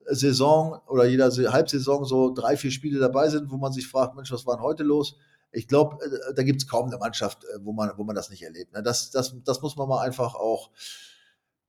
Saison 0.05 0.81
oder 0.87 1.05
jeder 1.05 1.31
Halbsaison 1.31 2.05
so 2.05 2.33
drei, 2.33 2.57
vier 2.57 2.71
Spiele 2.71 2.99
dabei 2.99 3.29
sind, 3.29 3.49
wo 3.49 3.57
man 3.57 3.71
sich 3.71 3.87
fragt, 3.87 4.15
Mensch, 4.15 4.31
was 4.31 4.45
war 4.45 4.57
denn 4.57 4.63
heute 4.63 4.83
los? 4.83 5.15
Ich 5.53 5.67
glaube, 5.67 5.97
da 6.35 6.43
gibt 6.43 6.61
es 6.61 6.67
kaum 6.67 6.87
eine 6.87 6.97
Mannschaft, 6.97 7.43
äh, 7.45 7.59
wo 7.61 7.71
man, 7.73 7.91
wo 7.95 8.03
man 8.03 8.15
das 8.15 8.29
nicht 8.29 8.43
erlebt. 8.43 8.73
ne? 8.73 8.83
Das, 8.83 9.11
das, 9.11 9.35
das 9.45 9.61
muss 9.61 9.75
man 9.77 9.87
mal 9.87 10.01
einfach 10.01 10.35
auch 10.35 10.71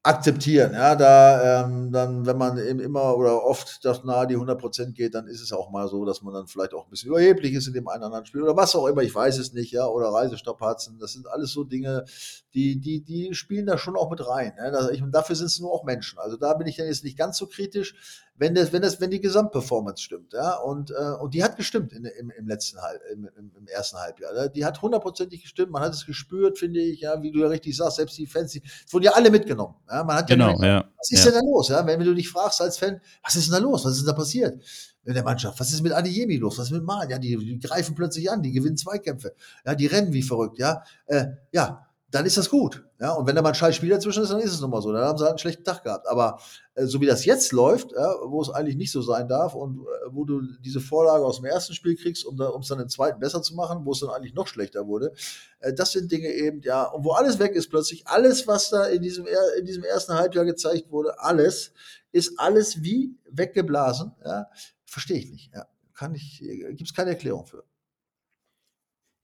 akzeptieren. 0.04 0.74
Ja, 0.74 0.94
da 0.94 1.64
ähm, 1.64 1.90
dann, 1.90 2.26
wenn 2.26 2.36
man 2.36 2.58
eben 2.58 2.78
immer 2.78 3.16
oder 3.16 3.42
oft 3.42 3.82
das 3.86 4.04
nahe 4.04 4.26
die 4.26 4.34
100 4.34 4.60
Prozent 4.60 4.94
geht, 4.94 5.14
dann 5.14 5.26
ist 5.26 5.40
es 5.40 5.50
auch 5.50 5.70
mal 5.70 5.88
so, 5.88 6.04
dass 6.04 6.20
man 6.20 6.34
dann 6.34 6.46
vielleicht 6.46 6.74
auch 6.74 6.84
ein 6.84 6.90
bisschen 6.90 7.08
überheblich 7.08 7.54
ist 7.54 7.66
in 7.66 7.72
dem 7.72 7.88
einen 7.88 8.00
oder 8.00 8.06
anderen 8.06 8.26
Spiel 8.26 8.42
oder 8.42 8.54
was 8.54 8.76
auch 8.76 8.86
immer. 8.86 9.02
Ich 9.02 9.14
weiß 9.14 9.38
es 9.38 9.54
nicht, 9.54 9.72
ja, 9.72 9.86
oder 9.86 10.08
Reisestrapazen. 10.08 10.98
Das 10.98 11.14
sind 11.14 11.26
alles 11.26 11.52
so 11.52 11.64
Dinge, 11.64 12.04
die, 12.52 12.78
die, 12.80 13.02
die 13.02 13.32
spielen 13.32 13.64
da 13.64 13.78
schon 13.78 13.96
auch 13.96 14.10
mit 14.10 14.26
rein. 14.28 14.52
Ne? 14.58 14.70
Das, 14.70 14.90
ich, 14.90 15.02
und 15.02 15.10
dafür 15.10 15.36
sind 15.36 15.46
es 15.46 15.58
nur 15.58 15.72
auch 15.72 15.84
Menschen. 15.84 16.18
Also 16.18 16.36
da 16.36 16.52
bin 16.52 16.66
ich 16.66 16.76
dann 16.76 16.86
jetzt 16.86 17.02
nicht 17.02 17.16
ganz 17.16 17.38
so 17.38 17.46
kritisch, 17.46 17.94
wenn 18.36 18.54
das, 18.54 18.72
wenn 18.72 18.82
das, 18.82 19.00
wenn 19.00 19.10
die 19.10 19.20
Gesamtperformance 19.20 20.02
stimmt, 20.02 20.32
ja. 20.32 20.56
Und, 20.56 20.90
äh, 20.90 21.12
und 21.20 21.34
die 21.34 21.44
hat 21.44 21.56
gestimmt 21.56 21.92
in, 21.92 22.04
im, 22.04 22.30
im 22.30 22.48
letzten 22.48 22.80
Halb, 22.80 23.00
im, 23.12 23.28
im, 23.36 23.66
ersten 23.68 23.96
Halbjahr. 23.98 24.32
ne? 24.32 24.50
Die 24.50 24.64
hat 24.64 24.82
hundertprozentig 24.82 25.42
gestimmt. 25.42 25.70
Man 25.70 25.82
hat 25.82 25.92
es 25.92 26.04
gespürt, 26.04 26.58
finde 26.58 26.80
ich, 26.80 27.00
ja, 27.00 27.22
wie 27.22 27.30
du 27.30 27.40
ja 27.40 27.46
richtig 27.48 27.76
sagst, 27.76 27.96
selbst 27.96 28.18
die 28.18 28.26
Fans, 28.26 28.52
die 28.52 28.62
es 28.64 28.92
wurden 28.92 29.04
ja 29.04 29.12
alle 29.12 29.30
mitgenommen. 29.30 29.76
Ja? 29.88 30.02
Man 30.02 30.16
hat 30.16 30.28
ja 30.30 30.36
Genau, 30.36 30.54
gemerkt, 30.54 30.86
ja. 30.86 30.92
was 30.98 31.10
ist 31.10 31.24
ja. 31.24 31.30
denn 31.30 31.40
da 31.40 31.46
los? 31.46 31.68
Ja? 31.68 31.86
Wenn, 31.86 32.00
wenn 32.00 32.06
du 32.06 32.14
dich 32.14 32.28
fragst 32.28 32.60
als 32.60 32.76
Fan, 32.76 33.00
was 33.22 33.36
ist 33.36 33.46
denn 33.46 33.52
da 33.52 33.58
los? 33.58 33.84
Was 33.84 33.92
ist 33.92 34.00
denn 34.00 34.06
da 34.08 34.12
passiert 34.14 34.62
in 35.04 35.14
der 35.14 35.22
Mannschaft? 35.22 35.60
Was 35.60 35.72
ist 35.72 35.82
mit 35.82 35.92
Adeyemi 35.92 36.36
los? 36.36 36.58
Was 36.58 36.66
ist 36.66 36.72
mit 36.72 36.84
Malen? 36.84 37.10
Ja, 37.10 37.18
die, 37.18 37.36
die 37.36 37.58
greifen 37.60 37.94
plötzlich 37.94 38.30
an, 38.30 38.42
die 38.42 38.52
gewinnen 38.52 38.76
Zweikämpfe. 38.76 39.34
Ja, 39.64 39.74
die 39.74 39.86
rennen 39.86 40.12
wie 40.12 40.22
verrückt. 40.22 40.58
Ja, 40.58 40.82
äh, 41.06 41.26
ja, 41.52 41.86
dann 42.14 42.26
ist 42.26 42.36
das 42.36 42.48
gut. 42.48 42.84
Ja, 43.00 43.12
und 43.14 43.26
wenn 43.26 43.34
da 43.34 43.42
mal 43.42 43.48
ein 43.48 43.54
scheiß 43.56 43.74
Spiel 43.74 43.90
dazwischen 43.90 44.22
ist, 44.22 44.30
dann 44.30 44.38
ist 44.38 44.52
es 44.52 44.60
nun 44.60 44.70
mal 44.70 44.80
so. 44.80 44.92
Dann 44.92 45.02
haben 45.02 45.18
sie 45.18 45.24
halt 45.24 45.32
einen 45.32 45.38
schlechten 45.40 45.64
Tag 45.64 45.82
gehabt. 45.82 46.06
Aber 46.06 46.38
äh, 46.74 46.86
so 46.86 47.00
wie 47.00 47.06
das 47.06 47.24
jetzt 47.24 47.50
läuft, 47.50 47.90
ja, 47.90 48.14
wo 48.26 48.40
es 48.40 48.50
eigentlich 48.50 48.76
nicht 48.76 48.92
so 48.92 49.02
sein 49.02 49.26
darf 49.26 49.56
und 49.56 49.80
äh, 49.80 49.84
wo 50.12 50.24
du 50.24 50.40
diese 50.60 50.80
Vorlage 50.80 51.24
aus 51.24 51.38
dem 51.38 51.46
ersten 51.46 51.74
Spiel 51.74 51.96
kriegst, 51.96 52.24
um 52.24 52.40
es 52.40 52.68
dann 52.68 52.78
im 52.78 52.88
zweiten 52.88 53.18
besser 53.18 53.42
zu 53.42 53.56
machen, 53.56 53.84
wo 53.84 53.90
es 53.90 53.98
dann 53.98 54.10
eigentlich 54.10 54.32
noch 54.32 54.46
schlechter 54.46 54.86
wurde, 54.86 55.12
äh, 55.58 55.74
das 55.74 55.90
sind 55.90 56.12
Dinge 56.12 56.28
eben, 56.28 56.60
ja, 56.62 56.84
und 56.84 57.04
wo 57.04 57.10
alles 57.10 57.40
weg 57.40 57.56
ist 57.56 57.68
plötzlich, 57.68 58.06
alles, 58.06 58.46
was 58.46 58.70
da 58.70 58.86
in 58.86 59.02
diesem, 59.02 59.26
in 59.58 59.64
diesem 59.64 59.82
ersten 59.82 60.14
Halbjahr 60.14 60.44
gezeigt 60.44 60.92
wurde, 60.92 61.18
alles, 61.18 61.72
ist 62.12 62.38
alles 62.38 62.80
wie 62.84 63.18
weggeblasen. 63.28 64.12
Ja, 64.24 64.46
verstehe 64.84 65.18
ich 65.18 65.32
nicht. 65.32 65.50
Ja, 65.52 65.66
kann 65.94 66.14
ich, 66.14 66.38
gibt 66.38 66.82
es 66.82 66.94
keine 66.94 67.10
Erklärung 67.10 67.44
für. 67.44 67.64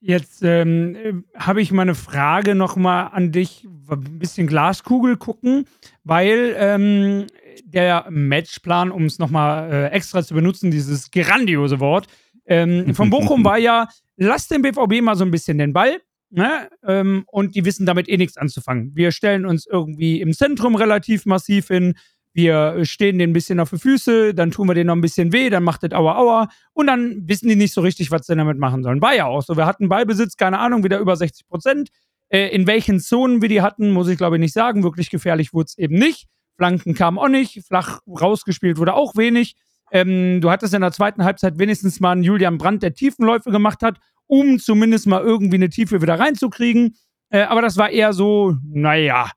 Jetzt 0.01 0.43
ähm, 0.43 0.97
äh, 0.97 1.13
habe 1.35 1.61
ich 1.61 1.73
mal 1.73 1.83
eine 1.83 1.95
Frage 1.95 2.55
noch 2.55 2.77
mal 2.77 3.09
an 3.09 3.33
dich, 3.33 3.69
ein 3.91 4.19
bisschen 4.19 4.47
Glaskugel 4.47 5.19
gucken, 5.19 5.67
weil 6.05 6.55
ähm, 6.57 7.27
der 7.65 8.07
Matchplan, 8.09 8.93
um 8.93 9.05
es 9.05 9.19
noch 9.19 9.31
mal 9.31 9.71
äh, 9.71 9.87
extra 9.89 10.23
zu 10.23 10.35
benutzen, 10.35 10.71
dieses 10.71 11.11
grandiose 11.11 11.81
Wort, 11.81 12.07
ähm, 12.47 12.95
von 12.95 13.11
Bochum 13.11 13.45
war 13.45 13.59
ja, 13.59 13.89
lass 14.17 14.49
den 14.49 14.63
BVB 14.63 15.03
mal 15.03 15.17
so 15.17 15.25
ein 15.25 15.31
bisschen 15.31 15.59
den 15.59 15.75
Ball, 15.75 16.01
ne? 16.31 16.71
ähm, 16.87 17.25
und 17.27 17.55
die 17.55 17.67
wissen 17.67 17.85
damit 17.85 18.09
eh 18.09 18.17
nichts 18.17 18.39
anzufangen. 18.39 18.93
Wir 18.95 19.13
stellen 19.13 19.45
uns 19.45 19.67
irgendwie 19.67 20.23
im 20.23 20.33
Zentrum 20.33 20.77
relativ 20.77 21.27
massiv 21.27 21.69
hin, 21.69 21.95
wir 22.33 22.85
stehen 22.85 23.19
denen 23.19 23.31
ein 23.31 23.35
bisschen 23.35 23.59
auf 23.61 23.71
die 23.71 23.79
Füße, 23.79 24.35
dann 24.35 24.51
tun 24.51 24.69
wir 24.69 24.75
denen 24.75 24.87
noch 24.87 24.95
ein 24.95 25.01
bisschen 25.01 25.33
weh, 25.33 25.51
dann 25.51 25.65
macht 25.65 25.83
das 25.83 25.93
Aua 25.93 26.17
Aua 26.17 26.49
und 26.73 26.87
dann 26.87 27.23
wissen 27.27 27.49
die 27.49 27.57
nicht 27.57 27.75
so 27.75 27.81
richtig, 27.81 28.11
was 28.11 28.27
sie 28.27 28.37
damit 28.37 28.59
machen 28.59 28.83
sollen. 28.83 29.03
War 29.03 29.15
ja 29.15 29.27
auch 29.27 29.43
so. 29.43 29.57
Wir 29.57 29.67
hatten 29.67 29.89
Ballbesitz, 29.89 30.37
keine 30.37 30.59
Ahnung, 30.59 30.85
wieder 30.85 30.99
über 30.99 31.17
60 31.17 31.49
Prozent. 31.49 31.91
Äh, 32.29 32.49
in 32.49 32.67
welchen 32.67 33.01
Zonen 33.01 33.43
wir 33.43 33.49
die 33.49 33.63
hatten, 33.63 33.91
muss 33.91 34.09
ich 34.09 34.17
glaube 34.17 34.37
ich 34.37 34.41
nicht 34.41 34.55
sagen. 34.55 34.85
Wirklich 34.85 35.11
gefährlich 35.11 35.53
wurde 35.53 35.67
es 35.67 35.79
eben 35.79 35.97
nicht. 35.97 36.29
Flanken 36.57 36.95
kamen 36.95 37.19
auch 37.19 37.29
nicht, 37.29 37.65
flach 37.67 38.01
rausgespielt 38.07 38.79
wurde 38.79 38.95
auch 38.95 39.17
wenig. 39.17 39.57
Ähm, 39.93 40.41
du 40.41 40.51
hattest 40.51 40.75
in 40.75 40.83
der 40.83 40.93
zweiten 40.93 41.25
Halbzeit 41.25 41.59
wenigstens 41.59 41.99
mal 42.01 42.13
einen 42.13 42.23
Julian 42.23 42.59
Brandt, 42.59 42.83
der 42.83 42.95
Tiefenläufe 42.95 43.51
gemacht 43.51 43.83
hat, 43.83 43.99
um 44.27 44.59
zumindest 44.59 45.07
mal 45.07 45.23
irgendwie 45.23 45.57
eine 45.57 45.69
Tiefe 45.69 46.01
wieder 46.01 46.19
reinzukriegen. 46.19 46.97
Äh, 47.31 47.43
aber 47.43 47.63
das 47.63 47.77
war 47.77 47.91
eher 47.91 48.13
so, 48.13 48.57
naja. 48.63 49.31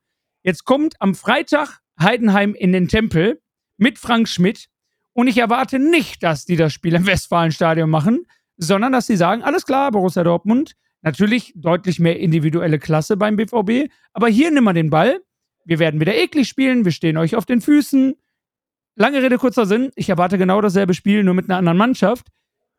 Jetzt 0.43 0.65
kommt 0.65 0.95
am 0.99 1.15
Freitag 1.15 1.79
Heidenheim 1.99 2.53
in 2.55 2.71
den 2.71 2.87
Tempel 2.87 3.41
mit 3.77 3.99
Frank 3.99 4.27
Schmidt 4.27 4.67
und 5.13 5.27
ich 5.27 5.37
erwarte 5.37 5.79
nicht, 5.79 6.23
dass 6.23 6.45
die 6.45 6.55
das 6.55 6.73
Spiel 6.73 6.95
im 6.95 7.05
Westfalenstadion 7.07 7.89
machen, 7.89 8.25
sondern 8.57 8.91
dass 8.91 9.07
sie 9.07 9.15
sagen, 9.17 9.43
alles 9.43 9.65
klar, 9.65 9.91
Borussia 9.91 10.23
Dortmund, 10.23 10.73
natürlich 11.01 11.53
deutlich 11.55 11.99
mehr 11.99 12.19
individuelle 12.19 12.79
Klasse 12.79 13.17
beim 13.17 13.35
BVB, 13.35 13.91
aber 14.13 14.27
hier 14.27 14.51
nimm 14.51 14.63
mal 14.63 14.73
den 14.73 14.89
Ball, 14.89 15.19
wir 15.65 15.79
werden 15.79 15.99
wieder 15.99 16.15
eklig 16.15 16.47
spielen, 16.47 16.85
wir 16.85 16.91
stehen 16.91 17.17
euch 17.17 17.35
auf 17.35 17.45
den 17.45 17.61
Füßen. 17.61 18.15
Lange 18.95 19.23
Rede, 19.23 19.37
kurzer 19.37 19.65
Sinn, 19.65 19.91
ich 19.95 20.09
erwarte 20.09 20.37
genau 20.37 20.61
dasselbe 20.61 20.93
Spiel, 20.93 21.23
nur 21.23 21.33
mit 21.33 21.49
einer 21.49 21.57
anderen 21.57 21.77
Mannschaft. 21.77 22.27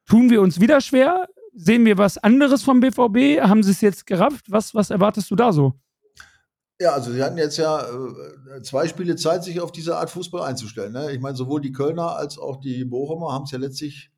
Tun 0.07 0.31
wir 0.31 0.43
uns 0.43 0.61
wieder 0.61 0.81
schwer? 0.81 1.27
Sehen 1.55 1.85
wir 1.87 1.99
was 1.99 2.19
anderes 2.19 2.63
vom 2.63 2.81
BVB? 2.81 3.41
Haben 3.41 3.63
sie 3.63 3.71
es 3.71 3.81
jetzt 3.81 4.07
gerafft? 4.07 4.51
Was, 4.51 4.75
was 4.75 4.91
erwartest 4.91 5.31
du 5.31 5.37
da 5.37 5.53
so? 5.53 5.75
Ja, 6.81 6.93
also 6.93 7.13
sie 7.13 7.23
hatten 7.23 7.39
jetzt 7.39 7.57
ja 7.57 7.87
äh, 7.89 8.63
zwei 8.63 8.89
Spiele 8.89 9.15
Zeit, 9.17 9.45
sich 9.45 9.61
auf 9.61 9.71
diese 9.71 9.97
Art 9.97 10.11
Fußball 10.11 10.43
einzustellen. 10.43 10.93
Ne? 10.93 11.13
Ich 11.13 11.21
meine, 11.21 11.37
sowohl 11.37 11.61
die 11.61 11.73
Kölner 11.73 12.17
als 12.17 12.37
auch 12.37 12.61
die 12.61 12.85
Bochumer 12.85 13.33
haben 13.33 13.45
es 13.45 13.53
ja 13.53 13.59
letztlich 13.59 14.11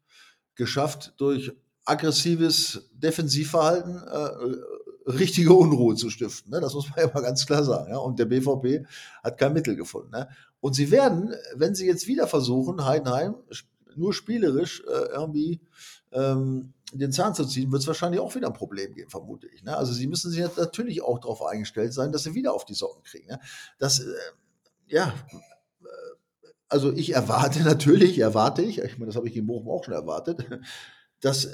geschafft, 0.54 1.12
durch 1.18 1.52
aggressives 1.84 2.88
Defensivverhalten 2.94 4.02
äh, 4.02 5.10
richtige 5.10 5.52
Unruhe 5.52 5.94
zu 5.96 6.10
stiften. 6.10 6.50
Ne? 6.50 6.60
Das 6.60 6.74
muss 6.74 6.88
man 6.88 6.98
ja 7.06 7.10
mal 7.12 7.20
ganz 7.20 7.46
klar 7.46 7.62
sagen. 7.62 7.90
Ja? 7.90 7.98
Und 7.98 8.18
der 8.18 8.24
BVB 8.24 8.86
hat 9.22 9.38
kein 9.38 9.52
Mittel 9.52 9.76
gefunden. 9.76 10.10
Ne? 10.10 10.28
Und 10.60 10.74
sie 10.74 10.90
werden, 10.90 11.34
wenn 11.54 11.74
sie 11.74 11.86
jetzt 11.86 12.06
wieder 12.06 12.26
versuchen, 12.26 12.84
Heidenheim 12.84 13.36
nur 13.94 14.12
spielerisch 14.12 14.82
äh, 14.86 15.12
irgendwie 15.12 15.60
ähm, 16.12 16.72
den 16.92 17.12
Zahn 17.12 17.34
zu 17.34 17.44
ziehen, 17.44 17.72
wird 17.72 17.82
es 17.82 17.88
wahrscheinlich 17.88 18.20
auch 18.20 18.34
wieder 18.34 18.46
ein 18.46 18.52
Problem 18.52 18.94
geben, 18.94 19.10
vermute 19.10 19.48
ich. 19.48 19.62
Ne? 19.62 19.76
Also 19.76 19.92
sie 19.92 20.06
müssen 20.06 20.30
sich 20.30 20.44
natürlich 20.56 21.02
auch 21.02 21.18
darauf 21.18 21.42
eingestellt 21.42 21.92
sein, 21.92 22.12
dass 22.12 22.22
sie 22.22 22.34
wieder 22.34 22.52
auf 22.52 22.64
die 22.64 22.74
Socken 22.74 23.02
kriegen. 23.02 23.26
Ne? 23.26 23.40
Das, 23.78 24.00
äh, 24.00 24.14
ja, 24.86 25.12
äh, 25.32 25.86
also 26.68 26.92
ich 26.92 27.14
erwarte 27.14 27.60
natürlich, 27.64 28.18
erwarte 28.18 28.62
ich, 28.62 28.78
ich 28.78 28.98
meine, 28.98 29.06
das 29.06 29.16
habe 29.16 29.28
ich 29.28 29.36
in 29.36 29.46
Bochum 29.46 29.68
auch 29.68 29.84
schon 29.84 29.94
erwartet, 29.94 30.46
dass, 31.20 31.46
äh, 31.46 31.50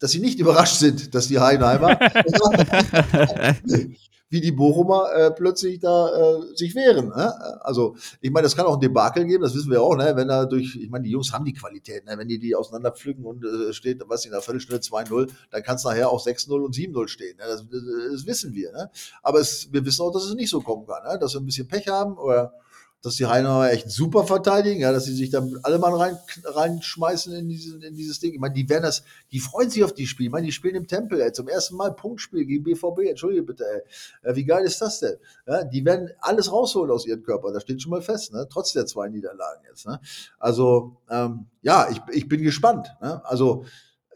dass 0.00 0.10
sie 0.10 0.20
nicht 0.20 0.38
überrascht 0.38 0.76
sind, 0.76 1.14
dass 1.14 1.28
die 1.28 1.38
Heidenheimer 1.38 1.98
wie 4.32 4.40
die 4.40 4.50
Bochumer 4.50 5.12
äh, 5.12 5.30
plötzlich 5.30 5.78
da 5.78 6.08
äh, 6.08 6.56
sich 6.56 6.74
wehren. 6.74 7.08
Ne? 7.08 7.60
Also 7.60 7.96
ich 8.22 8.30
meine, 8.30 8.44
das 8.44 8.56
kann 8.56 8.64
auch 8.64 8.74
ein 8.74 8.80
Debakel 8.80 9.26
geben, 9.26 9.42
das 9.42 9.54
wissen 9.54 9.70
wir 9.70 9.82
auch, 9.82 9.94
ne? 9.94 10.16
wenn 10.16 10.28
da 10.28 10.46
durch, 10.46 10.74
ich 10.74 10.88
meine, 10.88 11.04
die 11.04 11.10
Jungs 11.10 11.34
haben 11.34 11.44
die 11.44 11.52
Qualität, 11.52 12.06
ne? 12.06 12.16
wenn 12.16 12.28
die 12.28 12.38
die 12.38 12.56
auseinanderpflücken 12.56 13.26
und 13.26 13.44
äh, 13.44 13.74
steht, 13.74 14.02
was 14.06 14.24
in 14.24 14.30
der 14.30 14.40
Viertelstunde 14.40 14.80
2-0, 14.80 15.30
dann 15.50 15.62
kann 15.62 15.76
es 15.76 15.84
nachher 15.84 16.08
auch 16.08 16.24
6-0 16.24 16.64
und 16.64 16.74
7-0 16.74 17.08
stehen. 17.08 17.36
Ne? 17.36 17.44
Das, 17.46 17.62
das, 17.68 18.26
wissen 18.26 18.54
wir. 18.54 18.72
Ne? 18.72 18.90
Aber 19.22 19.38
es, 19.38 19.70
wir 19.70 19.84
wissen 19.84 20.00
auch, 20.00 20.10
dass 20.10 20.24
es 20.24 20.34
nicht 20.34 20.48
so 20.48 20.62
kommen 20.62 20.86
kann, 20.86 21.02
ne? 21.04 21.18
dass 21.18 21.34
wir 21.34 21.40
ein 21.40 21.46
bisschen 21.46 21.68
Pech 21.68 21.88
haben 21.88 22.16
oder 22.16 22.54
dass 23.02 23.16
die 23.16 23.26
Heidenheimer 23.26 23.70
echt 23.70 23.90
super 23.90 24.24
verteidigen, 24.24 24.80
ja, 24.80 24.92
dass 24.92 25.04
sie 25.04 25.14
sich 25.14 25.30
da 25.30 25.44
alle 25.64 25.78
mal 25.80 25.92
rein, 25.94 26.16
reinschmeißen 26.44 27.34
in, 27.34 27.48
diesen, 27.48 27.82
in 27.82 27.96
dieses 27.96 28.20
Ding. 28.20 28.32
Ich 28.32 28.38
meine, 28.38 28.54
die 28.54 28.68
werden 28.68 28.84
das, 28.84 29.02
die 29.32 29.40
freuen 29.40 29.68
sich 29.68 29.82
auf 29.82 29.92
die 29.92 30.06
Spiele. 30.06 30.28
Ich 30.28 30.32
meine, 30.32 30.46
die 30.46 30.52
spielen 30.52 30.76
im 30.76 30.86
Tempel, 30.86 31.20
ey, 31.20 31.32
zum 31.32 31.48
ersten 31.48 31.74
Mal 31.74 31.94
Punktspiel 31.94 32.46
gegen 32.46 32.62
BVB, 32.62 33.08
entschuldige 33.08 33.42
bitte, 33.42 33.64
ey. 33.64 34.30
Äh, 34.30 34.36
wie 34.36 34.44
geil 34.44 34.64
ist 34.64 34.80
das 34.80 35.00
denn? 35.00 35.16
Ja, 35.46 35.64
die 35.64 35.84
werden 35.84 36.10
alles 36.20 36.52
rausholen 36.52 36.92
aus 36.92 37.04
ihrem 37.04 37.24
Körper, 37.24 37.52
das 37.52 37.64
steht 37.64 37.82
schon 37.82 37.90
mal 37.90 38.02
fest, 38.02 38.32
ne? 38.32 38.46
trotz 38.48 38.72
der 38.72 38.86
zwei 38.86 39.08
Niederlagen 39.08 39.64
jetzt. 39.68 39.84
Ne? 39.86 40.00
Also, 40.38 40.96
ähm, 41.10 41.46
ja, 41.60 41.88
ich, 41.90 42.00
ich 42.12 42.28
bin 42.28 42.42
gespannt. 42.42 42.94
Ne? 43.02 43.20
Also, 43.24 43.64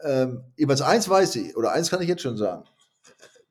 ähm, 0.01 0.43
jeweils 0.55 0.81
eins 0.81 1.09
weiß 1.09 1.35
ich, 1.35 1.57
oder 1.57 1.73
eins 1.73 1.89
kann 1.89 2.01
ich 2.01 2.07
jetzt 2.07 2.21
schon 2.21 2.37
sagen. 2.37 2.63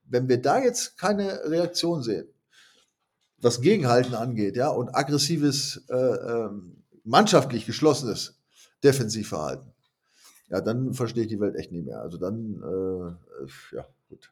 Wenn 0.09 0.29
wir 0.29 0.41
da 0.41 0.61
jetzt 0.61 0.97
keine 0.97 1.41
Reaktion 1.45 2.03
sehen, 2.03 2.29
was 3.47 3.61
Gegenhalten 3.61 4.15
angeht, 4.15 4.57
ja, 4.57 4.69
und 4.69 4.95
aggressives, 4.95 5.85
äh, 5.89 5.95
ähm, 5.95 6.83
mannschaftlich 7.05 7.65
geschlossenes 7.65 8.41
Defensivverhalten, 8.83 9.73
ja, 10.49 10.61
dann 10.61 10.93
verstehe 10.95 11.23
ich 11.23 11.29
die 11.29 11.41
Welt 11.41 11.55
echt 11.55 11.73
nicht 11.73 11.87
mehr. 11.87 12.01
Also 12.01 12.19
dann, 12.19 12.63
äh, 12.63 13.77
ja, 13.77 13.87
gut. 14.09 14.29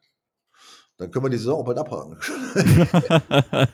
Dann 0.97 1.11
können 1.11 1.25
wir 1.25 1.29
die 1.29 1.37
Saison 1.37 1.59
auch 1.59 1.65
bald 1.65 1.77
abhaken. 1.77 2.17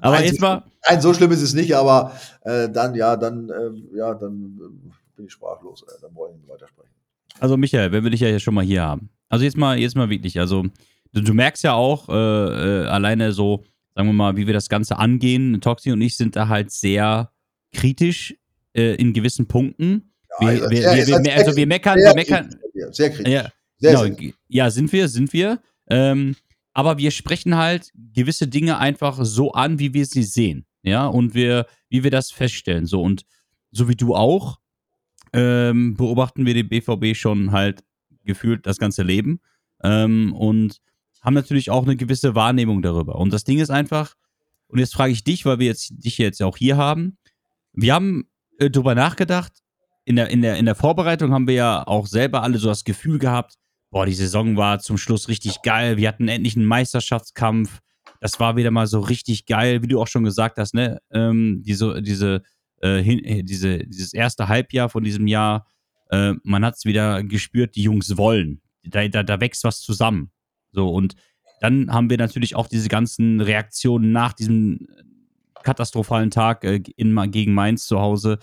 aber 0.00 0.16
nein, 0.16 0.24
jetzt 0.24 0.40
mal. 0.40 0.62
Nein, 0.88 1.00
so 1.00 1.12
schlimm 1.12 1.32
ist 1.32 1.42
es 1.42 1.54
nicht, 1.54 1.74
aber 1.74 2.12
äh, 2.42 2.68
dann, 2.70 2.94
ja, 2.94 3.16
dann, 3.16 3.50
äh, 3.50 3.96
ja, 3.96 4.14
dann 4.14 4.58
äh, 4.62 5.16
bin 5.16 5.26
ich 5.26 5.32
sprachlos. 5.32 5.82
Äh, 5.82 6.00
dann 6.00 6.14
wollen 6.14 6.40
wir 6.42 6.54
weitersprechen. 6.54 6.92
Also, 7.40 7.56
Michael, 7.56 7.92
wenn 7.92 8.04
wir 8.04 8.10
dich 8.10 8.20
ja 8.20 8.38
schon 8.38 8.54
mal 8.54 8.64
hier 8.64 8.82
haben. 8.82 9.10
Also, 9.28 9.44
jetzt 9.44 9.58
mal, 9.58 9.78
jetzt 9.78 9.96
mal 9.96 10.08
wirklich. 10.08 10.40
Also, 10.40 10.64
du, 11.12 11.20
du 11.20 11.34
merkst 11.34 11.64
ja 11.64 11.74
auch 11.74 12.08
äh, 12.08 12.12
alleine 12.86 13.32
so, 13.32 13.64
sagen 13.98 14.10
wir 14.10 14.14
mal, 14.14 14.36
wie 14.36 14.46
wir 14.46 14.54
das 14.54 14.68
Ganze 14.68 14.96
angehen. 14.96 15.60
Toxi 15.60 15.90
und 15.90 16.00
ich 16.00 16.16
sind 16.16 16.36
da 16.36 16.46
halt 16.46 16.70
sehr 16.70 17.32
kritisch 17.72 18.36
äh, 18.72 18.94
in 18.94 19.12
gewissen 19.12 19.48
Punkten. 19.48 20.12
Ja, 20.38 20.52
wir, 20.52 20.70
wir, 20.70 21.06
wir, 21.08 21.24
wir, 21.24 21.34
also 21.34 21.56
wir 21.56 21.66
meckern, 21.66 21.98
wir 21.98 22.14
meckern. 22.14 22.48
Sehr 22.92 23.10
kritisch. 23.10 23.32
Ja, 23.32 23.50
sehr, 23.78 24.04
genau, 24.04 24.16
sehr. 24.16 24.32
ja, 24.46 24.70
sind 24.70 24.92
wir, 24.92 25.08
sind 25.08 25.32
wir. 25.32 25.60
Ähm, 25.90 26.36
aber 26.74 26.98
wir 26.98 27.10
sprechen 27.10 27.56
halt 27.56 27.90
gewisse 28.14 28.46
Dinge 28.46 28.78
einfach 28.78 29.18
so 29.24 29.50
an, 29.50 29.80
wie 29.80 29.92
wir 29.94 30.06
sie 30.06 30.22
sehen. 30.22 30.64
Ja, 30.84 31.08
und 31.08 31.34
wir, 31.34 31.66
wie 31.88 32.04
wir 32.04 32.12
das 32.12 32.30
feststellen. 32.30 32.86
So, 32.86 33.02
und 33.02 33.24
so 33.72 33.88
wie 33.88 33.96
du 33.96 34.14
auch, 34.14 34.60
ähm, 35.32 35.96
beobachten 35.96 36.46
wir 36.46 36.54
den 36.54 36.68
BVB 36.68 37.16
schon 37.16 37.50
halt 37.50 37.82
gefühlt 38.22 38.64
das 38.64 38.78
ganze 38.78 39.02
Leben. 39.02 39.40
Ähm, 39.82 40.32
und 40.34 40.80
haben 41.20 41.34
natürlich 41.34 41.70
auch 41.70 41.84
eine 41.84 41.96
gewisse 41.96 42.34
Wahrnehmung 42.34 42.82
darüber. 42.82 43.16
Und 43.16 43.32
das 43.32 43.44
Ding 43.44 43.58
ist 43.58 43.70
einfach, 43.70 44.14
und 44.68 44.78
jetzt 44.78 44.94
frage 44.94 45.12
ich 45.12 45.24
dich, 45.24 45.46
weil 45.46 45.58
wir 45.58 45.66
jetzt 45.66 45.92
dich 45.92 46.18
jetzt 46.18 46.42
auch 46.42 46.56
hier 46.56 46.76
haben. 46.76 47.18
Wir 47.72 47.94
haben 47.94 48.28
äh, 48.58 48.70
darüber 48.70 48.94
nachgedacht. 48.94 49.52
In 50.04 50.16
der, 50.16 50.28
in, 50.28 50.42
der, 50.42 50.56
in 50.56 50.64
der 50.64 50.74
Vorbereitung 50.74 51.32
haben 51.32 51.46
wir 51.46 51.54
ja 51.54 51.86
auch 51.86 52.06
selber 52.06 52.42
alle 52.42 52.58
so 52.58 52.68
das 52.68 52.84
Gefühl 52.84 53.18
gehabt, 53.18 53.54
boah, 53.90 54.06
die 54.06 54.14
Saison 54.14 54.56
war 54.56 54.78
zum 54.78 54.98
Schluss 54.98 55.28
richtig 55.28 55.62
geil. 55.62 55.96
Wir 55.96 56.08
hatten 56.08 56.28
endlich 56.28 56.56
einen 56.56 56.66
Meisterschaftskampf. 56.66 57.80
Das 58.20 58.40
war 58.40 58.56
wieder 58.56 58.70
mal 58.70 58.86
so 58.86 59.00
richtig 59.00 59.46
geil, 59.46 59.82
wie 59.82 59.86
du 59.86 60.00
auch 60.00 60.08
schon 60.08 60.24
gesagt 60.24 60.58
hast, 60.58 60.74
ne? 60.74 60.98
Ähm, 61.12 61.62
diese, 61.64 62.02
diese, 62.02 62.42
äh, 62.80 63.02
hin, 63.02 63.24
äh, 63.24 63.42
diese, 63.42 63.78
dieses 63.78 64.12
erste 64.12 64.48
Halbjahr 64.48 64.88
von 64.88 65.04
diesem 65.04 65.26
Jahr, 65.26 65.66
äh, 66.10 66.34
man 66.42 66.64
hat 66.64 66.76
es 66.76 66.84
wieder 66.84 67.22
gespürt, 67.22 67.76
die 67.76 67.82
Jungs 67.82 68.16
wollen. 68.16 68.60
Da, 68.82 69.06
da, 69.08 69.22
da 69.22 69.40
wächst 69.40 69.64
was 69.64 69.80
zusammen. 69.80 70.30
So, 70.72 70.88
und 70.88 71.14
dann 71.60 71.92
haben 71.92 72.10
wir 72.10 72.18
natürlich 72.18 72.54
auch 72.54 72.68
diese 72.68 72.88
ganzen 72.88 73.40
Reaktionen 73.40 74.12
nach 74.12 74.32
diesem 74.32 74.86
katastrophalen 75.62 76.30
Tag 76.30 76.64
äh, 76.64 76.82
in, 76.96 77.30
gegen 77.30 77.52
Mainz 77.52 77.86
zu 77.86 78.00
Hause, 78.00 78.38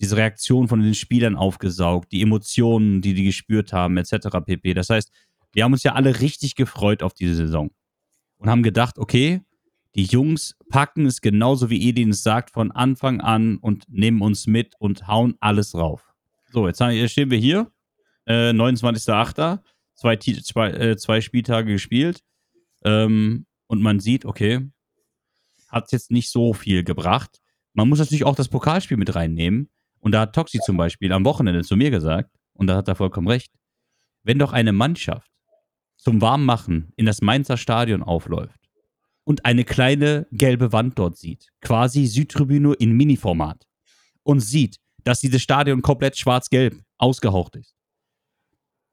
diese 0.00 0.16
Reaktion 0.16 0.68
von 0.68 0.80
den 0.80 0.94
Spielern 0.94 1.36
aufgesaugt, 1.36 2.10
die 2.12 2.22
Emotionen, 2.22 3.00
die 3.00 3.14
die 3.14 3.24
gespürt 3.24 3.72
haben, 3.72 3.96
etc. 3.96 4.28
pp. 4.44 4.74
Das 4.74 4.90
heißt, 4.90 5.10
wir 5.52 5.64
haben 5.64 5.72
uns 5.72 5.84
ja 5.84 5.94
alle 5.94 6.20
richtig 6.20 6.56
gefreut 6.56 7.02
auf 7.02 7.14
diese 7.14 7.36
Saison 7.36 7.70
und 8.38 8.50
haben 8.50 8.62
gedacht, 8.62 8.98
okay, 8.98 9.40
die 9.94 10.04
Jungs 10.04 10.56
packen 10.68 11.06
es 11.06 11.20
genauso 11.20 11.70
wie 11.70 11.88
Edin 11.88 12.10
es 12.10 12.24
sagt 12.24 12.50
von 12.50 12.72
Anfang 12.72 13.20
an 13.20 13.58
und 13.58 13.84
nehmen 13.88 14.20
uns 14.20 14.48
mit 14.48 14.74
und 14.80 15.06
hauen 15.06 15.36
alles 15.38 15.74
rauf. 15.74 16.12
So, 16.50 16.66
jetzt 16.66 16.82
stehen 17.10 17.30
wir 17.30 17.38
hier, 17.38 17.70
äh, 18.26 18.50
29.08 18.50 19.60
zwei, 19.94 20.16
zwei, 20.16 20.70
äh, 20.70 20.96
zwei 20.96 21.20
Spieltage 21.20 21.72
gespielt. 21.72 22.20
Ähm, 22.84 23.46
und 23.66 23.82
man 23.82 24.00
sieht, 24.00 24.24
okay, 24.24 24.68
hat 25.68 25.92
jetzt 25.92 26.10
nicht 26.10 26.30
so 26.30 26.52
viel 26.52 26.84
gebracht. 26.84 27.40
Man 27.72 27.88
muss 27.88 27.98
natürlich 27.98 28.24
auch 28.24 28.36
das 28.36 28.48
Pokalspiel 28.48 28.96
mit 28.96 29.14
reinnehmen. 29.14 29.70
Und 30.00 30.12
da 30.12 30.20
hat 30.20 30.34
Toxi 30.34 30.60
zum 30.60 30.76
Beispiel 30.76 31.12
am 31.12 31.24
Wochenende 31.24 31.62
zu 31.62 31.76
mir 31.76 31.90
gesagt, 31.90 32.30
und 32.52 32.66
da 32.66 32.76
hat 32.76 32.88
er 32.88 32.94
vollkommen 32.94 33.26
recht, 33.26 33.52
wenn 34.22 34.38
doch 34.38 34.52
eine 34.52 34.72
Mannschaft 34.72 35.30
zum 35.96 36.20
Warmmachen 36.20 36.92
in 36.96 37.06
das 37.06 37.22
Mainzer 37.22 37.56
Stadion 37.56 38.02
aufläuft 38.02 38.60
und 39.24 39.44
eine 39.44 39.64
kleine 39.64 40.26
gelbe 40.30 40.72
Wand 40.72 40.98
dort 40.98 41.16
sieht, 41.16 41.48
quasi 41.60 42.06
Südtribüne 42.06 42.74
in 42.74 42.92
Mini-Format, 42.92 43.66
und 44.22 44.40
sieht, 44.40 44.78
dass 45.02 45.20
dieses 45.20 45.42
Stadion 45.42 45.82
komplett 45.82 46.16
schwarz-gelb 46.16 46.82
ausgehaucht 46.98 47.56
ist, 47.56 47.74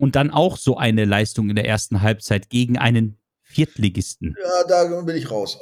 und 0.01 0.15
dann 0.15 0.31
auch 0.31 0.57
so 0.57 0.77
eine 0.77 1.05
Leistung 1.05 1.51
in 1.51 1.55
der 1.55 1.67
ersten 1.67 2.01
Halbzeit 2.01 2.49
gegen 2.49 2.79
einen 2.79 3.19
Viertligisten. 3.43 4.35
Ja, 4.43 4.63
da 4.67 5.01
bin 5.01 5.15
ich 5.15 5.29
raus. 5.29 5.59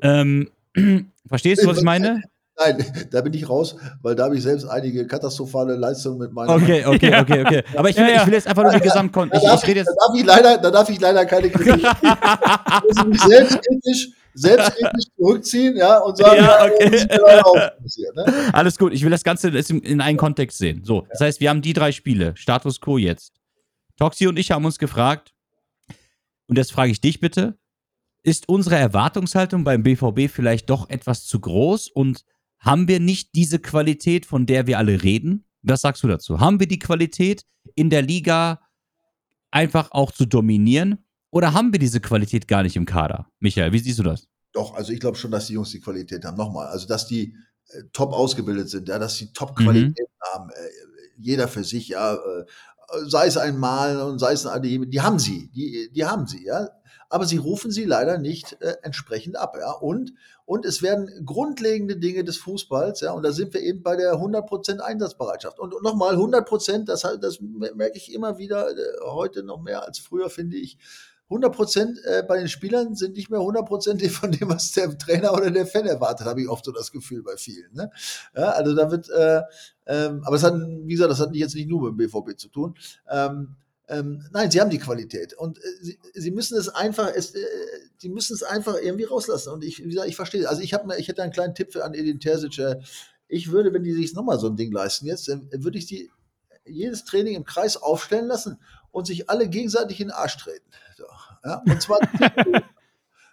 Ähm, 0.00 0.50
verstehst 1.26 1.62
du, 1.62 1.66
was 1.66 1.78
ich 1.78 1.84
meine? 1.84 2.22
Nein, 2.56 2.84
da 3.10 3.20
bin 3.20 3.32
ich 3.34 3.48
raus, 3.48 3.76
weil 4.02 4.14
da 4.14 4.24
habe 4.24 4.36
ich 4.36 4.42
selbst 4.42 4.64
einige 4.66 5.06
katastrophale 5.06 5.74
Leistungen 5.74 6.18
mit 6.18 6.32
meinen. 6.32 6.50
Okay, 6.50 6.84
okay, 6.84 7.16
okay, 7.20 7.44
okay. 7.44 7.62
Aber 7.76 7.90
ich 7.90 7.96
will, 7.96 8.08
ich 8.08 8.26
will 8.26 8.34
jetzt 8.34 8.46
einfach 8.46 8.62
nur 8.62 8.72
die 8.72 8.80
Gesamtkontext. 8.80 9.44
Da, 9.44 9.54
ich, 9.54 9.60
da, 9.62 9.82
darf 9.82 10.14
ich 10.14 10.24
leider, 10.24 10.58
da 10.58 10.70
darf 10.70 10.88
ich 10.88 11.00
leider 11.00 11.26
keine 11.26 11.50
Kritik. 11.50 11.84
ich 11.84 12.96
muss 12.96 13.06
mich 13.06 13.20
selbstkritisch, 13.20 14.08
selbstkritisch 14.34 15.04
zurückziehen, 15.16 15.76
ja, 15.76 15.98
und 15.98 16.16
sagen, 16.16 16.44
ja, 16.44 16.64
okay. 16.64 17.06
ja, 17.08 18.24
ne? 18.24 18.50
Alles 18.52 18.78
gut, 18.78 18.92
ich 18.92 19.02
will 19.02 19.10
das 19.10 19.24
Ganze 19.24 19.48
in 19.48 20.00
einen 20.00 20.18
Kontext 20.18 20.58
sehen. 20.58 20.82
So, 20.84 21.06
das 21.10 21.20
heißt, 21.20 21.40
wir 21.40 21.50
haben 21.50 21.62
die 21.62 21.72
drei 21.72 21.92
Spiele, 21.92 22.36
Status 22.36 22.80
quo 22.80 22.98
jetzt. 22.98 23.32
Toxi 23.96 24.26
und 24.26 24.38
ich 24.38 24.50
haben 24.50 24.64
uns 24.64 24.78
gefragt, 24.78 25.32
und 26.46 26.56
jetzt 26.56 26.72
frage 26.72 26.92
ich 26.92 27.00
dich 27.00 27.20
bitte, 27.20 27.56
ist 28.22 28.48
unsere 28.48 28.76
Erwartungshaltung 28.76 29.64
beim 29.64 29.82
BVB 29.82 30.30
vielleicht 30.30 30.70
doch 30.70 30.88
etwas 30.88 31.26
zu 31.26 31.40
groß 31.40 31.88
und 31.88 32.24
haben 32.64 32.88
wir 32.88 32.98
nicht 32.98 33.34
diese 33.34 33.58
Qualität, 33.58 34.26
von 34.26 34.46
der 34.46 34.66
wir 34.66 34.78
alle 34.78 35.02
reden? 35.02 35.44
Was 35.62 35.82
sagst 35.82 36.02
du 36.02 36.08
dazu? 36.08 36.40
Haben 36.40 36.60
wir 36.60 36.66
die 36.66 36.78
Qualität, 36.78 37.44
in 37.74 37.90
der 37.90 38.02
Liga 38.02 38.60
einfach 39.50 39.90
auch 39.92 40.12
zu 40.12 40.26
dominieren? 40.26 41.04
Oder 41.30 41.52
haben 41.52 41.72
wir 41.72 41.78
diese 41.78 42.00
Qualität 42.00 42.48
gar 42.48 42.62
nicht 42.62 42.76
im 42.76 42.86
Kader? 42.86 43.28
Michael, 43.40 43.72
wie 43.72 43.78
siehst 43.78 43.98
du 43.98 44.02
das? 44.02 44.26
Doch, 44.52 44.74
also 44.74 44.92
ich 44.92 45.00
glaube 45.00 45.16
schon, 45.16 45.30
dass 45.30 45.46
die 45.46 45.54
Jungs 45.54 45.70
die 45.70 45.80
Qualität 45.80 46.24
haben. 46.24 46.36
Nochmal, 46.36 46.68
also 46.68 46.86
dass 46.86 47.06
die 47.06 47.34
äh, 47.68 47.82
top 47.92 48.12
ausgebildet 48.12 48.68
sind, 48.68 48.88
ja, 48.88 48.98
dass 48.98 49.16
sie 49.16 49.32
top 49.32 49.56
Qualität 49.56 49.98
mhm. 49.98 50.32
haben. 50.32 50.50
Äh, 50.50 50.68
jeder 51.18 51.48
für 51.48 51.64
sich, 51.64 51.88
ja, 51.88 52.14
äh, 52.14 52.44
sei 53.06 53.26
es 53.26 53.36
ein 53.36 53.58
Malen 53.58 54.00
und 54.00 54.18
sei 54.18 54.32
es 54.32 54.46
ein 54.46 54.52
Adeyemi, 54.52 54.88
die 54.88 55.00
haben 55.00 55.18
sie, 55.18 55.50
die, 55.50 55.90
die 55.92 56.04
haben 56.04 56.26
sie, 56.26 56.44
ja. 56.44 56.68
Aber 57.14 57.26
sie 57.26 57.36
rufen 57.36 57.70
sie 57.70 57.84
leider 57.84 58.18
nicht 58.18 58.60
äh, 58.60 58.74
entsprechend 58.82 59.36
ab, 59.36 59.56
ja. 59.56 59.70
Und, 59.70 60.14
und 60.46 60.66
es 60.66 60.82
werden 60.82 61.24
grundlegende 61.24 61.96
Dinge 61.96 62.24
des 62.24 62.38
Fußballs, 62.38 63.02
ja. 63.02 63.12
Und 63.12 63.22
da 63.22 63.30
sind 63.30 63.54
wir 63.54 63.60
eben 63.60 63.84
bei 63.84 63.94
der 63.94 64.14
100% 64.14 64.80
Einsatzbereitschaft. 64.80 65.60
Und, 65.60 65.74
und 65.74 65.84
nochmal 65.84 66.16
100%, 66.16 66.86
das, 66.86 67.02
das 67.02 67.38
merke 67.40 67.98
ich 67.98 68.12
immer 68.12 68.38
wieder, 68.38 68.68
äh, 68.68 68.74
heute 69.04 69.44
noch 69.44 69.62
mehr 69.62 69.86
als 69.86 70.00
früher, 70.00 70.28
finde 70.28 70.56
ich, 70.56 70.76
100 71.30 71.54
Prozent 71.54 72.00
äh, 72.04 72.24
bei 72.26 72.36
den 72.36 72.48
Spielern 72.48 72.96
sind 72.96 73.16
nicht 73.16 73.30
mehr 73.30 73.38
100 73.38 73.64
Prozent 73.64 74.02
von 74.10 74.32
dem, 74.32 74.48
was 74.48 74.72
der 74.72 74.98
Trainer 74.98 75.34
oder 75.34 75.52
der 75.52 75.66
Fan 75.66 75.86
erwartet, 75.86 76.26
habe 76.26 76.42
ich 76.42 76.48
oft 76.48 76.64
so 76.64 76.72
das 76.72 76.90
Gefühl 76.90 77.22
bei 77.22 77.36
vielen. 77.36 77.72
Ne? 77.74 77.92
Ja, 78.36 78.50
also 78.50 78.74
da 78.74 78.90
wird, 78.90 79.08
äh, 79.10 79.40
ähm, 79.86 80.20
aber 80.24 80.34
es 80.34 80.42
hat, 80.42 80.54
wie 80.54 80.94
gesagt, 80.94 81.12
das 81.12 81.20
hat 81.20 81.32
jetzt 81.34 81.54
nicht 81.54 81.68
nur 81.68 81.92
mit 81.92 81.92
dem 81.92 82.10
BVB 82.10 82.36
zu 82.36 82.48
tun. 82.48 82.74
Ähm, 83.08 83.54
ähm, 83.88 84.24
nein, 84.32 84.50
sie 84.50 84.60
haben 84.60 84.70
die 84.70 84.78
Qualität 84.78 85.34
und 85.34 85.58
äh, 85.58 85.62
sie, 85.80 85.98
sie, 86.14 86.30
müssen 86.30 86.56
es 86.56 86.68
einfach, 86.68 87.10
es, 87.14 87.34
äh, 87.34 87.40
sie 87.98 88.08
müssen 88.08 88.34
es 88.34 88.42
einfach 88.42 88.76
irgendwie 88.80 89.04
rauslassen. 89.04 89.52
Und 89.52 89.62
ich, 89.62 89.84
wie 89.84 89.88
gesagt, 89.88 90.08
ich 90.08 90.16
verstehe. 90.16 90.48
Also 90.48 90.62
ich 90.62 90.72
habe, 90.72 90.96
ich 90.98 91.08
hätte 91.08 91.22
einen 91.22 91.32
kleinen 91.32 91.54
Tipp 91.54 91.72
für 91.72 91.84
an 91.84 91.94
Edin 91.94 92.18
Terzic. 92.18 92.58
Äh, 92.58 92.80
ich 93.28 93.50
würde, 93.50 93.72
wenn 93.72 93.84
die 93.84 93.92
sich 93.92 94.14
nochmal 94.14 94.38
so 94.38 94.48
ein 94.48 94.56
Ding 94.56 94.72
leisten 94.72 95.06
jetzt, 95.06 95.28
würde 95.28 95.78
ich 95.78 95.86
die 95.86 96.10
jedes 96.66 97.04
Training 97.04 97.34
im 97.34 97.44
Kreis 97.44 97.76
aufstellen 97.76 98.26
lassen 98.26 98.58
und 98.90 99.06
sich 99.06 99.28
alle 99.28 99.48
gegenseitig 99.48 100.00
in 100.00 100.08
den 100.08 100.14
Arsch 100.14 100.38
treten. 100.38 100.64
So, 100.96 101.04
ja? 101.44 101.62
Und 101.66 101.82
zwar, 101.82 101.98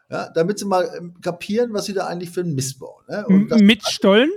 ja, 0.10 0.30
damit 0.30 0.60
sie 0.60 0.66
mal 0.66 0.92
ähm, 0.98 1.22
kapieren, 1.22 1.72
was 1.74 1.86
sie 1.86 1.94
da 1.94 2.08
eigentlich 2.08 2.32
für 2.32 2.42
einen 2.42 2.56
Mist 2.56 2.80
bauen. 2.80 3.04
Ne? 3.08 3.26
Mit 3.62 3.84
Stollen? 3.88 4.32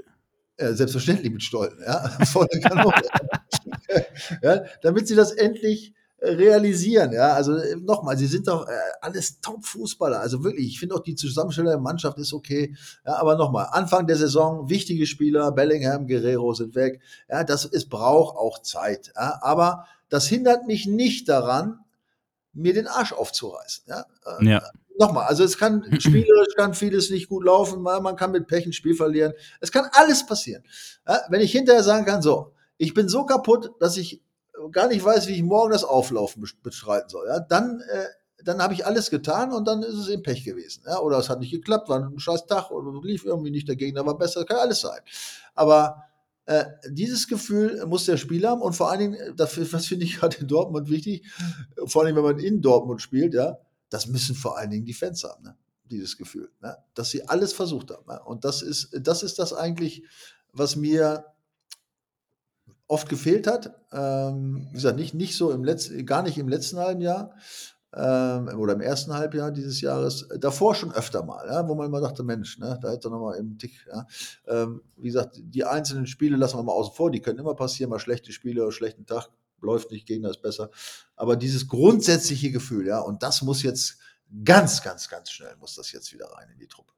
äh, 0.57 0.73
selbstverständlich 0.73 1.33
mit 1.33 1.43
Stollen, 1.43 1.79
ja, 1.85 2.09
volle 2.27 2.61
Kanone. 2.61 3.03
ja, 4.43 4.65
damit 4.83 5.09
sie 5.09 5.15
das 5.15 5.33
endlich 5.33 5.95
realisieren, 6.25 7.13
ja, 7.13 7.35
also 7.35 7.55
äh, 7.57 7.77
nochmal, 7.77 8.17
sie 8.17 8.27
sind 8.27 8.49
doch 8.49 8.67
äh, 8.67 8.73
alles 9.01 9.41
Top-Fußballer, 9.41 10.21
also 10.21 10.43
wirklich, 10.45 10.67
ich 10.69 10.81
finde 10.81 10.95
auch 10.95 11.01
die 11.01 11.15
Zusammenstellung 11.15 11.71
der 11.71 11.81
Mannschaft 11.81 12.19
ist 12.19 12.33
okay, 12.33 12.75
ja, 13.07 13.17
aber 13.17 13.37
nochmal, 13.37 13.69
Anfang 13.73 14.07
der 14.07 14.17
Saison, 14.17 14.69
wichtige 14.69 15.07
Spieler, 15.07 15.53
Bellingham, 15.53 16.07
Guerrero 16.07 16.55
sind 16.55 16.75
weg, 16.75 17.01
ja, 17.29 17.45
das, 17.45 17.65
es 17.65 17.89
braucht 17.89 18.37
auch 18.37 18.61
Zeit, 18.63 19.13
ja, 19.17 19.39
aber 19.43 19.87
das 20.09 20.27
hindert 20.27 20.67
mich 20.67 20.87
nicht 20.87 21.29
daran, 21.29 21.81
mir 22.53 22.73
den 22.75 22.87
Arsch 22.87 23.13
aufzureißen, 23.13 23.85
ja, 23.89 24.05
Äh, 24.41 24.49
Ja. 24.49 24.63
nochmal, 24.99 25.27
also 25.27 25.45
es 25.45 25.59
kann 25.59 25.85
spielerisch 26.01 26.55
kann 26.57 26.75
vieles 26.75 27.11
nicht 27.11 27.29
gut 27.29 27.45
laufen, 27.45 27.83
man 27.83 28.03
man 28.03 28.17
kann 28.17 28.31
mit 28.33 28.47
Pech 28.47 28.67
ein 28.67 28.73
Spiel 28.73 28.95
verlieren. 28.95 29.33
Es 29.61 29.73
kann 29.73 29.89
alles 29.93 30.25
passieren. 30.25 30.63
Ja, 31.07 31.21
wenn 31.29 31.41
ich 31.41 31.53
hinterher 31.53 31.83
sagen 31.83 32.05
kann, 32.07 32.23
so, 32.23 32.53
ich 32.79 32.95
bin 32.95 33.09
so 33.09 33.25
kaputt, 33.27 33.73
dass 33.81 33.97
ich 33.97 34.23
gar 34.71 34.89
nicht 34.89 35.05
weiß, 35.05 35.27
wie 35.29 35.35
ich 35.35 35.43
morgen 35.43 35.73
das 35.73 35.85
Auflaufen 35.85 36.43
bes- 36.45 36.55
bestreiten 36.63 37.09
soll, 37.09 37.27
ja, 37.29 37.41
dann, 37.41 37.81
äh, 37.81 38.07
dann 38.45 38.61
habe 38.61 38.75
ich 38.75 38.87
alles 38.87 39.11
getan 39.11 39.53
und 39.53 39.67
dann 39.67 39.83
ist 39.83 39.95
es 39.95 40.09
eben 40.09 40.23
Pech 40.23 40.45
gewesen. 40.45 40.83
Ja, 40.87 41.01
oder 41.01 41.19
es 41.19 41.29
hat 41.29 41.41
nicht 41.41 41.53
geklappt, 41.53 41.89
war 41.89 42.01
ein 42.01 42.19
scheiß 42.19 42.47
Tag 42.47 42.71
oder 42.71 43.01
lief 43.03 43.25
irgendwie 43.25 43.51
nicht, 43.51 43.69
der 43.69 43.77
Gegner 43.77 44.05
war 44.05 44.19
besser, 44.19 44.45
kann 44.45 44.59
alles 44.59 44.81
sein. 44.81 45.01
Aber 45.55 46.05
äh, 46.47 46.65
dieses 46.91 47.27
Gefühl 47.27 47.85
muss 47.87 48.05
der 48.05 48.17
Spieler 48.19 48.51
haben 48.51 48.61
und 48.63 48.75
vor 48.75 48.91
allen 48.91 49.01
Dingen, 49.01 49.15
äh, 49.15 49.35
dafür, 49.35 49.71
was 49.73 49.87
finde 49.87 50.05
ich 50.05 50.17
gerade 50.17 50.37
in 50.37 50.47
Dortmund 50.47 50.91
wichtig, 50.91 51.25
vor 51.87 52.05
allem 52.05 52.17
wenn 52.17 52.23
man 52.23 52.39
in 52.39 52.61
Dortmund 52.61 53.01
spielt, 53.01 53.35
ja, 53.35 53.59
das 53.89 54.07
müssen 54.07 54.35
vor 54.35 54.59
allen 54.59 54.71
Dingen 54.71 54.85
die 54.85 54.93
Fans 54.93 55.25
haben, 55.25 55.43
ne? 55.43 55.57
dieses 55.85 56.17
Gefühl, 56.17 56.51
ne? 56.61 56.77
dass 56.95 57.11
sie 57.11 57.27
alles 57.29 57.53
versucht 57.53 57.91
haben. 57.91 58.05
Ne? 58.07 58.21
Und 58.25 58.45
das 58.45 58.63
ist, 58.63 58.91
das 59.01 59.23
ist 59.23 59.39
das 59.39 59.53
eigentlich, 59.53 60.03
was 60.53 60.77
mir 60.77 61.25
oft 62.87 63.09
gefehlt 63.09 63.47
hat. 63.47 63.75
Ähm, 63.93 64.69
wie 64.71 64.75
gesagt, 64.75 64.97
nicht, 64.97 65.15
nicht 65.15 65.37
so 65.37 65.51
im 65.51 65.65
letzten, 65.65 66.05
gar 66.07 66.23
nicht 66.23 66.39
im 66.39 66.49
letzten 66.49 66.79
halben 66.79 67.01
Jahr 67.01 67.35
ähm, 67.95 68.49
oder 68.59 68.75
im 68.75 68.81
ersten 68.81 69.13
Halbjahr 69.13 69.53
dieses 69.53 69.81
Jahres, 69.81 70.29
davor 70.39 70.75
schon 70.75 70.93
öfter 70.93 71.25
mal, 71.25 71.47
ja, 71.47 71.67
wo 71.69 71.75
man 71.75 71.87
immer 71.87 72.01
dachte, 72.01 72.23
Mensch, 72.23 72.59
ne, 72.59 72.79
da 72.83 72.91
hätte 72.91 73.09
er 73.09 73.13
nochmal 73.13 73.39
im 73.39 73.57
Tick, 73.59 73.87
ja. 73.89 74.07
ähm, 74.49 74.83
wie 74.97 75.07
gesagt, 75.07 75.41
die 75.41 75.65
einzelnen 75.65 76.07
Spiele 76.07 76.37
lassen 76.37 76.59
wir 76.59 76.63
mal 76.63 76.73
außen 76.73 76.95
vor, 76.95 77.11
die 77.11 77.21
können 77.21 77.39
immer 77.39 77.55
passieren, 77.55 77.91
mal 77.91 78.01
schlechte 78.01 78.33
Spiele 78.33 78.63
oder 78.63 78.73
schlechten 78.73 79.07
Tag, 79.07 79.29
läuft 79.61 79.91
nicht, 79.91 80.07
Gegner 80.07 80.31
ist 80.31 80.43
besser. 80.43 80.71
Aber 81.17 81.37
dieses 81.37 81.69
grundsätzliche 81.69 82.51
Gefühl, 82.51 82.87
ja, 82.87 83.01
und 83.01 83.23
das 83.23 83.43
muss 83.43 83.63
jetzt 83.63 83.99
ganz, 84.45 84.83
ganz, 84.83 85.09
ganz 85.09 85.31
schnell, 85.31 85.55
muss 85.61 85.75
das 85.75 85.93
jetzt 85.93 86.13
wieder 86.13 86.27
rein 86.27 86.49
in 86.53 86.59
die 86.59 86.67
Truppe. 86.67 86.93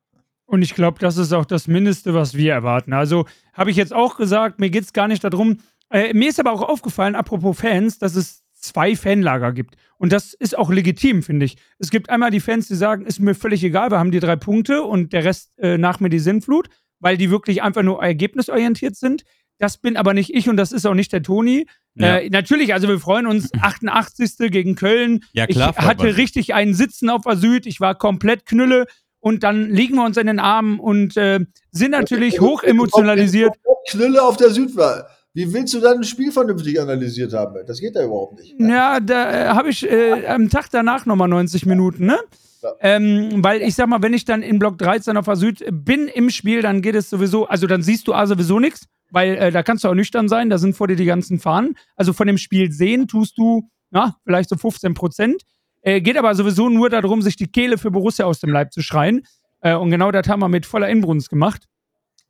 Und 0.47 0.63
ich 0.63 0.75
glaube, 0.75 0.99
das 1.01 1.17
ist 1.17 1.33
auch 1.33 1.45
das 1.45 1.67
Mindeste, 1.67 2.15
was 2.15 2.35
wir 2.35 2.53
erwarten. 2.53 2.93
Also 2.93 3.27
habe 3.53 3.71
ich 3.71 3.77
jetzt 3.77 3.93
auch 3.93 4.17
gesagt, 4.17 4.61
mir 4.61 4.71
geht 4.71 4.85
es 4.85 4.93
gar 4.93 5.09
nicht 5.09 5.25
darum. 5.25 5.59
Äh, 5.91 6.15
mir 6.15 6.29
ist 6.29 6.41
aber 6.41 6.53
auch 6.53 6.63
aufgefallen, 6.63 7.15
apropos 7.15 7.59
Fans, 7.59 7.99
dass 7.99 8.17
es 8.17 8.43
zwei 8.55 8.97
Fanlager 8.97 9.53
gibt. 9.53 9.77
Und 9.99 10.13
das 10.13 10.35
ist 10.35 10.57
auch 10.59 10.71
legitim, 10.71 11.23
finde 11.23 11.47
ich. 11.47 11.57
Es 11.79 11.91
gibt 11.91 12.11
einmal 12.11 12.31
die 12.31 12.41
Fans, 12.41 12.69
die 12.69 12.75
sagen, 12.75 13.07
ist 13.07 13.21
mir 13.21 13.35
völlig 13.35 13.63
egal, 13.65 13.91
wir 13.91 13.99
haben 13.99 14.11
die 14.11 14.21
drei 14.21 14.37
Punkte 14.37 14.83
und 14.83 15.13
der 15.13 15.25
Rest 15.25 15.53
äh, 15.59 15.79
nach 15.79 16.01
mir 16.01 16.09
die 16.09 16.19
Sinnflut, 16.19 16.69
weil 16.99 17.17
die 17.17 17.31
wirklich 17.31 17.63
einfach 17.63 17.83
nur 17.83 18.03
ergebnisorientiert 18.03 18.97
sind. 18.97 19.23
Das 19.59 19.79
bin 19.79 19.97
aber 19.97 20.13
nicht 20.13 20.35
ich 20.35 20.49
und 20.51 20.59
das 20.59 20.73
ist 20.73 20.87
auch 20.87 20.95
nicht 20.95 21.13
der 21.13 21.23
Toni. 21.23 21.67
Ja. 21.95 22.19
Äh, 22.19 22.29
natürlich, 22.29 22.75
also 22.75 22.89
wir 22.89 22.99
freuen 22.99 23.27
uns, 23.27 23.51
88. 23.61 24.51
gegen 24.51 24.75
Köln. 24.75 25.21
Ja, 25.33 25.47
klar, 25.47 25.75
Ich 25.79 25.85
hatte 25.85 26.09
sich. 26.09 26.17
richtig 26.19 26.55
einen 26.55 26.75
Sitzen 26.75 27.09
auf 27.09 27.23
der 27.23 27.37
Süd, 27.37 27.67
ich 27.67 27.81
war 27.81 27.95
komplett 27.95 28.45
Knülle 28.45 28.87
und 29.21 29.43
dann 29.45 29.71
liegen 29.71 29.95
wir 29.97 30.05
uns 30.05 30.19
in 30.19 30.27
den 30.27 30.39
Armen 30.41 30.79
und 30.79 31.17
äh, 31.17 31.41
sind 31.71 31.93
natürlich 31.93 32.41
hoch 32.41 32.63
emotionalisiert. 32.63 33.55
Knülle 33.89 34.23
auf 34.23 34.37
der 34.37 34.51
Süd 34.51 34.77
war. 34.77 35.09
Wie 35.37 35.53
willst 35.53 35.75
du 35.75 35.81
dann 35.81 35.99
ein 35.99 36.05
Spiel 36.05 36.33
vernünftig 36.33 36.81
analysiert 36.81 37.35
haben? 37.35 37.57
Das 37.67 37.79
geht 37.79 37.95
ja 37.95 38.03
überhaupt 38.03 38.41
nicht. 38.41 38.55
Ja, 38.59 39.01
da 39.01 39.31
äh, 39.31 39.49
habe 39.49 39.69
ich 39.69 39.87
äh, 39.87 40.27
am 40.29 40.49
Tag 40.49 40.71
danach 40.71 41.05
nochmal 41.05 41.29
90 41.29 41.67
Minuten, 41.67 42.07
ne? 42.07 42.19
Ja. 42.63 42.71
Ähm, 42.81 43.45
weil 43.45 43.61
ich 43.61 43.75
sag 43.75 43.87
mal, 43.87 44.01
wenn 44.01 44.15
ich 44.15 44.25
dann 44.25 44.41
in 44.41 44.59
Block 44.59 44.79
13 44.79 45.15
auf 45.19 45.27
der 45.27 45.37
Süd 45.37 45.63
bin 45.71 46.09
im 46.09 46.31
Spiel, 46.31 46.63
dann 46.63 46.81
geht 46.81 46.95
es 46.95 47.11
sowieso, 47.11 47.47
also 47.49 47.67
dann 47.67 47.83
siehst 47.83 48.09
du 48.09 48.15
A 48.15 48.27
sowieso 48.27 48.61
nichts, 48.61 48.87
weil 49.11 49.37
äh, 49.37 49.53
da 49.53 49.63
kannst 49.63 49.85
du 49.85 49.89
auch 49.89 49.95
nüchtern 49.95 50.31
sein, 50.31 50.49
da 50.49 50.57
sind 50.57 50.75
vor 50.75 50.89
dir 50.89 50.97
die 50.97 51.05
ganzen 51.05 51.39
Fahnen. 51.39 51.77
Also 51.97 52.15
von 52.15 52.27
dem 52.27 52.39
Spiel 52.39 52.73
sehen 52.73 53.07
tust 53.07 53.37
du, 53.37 53.69
ja, 53.91 54.17
vielleicht 54.25 54.49
so 54.49 54.57
15 54.57 54.95
Prozent. 54.95 55.43
Äh, 55.83 56.01
geht 56.01 56.17
aber 56.17 56.35
sowieso 56.35 56.71
nur 56.71 56.89
darum, 56.89 57.21
sich 57.21 57.37
die 57.37 57.49
Kehle 57.49 57.77
für 57.77 57.91
Borussia 57.91 58.25
aus 58.25 58.41
dem 58.41 58.53
Leib 58.53 58.73
zu 58.73 58.81
schreien. 58.81 59.27
Äh, 59.61 59.75
und 59.75 59.91
genau 59.91 60.13
das 60.13 60.27
haben 60.29 60.41
wir 60.41 60.49
mit 60.49 60.65
voller 60.65 60.89
Inbrunst 60.89 61.29
gemacht. 61.29 61.67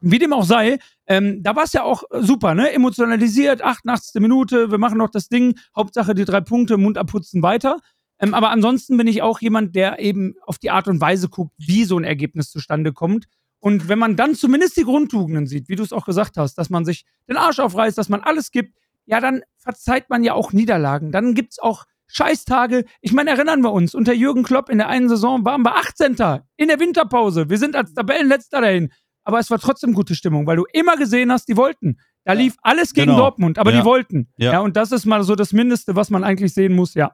Wie 0.01 0.19
dem 0.19 0.33
auch 0.33 0.45
sei, 0.45 0.79
ähm, 1.07 1.43
da 1.43 1.57
war 1.57 1.65
es 1.65 1.73
ja 1.73 1.83
auch 1.83 2.03
super, 2.21 2.55
ne? 2.55 2.73
Emotionalisiert, 2.73 3.63
88. 3.63 4.21
Minute, 4.21 4.71
wir 4.71 4.79
machen 4.79 4.99
noch 4.99 5.11
das 5.11 5.29
Ding, 5.29 5.59
Hauptsache 5.75 6.15
die 6.15 6.25
drei 6.25 6.41
Punkte, 6.41 6.77
Mund 6.77 6.99
abputzen 6.99 7.43
weiter. 7.43 7.81
Ähm, 8.19 8.35
aber 8.35 8.51
ansonsten 8.51 8.97
bin 8.97 9.07
ich 9.07 9.23
auch 9.23 9.41
jemand, 9.41 9.75
der 9.75 9.99
eben 9.99 10.35
auf 10.43 10.59
die 10.59 10.71
Art 10.71 10.89
und 10.89 11.01
Weise 11.01 11.29
guckt, 11.29 11.53
wie 11.59 11.85
so 11.85 11.99
ein 11.99 12.05
Ergebnis 12.05 12.51
zustande 12.51 12.93
kommt. 12.93 13.27
Und 13.59 13.89
wenn 13.89 13.99
man 13.99 14.17
dann 14.17 14.35
zumindest 14.35 14.77
die 14.77 14.85
Grundtugenden 14.85 15.47
sieht, 15.47 15.69
wie 15.69 15.77
du 15.77 15.83
es 15.83 15.93
auch 15.93 16.05
gesagt 16.05 16.37
hast, 16.37 16.57
dass 16.57 16.71
man 16.71 16.85
sich 16.85 17.05
den 17.29 17.37
Arsch 17.37 17.59
aufreißt, 17.59 17.97
dass 17.97 18.09
man 18.09 18.21
alles 18.21 18.51
gibt, 18.51 18.77
ja, 19.07 19.21
dann 19.21 19.43
verzeiht 19.57 20.11
man 20.11 20.25
ja 20.25 20.35
auch 20.35 20.53
Niederlagen. 20.53 21.13
Dann 21.13 21.35
gibt's 21.35 21.59
auch 21.59 21.85
Scheißtage. 22.09 22.85
Ich 23.01 23.13
meine, 23.13 23.31
erinnern 23.31 23.63
wir 23.63 23.73
uns, 23.73 23.95
unter 23.95 24.13
Jürgen 24.13 24.43
Klopp 24.43 24.69
in 24.69 24.79
der 24.79 24.89
einen 24.89 25.09
Saison 25.09 25.45
waren 25.45 25.63
wir 25.63 25.77
18. 25.77 26.17
in 26.57 26.69
der 26.69 26.81
Winterpause. 26.81 27.51
Wir 27.51 27.59
sind 27.59 27.75
als 27.75 27.95
Tabellenletzter 27.95 28.61
dahin. 28.61 28.93
Aber 29.27 29.41
es 29.41 29.51
war 29.51 29.59
trotzdem 29.59 29.93
gute 29.93 30.15
Stimmung, 30.15 30.47
weil 30.47 30.57
du 30.57 30.65
immer 30.73 30.97
gesehen 30.97 31.33
hast, 31.33 31.49
die 31.49 31.57
wollten. 31.57 31.99
Da 32.25 32.33
Ja. 32.35 32.41
lief 32.41 32.55
alles 32.63 32.95
gegen 32.95 33.09
Genau. 33.09 33.19
Dortmund, 33.19 33.59
aber 33.59 33.73
Ja. 33.73 33.81
die 33.81 33.85
wollten. 33.85 34.29
Ja. 34.39 34.53
Ja. 34.53 34.61
und 34.61 34.77
das 34.77 34.93
ist 34.93 35.05
mal 35.05 35.23
so 35.25 35.35
das 35.35 35.53
Mindeste, 35.53 35.97
was 35.97 36.11
man 36.11 36.23
eigentlich 36.25 36.55
sehen 36.55 36.75
muss, 36.75 36.95
ja. 36.95 37.13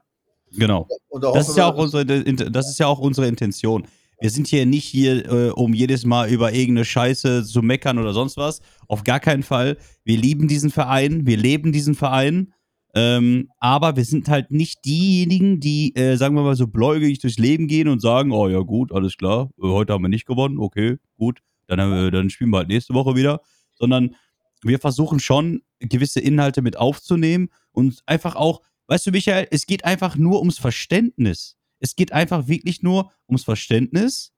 Genau. 0.55 0.87
Das 1.33 1.49
ist 1.49 1.57
ja 1.57 1.65
auch 1.71 1.77
unsere, 1.77 2.05
das 2.05 2.69
ist 2.69 2.79
ja 2.79 2.85
auch 2.85 2.99
unsere 2.99 3.27
Intention. 3.27 3.87
Wir 4.19 4.29
sind 4.29 4.45
hier 4.47 4.65
nicht 4.67 4.85
hier, 4.85 5.25
äh, 5.25 5.49
um 5.49 5.73
jedes 5.73 6.05
Mal 6.05 6.29
über 6.29 6.53
irgendeine 6.53 6.85
Scheiße 6.85 7.43
zu 7.43 7.61
meckern 7.63 7.97
oder 7.97 8.13
sonst 8.13 8.37
was. 8.37 8.61
Auf 8.87 9.03
gar 9.03 9.19
keinen 9.19 9.41
Fall. 9.43 9.77
Wir 10.03 10.17
lieben 10.17 10.47
diesen 10.47 10.69
Verein, 10.69 11.25
wir 11.25 11.37
leben 11.37 11.71
diesen 11.71 11.95
Verein. 11.95 12.53
Ähm, 12.95 13.49
aber 13.59 13.95
wir 13.95 14.05
sind 14.05 14.29
halt 14.29 14.51
nicht 14.51 14.85
diejenigen, 14.85 15.59
die, 15.59 15.95
äh, 15.95 16.15
sagen 16.15 16.35
wir 16.35 16.43
mal, 16.43 16.55
so 16.55 16.67
bläugig 16.67 17.17
durchs 17.19 17.39
Leben 17.39 17.67
gehen 17.67 17.87
und 17.87 18.01
sagen, 18.03 18.31
oh 18.31 18.47
ja 18.47 18.59
gut, 18.59 18.91
alles 18.91 19.17
klar, 19.17 19.49
äh, 19.57 19.63
heute 19.67 19.93
haben 19.93 20.03
wir 20.03 20.09
nicht 20.09 20.27
gewonnen, 20.27 20.59
okay, 20.59 20.97
gut, 21.17 21.39
dann, 21.75 21.91
wir, 21.91 22.11
dann 22.11 22.29
spielen 22.29 22.49
wir 22.49 22.57
halt 22.57 22.67
nächste 22.67 22.93
Woche 22.93 23.15
wieder. 23.15 23.41
Sondern 23.75 24.15
wir 24.63 24.79
versuchen 24.79 25.19
schon, 25.19 25.61
gewisse 25.79 26.19
Inhalte 26.19 26.61
mit 26.61 26.77
aufzunehmen 26.77 27.49
und 27.71 28.01
einfach 28.05 28.35
auch, 28.35 28.61
weißt 28.87 29.07
du, 29.07 29.11
Michael, 29.11 29.47
es 29.51 29.65
geht 29.65 29.85
einfach 29.85 30.15
nur 30.15 30.39
ums 30.39 30.57
Verständnis. 30.57 31.57
Es 31.79 31.95
geht 31.95 32.13
einfach 32.13 32.47
wirklich 32.47 32.81
nur 32.81 33.11
ums 33.27 33.43
Verständnis, 33.43 34.31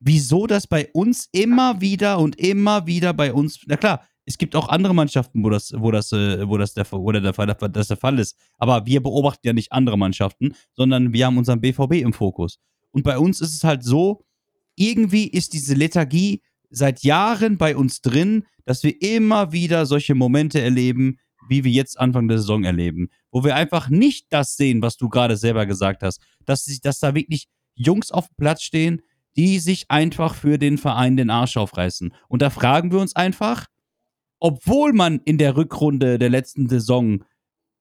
wieso 0.00 0.46
das 0.46 0.66
bei 0.66 0.90
uns 0.92 1.28
immer 1.30 1.80
wieder 1.80 2.18
und 2.18 2.36
immer 2.36 2.86
wieder 2.86 3.14
bei 3.14 3.32
uns, 3.32 3.60
na 3.66 3.76
klar, 3.76 4.04
es 4.24 4.38
gibt 4.38 4.54
auch 4.54 4.68
andere 4.68 4.94
Mannschaften, 4.94 5.42
wo 5.42 5.50
das, 5.50 5.72
wo 5.76 5.90
das, 5.90 6.12
äh, 6.12 6.48
wo 6.48 6.56
das 6.56 6.74
der, 6.74 6.90
wo 6.90 7.10
der, 7.10 7.34
Fall, 7.34 7.46
das 7.46 7.88
der 7.88 7.96
Fall 7.96 8.18
ist. 8.18 8.36
Aber 8.58 8.86
wir 8.86 9.02
beobachten 9.02 9.46
ja 9.46 9.52
nicht 9.52 9.72
andere 9.72 9.98
Mannschaften, 9.98 10.54
sondern 10.72 11.12
wir 11.12 11.26
haben 11.26 11.38
unseren 11.38 11.60
BVB 11.60 11.94
im 11.94 12.12
Fokus. 12.12 12.58
Und 12.92 13.02
bei 13.02 13.18
uns 13.18 13.40
ist 13.40 13.54
es 13.54 13.64
halt 13.64 13.82
so, 13.82 14.24
irgendwie 14.76 15.26
ist 15.26 15.52
diese 15.52 15.74
Lethargie 15.74 16.42
seit 16.72 17.02
Jahren 17.02 17.58
bei 17.58 17.76
uns 17.76 18.00
drin, 18.00 18.44
dass 18.64 18.82
wir 18.82 19.00
immer 19.00 19.52
wieder 19.52 19.86
solche 19.86 20.14
Momente 20.14 20.60
erleben, 20.60 21.18
wie 21.48 21.64
wir 21.64 21.72
jetzt 21.72 21.98
Anfang 21.98 22.28
der 22.28 22.38
Saison 22.38 22.64
erleben, 22.64 23.08
wo 23.30 23.44
wir 23.44 23.56
einfach 23.56 23.88
nicht 23.88 24.26
das 24.30 24.56
sehen, 24.56 24.82
was 24.82 24.96
du 24.96 25.08
gerade 25.08 25.36
selber 25.36 25.66
gesagt 25.66 26.02
hast, 26.02 26.20
dass, 26.44 26.64
dass 26.82 27.00
da 27.00 27.14
wirklich 27.14 27.48
Jungs 27.74 28.10
auf 28.10 28.28
dem 28.28 28.36
Platz 28.36 28.62
stehen, 28.62 29.02
die 29.36 29.58
sich 29.58 29.90
einfach 29.90 30.34
für 30.34 30.58
den 30.58 30.78
Verein 30.78 31.16
den 31.16 31.30
Arsch 31.30 31.56
aufreißen. 31.56 32.14
Und 32.28 32.42
da 32.42 32.50
fragen 32.50 32.92
wir 32.92 32.98
uns 32.98 33.16
einfach, 33.16 33.66
obwohl 34.38 34.92
man 34.92 35.20
in 35.24 35.38
der 35.38 35.56
Rückrunde 35.56 36.18
der 36.18 36.30
letzten 36.30 36.68
Saison 36.68 37.24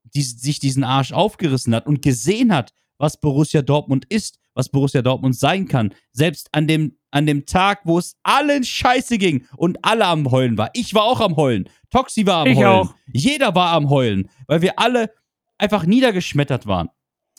die, 0.04 0.24
sich 0.24 0.60
diesen 0.60 0.84
Arsch 0.84 1.12
aufgerissen 1.12 1.76
hat 1.76 1.88
und 1.88 2.02
gesehen 2.02 2.54
hat, 2.54 2.74
was 2.98 3.20
Borussia 3.20 3.62
Dortmund 3.62 4.06
ist, 4.10 4.38
was 4.54 4.70
Borussia 4.70 5.02
Dortmund 5.02 5.36
sein 5.36 5.68
kann. 5.68 5.94
Selbst 6.12 6.50
an 6.52 6.68
dem, 6.68 6.98
an 7.12 7.26
dem 7.26 7.46
Tag, 7.46 7.82
wo 7.86 7.98
es 7.98 8.16
allen 8.24 8.64
scheiße 8.64 9.18
ging 9.18 9.46
und 9.58 9.78
alle 9.84 10.06
am 10.06 10.30
Heulen 10.32 10.58
war. 10.58 10.70
Ich 10.74 10.94
war 10.94 11.04
auch 11.04 11.20
am 11.20 11.36
Heulen. 11.36 11.70
Toxi 11.90 12.26
war 12.26 12.42
am 12.42 12.48
Ich 12.48 12.58
Heulen. 12.58 12.68
auch. 12.68 12.96
Jeder 13.12 13.56
war 13.56 13.74
am 13.74 13.90
Heulen, 13.90 14.30
weil 14.48 14.62
wir 14.62 14.80
alle 14.80 15.12
einfach 15.58 15.86
niedergeschmettert 15.86 16.68
waren. 16.68 16.90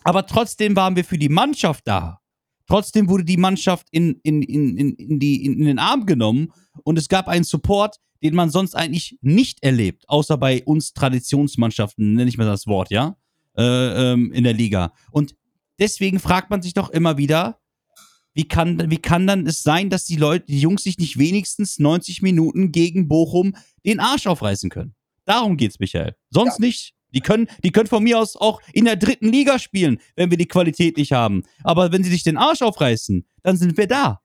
Aber 0.04 0.26
trotzdem 0.26 0.76
waren 0.76 0.96
wir 0.96 1.04
für 1.04 1.18
die 1.18 1.28
Mannschaft 1.28 1.86
da. 1.86 2.20
Trotzdem 2.66 3.08
wurde 3.08 3.24
die 3.24 3.36
Mannschaft 3.36 3.88
in, 3.90 4.20
in, 4.22 4.42
in, 4.42 4.76
in, 4.76 4.94
in, 4.94 5.18
die, 5.18 5.44
in, 5.44 5.58
in 5.58 5.64
den 5.66 5.78
Arm 5.78 6.06
genommen 6.06 6.52
und 6.84 6.98
es 6.98 7.08
gab 7.08 7.28
einen 7.28 7.44
Support, 7.44 7.96
den 8.22 8.34
man 8.34 8.50
sonst 8.50 8.74
eigentlich 8.74 9.18
nicht 9.20 9.62
erlebt, 9.62 10.08
außer 10.08 10.38
bei 10.38 10.62
uns 10.64 10.92
Traditionsmannschaften, 10.92 12.14
nenne 12.14 12.28
ich 12.28 12.38
mal 12.38 12.46
das 12.46 12.66
Wort, 12.66 12.90
ja, 12.90 13.16
äh, 13.56 14.12
ähm, 14.12 14.32
in 14.32 14.44
der 14.44 14.52
Liga. 14.54 14.92
Und 15.10 15.34
deswegen 15.78 16.18
fragt 16.20 16.50
man 16.50 16.62
sich 16.62 16.74
doch 16.74 16.90
immer 16.90 17.16
wieder, 17.18 17.60
wie 18.34 18.48
kann, 18.48 18.90
wie 18.90 18.98
kann 18.98 19.26
dann 19.26 19.46
es 19.46 19.62
sein, 19.62 19.90
dass 19.90 20.04
die 20.04 20.16
Leute, 20.16 20.46
die 20.46 20.60
Jungs 20.60 20.84
sich 20.84 20.98
nicht 20.98 21.18
wenigstens 21.18 21.78
90 21.78 22.22
Minuten 22.22 22.72
gegen 22.72 23.06
Bochum 23.08 23.54
den 23.84 24.00
Arsch 24.00 24.26
aufreißen 24.26 24.70
können? 24.70 24.94
Darum 25.24 25.56
geht's, 25.56 25.78
Michael. 25.78 26.16
Sonst 26.30 26.58
nicht. 26.58 26.94
Die 27.14 27.20
können, 27.20 27.46
die 27.62 27.70
können 27.72 27.88
von 27.88 28.02
mir 28.02 28.18
aus 28.18 28.36
auch 28.36 28.62
in 28.72 28.86
der 28.86 28.96
dritten 28.96 29.28
Liga 29.30 29.58
spielen, 29.58 30.00
wenn 30.16 30.30
wir 30.30 30.38
die 30.38 30.48
Qualität 30.48 30.96
nicht 30.96 31.12
haben. 31.12 31.42
Aber 31.62 31.92
wenn 31.92 32.02
sie 32.02 32.10
sich 32.10 32.22
den 32.22 32.38
Arsch 32.38 32.62
aufreißen, 32.62 33.26
dann 33.42 33.58
sind 33.58 33.76
wir 33.76 33.86
da. 33.86 34.22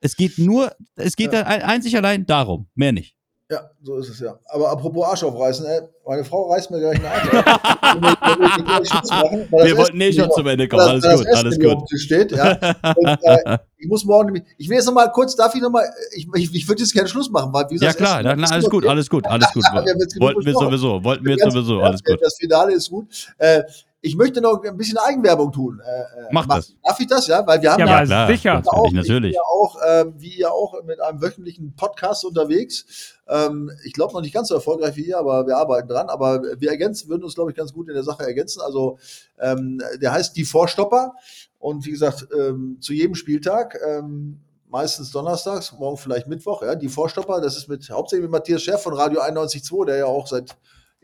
Es 0.00 0.16
geht 0.16 0.38
nur, 0.38 0.74
es 0.96 1.14
geht 1.14 1.32
Ja. 1.32 1.44
einzig 1.44 1.96
allein 1.96 2.26
darum, 2.26 2.68
mehr 2.74 2.90
nicht. 2.92 3.13
Ja, 3.50 3.60
so 3.82 3.96
ist 3.98 4.08
es 4.08 4.20
ja. 4.20 4.38
Aber 4.46 4.70
apropos 4.70 5.04
Arsch 5.06 5.22
aufreißen, 5.22 5.66
ey, 5.66 5.80
meine 6.06 6.24
Frau 6.24 6.50
reißt 6.50 6.70
mir 6.70 6.80
gleich 6.80 6.96
einen 6.96 7.04
Arsch 7.04 7.28
auf. 7.28 7.44
Wir 7.94 8.00
machen, 8.00 9.48
das 9.50 9.76
wollten 9.76 10.00
eh 10.00 10.08
Essen 10.08 10.18
schon 10.18 10.26
nicht 10.28 10.34
zum 10.34 10.46
Ende 10.46 10.66
kommen. 10.68 10.80
das- 10.80 10.88
Alles 10.88 11.04
das 11.04 11.18
gut, 11.18 11.26
Essen 11.26 11.36
alles 11.36 11.58
nicht 11.58 11.70
gut. 11.76 12.00
steht, 12.00 12.32
ja. 12.32 12.52
Und, 12.96 13.18
äh, 13.22 13.58
ich 13.76 13.86
muss 13.86 14.04
morgen 14.06 14.32
nämlich, 14.32 14.44
ich 14.56 14.68
will 14.70 14.76
jetzt 14.76 14.86
noch 14.86 14.94
mal 14.94 15.12
kurz, 15.12 15.36
darf 15.36 15.54
ich 15.54 15.60
noch 15.60 15.68
mal, 15.70 15.84
ich, 16.16 16.26
ich, 16.34 16.54
ich 16.54 16.66
würde 16.68 16.80
jetzt 16.80 16.94
gerne 16.94 17.06
Schluss 17.08 17.30
machen, 17.30 17.52
weil 17.52 17.66
wie 17.68 17.76
Ja 17.76 17.92
klar, 17.92 18.22
na, 18.22 18.34
na, 18.34 18.48
alles 18.48 18.68
gut, 18.70 18.86
alles 18.86 19.10
gut, 19.10 19.26
alles 19.28 19.52
gut. 19.52 19.62
Jetzt 19.62 20.14
genug 20.14 20.20
Wollten 20.20 20.46
wir 20.46 20.54
sowieso, 20.54 21.04
wollten 21.04 21.24
wir 21.26 21.36
sowieso, 21.38 21.82
alles 21.82 22.02
gut. 22.02 22.18
Das 22.22 22.36
Finale 22.40 22.72
ist 22.72 22.88
gut. 22.88 23.06
Äh, 23.36 23.62
ich 24.04 24.16
möchte 24.16 24.40
noch 24.42 24.62
ein 24.62 24.76
bisschen 24.76 24.98
Eigenwerbung 24.98 25.50
tun. 25.50 25.80
Äh, 25.82 26.00
äh, 26.00 26.28
Mach 26.30 26.46
mach- 26.46 26.56
das. 26.56 26.74
Darf 26.84 27.00
ich 27.00 27.06
das, 27.06 27.26
ja? 27.26 27.46
Weil 27.46 27.62
wir 27.62 27.72
haben 27.72 27.80
Ja, 27.80 27.86
ja, 27.86 28.04
klar, 28.04 28.26
sicher. 28.28 28.54
natürlich, 28.54 28.72
auch, 28.74 28.92
natürlich. 28.92 29.14
Ich 29.14 29.20
bin 29.20 29.32
ja 29.32 29.40
auch, 29.42 29.76
ähm, 29.88 30.14
wie 30.18 30.28
ihr 30.38 30.52
auch, 30.52 30.82
mit 30.84 31.00
einem 31.00 31.22
wöchentlichen 31.22 31.74
Podcast 31.74 32.24
unterwegs. 32.24 33.14
Ähm, 33.26 33.70
ich 33.84 33.94
glaube 33.94 34.12
noch 34.12 34.20
nicht 34.20 34.34
ganz 34.34 34.48
so 34.48 34.54
erfolgreich 34.54 34.94
wie 34.96 35.06
ihr, 35.06 35.18
aber 35.18 35.46
wir 35.46 35.56
arbeiten 35.56 35.88
dran. 35.88 36.08
Aber 36.10 36.42
wir 36.58 36.70
ergänzen, 36.70 37.08
würden 37.08 37.24
uns, 37.24 37.34
glaube 37.34 37.50
ich, 37.50 37.56
ganz 37.56 37.72
gut 37.72 37.88
in 37.88 37.94
der 37.94 38.02
Sache 38.04 38.22
ergänzen. 38.24 38.60
Also 38.60 38.98
ähm, 39.40 39.80
der 40.02 40.12
heißt 40.12 40.36
Die 40.36 40.44
Vorstopper. 40.44 41.14
Und 41.58 41.86
wie 41.86 41.90
gesagt, 41.90 42.26
ähm, 42.38 42.76
zu 42.80 42.92
jedem 42.92 43.14
Spieltag, 43.14 43.78
ähm, 43.88 44.40
meistens 44.68 45.12
donnerstags, 45.12 45.72
morgen 45.72 45.96
vielleicht 45.96 46.26
Mittwoch, 46.26 46.62
ja, 46.62 46.74
die 46.74 46.88
Vorstopper, 46.88 47.40
das 47.40 47.56
ist 47.56 47.68
mit 47.68 47.88
hauptsächlich 47.88 48.24
mit 48.24 48.32
Matthias 48.32 48.60
Scherf 48.62 48.82
von 48.82 48.92
Radio 48.92 49.20
91.2, 49.22 49.86
der 49.86 49.96
ja 49.96 50.04
auch 50.06 50.26
seit 50.26 50.54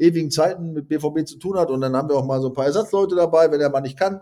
ewigen 0.01 0.31
Zeiten 0.31 0.73
mit 0.73 0.89
BVB 0.89 1.27
zu 1.27 1.39
tun 1.39 1.59
hat. 1.59 1.71
Und 1.71 1.81
dann 1.83 1.95
haben 1.95 2.09
wir 2.09 2.17
auch 2.17 2.25
mal 2.25 2.41
so 2.41 2.49
ein 2.49 2.55
paar 2.55 2.67
Ersatzleute 2.67 3.15
dabei, 3.15 3.51
wenn 3.51 3.61
der 3.61 3.71
mal 3.71 3.81
nicht 3.81 3.99
kann. 3.99 4.21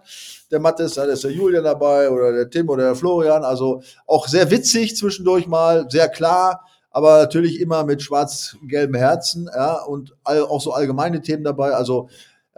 Der 0.50 0.60
Mattes, 0.60 0.94
da 0.94 1.04
ist 1.04 1.24
der 1.24 1.30
Julian 1.30 1.64
dabei 1.64 2.10
oder 2.10 2.32
der 2.32 2.50
Tim 2.50 2.68
oder 2.68 2.84
der 2.84 2.94
Florian. 2.94 3.44
Also 3.44 3.82
auch 4.06 4.26
sehr 4.26 4.50
witzig 4.50 4.96
zwischendurch 4.96 5.46
mal, 5.46 5.86
sehr 5.88 6.08
klar, 6.08 6.64
aber 6.90 7.18
natürlich 7.18 7.60
immer 7.60 7.84
mit 7.84 8.02
schwarz-gelben 8.02 8.96
Herzen, 8.96 9.48
ja, 9.54 9.82
und 9.82 10.16
all, 10.24 10.42
auch 10.42 10.60
so 10.60 10.72
allgemeine 10.72 11.20
Themen 11.20 11.44
dabei. 11.44 11.72
Also 11.72 12.08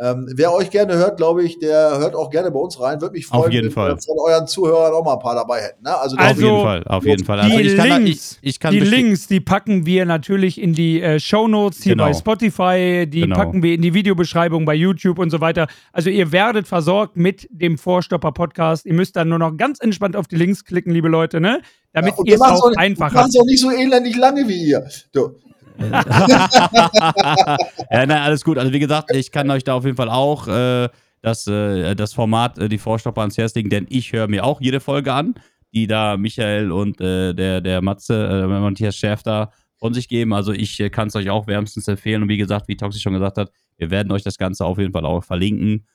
ähm, 0.03 0.27
wer 0.35 0.53
euch 0.55 0.71
gerne 0.71 0.95
hört, 0.97 1.19
glaube 1.19 1.43
ich, 1.45 1.59
der 1.59 1.99
hört 1.99 2.15
auch 2.15 2.31
gerne 2.31 2.51
bei 2.51 2.59
uns 2.59 2.81
rein. 2.81 3.01
Würde 3.03 3.13
mich 3.13 3.27
freuen, 3.27 3.43
Auf 3.45 3.53
jeden 3.53 3.67
wenn 3.67 3.73
Fall. 3.73 3.91
wir 3.97 3.99
von 4.01 4.17
euren 4.27 4.47
Zuhörern 4.47 4.93
auch 4.95 5.05
mal 5.05 5.13
ein 5.15 5.19
paar 5.19 5.35
dabei 5.35 5.61
hätten. 5.61 5.83
Ne? 5.85 5.95
Also, 5.97 6.17
Auf 6.17 6.23
Also, 6.23 6.41
jeden 6.43 6.63
Fall, 6.63 6.85
auf 6.87 7.05
jeden 7.05 7.25
Fall. 7.25 7.41
Also 7.41 7.57
die 7.59 7.63
ich 7.65 7.77
kann, 7.77 8.03
Links, 8.05 8.39
ich, 8.41 8.49
ich 8.49 8.61
kann 8.61 8.73
die 8.73 8.81
Links, 8.81 9.27
die 9.27 9.41
packen 9.41 9.85
wir 9.85 10.07
natürlich 10.07 10.61
in 10.61 10.73
die 10.73 11.03
äh, 11.03 11.21
Shownotes 11.21 11.83
hier 11.83 11.93
Genau. 11.93 12.05
bei 12.07 12.15
Spotify, 12.15 13.07
die 13.07 13.21
Genau. 13.21 13.37
packen 13.37 13.63
wir 13.63 13.75
in 13.75 13.83
die 13.83 13.93
Videobeschreibung 13.95 14.65
bei 14.65 14.75
YouTube 14.75 15.19
und 15.19 15.29
so 15.31 15.41
weiter. 15.41 15.67
Also 15.93 16.09
ihr 16.09 16.33
werdet 16.33 16.67
versorgt 16.67 17.17
mit 17.17 17.47
dem 17.51 17.77
Vorstopper-Podcast. 17.79 18.87
Ihr 18.87 18.95
müsst 18.95 19.17
dann 19.17 19.29
nur 19.29 19.39
noch 19.39 19.57
ganz 19.57 19.81
entspannt 19.81 20.17
auf 20.17 20.27
die 20.29 20.37
Links 20.37 20.65
klicken, 20.65 20.93
liebe 20.93 21.09
Leute, 21.09 21.41
ne? 21.41 21.61
Damit 21.93 22.17
und 22.17 22.27
ihr 22.27 22.35
es 22.35 22.41
wir 22.41 22.47
machen's 22.47 22.63
auch 22.63 22.71
Wir 22.71 22.79
einfach 22.79 23.07
machen 23.13 23.19
habt. 23.19 23.29
es 23.31 23.41
auch 23.41 23.45
nicht 23.45 23.61
so 23.61 23.71
elendig 23.71 24.17
lange 24.17 24.47
wie 24.49 24.63
ihr. 24.69 24.87
Du, 25.13 25.31
Ja, 25.81 27.57
nein, 27.91 28.11
alles 28.11 28.45
gut. 28.45 28.59
Also 28.59 28.73
wie 28.73 28.79
gesagt, 28.79 29.15
ich 29.15 29.33
kann 29.33 29.51
euch 29.51 29.65
da 29.65 29.75
auf 29.75 29.85
jeden 29.85 29.97
Fall 29.97 30.11
auch 30.11 30.47
äh, 30.49 30.89
das, 31.23 31.47
äh, 31.47 31.95
das 31.95 32.13
Format, 32.13 32.59
äh, 32.59 32.69
die 32.69 32.79
Vorstopper 32.79 33.23
ans 33.23 33.39
Herz 33.39 33.55
legen, 33.55 33.71
denn 33.71 33.87
ich 33.89 34.13
höre 34.13 34.29
mir 34.29 34.45
auch 34.45 34.61
jede 34.61 34.81
Folge 34.81 35.13
an, 35.13 35.35
die 35.73 35.87
da 35.87 36.17
Michael 36.17 36.73
und 36.73 37.01
äh, 37.01 37.35
der, 37.35 37.61
der 37.61 37.83
Matze, 37.83 38.45
äh, 38.45 38.47
Matthias 38.47 38.97
Schärf 38.97 39.23
von 39.77 39.95
sich 39.95 40.09
geben. 40.09 40.33
Also 40.33 40.53
ich 40.53 40.79
äh, 40.81 40.91
kann 40.91 41.09
es 41.09 41.17
euch 41.17 41.31
auch 41.31 41.47
wärmstens 41.47 41.89
empfehlen. 41.89 42.23
Und 42.23 42.29
wie 42.29 42.37
gesagt, 42.37 42.69
wie 42.69 42.77
Toxi 42.77 43.01
schon 43.01 43.15
gesagt 43.15 43.39
hat, 43.39 43.51
wir 43.79 43.91
werden 43.91 44.13
euch 44.13 44.23
das 44.23 44.37
Ganze 44.37 44.65
auf 44.65 44.79
jeden 44.79 44.93
Fall 44.93 45.07
auch 45.07 45.25
verlinken. 45.25 45.87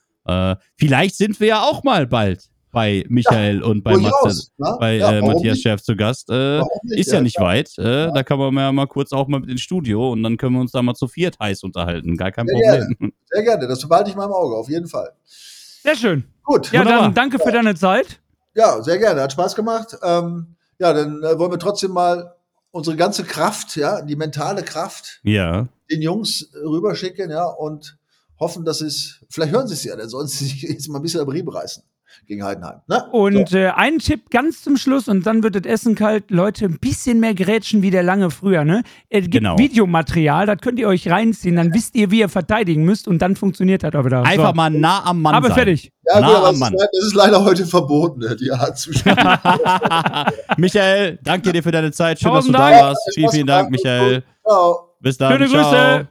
Vielleicht 0.75 1.17
sind 1.17 1.39
wir 1.39 1.47
ja 1.47 1.61
auch 1.61 1.83
mal 1.83 2.07
bald 2.07 2.49
bei 2.75 3.05
Michael 3.07 3.63
und 3.63 3.83
bei 3.83 3.95
Matze. 3.95 4.47
Ne? 4.57 4.75
bei 4.81 4.97
Ja, 4.97 5.13
äh, 5.13 5.21
Matthias? 5.21 5.59
Schärf 5.59 5.81
zu 5.81 5.95
Gast. 5.95 6.29
Äh, 6.29 6.59
nicht? 6.83 6.99
ist 6.99 7.11
ja, 7.13 7.21
nicht 7.21 7.39
weit. 7.39 7.71
Äh, 7.77 8.11
Da 8.13 8.21
kann 8.21 8.37
man 8.37 8.53
ja 8.57 8.71
mal 8.73 8.85
kurz 8.85 9.13
auch 9.13 9.29
mal 9.29 9.39
mit 9.39 9.49
ins 9.49 9.61
Studio 9.61 10.11
und 10.11 10.21
dann 10.23 10.35
können 10.35 10.55
wir 10.55 10.59
uns 10.59 10.73
da 10.73 10.81
mal 10.81 10.93
zu 10.93 11.07
viert 11.07 11.39
heiß 11.39 11.63
unterhalten. 11.63 12.17
Gar 12.17 12.33
kein 12.33 12.47
Sehr 12.47 12.83
Problem. 12.85 13.13
Sehr 13.31 13.43
gerne, 13.43 13.67
das 13.67 13.87
behalte 13.87 14.09
ich 14.09 14.15
mal 14.17 14.25
im 14.25 14.31
Auge, 14.33 14.55
auf 14.57 14.69
jeden 14.69 14.87
Fall. 14.87 15.13
Sehr 15.25 15.95
schön. 15.95 16.25
Gut, 16.43 16.69
Ja, 16.73 16.81
Wunderbar. 16.81 17.01
dann 17.03 17.13
danke 17.13 17.39
für 17.39 17.51
deine 17.53 17.75
Zeit. 17.75 18.19
Ja, 18.53 18.81
sehr 18.83 18.97
gerne. 18.97 19.21
Hat 19.21 19.31
Spaß 19.31 19.55
gemacht. 19.55 19.95
Ähm, 20.03 20.55
ja, 20.77 20.91
dann 20.91 21.23
äh, 21.23 21.39
wollen 21.39 21.51
wir 21.51 21.59
trotzdem 21.59 21.91
mal 21.91 22.33
unsere 22.71 22.97
ganze 22.97 23.23
Kraft, 23.23 23.77
ja, 23.77 24.01
die 24.01 24.17
mentale 24.17 24.63
Kraft 24.63 25.21
Ja. 25.23 25.69
den 25.89 26.01
Jungs 26.01 26.41
äh, 26.53 26.57
rüberschicken, 26.67 27.31
ja, 27.31 27.45
und 27.45 27.97
hoffen, 28.37 28.65
dass 28.65 28.81
es, 28.81 29.21
vielleicht 29.29 29.53
hören 29.53 29.67
sie 29.67 29.73
es 29.75 29.85
ja, 29.85 29.95
dann 29.95 30.09
sollen 30.09 30.27
sie 30.27 30.43
sich 30.43 30.61
jetzt 30.63 30.89
mal 30.89 30.99
ein 30.99 31.01
bisschen 31.03 31.21
am 31.21 31.29
Riemen 31.29 31.47
reißen 31.47 31.81
gegen 32.27 32.43
Heidenheim. 32.43 32.81
Ne? 32.87 33.03
Und 33.11 33.53
äh, 33.53 33.69
ein 33.69 33.99
Tipp 33.99 34.29
ganz 34.29 34.61
zum 34.63 34.77
Schluss 34.77 35.07
und 35.07 35.25
dann 35.25 35.43
wird 35.43 35.55
das 35.55 35.63
Essen 35.63 35.95
kalt. 35.95 36.31
Leute, 36.31 36.65
ein 36.65 36.79
bisschen 36.79 37.19
mehr 37.19 37.33
grätschen 37.35 37.81
wie 37.81 37.91
der 37.91 38.03
lange 38.03 38.31
früher, 38.31 38.63
ne? 38.65 38.83
Es 39.09 39.21
gibt 39.23 39.33
Genau. 39.35 39.57
Videomaterial, 39.57 40.45
das 40.45 40.57
könnt 40.61 40.79
ihr 40.79 40.87
euch 40.87 41.09
reinziehen, 41.09 41.55
dann 41.55 41.73
wisst 41.73 41.95
ihr, 41.95 42.09
wie 42.11 42.19
ihr 42.19 42.29
verteidigen 42.29 42.83
müsst 42.85 43.07
und 43.07 43.19
dann 43.21 43.35
funktioniert 43.35 43.83
das 43.83 43.93
auch 43.95 44.05
wieder. 44.05 44.23
Einfach 44.23 44.49
so. 44.49 44.55
mal 44.55 44.69
nah 44.69 45.03
am 45.05 45.21
Mann 45.21 45.35
Aber 45.35 45.47
sein. 45.49 45.55
fertig. 45.57 45.91
Ja, 46.07 46.19
nah 46.21 46.27
gut, 46.27 46.35
aber 46.37 46.47
am 46.47 46.53
es 46.55 46.59
Mann. 46.59 46.73
das 46.73 46.89
ist 47.05 47.13
leider 47.15 47.43
heute 47.43 47.65
verboten, 47.65 48.19
ne, 48.21 48.35
die 48.35 48.51
Art 48.51 48.77
zu 48.77 48.93
spielen. 48.93 49.15
Michael, 50.57 51.19
danke 51.23 51.51
dir 51.51 51.63
für 51.63 51.71
deine 51.71 51.91
Zeit. 51.91 52.19
Schön, 52.19 52.31
Tausend 52.31 52.53
dass 52.55 52.61
du 52.61 52.71
Dank. 52.71 52.79
da 52.81 52.87
warst. 52.87 53.11
Vielen, 53.13 53.29
vielen 53.31 53.47
Dank, 53.47 53.69
Michael. 53.71 54.23
Ciao. 54.43 54.89
Bis 54.99 55.17
dann. 55.17 55.31
Schöne 55.33 55.47
Ciao. 55.49 55.63
Grüße. 55.63 56.07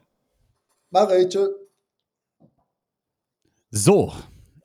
Mach 0.90 1.10
ich. 1.10 1.28
Tschüss. 1.28 1.48
So, 3.70 4.12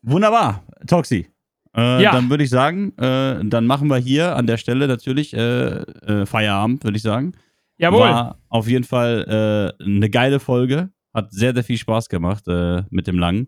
wunderbar, 0.03 0.63
Toxi. 0.87 1.27
Äh, 1.75 2.03
Ja. 2.03 2.11
Dann 2.11 2.29
würde 2.29 2.43
ich 2.43 2.49
sagen, 2.49 2.97
äh, 2.97 3.43
dann 3.45 3.65
machen 3.67 3.87
wir 3.89 3.97
hier 3.97 4.35
an 4.35 4.47
der 4.47 4.57
Stelle 4.57 4.87
natürlich 4.87 5.33
äh, 5.33 5.81
äh, 5.81 6.25
Feierabend, 6.25 6.83
würde 6.83 6.97
ich 6.97 7.03
sagen. 7.03 7.33
Jawohl. 7.77 8.01
War 8.01 8.39
auf 8.49 8.67
jeden 8.67 8.83
Fall 8.83 9.75
äh, 9.79 9.83
eine 9.83 10.09
geile 10.09 10.39
Folge. 10.39 10.89
Hat 11.13 11.31
sehr, 11.31 11.53
sehr 11.53 11.63
viel 11.63 11.77
Spaß 11.77 12.09
gemacht 12.09 12.47
äh, 12.47 12.83
mit 12.89 13.07
dem 13.07 13.17
Langen, 13.17 13.47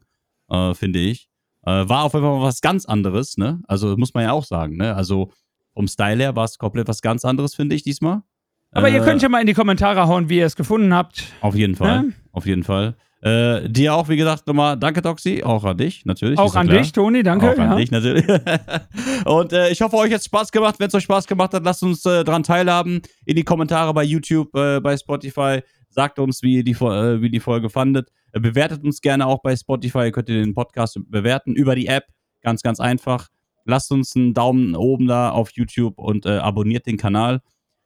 finde 0.74 1.00
ich. 1.00 1.30
War 1.64 2.04
auf 2.06 2.14
jeden 2.14 2.26
Fall 2.26 2.42
was 2.42 2.60
ganz 2.62 2.86
anderes, 2.86 3.38
ne? 3.38 3.62
Also 3.68 3.96
muss 3.96 4.14
man 4.16 4.24
ja 4.24 4.32
auch 4.32 4.44
sagen, 4.46 4.78
ne? 4.78 4.96
Also 4.96 5.32
vom 5.76 5.88
Style 5.88 6.18
her 6.18 6.36
war 6.36 6.46
es 6.46 6.58
komplett 6.58 6.88
was 6.88 7.02
ganz 7.02 7.24
anderes, 7.24 7.54
finde 7.54 7.76
ich, 7.76 7.84
diesmal. 7.84 8.24
Aber 8.72 8.90
ihr 8.90 9.02
könnt 9.02 9.22
ja 9.22 9.30
mal 9.30 9.42
in 9.42 9.48
die 9.48 9.54
Kommentare 9.54 10.08
hauen, 10.08 10.28
wie 10.28 10.40
ihr 10.40 10.46
es 10.48 10.56
gefunden 10.56 10.92
habt. 10.94 11.24
Auf 11.42 11.56
jeden 11.56 11.76
Fall. 11.76 12.06
Ja. 12.08 12.14
Auf 12.32 12.46
jeden 12.48 12.64
Fall. 12.64 12.96
Äh, 13.22 13.70
dir 13.70 13.94
auch, 13.94 14.10
wie 14.10 14.18
gesagt, 14.18 14.48
nochmal 14.48 14.78
danke, 14.78 15.04
Toxi. 15.04 15.44
Auch 15.44 15.64
an 15.64 15.78
dich, 15.78 16.06
natürlich. 16.06 16.40
Auch 16.40 16.56
an 16.56 16.68
klar. 16.68 16.80
dich, 16.80 16.92
Toni, 16.92 17.22
danke. 17.22 17.52
Auch 17.52 17.58
an 17.58 17.72
ja. 17.72 17.76
dich 17.76 17.92
natürlich. 17.92 18.26
und 19.26 19.54
äh, 19.54 19.70
ich 19.70 19.80
hoffe, 19.82 19.96
euch 19.98 20.12
hat 20.12 20.24
Spaß 20.24 20.52
gemacht. 20.52 20.76
Wenn 20.80 20.88
es 20.88 20.96
euch 20.96 21.04
Spaß 21.04 21.28
gemacht 21.28 21.54
hat, 21.54 21.64
lasst 21.64 21.84
uns 21.84 22.04
äh, 22.06 22.24
dran 22.24 22.42
teilhaben. 22.42 23.02
In 23.26 23.36
die 23.36 23.44
Kommentare 23.44 23.94
bei 23.94 24.04
YouTube, 24.04 24.56
äh, 24.56 24.80
bei 24.80 24.98
Spotify. 24.98 25.62
Sagt 25.90 26.18
uns, 26.18 26.42
wie 26.42 26.58
ihr 26.58 26.64
die, 26.64 26.72
äh, 26.72 27.22
wie 27.22 27.30
die 27.30 27.40
Folge 27.40 27.70
fandet. 27.70 28.10
Äh, 28.32 28.40
bewertet 28.40 28.84
uns 28.84 29.02
gerne 29.02 29.28
auch 29.28 29.44
bei 29.44 29.56
Spotify. 29.56 30.06
Ihr 30.06 30.12
könnt 30.12 30.30
ihr 30.30 30.44
den 30.44 30.56
Podcast 30.56 31.00
bewerten 31.08 31.54
über 31.54 31.76
die 31.76 31.86
App. 31.86 32.06
Ganz, 32.42 32.64
ganz 32.64 32.80
einfach. 32.80 33.28
Lasst 33.66 33.92
uns 33.92 34.16
einen 34.16 34.34
Daumen 34.34 34.76
oben 34.76 35.06
da 35.06 35.30
auf 35.30 35.52
YouTube 35.52 36.00
und 36.00 36.26
abonniert 36.26 36.88
den 36.88 36.98
Kanal. 36.98 37.42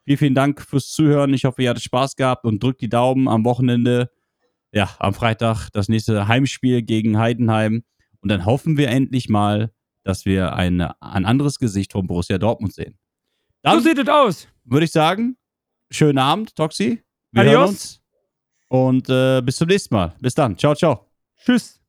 Vielen, 0.06 0.18
vielen 0.18 0.36
Dank 0.36 0.62
fürs 0.62 0.88
Zuhören. 0.88 1.34
Ich 1.34 1.44
hoffe, 1.44 1.64
ihr 1.64 1.72
hattet 1.72 1.84
Spaß 1.84 2.16
gehabt 2.16 2.45
und 2.45 2.64
drückt 2.64 2.80
die 2.80 2.88
Daumen 2.88 3.28
am 3.28 3.44
Wochenende. 3.44 4.10
Ja, 4.76 4.94
am 5.00 5.14
Freitag 5.14 5.70
das 5.72 5.88
nächste 5.88 6.28
Heimspiel 6.28 6.82
gegen 6.82 7.18
Heidenheim. 7.18 7.84
Und 8.20 8.30
dann 8.30 8.46
hoffen 8.46 8.78
wir 8.78 8.90
endlich 8.90 9.30
mal, 9.30 9.72
dass 10.04 10.26
wir 10.26 10.54
eine, 10.54 11.02
ein 11.02 11.26
anderes 11.26 11.60
Gesicht 11.60 11.94
von 11.94 12.08
Borussia 12.08 12.38
Dortmund 12.38 12.74
sehen. 12.74 12.98
So 13.64 13.72
Dann 13.72 13.82
sieht 13.82 13.98
es 13.98 14.08
aus. 14.10 14.48
würde 14.66 14.86
ich 14.86 14.92
sagen, 14.92 15.38
schönen 15.90 16.18
Abend, 16.20 16.56
Toxi. 16.56 17.02
Wir 17.32 17.42
Adios. 17.42 17.54
hören 17.56 17.70
uns. 17.70 18.02
Und 18.68 19.10
äh, 19.10 19.42
bis 19.42 19.56
zum 19.56 19.68
nächsten 19.68 19.96
Mal. 19.96 20.14
Bis 20.20 20.36
dann. 20.36 20.58
Ciao, 20.58 20.76
ciao. 20.76 21.10
Tschüss. 21.38 21.80